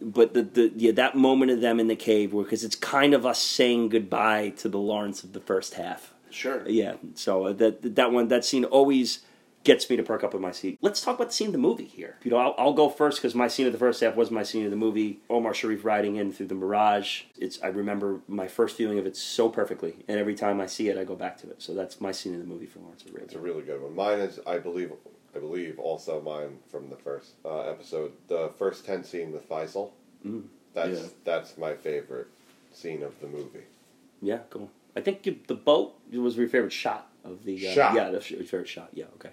[0.00, 3.12] but the, the yeah that moment of them in the cave where because it's kind
[3.12, 6.14] of us saying goodbye to the Lawrence of the first half.
[6.30, 6.66] Sure.
[6.68, 9.20] Yeah, so that that one that scene always
[9.64, 10.78] gets me to perk up in my seat.
[10.82, 12.16] Let's talk about the scene of the movie here.
[12.22, 14.42] You know, I'll, I'll go first because my scene of the first half was my
[14.42, 15.20] scene of the movie.
[15.30, 17.22] Omar Sharif riding in through the mirage.
[17.38, 20.88] It's I remember my first viewing of it so perfectly, and every time I see
[20.88, 21.62] it, I go back to it.
[21.62, 23.94] So that's my scene of the movie for Lawrence of It's a really good one.
[23.96, 24.92] Mine is, I believe,
[25.34, 29.90] I believe also mine from the first uh, episode, the first ten scene with Faisal.
[30.24, 30.44] Mm.
[30.74, 31.08] That's Yeah.
[31.24, 32.28] that's my favorite
[32.72, 33.64] scene of the movie.
[34.20, 34.70] Yeah, cool.
[34.96, 37.94] I think you, the boat was your favorite shot of the uh, Shot.
[37.94, 38.90] Yeah, the favorite shot.
[38.92, 39.30] Yeah, okay.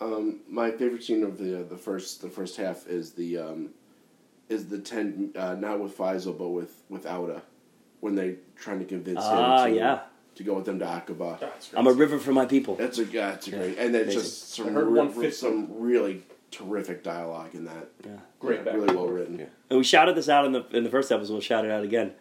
[0.00, 3.70] Um, my favorite scene of the the first the first half is the um,
[4.48, 7.42] is the ten uh, not with Faisal but with with Auda
[8.00, 10.00] when they trying to convince Ah, him to, yeah.
[10.36, 11.40] to go with them to Aqaba.
[11.40, 11.78] That's great.
[11.80, 12.76] I'm a river for my people.
[12.76, 15.30] That's a yeah, that's a Yeah, great and it's just some heard re- 150.
[15.32, 17.88] some really terrific dialogue in that.
[18.04, 18.12] Yeah.
[18.38, 19.38] Great back really well written.
[19.40, 19.46] Yeah.
[19.68, 21.32] And we shouted this out in the in the first episode.
[21.32, 22.12] We'll shout it out again.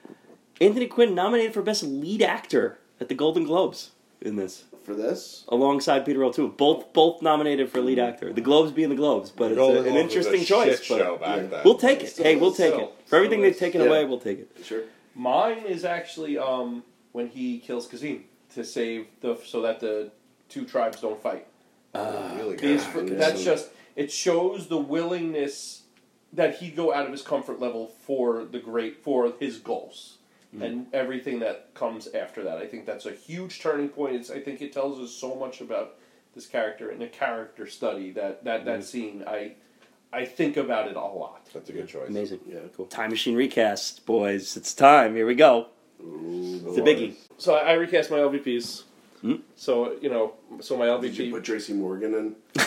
[0.60, 5.44] Anthony Quinn nominated for best lead actor at the Golden Globes in this, For this,
[5.50, 6.48] alongside Peter O'Toole.
[6.48, 8.32] Both both nominated for lead actor.
[8.32, 10.78] The Globes being the Globes, but it's a, an Globes a interesting choice.
[10.78, 11.48] but show back Yeah.
[11.48, 11.62] then.
[11.66, 12.08] we'll take it.
[12.12, 13.88] Still- hey, we'll take still- it for everything they've taken is.
[13.88, 14.06] away.
[14.06, 14.50] We'll take it.
[14.64, 14.84] sure.
[15.14, 18.22] Mine is actually um, when he kills Gasim
[18.56, 20.10] to save the so that the
[20.48, 21.46] two tribes don't fight.
[21.94, 22.80] really good.
[22.80, 23.18] These, yeah.
[23.18, 23.68] that's just
[23.98, 25.82] it shows the willingness
[26.32, 30.20] that he'd go out of his comfort level for the great for his goals
[30.54, 32.58] and everything that comes after that.
[32.58, 34.16] I think that's a huge turning point.
[34.16, 35.96] It's, I think it tells us so much about
[36.34, 39.24] this character and a character study that that that scene.
[39.28, 39.54] I
[40.14, 41.48] I think about it a lot.
[41.54, 42.10] That's a good choice.
[42.10, 42.40] Amazing.
[42.48, 42.60] Yeah.
[42.76, 42.86] Cool.
[42.86, 44.56] Time Machine recast, boys.
[44.56, 45.16] It's time.
[45.16, 45.68] Here we go.
[46.02, 47.16] Ooh, It's a biggie.
[47.38, 48.84] So I, I recast my LVPs.
[49.22, 49.36] Hmm?
[49.56, 51.02] So you know, so my LVP.
[51.02, 52.36] Did you put Tracy Morgan in?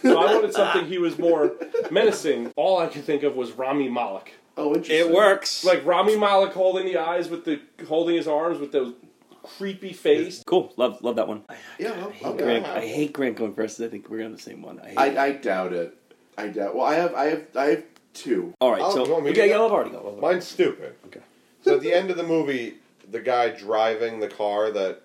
[0.00, 1.52] So I wanted something he was more
[1.90, 2.52] menacing.
[2.56, 4.32] All I could think of was Rami Malek.
[4.56, 4.96] Oh, interesting.
[4.98, 5.64] It works.
[5.64, 8.94] like Rami Malek holding the eyes with the holding his arms with those
[9.42, 10.42] creepy face.
[10.46, 10.72] Cool.
[10.76, 11.42] Love love that one.
[11.78, 12.44] Yeah, I hate, okay.
[12.44, 13.80] Grant, I hate Grant going first.
[13.80, 14.80] I think we're on the same one.
[14.80, 15.18] I hate.
[15.18, 15.96] I, I doubt it.
[16.38, 16.74] I doubt.
[16.76, 18.54] Well, I have I have I have two.
[18.60, 19.96] All right, Oh, so you want me to okay, yeah, I'll already go.
[19.98, 20.26] I'll already go.
[20.28, 20.94] Mine's stupid.
[21.06, 21.20] Okay.
[21.62, 22.74] So at the end of the movie,
[23.10, 25.02] the guy driving the car that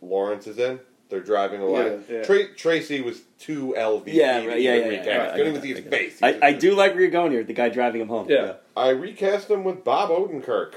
[0.00, 0.78] Lawrence is in,
[1.10, 2.00] they're driving away.
[2.08, 2.22] Yeah, yeah.
[2.22, 4.04] Tra- Tracy was too LV.
[4.06, 5.06] Yeah, right, yeah, even yeah, recast.
[5.06, 6.22] yeah, I Couldn't get even see his I face.
[6.22, 7.44] I, I do like where you're going here.
[7.44, 8.28] The guy driving him home.
[8.30, 8.54] Yeah.
[8.76, 10.74] I recast him with Bob Odenkirk.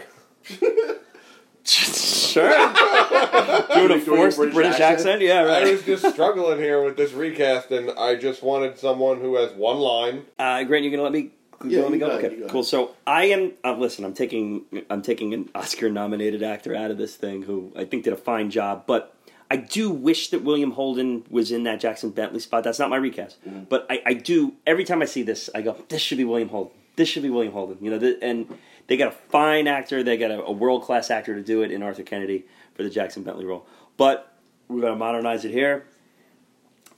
[1.66, 2.50] sure.
[2.50, 4.82] Doing a Doing a forced British British, accent?
[4.82, 5.22] accent?
[5.22, 5.72] Yeah, I right.
[5.72, 9.78] was just struggling here with this recast, and I just wanted someone who has one
[9.78, 10.26] line.
[10.40, 11.32] Uh, Grant, you're gonna let me.
[11.64, 12.08] you Yeah, let me go.
[12.10, 12.64] go Okay, you go cool.
[12.64, 13.54] So I am.
[13.64, 14.66] Uh, listen, I'm taking.
[14.90, 18.50] I'm taking an Oscar-nominated actor out of this thing, who I think did a fine
[18.50, 18.84] job.
[18.86, 19.16] But
[19.50, 22.64] I do wish that William Holden was in that Jackson Bentley spot.
[22.64, 23.64] That's not my recast, mm-hmm.
[23.70, 24.54] but I, I do.
[24.66, 26.74] Every time I see this, I go, "This should be William Holden.
[26.96, 28.58] This should be William Holden." You know, th- and
[28.88, 30.04] they got a fine actor.
[30.04, 33.24] They got a, a world-class actor to do it in Arthur Kennedy for the Jackson
[33.24, 33.66] Bentley role.
[33.98, 34.34] But
[34.68, 35.86] we're gonna modernize it here.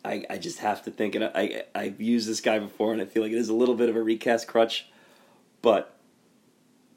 [0.04, 3.02] I, I just have to think, and I, I I've used this guy before, and
[3.02, 4.88] I feel like it is a little bit of a recast crutch,
[5.62, 5.96] but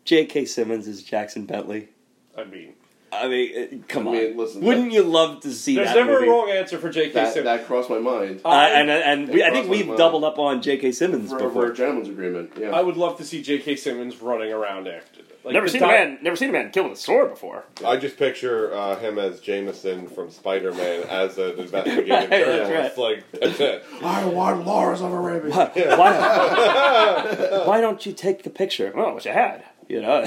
[0.05, 0.45] J.K.
[0.45, 1.89] Simmons is Jackson Bentley.
[2.37, 2.75] I mean,
[3.11, 4.37] I mean, uh, come I on!
[4.37, 6.27] listen, Wouldn't you love to see there's that never movie?
[6.27, 7.13] a wrong answer for J.K.
[7.13, 7.45] That, Simmons.
[7.47, 9.99] that crossed my mind Uh, and and we, I think we've mind.
[9.99, 10.93] doubled up on J.K.
[10.93, 11.67] Simmons for, for before.
[11.67, 12.53] a gentleman's agreement.
[12.59, 12.71] Yeah.
[12.71, 13.77] I would love to see J.K.
[13.77, 15.23] Simmons running around after.
[15.45, 16.19] Like, never seen di- a man.
[16.21, 17.65] Never seen a man kill with a sword before.
[17.87, 22.69] I just picture uh, him as Jameson from Spider Man as an investigative Right, that's
[22.69, 22.99] journalist.
[22.99, 23.85] Like that's it.
[24.03, 25.55] I want Lawrence of Arabia.
[25.55, 28.93] Why, why, why don't you take the picture?
[28.95, 29.65] Well, I wish I had.
[29.89, 30.27] You know,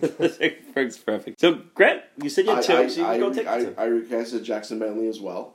[0.00, 1.40] it's perfect.
[1.40, 3.46] So, Grant, you said you had I, two, I, so you I, can go take
[3.46, 3.74] I, the two.
[3.78, 5.54] I recasted Jackson Bentley as well.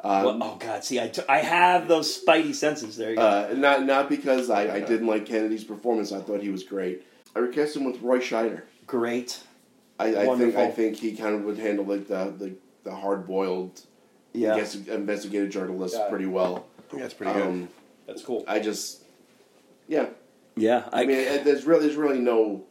[0.00, 0.84] Um, Well, oh God!
[0.84, 2.96] See, I, t- I have those spidey senses.
[2.96, 3.22] There you go.
[3.22, 6.12] uh, not not because I, I didn't like Kennedy's performance.
[6.12, 7.06] I thought he was great.
[7.34, 8.62] I recast him with Roy Scheider.
[8.86, 9.40] Great.
[9.98, 10.60] I, I think Wonderful.
[10.62, 13.80] I think he kind of would handle like the the, the hard boiled
[14.32, 14.56] Yeah.
[14.56, 16.08] investigative journalist Yeah.
[16.08, 16.66] pretty well.
[16.92, 17.42] Yeah, that's pretty good.
[17.42, 17.68] Um,
[18.06, 18.44] That's cool.
[18.46, 19.02] I just
[19.88, 20.06] yeah.
[20.56, 20.88] Yeah.
[20.92, 22.64] I, mean, it- there's really there's really no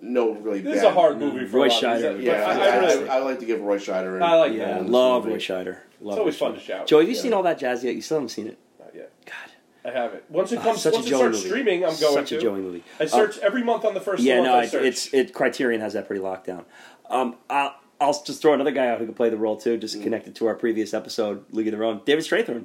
[0.00, 0.60] no really.
[0.60, 2.16] This is a hard movie for Roy a lot of Scheider.
[2.16, 4.20] these, Yeah, I, I, I I, really, I like to give Roy Scheider.
[4.22, 5.34] I like Yeah, this love movie.
[5.34, 5.78] Roy Scheider.
[6.00, 6.86] Love it's always Roy fun to shout.
[6.86, 7.20] Joe, have you Yeah.
[7.22, 7.94] seen all that jazz yet?
[7.94, 8.58] You still haven't seen it.
[8.78, 9.10] Not yet.
[9.24, 10.30] God, I haven't.
[10.30, 11.48] Once it Oh, comes, such once it starts movie.
[11.48, 12.20] streaming, I'm going Such to.
[12.26, 12.84] Such a Joey movie.
[13.00, 14.84] I Uh, search every month on the first yeah, month no, I it, search.
[14.84, 15.32] it's it.
[15.32, 16.64] Criterion has that pretty locked down.
[17.08, 19.94] Um, I'll, I'll just throw another guy out who could play the role too, just
[19.94, 19.96] Mm.
[19.98, 22.02] just connected to our previous episode, League of Their Own.
[22.04, 22.64] David Strathairn.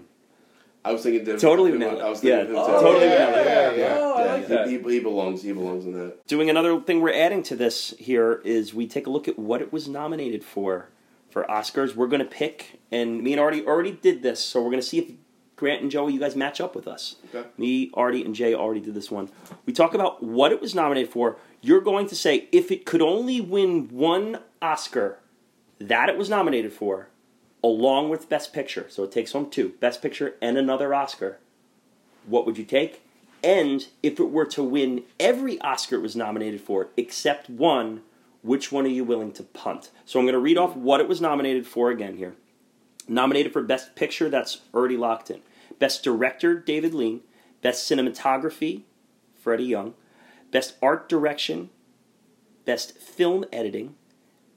[0.84, 1.24] I was thinking.
[1.24, 2.06] David- Totally David- vanilla.
[2.06, 3.46] I was thinking Yeah, him oh, totally yeah, vanilla.
[3.46, 4.34] Yeah, yeah, Oh, I yeah.
[4.34, 4.68] like that.
[4.68, 5.44] He, he, he belongs.
[5.44, 6.26] He belongs in that.
[6.28, 9.62] Doing another thing we're adding to this here is we take a look at what
[9.62, 10.90] it was nominated for
[11.30, 11.96] for Oscars.
[11.96, 14.88] We're going to pick, and me and Artie already did this, so we're going to
[14.88, 15.12] see if
[15.56, 17.18] Grant and Joey, you guys match up with us.
[17.34, 17.48] Okay.
[17.60, 19.30] Me, Artie, and Jay already did this one.
[19.68, 21.38] We talk about what it was nominated for.
[21.62, 25.20] You're going to say if it could only win one Oscar
[25.80, 27.10] that it was nominated for,
[27.64, 28.88] along with Best Picture.
[28.90, 31.40] So it takes home two Best Picture and another Oscar.
[32.26, 33.04] What would you take?
[33.44, 38.02] And if it were to win every Oscar it was nominated for except one,
[38.44, 39.90] which one are you willing to punt?
[40.06, 42.36] So I'm going to read off what it was nominated for again here.
[43.08, 45.42] Nominated for Best Picture, that's already locked in.
[45.80, 47.22] Best Director, David Lean.
[47.62, 48.84] Best Cinematography,
[49.40, 49.94] Freddie Young.
[50.52, 51.70] Best Art Direction,
[52.66, 53.96] Best Film Editing,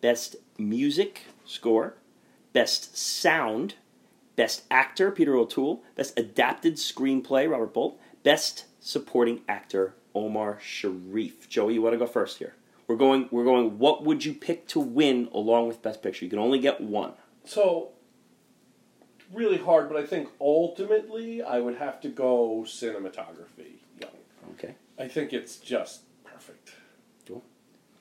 [0.01, 1.95] Best Music Score,
[2.55, 3.75] Best Sound,
[4.37, 11.49] Best Actor, Peter O'Toole, Best Adapted Screenplay, Robert Bolt, Best Supporting Actor, Omar Sharif.
[11.49, 12.55] Joey, you want to go first here?
[12.87, 13.29] We're going.
[13.31, 13.79] We're going.
[13.79, 16.25] What would you pick to win along with Best Picture?
[16.25, 17.15] You can only get one.
[17.45, 17.91] So,
[19.33, 23.81] really hard, but I think ultimately I would have to go cinematography.
[23.99, 24.11] Young.
[24.53, 26.75] Okay, I think it's just perfect.
[27.27, 27.43] Cool.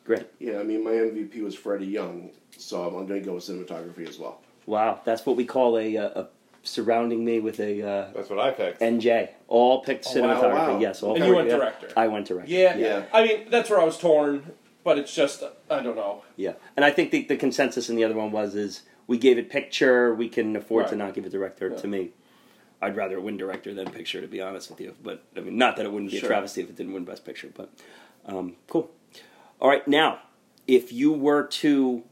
[0.03, 0.27] Great.
[0.37, 3.43] Yeah, I mean, my MVP was Freddie Young, so I'm, I'm going to go with
[3.43, 4.41] cinematography as well.
[4.65, 6.27] Wow, that's what we call a, uh, a
[6.63, 8.79] surrounding me with a uh, That's what I picked.
[8.81, 9.29] NJ.
[9.47, 10.53] All picked Oh, wow, cinematography.
[10.73, 10.79] wow.
[10.79, 11.57] Yes, all And you went yeah.
[11.57, 11.89] director.
[11.97, 12.51] I went director.
[12.51, 13.03] Yeah, Yeah.
[13.11, 16.23] I mean, that's where I was torn, but it's just I don't know.
[16.37, 19.37] Yeah, and I think the, the consensus in the other one was is we gave
[19.37, 21.69] it picture, we can afford to not give it director.
[21.69, 21.77] Yeah.
[21.77, 22.11] To me,
[22.81, 24.95] I'd rather win director than picture, to be honest with you.
[25.03, 26.27] But I mean, not that it wouldn't be Sure.
[26.27, 27.49] a travesty if it didn't win best picture.
[27.53, 27.69] But
[28.25, 28.89] um, cool.
[29.59, 30.19] All right, now
[30.65, 32.03] if you were to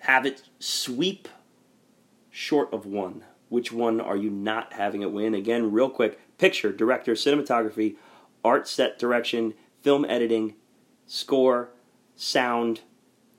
[0.00, 1.28] have it sweep
[2.30, 5.34] short of one, which one are you not having it win?
[5.34, 7.96] Again, real quick: picture, director, cinematography,
[8.44, 10.54] art, set direction, film editing,
[11.06, 11.70] score,
[12.16, 12.80] sound,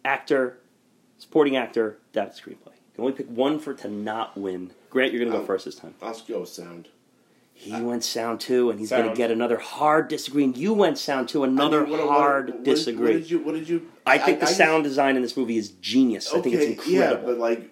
[0.03, 0.59] actor,
[1.17, 2.73] supporting actor, adapted screenplay.
[2.73, 4.71] You can only pick one for to not win.
[4.89, 5.93] Grant, you're going to go Um, first this time.
[6.01, 6.89] I'll go sound.
[7.61, 10.45] He went sound too, and he's going to get another hard disagree.
[10.45, 13.03] And you went sound too, another I mean, what- what- hard what did- disagree.
[13.05, 13.39] What did you?
[13.39, 13.88] What did you?
[14.05, 16.33] I think the just- sound design in this movie is genius.
[16.33, 16.93] I think it's incredible.
[16.99, 17.69] Yeah, but like,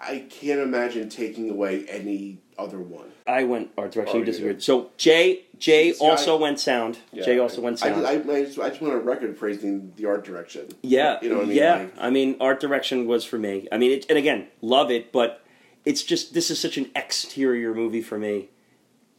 [0.00, 3.06] I can't imagine taking away any other one.
[3.24, 4.16] I went art direction.
[4.16, 4.56] Oh, you disagreed.
[4.56, 4.62] did.
[4.64, 6.98] So Jay, Jay See, I- also went sound.
[7.12, 8.04] Yeah, Jay I- also went I, sound.
[8.06, 10.66] I, I, just, I just want a record praising the art direction.
[10.82, 11.56] Yeah, you know what I mean.
[11.56, 13.68] Yeah, Like, I mean, art direction was for me.
[13.70, 15.40] I mean, it, and again, love it, but
[15.84, 18.48] it's just this is such an exterior movie for me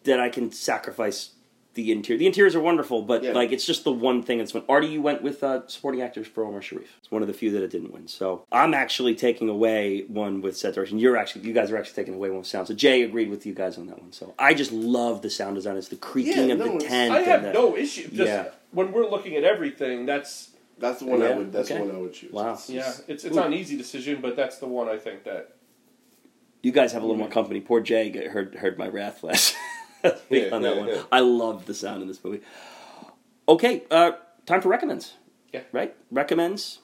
[0.05, 1.31] that I can sacrifice
[1.73, 2.17] the interior.
[2.17, 3.33] The interiors are wonderful, but Yeah.
[3.33, 6.25] like it's just the one thing that's when Artie, you went with uh, supporting actors
[6.25, 6.95] for Omar Sharif.
[6.99, 8.07] It's one of the few that it didn't win.
[8.07, 10.99] So I'm actually taking away one with set direction.
[10.99, 12.67] You're actually, you guys are actually taking away one with sound.
[12.69, 14.13] So Jay agreed with you guys on that one.
[14.13, 15.75] So I just love the sound design.
[15.75, 17.13] It's the creaking Yeah, of no, the tent.
[17.13, 18.03] I have the, no issue.
[18.03, 18.45] Just Yeah.
[18.71, 21.51] when we're looking at everything, that's that's the one Yeah, I would.
[21.51, 21.79] That's okay.
[21.81, 22.31] the one I would choose.
[22.31, 22.53] Wow.
[22.53, 23.39] It's yeah, it's it's Ooh.
[23.39, 25.55] not an easy decision, but that's the one I think that
[26.63, 27.59] You guys have a little more company.
[27.59, 29.55] Poor Jay heard heard my wrath last
[30.29, 30.89] week on that one.
[31.11, 32.41] I love the sound in this movie.
[33.47, 34.13] Okay, uh,
[34.45, 35.13] time for recommends.
[35.53, 35.61] Yeah.
[35.71, 35.95] Right?
[36.11, 36.79] Recommends.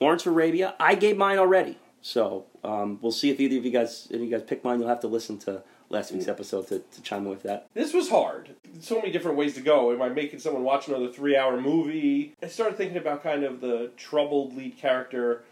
[0.00, 0.74] Lawrence of Arabia.
[0.80, 1.78] I gave mine already.
[2.02, 4.78] So um, we'll see if either of you guys if you guys pick mine.
[4.78, 7.68] You'll have to listen to last week's episode to, to chime in with that.
[7.74, 8.50] this was hard.
[8.80, 9.92] So many different ways to go.
[9.92, 12.34] Am I making someone watch another three-hour movie?
[12.42, 15.44] I started thinking about kind of the troubled lead character,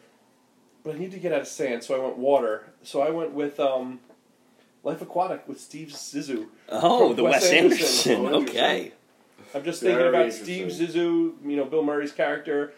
[0.84, 2.64] but I need to get out of sand, so I went water.
[2.82, 4.00] So I went with um,
[4.84, 6.46] Life Aquatic with Steve Zissou.
[6.68, 8.12] Oh, the Wes Wes Anderson.
[8.16, 8.34] Anderson.
[8.34, 8.92] Oh, Okay.
[9.54, 10.86] I'm just Very thinking about Steve interesting.
[10.88, 12.72] Zissou, you know, Bill Murray's character.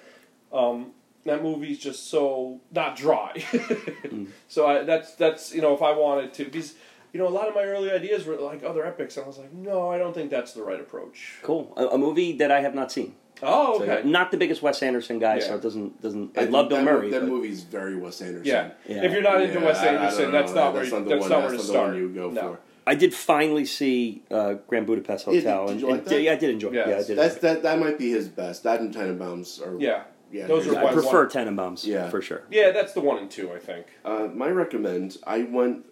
[0.53, 0.91] Um,
[1.25, 3.33] that movie's just so not dry.
[4.49, 6.75] So I, that's that's you know if I wanted to because
[7.13, 9.39] you know a lot of my early ideas were like other epics and I was
[9.39, 11.39] like no I don't think that's the right approach.
[11.43, 11.73] Cool.
[11.77, 13.15] A, a movie that I have not seen.
[13.43, 16.39] Oh So, not the biggest Wes Anderson guy, so it doesn't doesn't.
[16.39, 17.11] I And love Bill that, Murray.
[17.11, 18.47] That but- movie's very Wes Anderson.
[18.47, 18.71] yeah.
[18.87, 19.05] Yeah.
[19.05, 20.99] If you're not into Yeah, Wes I- I don't Anderson, that's not where That's you,
[20.99, 21.97] not the that's one- not that's where to not the one start.
[21.97, 22.41] you go no.
[22.55, 22.61] for.
[22.87, 25.67] I did finally see uh, Grand Budapest Yeah, did- Hotel.
[25.67, 26.23] did and, you like and- that?
[26.23, 26.69] Yeah, I did enjoy.
[26.69, 26.75] it.
[26.75, 27.19] Yeah, Yeah, I did.
[27.19, 27.55] That's enjoy it.
[27.55, 27.63] that.
[27.63, 28.63] That might be his best.
[28.63, 29.81] That and Tenenbaums are.
[29.81, 30.03] Yeah.
[30.31, 30.47] yeah.
[30.47, 31.87] Those they're- I my prefer one- Tenenbaums.
[31.87, 32.09] Yeah.
[32.11, 32.43] for sure.
[32.51, 33.87] Yeah, that's the one and two I think.
[34.05, 35.17] Uh, my recommend.
[35.27, 35.87] I went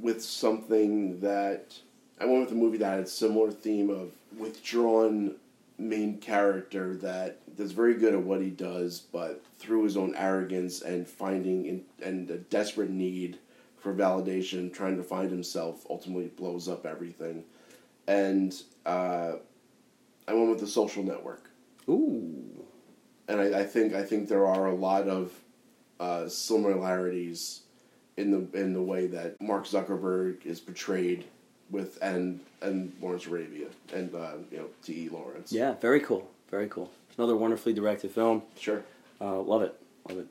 [0.00, 1.74] with something that
[2.20, 5.36] I went with a movie that had a similar theme of withdrawn
[5.78, 10.14] main character that that is very good at what he does, but through his own
[10.16, 13.38] arrogance and finding in, and a desperate need
[13.78, 17.44] for validation, trying to find himself, ultimately blows up everything.
[18.06, 19.34] And uh,
[20.26, 21.50] I went with the Social Network,
[21.88, 22.64] Ooh.
[23.28, 25.32] and I, I think I think there are a lot of
[26.00, 27.62] uh, similarities
[28.16, 31.24] in the in the way that Mark Zuckerberg is portrayed
[31.70, 35.04] with and and Lawrence Arabia and uh, you know T.
[35.04, 35.08] E.
[35.08, 35.52] Lawrence.
[35.52, 36.28] Yeah, very cool.
[36.50, 36.90] Very cool.
[37.16, 38.42] Another wonderfully directed film.
[38.58, 38.82] sure.
[39.20, 39.74] Uh, love it.
[40.08, 40.26] Love it.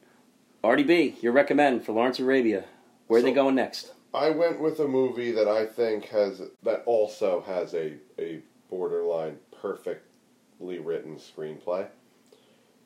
[0.64, 2.64] RDB, your recommend for Lawrence Arabia.
[3.08, 3.94] Where are they going next?
[4.14, 9.38] I went with a movie that I think has that also has a a borderline
[9.62, 11.88] perfectly written screenplay.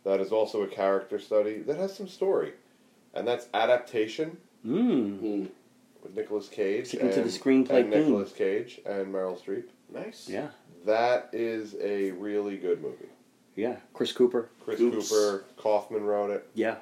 [0.04, 2.54] That is also a character study that has some story,
[3.14, 4.38] and that's adaptation.
[4.66, 5.50] Mm.
[6.04, 6.88] With Nicolas Cage.
[6.88, 8.06] Sticking to and, the screenplay and theme.
[8.06, 9.66] Nicolas Cage and Meryl Streep.
[9.94, 10.28] Nice.
[10.30, 10.50] Yeah.
[10.86, 13.10] That is a really good movie.
[13.56, 13.76] Yeah.
[13.94, 14.50] Chris Cooper.
[14.64, 15.10] Chris Oops.
[15.10, 16.48] Cooper, Kaufman wrote it.
[16.54, 16.76] Yeah.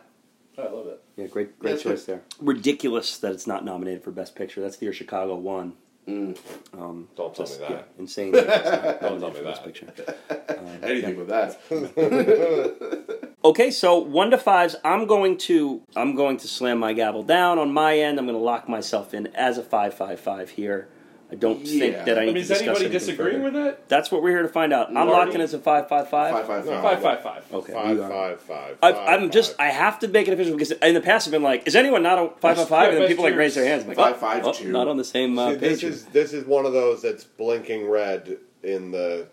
[0.58, 1.02] I love it.
[1.16, 2.22] Yeah, great, great That's choice there.
[2.42, 4.62] Ridiculous that it's not nominated for Best Picture.
[4.62, 5.74] That's the year Chicago won.
[6.08, 6.38] Mm.
[6.74, 7.90] Um, Don't tell just, me Yeah, that.
[7.98, 8.32] insane.
[8.34, 9.74] that it's not Don't tell me for Best that.
[9.74, 10.16] Picture.
[10.60, 11.58] Um, Anything with that.
[13.44, 14.76] Okay, so one to fives.
[14.84, 18.20] I'm going to I'm going to slam my gavel down on my end.
[18.20, 20.90] I'm going to lock myself in as a five five five here.
[21.32, 23.44] I don't think that I I need mean, is to discuss anybody anything disagreeing further.
[23.44, 23.88] with that?
[23.88, 24.88] That's what we're here to find out.
[24.88, 25.12] I'm Marty?
[25.12, 26.34] locking as a five five five.
[26.34, 26.72] Five five No.
[26.82, 27.02] five.
[27.02, 27.54] Five five five.
[27.54, 28.10] Okay, Five, you are.
[28.10, 31.02] five, five, I, five, I'm just I have to make it official because in the
[31.02, 32.90] past I've been like, is anyone not a five five five?
[32.94, 33.84] And then people like raise their hands.
[33.84, 34.72] I'm like, Five, five, oh, oh, two.
[34.72, 35.90] not on the same uh, See, this page.
[35.90, 39.28] is this is one of those that's blinking red in the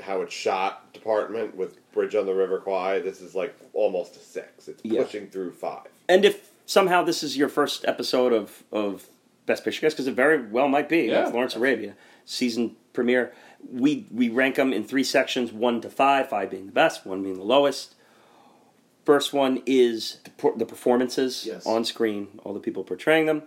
[0.00, 3.00] how it's shot department with Bridge on the River Kwai.
[3.00, 4.68] This is like almost a six.
[4.68, 5.02] It's Yeah.
[5.02, 5.86] pushing through five.
[6.08, 9.06] And if somehow this is your first episode of, of
[9.46, 11.24] Best Picture, because it very well might be, Yeah.
[11.26, 13.32] with Lawrence Arabia season premiere,
[13.72, 17.22] we we rank them in three sections: one to five, five being the best, one
[17.22, 17.94] being the lowest.
[19.04, 21.66] First one is the, the performances Yes.
[21.66, 23.42] on screen, all the people portraying them.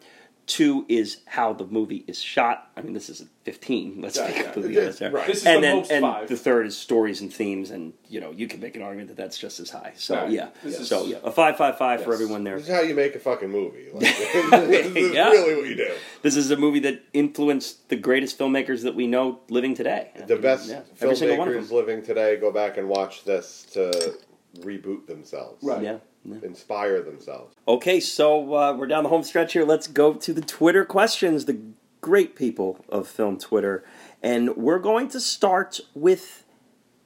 [0.48, 2.70] Two is how the movie is shot.
[2.78, 4.00] I mean, this is fifteen.
[4.00, 4.44] Let's Yeah, be yeah.
[4.44, 5.12] completely It is, honest there.
[5.12, 5.26] right.
[5.28, 6.28] This is and the then most and five.
[6.30, 9.18] the third is stories and themes, and you know you can make an argument that
[9.18, 9.94] that's just as high.
[9.96, 10.30] So Right.
[10.30, 12.58] yeah, This is- so yeah, a five five five for everyone there.
[12.58, 13.88] This is how you make a fucking movie.
[13.92, 15.30] Like, this is Yeah.
[15.32, 15.92] really what you do.
[16.22, 20.12] This is a movie that influenced the greatest filmmakers that we know living today.
[20.28, 21.76] The best Yeah, every one of filmmakers them.
[21.78, 24.14] living today go back and watch this to
[24.60, 25.82] reboot themselves, Right.
[25.84, 25.98] Yeah.
[26.26, 26.38] Yeah.
[26.44, 27.56] inspire themselves.
[27.68, 29.66] Okay, so uh, we're down the home stretch here.
[29.66, 31.60] Let's go to the Twitter questions, the
[32.02, 33.84] great people of film Twitter.
[34.22, 36.44] And we're going to start with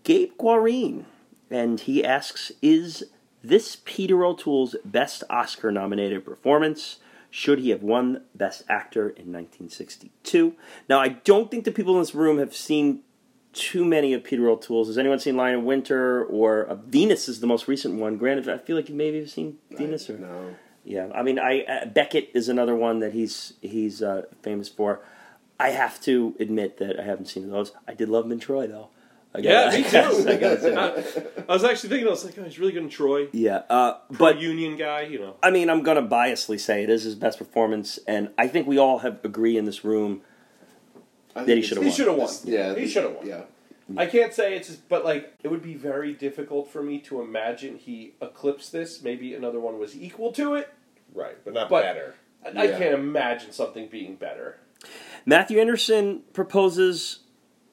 [0.03, 1.05] Gabe Guarine.
[1.49, 3.05] And he asks Is
[3.43, 6.99] this Peter O'Toole's best Oscar nominated performance?
[7.31, 10.55] Should he have won Best Actor in 1962?
[10.87, 13.01] Now, I don't think the people in this room have seen
[13.53, 14.87] too many of Peter O'Toole's.
[14.87, 18.17] Has anyone seen Lion of Winter or uh, Venus is the most recent one?
[18.17, 20.55] Granted, I feel like you maybe have seen Venus or No.
[20.83, 21.07] yeah.
[21.13, 25.01] I mean, I uh, Beckett is another one that he's he's uh, famous for.
[25.59, 27.73] I have to admit that I haven't seen those.
[27.87, 28.89] I did love him in Troy though.
[29.33, 29.97] I Yeah, me I too.
[30.29, 31.25] I gotta say.
[31.47, 33.27] I was actually thinking, I was like, oh, he's really good in Troy.
[33.31, 35.35] Yeah, uh, But but union guy, you know.
[35.43, 38.77] I mean, I'm gonna biasly say it is his best performance, and I think we
[38.77, 40.21] all have agree in this room
[41.41, 41.95] I that he should have He won.
[41.97, 42.29] should have won.
[42.45, 43.27] Yeah, he should have won.
[43.27, 43.41] Yeah.
[43.97, 47.21] I can't say it's, just, but like it would be very difficult for me to
[47.21, 49.01] imagine he eclipsed this.
[49.01, 50.69] Maybe another one was equal to it.
[51.13, 52.15] Right, but not But- better.
[52.45, 52.77] I, I Yeah.
[52.77, 54.59] can't imagine something being better.
[55.25, 57.19] Matthew Anderson proposes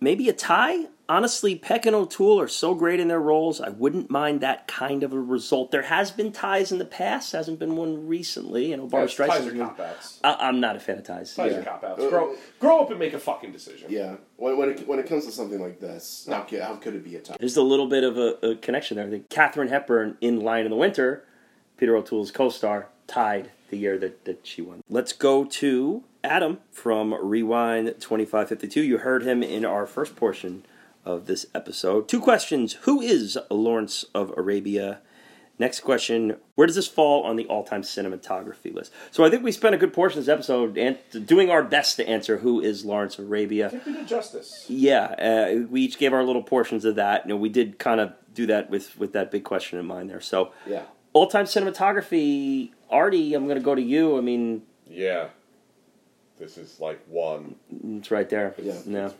[0.01, 0.87] maybe a tie.
[1.09, 3.61] Honestly, Peck and O'Toole are so great in their roles.
[3.61, 5.71] I wouldn't mind that kind of a result.
[5.71, 8.71] There has been ties in the past, hasn't been one recently.
[8.71, 10.19] You know, Barbara Ties are cop outs.
[10.25, 11.35] I- I'm not a fan of ties.
[11.35, 11.59] Ties Yeah.
[11.59, 12.03] are cop outs.
[12.03, 13.87] Uh, Grow, grow up and make a fucking decision.
[13.91, 14.17] Yeah.
[14.37, 17.05] When, when, it, when it comes to something like this, how, could, how could it
[17.05, 17.37] be a tie?
[17.39, 19.07] There's a little bit of a, a connection there.
[19.07, 21.25] I think Katharine Hepburn in Lion in the Winter,
[21.77, 24.83] Peter O'Toole's co-star, tied the year that, that she won.
[24.89, 28.83] Let's go to Adam from Rewind 2552.
[28.83, 30.65] You heard him in our first portion
[31.07, 32.09] of this episode.
[32.09, 32.75] Two questions.
[32.83, 34.99] Who is Lawrence of Arabia?
[35.59, 38.93] Next question, where does this fall on the all-time cinematography list?
[39.11, 41.97] So I think we spent a good portion of this episode an- doing our best
[41.97, 43.69] to answer who is Lawrence of Arabia.
[43.69, 44.67] I think we did justice.
[44.69, 47.25] Yeah, uh, we each gave our little portions of that.
[47.25, 50.11] You know, we did kind of do that with with that big question in mind
[50.11, 50.21] there.
[50.21, 50.83] So, Yeah.
[51.15, 54.19] all time cinematography, Artie, I'm going to go to you.
[54.19, 55.29] I mean, Yeah,
[56.39, 57.55] this is like one.
[57.83, 58.55] it's right there.
[58.63, 58.75] Yeah.
[58.85, 59.15] no,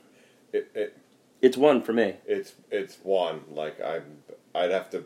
[0.53, 0.99] It, it
[1.43, 2.17] it's one for me.
[2.27, 3.43] it's it's one.
[3.51, 4.19] Like I'm,
[4.55, 5.05] I'd have to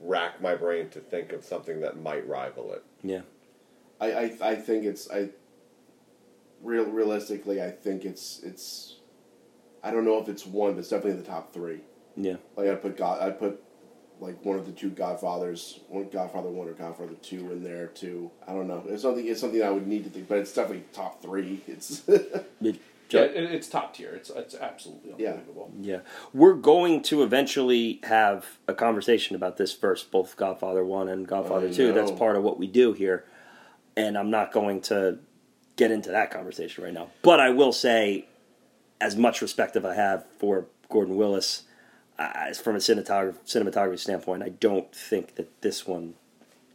[0.00, 2.84] rack my brain to think of something that might rival it.
[3.02, 3.22] Yeah,
[4.00, 5.30] I, I, I think it's I
[6.62, 8.96] real realistically I think it's it's
[9.82, 11.80] I don't know if it's one, but it's definitely in the top three.
[12.16, 12.36] Yeah.
[12.56, 13.62] Like I put God, I put
[14.18, 18.30] like one of the two Godfathers, one Godfather one or Godfather two in there too.
[18.48, 18.82] I don't know.
[18.88, 19.26] It's something.
[19.26, 21.60] It's something I would need to think, but it's definitely top three.
[21.66, 22.02] It's
[23.10, 24.10] Yeah, it, it's top tier.
[24.14, 25.72] It's it's absolutely unbelievable.
[25.80, 26.00] Yeah.
[26.32, 31.68] We're going to eventually have a conversation about this first, both Godfather 1 and Godfather
[31.68, 31.92] I 2.
[31.92, 33.24] That's part of what we do here.
[33.96, 35.18] And I'm not going to
[35.76, 37.08] get into that conversation right now.
[37.22, 38.26] But I will say,
[39.00, 41.62] as much respect as I have for Gordon Willis,
[42.18, 46.14] uh, from a cinematography, cinematography standpoint, I don't think that this one,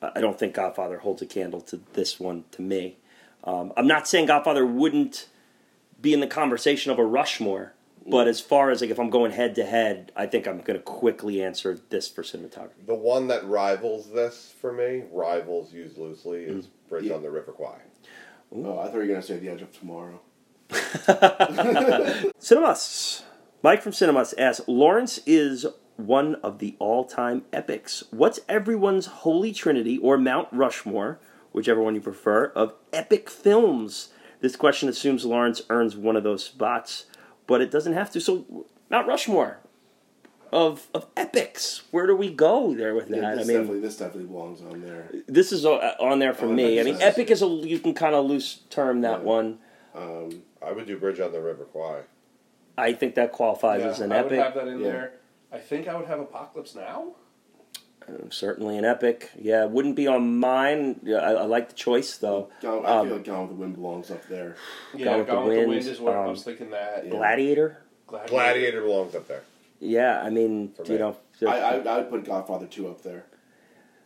[0.01, 2.97] I don't think Godfather holds a candle to this one to me.
[3.43, 5.27] Um, I'm not saying Godfather wouldn't
[6.01, 7.73] be in the conversation of a Rushmore.
[8.05, 10.77] But as far as like if I'm going head to head, I think I'm going
[10.77, 12.87] to quickly answer this for cinematography.
[12.87, 16.69] The one that rivals this for me, rivals used loosely, is mm.
[16.89, 17.13] Bridge Yeah.
[17.15, 17.77] on the River Kwai.
[18.55, 20.19] oh, I thought you were gonna say the Edge of Tomorrow.
[22.39, 23.23] Cinemas.
[23.63, 28.03] Mike from Cinemas asks Lawrence is one of the all time epics.
[28.09, 31.19] What's everyone's holy trinity or Mount Rushmore,
[31.51, 34.09] whichever one you prefer, of epic films?
[34.41, 37.05] This question assumes Lawrence earns one of those spots,
[37.47, 38.19] but it doesn't have to.
[38.19, 39.59] So, Mount Rushmore
[40.51, 41.83] of of epics.
[41.91, 43.17] Where do we go there with that?
[43.21, 45.09] Yeah, I this mean, definitely this definitely belongs on there.
[45.27, 46.79] this is on there for Oh, me.
[46.79, 47.17] I mean, sense.
[47.17, 49.25] epic is a you can kind of loose term that Yeah.
[49.25, 49.59] one.
[49.95, 52.01] Um, I would do Bridge on the River Kwai.
[52.77, 54.31] I think that qualifies Yeah, as an I epic.
[54.31, 54.87] would have that in Yeah.
[54.91, 55.13] there.
[55.51, 57.13] I think I would have Apocalypse Now.
[58.29, 59.31] Certainly an epic.
[59.39, 60.99] Yeah, wouldn't be on mine.
[61.03, 62.49] Yeah, I, I like the choice though.
[62.61, 64.55] Gone, I Um, feel like Gone with the Wind belongs up there.
[64.95, 66.69] Yeah, Gone with the Gone with the Wind, Wind is what I um, was thinking.
[66.71, 67.11] That Yeah.
[67.11, 67.77] Gladiator.
[68.07, 68.29] Gladiator.
[68.31, 69.43] Gladiator belongs up there.
[69.79, 70.97] Yeah, I mean, For you me.
[70.99, 73.25] know, I, I I would put Godfather two up there.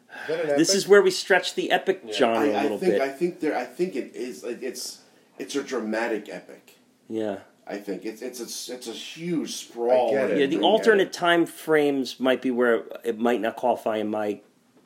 [0.09, 0.57] Is that an epic?
[0.57, 2.13] this is where we stretch the epic Yeah.
[2.13, 3.01] genre I, a I little think bit.
[3.01, 5.01] I think there I think it is like it's
[5.39, 6.75] it's a dramatic epic.
[7.09, 10.09] yeah, I think it's it's a, it's a huge sprawl.
[10.09, 10.39] I get it.
[10.39, 10.45] yeah.
[10.45, 10.61] The Yeah.
[10.61, 14.41] alternate time frames might be where it might not qualify in my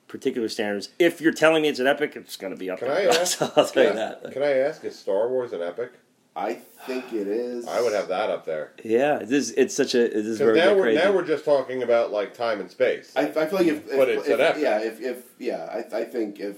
[0.07, 0.89] particular standards.
[0.97, 3.11] If you're telling me it's an epic, it's going to be up Can there.
[3.11, 3.37] I ask?
[3.37, 4.31] So I'll tell you can, that.
[4.31, 4.83] Can I ask?
[4.85, 5.91] Is Star Wars an epic?
[6.35, 6.53] I
[6.85, 7.67] think it is.
[7.67, 8.71] I would have that up there.
[8.83, 11.03] Yeah, this it's such a this is Because very now we're crazy.
[11.03, 13.11] now we're just talking about like time and space.
[13.15, 14.61] I, I feel like if, if, But it's if- an epic.
[14.63, 16.57] yeah if, if yeah I, I think if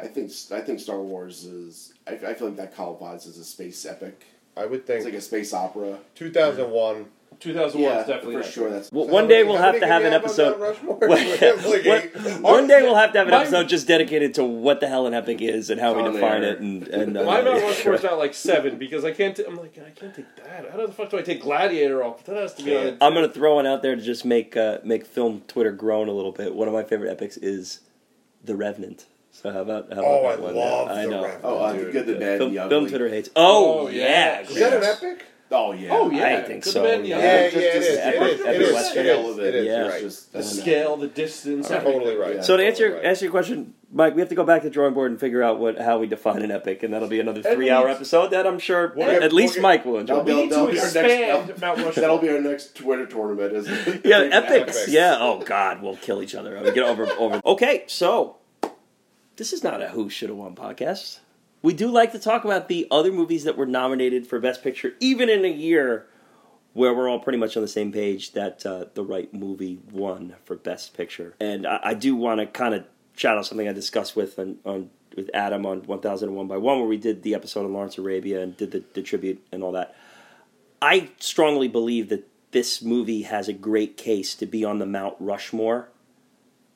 [0.00, 3.44] I think I think Star Wars is I, I feel like that qualifies as a
[3.44, 4.24] space epic.
[4.56, 5.98] I would It's think like a space opera.
[6.14, 7.06] 2001.
[7.38, 8.70] 2001 Yeah, is definitely for an sure.
[8.70, 10.58] That's well, So one day we'll have to have an episode.
[10.58, 12.40] One, Like eight?
[12.40, 15.12] one day we'll have to have an episode just dedicated to what the hell an
[15.12, 16.54] epic is and how we define air.
[16.54, 16.60] it.
[16.60, 19.36] And, and uh, My Mount Rushmore is not like seven because I can't.
[19.36, 20.70] T- I'm like I can't take that.
[20.70, 22.24] How the fuck do I take Gladiator off?
[22.24, 22.96] That has to be on.
[23.02, 26.12] I'm gonna throw one out there to just make uh, make film Twitter groan a
[26.12, 26.54] little bit.
[26.54, 27.80] One of my favorite epics is
[28.42, 29.04] The Revenant.
[29.42, 30.54] So how about how about Oh, I that one?
[30.56, 31.22] love I The know.
[31.22, 31.40] Revenant.
[31.44, 31.92] oh uh, the Dude.
[31.92, 32.70] good, the bad, Film, the ugly.
[32.70, 33.30] film Twitter hates.
[33.36, 34.40] Oh, Oh, yeah, yeah.
[34.40, 35.02] Is that an yes.
[35.02, 35.24] epic?
[35.48, 35.88] Oh yeah.
[35.92, 37.16] Oh yeah, I think Good, so, the bad, and the yeah.
[37.16, 37.26] ugly.
[37.28, 37.96] Yeah, just- yeah, it just is.
[37.96, 38.40] the It epic- is.
[38.40, 38.72] epic It is.
[38.74, 39.06] Western.
[39.06, 39.38] It is.
[39.38, 39.66] It is.
[39.66, 39.78] Yeah.
[39.78, 40.00] You're right.
[40.00, 41.70] Just- The scale, the distance.
[41.70, 42.00] I'm everything.
[42.00, 42.44] totally right.
[42.44, 43.04] So to answer Right.
[43.04, 45.44] answer your question, Mike, we have to go back to the drawing board and figure
[45.44, 47.92] out what how we define an epic, and that'll be another And three hour we-
[47.92, 50.14] episode that I'm sure We'll at get- least we'll get- Mike will enjoy.
[50.16, 51.92] That'll We need that'll to be our next- expand Mount Rushmore.
[51.92, 54.00] That'll be our next Twitter tournament, isn't it?
[54.04, 54.50] Yeah, epics.
[54.76, 54.88] Epics.
[54.88, 55.16] Yeah.
[55.20, 56.60] Oh God, we'll kill each other.
[56.64, 57.40] We get over over.
[57.46, 58.34] Okay, so
[59.36, 61.20] this is not a who should have won podcast.
[61.62, 64.94] We do like to talk about the other movies that were nominated for Best Picture,
[65.00, 66.06] even in a year
[66.72, 70.36] where we're all pretty much on the same page that uh, the right movie won
[70.44, 71.34] for Best Picture.
[71.40, 72.84] And I, I do want to kind of
[73.16, 76.88] shout out something I discussed with on, on with Adam on 1001 by One, where
[76.88, 79.94] we did the episode on Lawrence Arabia and did the, the tribute and all that.
[80.82, 85.16] I strongly believe that this movie has a great case to be on the Mount
[85.18, 85.88] Rushmore,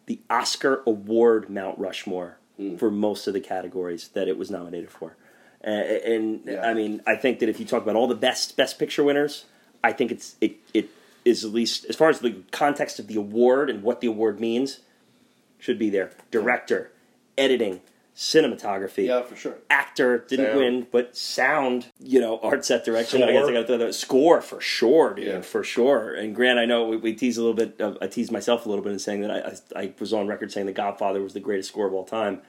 [0.07, 2.40] the Oscar award Mount Rushmore
[2.79, 5.17] for most of the categories that it was nominated for.
[5.65, 6.63] Uh, and Yeah.
[6.67, 9.45] I mean, I think that if you talk about all the best Best Picture winners,
[9.85, 10.89] I think it's it it
[11.25, 14.41] is at least as far as the context of the award and what the award
[14.41, 14.81] means,
[15.59, 16.13] should be there.
[16.31, 16.91] Director,
[17.37, 17.81] editing,
[18.21, 19.57] cinematography Yeah, for sure.
[19.71, 20.59] actor didn't Sound.
[20.59, 23.23] win, but sound, you know, art set direction.
[23.23, 25.41] I guess I got to throw that score for sure, dude, Yeah.
[25.41, 26.13] for sure.
[26.15, 27.81] And Grant, I know we, we teased a little bit.
[27.81, 30.27] Of, I teased myself a little bit in saying that I, I I was on
[30.27, 32.43] record saying The Godfather was the greatest score of all time.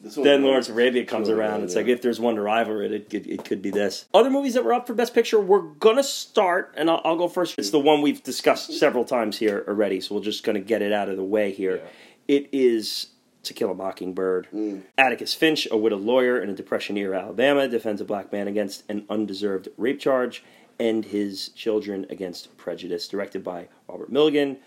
[0.00, 1.60] Then Lawrence of Arabia comes around.
[1.60, 1.80] yeah, It's yeah.
[1.80, 4.04] like if there's one to rival it, it, it, it could be this.
[4.12, 7.26] Other movies that were up for Best Picture, we're gonna start, and I'll, I'll go
[7.26, 7.54] first.
[7.58, 10.92] It's the one we've discussed several times here already, so we're just gonna get it
[10.92, 11.80] out of the way here.
[12.28, 13.06] It is
[13.44, 14.48] To Kill a Mockingbird.
[14.52, 14.82] Mm.
[14.96, 18.84] Atticus Finch, a widowed lawyer in a Depression era Alabama, defends a black man against
[18.88, 20.42] an undeserved rape charge
[20.78, 23.06] and his children against prejudice.
[23.06, 24.58] Directed by Robert Mulligan.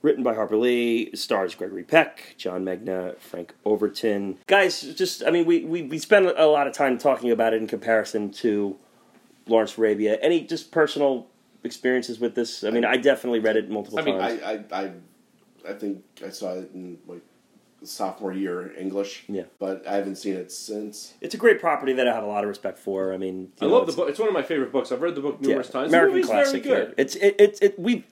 [0.00, 4.38] Written by Harper Lee, stars Gregory Peck, John Megna, Frank Overton.
[4.46, 7.60] Guys, just, I mean, we, we, we spend a lot of time talking about it
[7.60, 8.76] in comparison to
[9.48, 10.16] Lawrence Arabia.
[10.22, 11.26] Any just personal
[11.64, 12.62] experiences with this?
[12.62, 14.40] I mean, I definitely read it multiple I mean, times.
[14.40, 14.92] I, I, I,
[15.68, 17.22] I think I saw it in like
[17.82, 19.24] sophomore year English.
[19.28, 19.44] Yeah.
[19.58, 21.14] but I haven't seen it since.
[21.20, 23.12] it's a great property that I have a lot of respect for.
[23.12, 24.08] I mean, I you know, love the book.
[24.08, 24.92] It's one of my favorite books.
[24.92, 25.92] I've read the book numerous yeah, times.
[25.92, 26.64] American the movie's classic.
[26.64, 26.84] very yeah.
[26.86, 26.94] good.
[26.98, 28.04] It's it, it, it we.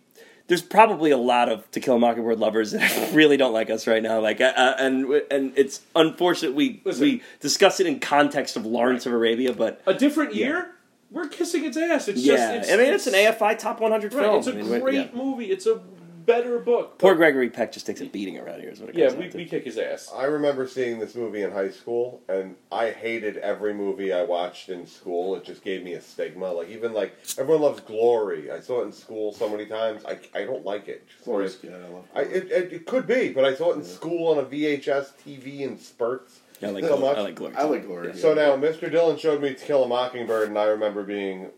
[0.48, 3.88] There's probably a lot of To Kill a Mockingbird lovers that really don't like us
[3.88, 4.20] right now.
[4.20, 7.02] Like, uh, uh, and and it's unfortunate we Listen.
[7.02, 10.76] we discuss it in context of Lawrence of Arabia, but A different year,
[11.10, 12.06] we're kissing its ass.
[12.06, 12.70] It's yeah, just.
[12.70, 14.38] It's, I mean, it's, an AFI top 100 Right, film.
[14.38, 15.08] it's a I mean, great yeah.
[15.20, 15.46] movie.
[15.46, 15.80] It's a
[16.26, 16.98] better book.
[16.98, 18.70] Poor but- Gregory Peck just takes a beating around here.
[18.70, 19.36] Is what it Yeah, comes we, down to.
[19.38, 20.10] we kick his ass.
[20.14, 24.68] I remember seeing this movie in high school, and I hated every movie I watched
[24.68, 25.36] in school.
[25.36, 26.52] It just gave me a stigma.
[26.52, 28.50] Like even like everyone loves Glory.
[28.50, 30.04] I saw it in school so many times.
[30.04, 31.06] I, I don't like it.
[31.08, 32.04] Just Glorious like- Kid, I love.
[32.14, 35.12] I, it, it, it could be, but I saw it in school on a VHS
[35.24, 36.40] TV in spurts.
[36.62, 37.18] I like, so Glory- much.
[37.18, 37.54] I like Glory.
[37.56, 38.16] I like Glory.
[38.16, 38.90] So now Mr.
[38.90, 41.50] Dillon showed me To Kill a Mockingbird, and I remember being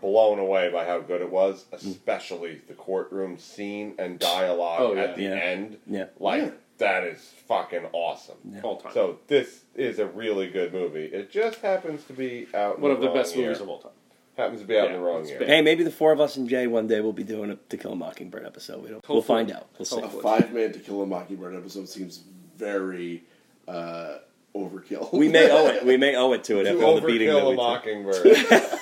[0.00, 5.02] blown away by how good it was, especially the courtroom scene and dialogue Oh, yeah.
[5.02, 5.34] at the Yeah.
[5.36, 5.78] end.
[5.86, 6.04] Yeah.
[6.18, 6.50] Like Yeah.
[6.78, 8.36] that is fucking awesome.
[8.62, 8.92] all time.
[8.92, 11.04] So this is a really good movie.
[11.06, 12.76] It just happens to be out.
[12.76, 13.46] in one of the best year.
[13.48, 13.92] movies of all time.
[14.36, 15.38] Happens to be out in the wrong year.
[15.40, 15.48] bad.
[15.48, 17.76] Hey, maybe the four of us and Jay one day will be doing a To
[17.76, 18.82] Kill a Mockingbird episode.
[18.82, 19.68] We don't, we'll find out.
[19.78, 20.00] We'll see.
[20.00, 22.22] a five man To Kill a Mockingbird episode seems
[22.56, 23.24] very
[23.68, 24.18] uh,
[24.54, 25.12] overkill.
[25.12, 25.84] We may owe it.
[25.84, 27.56] We may owe it to it To after all the beating that overkill a we
[27.56, 28.24] took.
[28.24, 28.70] mockingbird.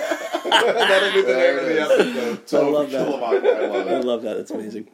[0.51, 2.57] That'll be the name of the episode.
[2.65, 3.09] I love that.
[3.09, 4.05] a I love I it.
[4.05, 4.36] love that.
[4.36, 4.89] That's amazing.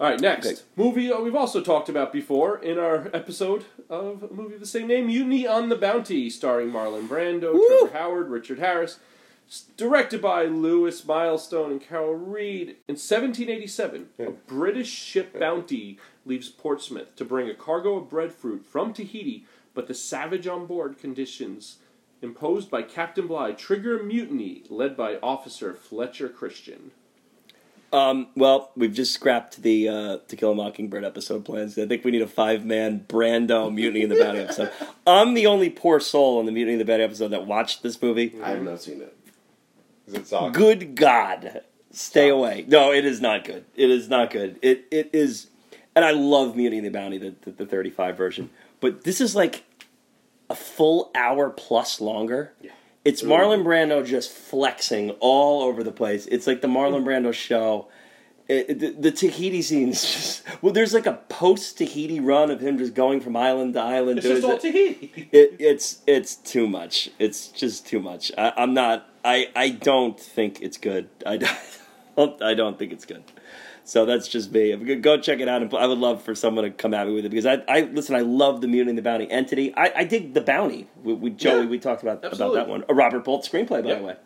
[0.00, 0.60] All right, next Okay.
[0.74, 4.66] movie uh, we've also talked about before in our episode of a movie of the
[4.66, 7.78] same name, Mutiny on the Bounty, starring Marlon Brando, Woo!
[7.82, 8.98] Trevor Howard, Richard Harris,
[9.48, 12.70] s- directed by Lewis Milestone and Carol Reed.
[12.88, 18.92] In 1787, a British ship Bounty leaves Portsmouth to bring a cargo of breadfruit from
[18.92, 21.76] Tahiti, but the savage on board conditions
[22.22, 26.92] imposed by Captain Bligh trigger a mutiny led by Officer Fletcher Christian.
[27.92, 31.78] Um, well, we've just scrapped the uh, To Kill a Mockingbird episode plans.
[31.78, 34.72] I think we need a five man Brando Mutiny in the Bounty episode.
[35.06, 38.00] I'm the only poor soul on the Mutiny in the Bounty episode that watched this
[38.00, 38.34] movie.
[38.42, 39.14] I have not seen it.
[40.06, 40.52] Is it soccer?
[40.52, 42.64] Good God, stay away.
[42.66, 43.66] No, it is not good.
[43.76, 44.58] It is not good.
[44.62, 45.48] It it is,
[45.94, 48.50] and I love Mutiny in the Bounty, the, the, the 35 version.
[48.80, 49.64] But this is like
[50.52, 52.52] a full hour plus longer.
[52.60, 52.70] Yeah.
[53.04, 56.26] It's Marlon Brando just flexing all over the place.
[56.26, 57.88] It's like the Marlon Brando show.
[58.48, 60.72] It, the, the Tahiti scenes just well.
[60.72, 64.18] There's like a post Tahiti run of him just going from island to island.
[64.18, 65.28] It's just all it- Tahiti.
[65.32, 67.08] it, it's it's too much.
[67.18, 68.30] It's just too much.
[68.36, 69.08] I, I'm not.
[69.24, 71.08] I I don't think it's good.
[71.24, 72.42] I don't.
[72.42, 73.22] I don't think it's good.
[73.92, 74.70] So that's just me.
[74.70, 76.94] If you could Go check it out, and I would love for someone to come
[76.94, 78.14] at me with it because I, I listen.
[78.16, 79.74] I love the Mutiny and the Bounty entity.
[79.76, 80.88] I, I dig the Bounty.
[81.04, 82.56] We, we Joey, Yeah, we talked about absolutely.
[82.58, 82.84] about that one.
[82.88, 83.94] A Robert Bolt screenplay, by Yeah.
[83.96, 84.16] the way.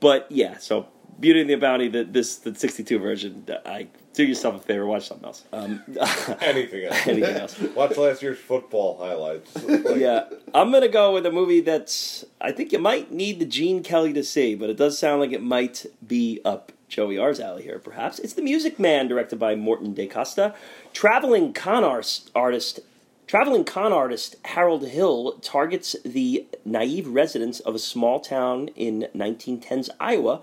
[0.00, 0.88] But yeah, so
[1.20, 3.46] Beauty and the Bounty, the, this the '62 version.
[3.64, 5.44] I do yourself a favor, watch something else.
[5.52, 5.84] Um,
[6.40, 7.06] Anything else?
[7.06, 7.60] anything else?
[7.76, 9.54] Watch last year's football highlights.
[9.68, 12.24] Like, yeah, I'm gonna go with a movie that's.
[12.40, 15.30] I think you might need the Gene Kelly to see, but it does sound like
[15.30, 17.78] it might be up Joey R's alley here.
[17.78, 20.54] Perhaps it's The Music Man, directed by Morton DaCosta.
[20.92, 22.80] Traveling con ars- artist,
[23.28, 29.88] traveling con artist Harold Hill targets the naive residents of a small town in 1910's
[30.00, 30.40] Iowa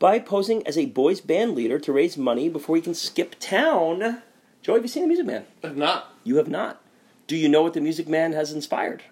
[0.00, 4.22] by posing as a boys band leader to raise money before he can skip town.
[4.62, 5.46] Joey, have you seen The Music Man?
[5.62, 6.82] If not, You have not.
[7.28, 9.04] Do you know what The Music Man has inspired?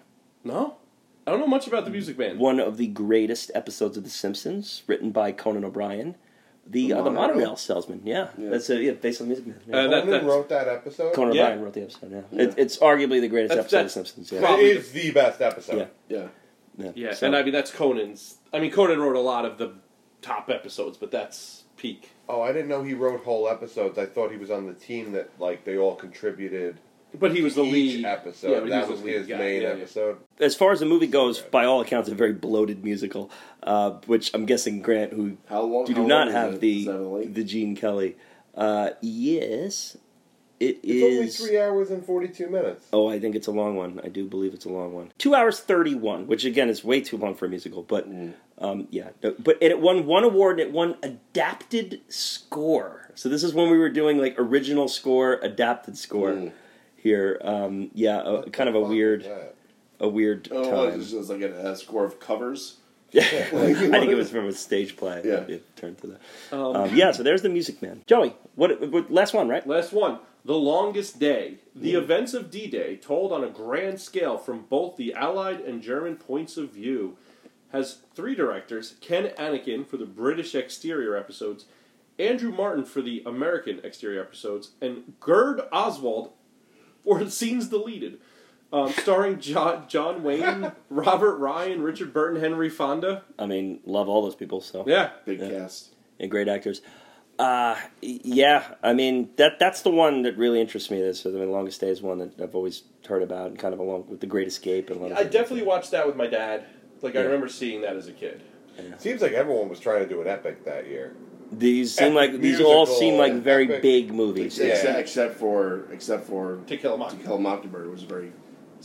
[0.43, 0.75] no.
[1.27, 2.37] I don't know much about the music Man.
[2.37, 6.13] One of the greatest episodes of The Simpsons, written by Conan O'Brien.
[6.67, 7.35] The, The uh, the monorail?
[7.35, 8.29] monorail salesman, yeah.
[8.37, 8.49] Yeah.
[8.49, 9.59] That's uh, yeah, based on Music Man.
[9.67, 9.75] Yeah.
[9.75, 11.13] Uh, that- Conan wrote that episode.
[11.13, 11.43] Conan yeah.
[11.43, 12.41] O'Brien wrote the episode, yeah.
[12.43, 14.39] It, it's arguably the greatest That's- episode of The that's Simpsons, yeah.
[14.41, 15.89] probably- it is the best episode.
[16.07, 16.27] Yeah.
[16.77, 16.91] Yeah.
[16.95, 18.37] Yeah, so- and I mean that's Conan's.
[18.51, 19.73] I mean Conan wrote a lot of the
[20.21, 22.11] top episodes, but that's peak.
[22.27, 23.97] Oh, I didn't know he wrote whole episodes.
[23.99, 26.79] I thought he was on the team that like they all contributed.
[27.19, 28.49] But he was the each lead episode.
[28.51, 29.37] Yeah, but he that was was the lead his guy.
[29.37, 29.73] main Yeah, yeah.
[29.75, 30.17] episode.
[30.39, 33.29] as far as the movie goes, by all accounts, a very bloated musical,
[33.63, 35.87] uh, which I'm guessing Grant, who How long?
[35.87, 36.59] you how do not long is have it?
[36.61, 38.15] the that a the Gene Kelly.
[38.55, 39.97] Uh, yes,
[40.59, 41.03] it It's is.
[41.03, 42.85] only three hours and forty-two minutes.
[42.93, 43.99] Oh, I think it's a long one.
[44.03, 45.11] I do believe it's a long one.
[45.17, 47.83] Two hours thirty-one, which again is way too long for a musical.
[47.83, 48.33] But Mm.
[48.59, 50.59] um, yeah, no, but and it won one award.
[50.61, 53.11] and It won adapted score.
[53.15, 56.51] So this is when we were doing like original score, adapted score.
[57.05, 57.09] Mm.
[57.09, 59.29] Here, um, yeah, a, kind of a weird,
[59.99, 60.99] a weird Oh, time.
[60.99, 62.77] it's just like a, a score of covers.
[63.11, 63.21] Yeah,
[63.53, 65.21] I think it was from a stage play.
[65.23, 65.45] Yeah.
[65.47, 66.21] it turned to that.
[66.51, 68.01] Um, Um, yeah, so there's the Music Man.
[68.07, 69.09] Joey, what, what?
[69.09, 69.65] Last one, right?
[69.65, 70.19] Last one.
[70.43, 71.59] The Longest Day.
[71.73, 75.81] The events of D Day told on a grand scale from both the Allied and
[75.81, 77.15] German points of view.
[77.71, 81.65] has three directors Ken Annakin for the British exterior episodes,
[82.19, 86.31] Andrew Marton for the American exterior episodes, and Gerd Oswald
[87.05, 88.19] for the scenes deleted.
[88.73, 93.23] Um, starring John, John Wayne, Robert Ryan, Richard Burton, Henry Fonda.
[93.39, 94.59] I mean, love all those people.
[94.59, 95.11] So Yeah.
[95.25, 95.49] Big Yeah.
[95.49, 95.93] cast.
[96.19, 96.81] and great actors.
[97.37, 100.99] Uh, yeah, I mean that that's the one that really interests me.
[101.01, 103.79] This, I mean, Longest Day is one that I've always heard about, and kind of
[103.81, 105.67] along with The Great Escape and a lot of I definitely things.
[105.67, 106.65] watched that with my dad.
[107.01, 108.41] Like, I remember seeing that as a kid.
[108.97, 111.13] Seems like everyone was trying to do an epic that year.
[111.51, 114.57] These seem Epic like these all seem like very epic- big movies.
[114.57, 114.65] Yeah.
[114.67, 117.25] Except, except for except for To Kill a To Mockingbird.
[117.27, 118.31] Kill a Mockingbird, was very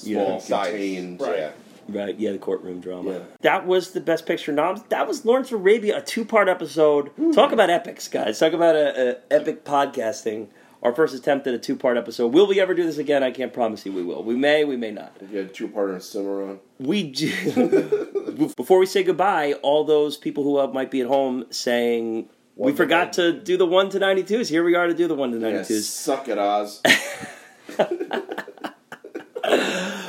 [0.03, 0.25] Yeah.
[0.25, 0.67] small, Concise.
[0.69, 1.21] contained.
[1.21, 1.39] Right.
[1.39, 1.51] Yeah.
[1.89, 3.11] Right, yeah, the courtroom drama.
[3.13, 3.19] Yeah.
[3.41, 4.83] That was the best picture noms.
[4.91, 7.11] That was Lawrence of Arabia, a two-part episode.
[7.35, 8.39] Talk about epics, guys.
[8.39, 10.49] Talk about a, a epic podcasting.
[10.85, 12.29] Our first attempt at a two-part episode.
[12.33, 13.25] Will we ever do this again?
[13.25, 14.23] I can't promise you we will.
[14.23, 15.17] We may, we may not.
[15.21, 16.61] If you had two partner and Cimarron.
[16.79, 18.53] We do.
[18.57, 22.29] Before we say goodbye, all those people who uh, might be at home saying
[22.67, 24.49] we forgot to do the one to ninety-twos.
[24.49, 25.89] Here we are to do the one to Yeah, ninety-twos.
[25.89, 26.81] suck it, Oz.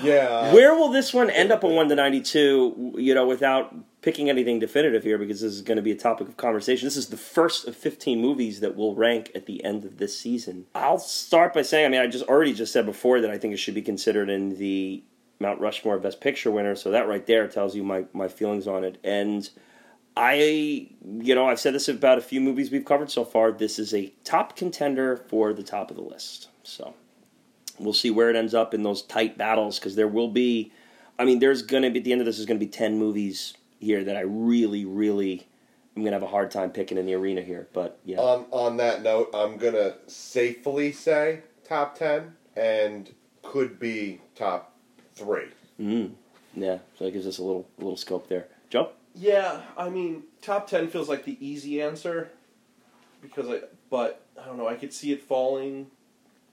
[0.03, 0.53] Yeah.
[0.53, 2.95] Where will this one end up on one to ninety-two?
[2.97, 6.27] You know, without picking anything definitive here, because this is going to be a topic
[6.27, 6.85] of conversation.
[6.87, 10.17] This is the first of fifteen movies that will rank at the end of this
[10.17, 10.65] season.
[10.73, 13.53] I'll start by saying, I mean, I just already just said before that I think
[13.53, 15.03] it should be considered in the
[15.39, 16.75] Mount Rushmore Best Picture winner.
[16.75, 18.97] So that right there tells you my my feelings on it.
[19.03, 19.47] And
[20.15, 23.51] I, you know, I've said this about a few movies we've covered so far.
[23.51, 26.49] This is a top contender for the top of the list.
[26.63, 26.93] So
[27.79, 30.71] we'll see where it ends up in those tight battles because there will be.
[31.17, 32.71] I mean, there's going to be at the end of this is going to be
[32.71, 35.47] ten movies here that I really, really
[35.95, 37.67] I'm going to have a hard time picking in the arena here.
[37.73, 44.21] But yeah, On on that note, I'm gonna safely say top ten and could be
[44.35, 44.73] top
[45.15, 45.47] three.
[45.79, 46.11] mm,
[46.53, 46.79] yeah.
[46.97, 48.47] So that gives us a little, a little scope there.
[48.69, 52.29] Joe, Yeah, I mean, top ten feels like the easy answer
[53.21, 53.61] because I.
[53.89, 54.67] But I don't know.
[54.67, 55.87] I could see it falling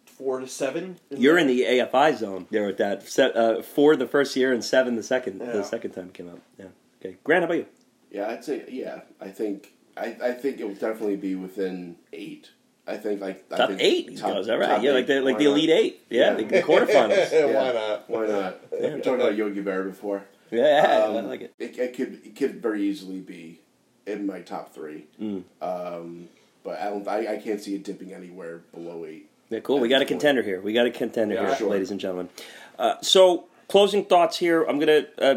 [0.06, 0.96] four to seven.
[1.10, 3.08] you're in the AFI zone there with that.
[3.08, 5.40] Se- uh, four the first year and seven the second.
[5.40, 5.52] Yeah.
[5.52, 6.40] The second time it came out.
[6.58, 6.66] Yeah.
[7.00, 7.66] Okay, Grant, how about you?
[8.10, 9.02] Yeah, I'd say yeah.
[9.20, 12.50] I think I, I think it will definitely be within eight.
[12.88, 14.48] I think like I Top think eight, he top- goes.
[14.48, 14.94] All right, top yeah, eight.
[14.94, 15.50] like the like Why the not?
[15.52, 16.00] elite eight.
[16.10, 16.34] Yeah, Yeah.
[16.34, 17.32] the, the quarterfinals.
[17.32, 17.46] Yeah.
[17.46, 18.10] Why not?
[18.10, 18.60] Why not?
[18.72, 18.94] Yeah.
[18.96, 20.24] We talked about Yogi Berra before.
[20.52, 21.54] Yeah, I Um, like it.
[21.58, 23.60] It, it could it could very easily be
[24.06, 25.04] in my top three.
[25.20, 25.42] Mm.
[25.60, 26.28] Um,
[26.64, 27.06] but I don't.
[27.06, 29.28] I, I can't see it dipping anywhere below eight.
[29.50, 29.80] Yeah, cool.
[29.80, 30.60] We got a contender here.
[30.60, 31.70] We got a contender Yeah, here, sure.
[31.70, 32.28] ladies and gentlemen.
[32.78, 34.62] Uh, so, closing thoughts here.
[34.64, 35.36] I'm gonna, uh,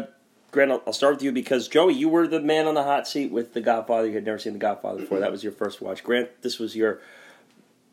[0.50, 0.70] Grant.
[0.70, 3.30] I'll, I'll start with you because Joey, you were the man on the hot seat
[3.32, 4.06] with The Godfather.
[4.08, 5.18] You had never seen The Godfather before.
[5.20, 6.04] That was your first watch.
[6.04, 7.00] Grant, this was your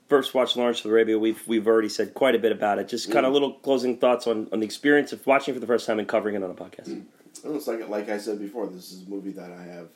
[0.10, 0.58] first watch.
[0.58, 1.18] Lawrence of Arabia.
[1.18, 2.90] We've we've already said quite a bit about it.
[2.90, 3.34] Just kind of mm.
[3.34, 6.36] little closing thoughts on on the experience of watching for the first time and covering
[6.36, 6.88] it on a podcast.
[6.88, 7.08] And
[7.46, 9.88] it's like like I said before, this is a movie that I have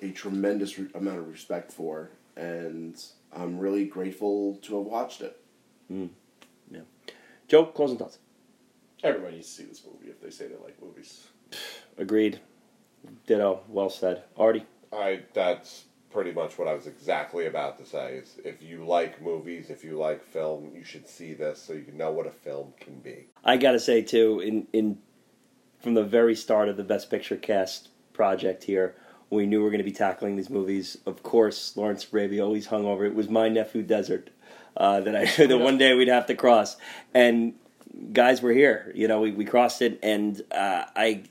[0.00, 3.00] a tremendous re- amount of respect for, and
[3.36, 5.38] I'm really grateful to have watched it.
[5.92, 6.08] Mm.
[6.70, 6.80] Yeah,
[7.48, 8.18] Joe, closing thoughts.
[9.02, 11.26] Everybody needs to see this movie if they say they like movies.
[11.98, 12.40] Agreed.
[13.26, 13.62] Ditto.
[13.68, 14.22] Well said.
[14.36, 14.64] Artie.
[14.92, 18.14] I that's pretty much what I was exactly about to say.
[18.14, 21.82] Is if you like movies, if you like film, you should see this so you
[21.82, 23.26] can know what a film can be.
[23.44, 24.98] I gotta say too, in in
[25.80, 28.94] from the very start of the Best Picture cast project here,
[29.30, 30.98] we knew we were going to be tackling these movies.
[31.06, 33.04] Of course, Lawrence Arabia always hung over.
[33.04, 34.30] It was my Nefud Desert
[34.76, 36.76] uh, that I that one day we'd have to cross,
[37.14, 37.54] and
[38.12, 38.92] guys, we're here.
[38.94, 41.24] You know, we we crossed it, and uh, I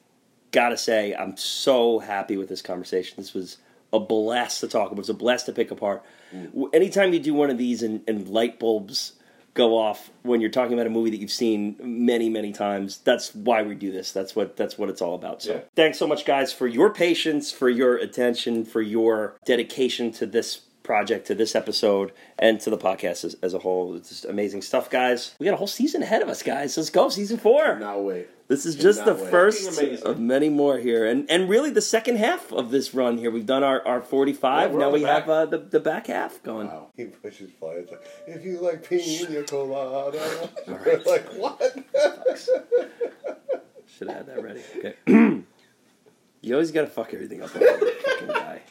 [0.51, 3.15] gotta say, I'm so happy with this conversation.
[3.17, 3.57] This was
[3.93, 4.99] a blast to talk about.
[5.01, 6.03] It's a blast to pick apart.
[6.31, 9.13] W Anytime you do one of these and, and light bulbs
[9.53, 13.35] go off when you're talking about a movie that you've seen many, many times, that's
[13.35, 14.13] why we do this.
[14.13, 15.41] That's what that's what it's all about.
[15.41, 15.59] So Yeah.
[15.75, 20.61] thanks so much, guys, for your patience, for your attention, for your dedication to this
[20.83, 23.95] project, to this episode, and to the podcast as, as a whole.
[23.95, 25.35] It's just amazing stuff, guys.
[25.39, 26.77] We got a whole season ahead of us, guys.
[26.77, 27.79] Let's go, season four.
[27.79, 28.27] Now wait.
[28.51, 29.31] This is just the wait.
[29.31, 33.31] first of many more here, and and really the second half of this run here.
[33.31, 34.73] We've done our, our forty five.
[34.73, 36.67] Yeah, now we the have uh, the the back half going.
[36.67, 36.89] Wow.
[36.97, 37.49] He pushes.
[37.61, 40.49] It's like, if you like pina colada.
[40.67, 41.05] right.
[41.05, 41.61] like, what?
[43.87, 44.61] Should have had that ready.
[44.77, 44.95] Okay.
[46.41, 47.51] you always got to fuck everything up.
[47.51, 48.61] fucking guy.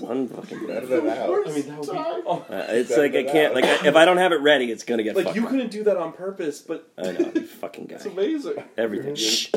[0.00, 0.96] One fucking Edit guy.
[0.96, 1.48] it out.
[1.48, 2.22] I mean, that would be.
[2.26, 3.50] Oh, Uh, it's like I can't.
[3.50, 3.54] out.
[3.54, 5.50] Like I, if I don't have it ready, it's gonna get like fucked you up.
[5.50, 7.96] couldn't do that on purpose, but I know, you fucking guy.
[7.96, 8.62] it's amazing.
[8.76, 9.14] Everything.
[9.14, 9.52] Shh.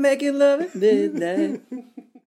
[0.00, 1.62] Making love at midnight.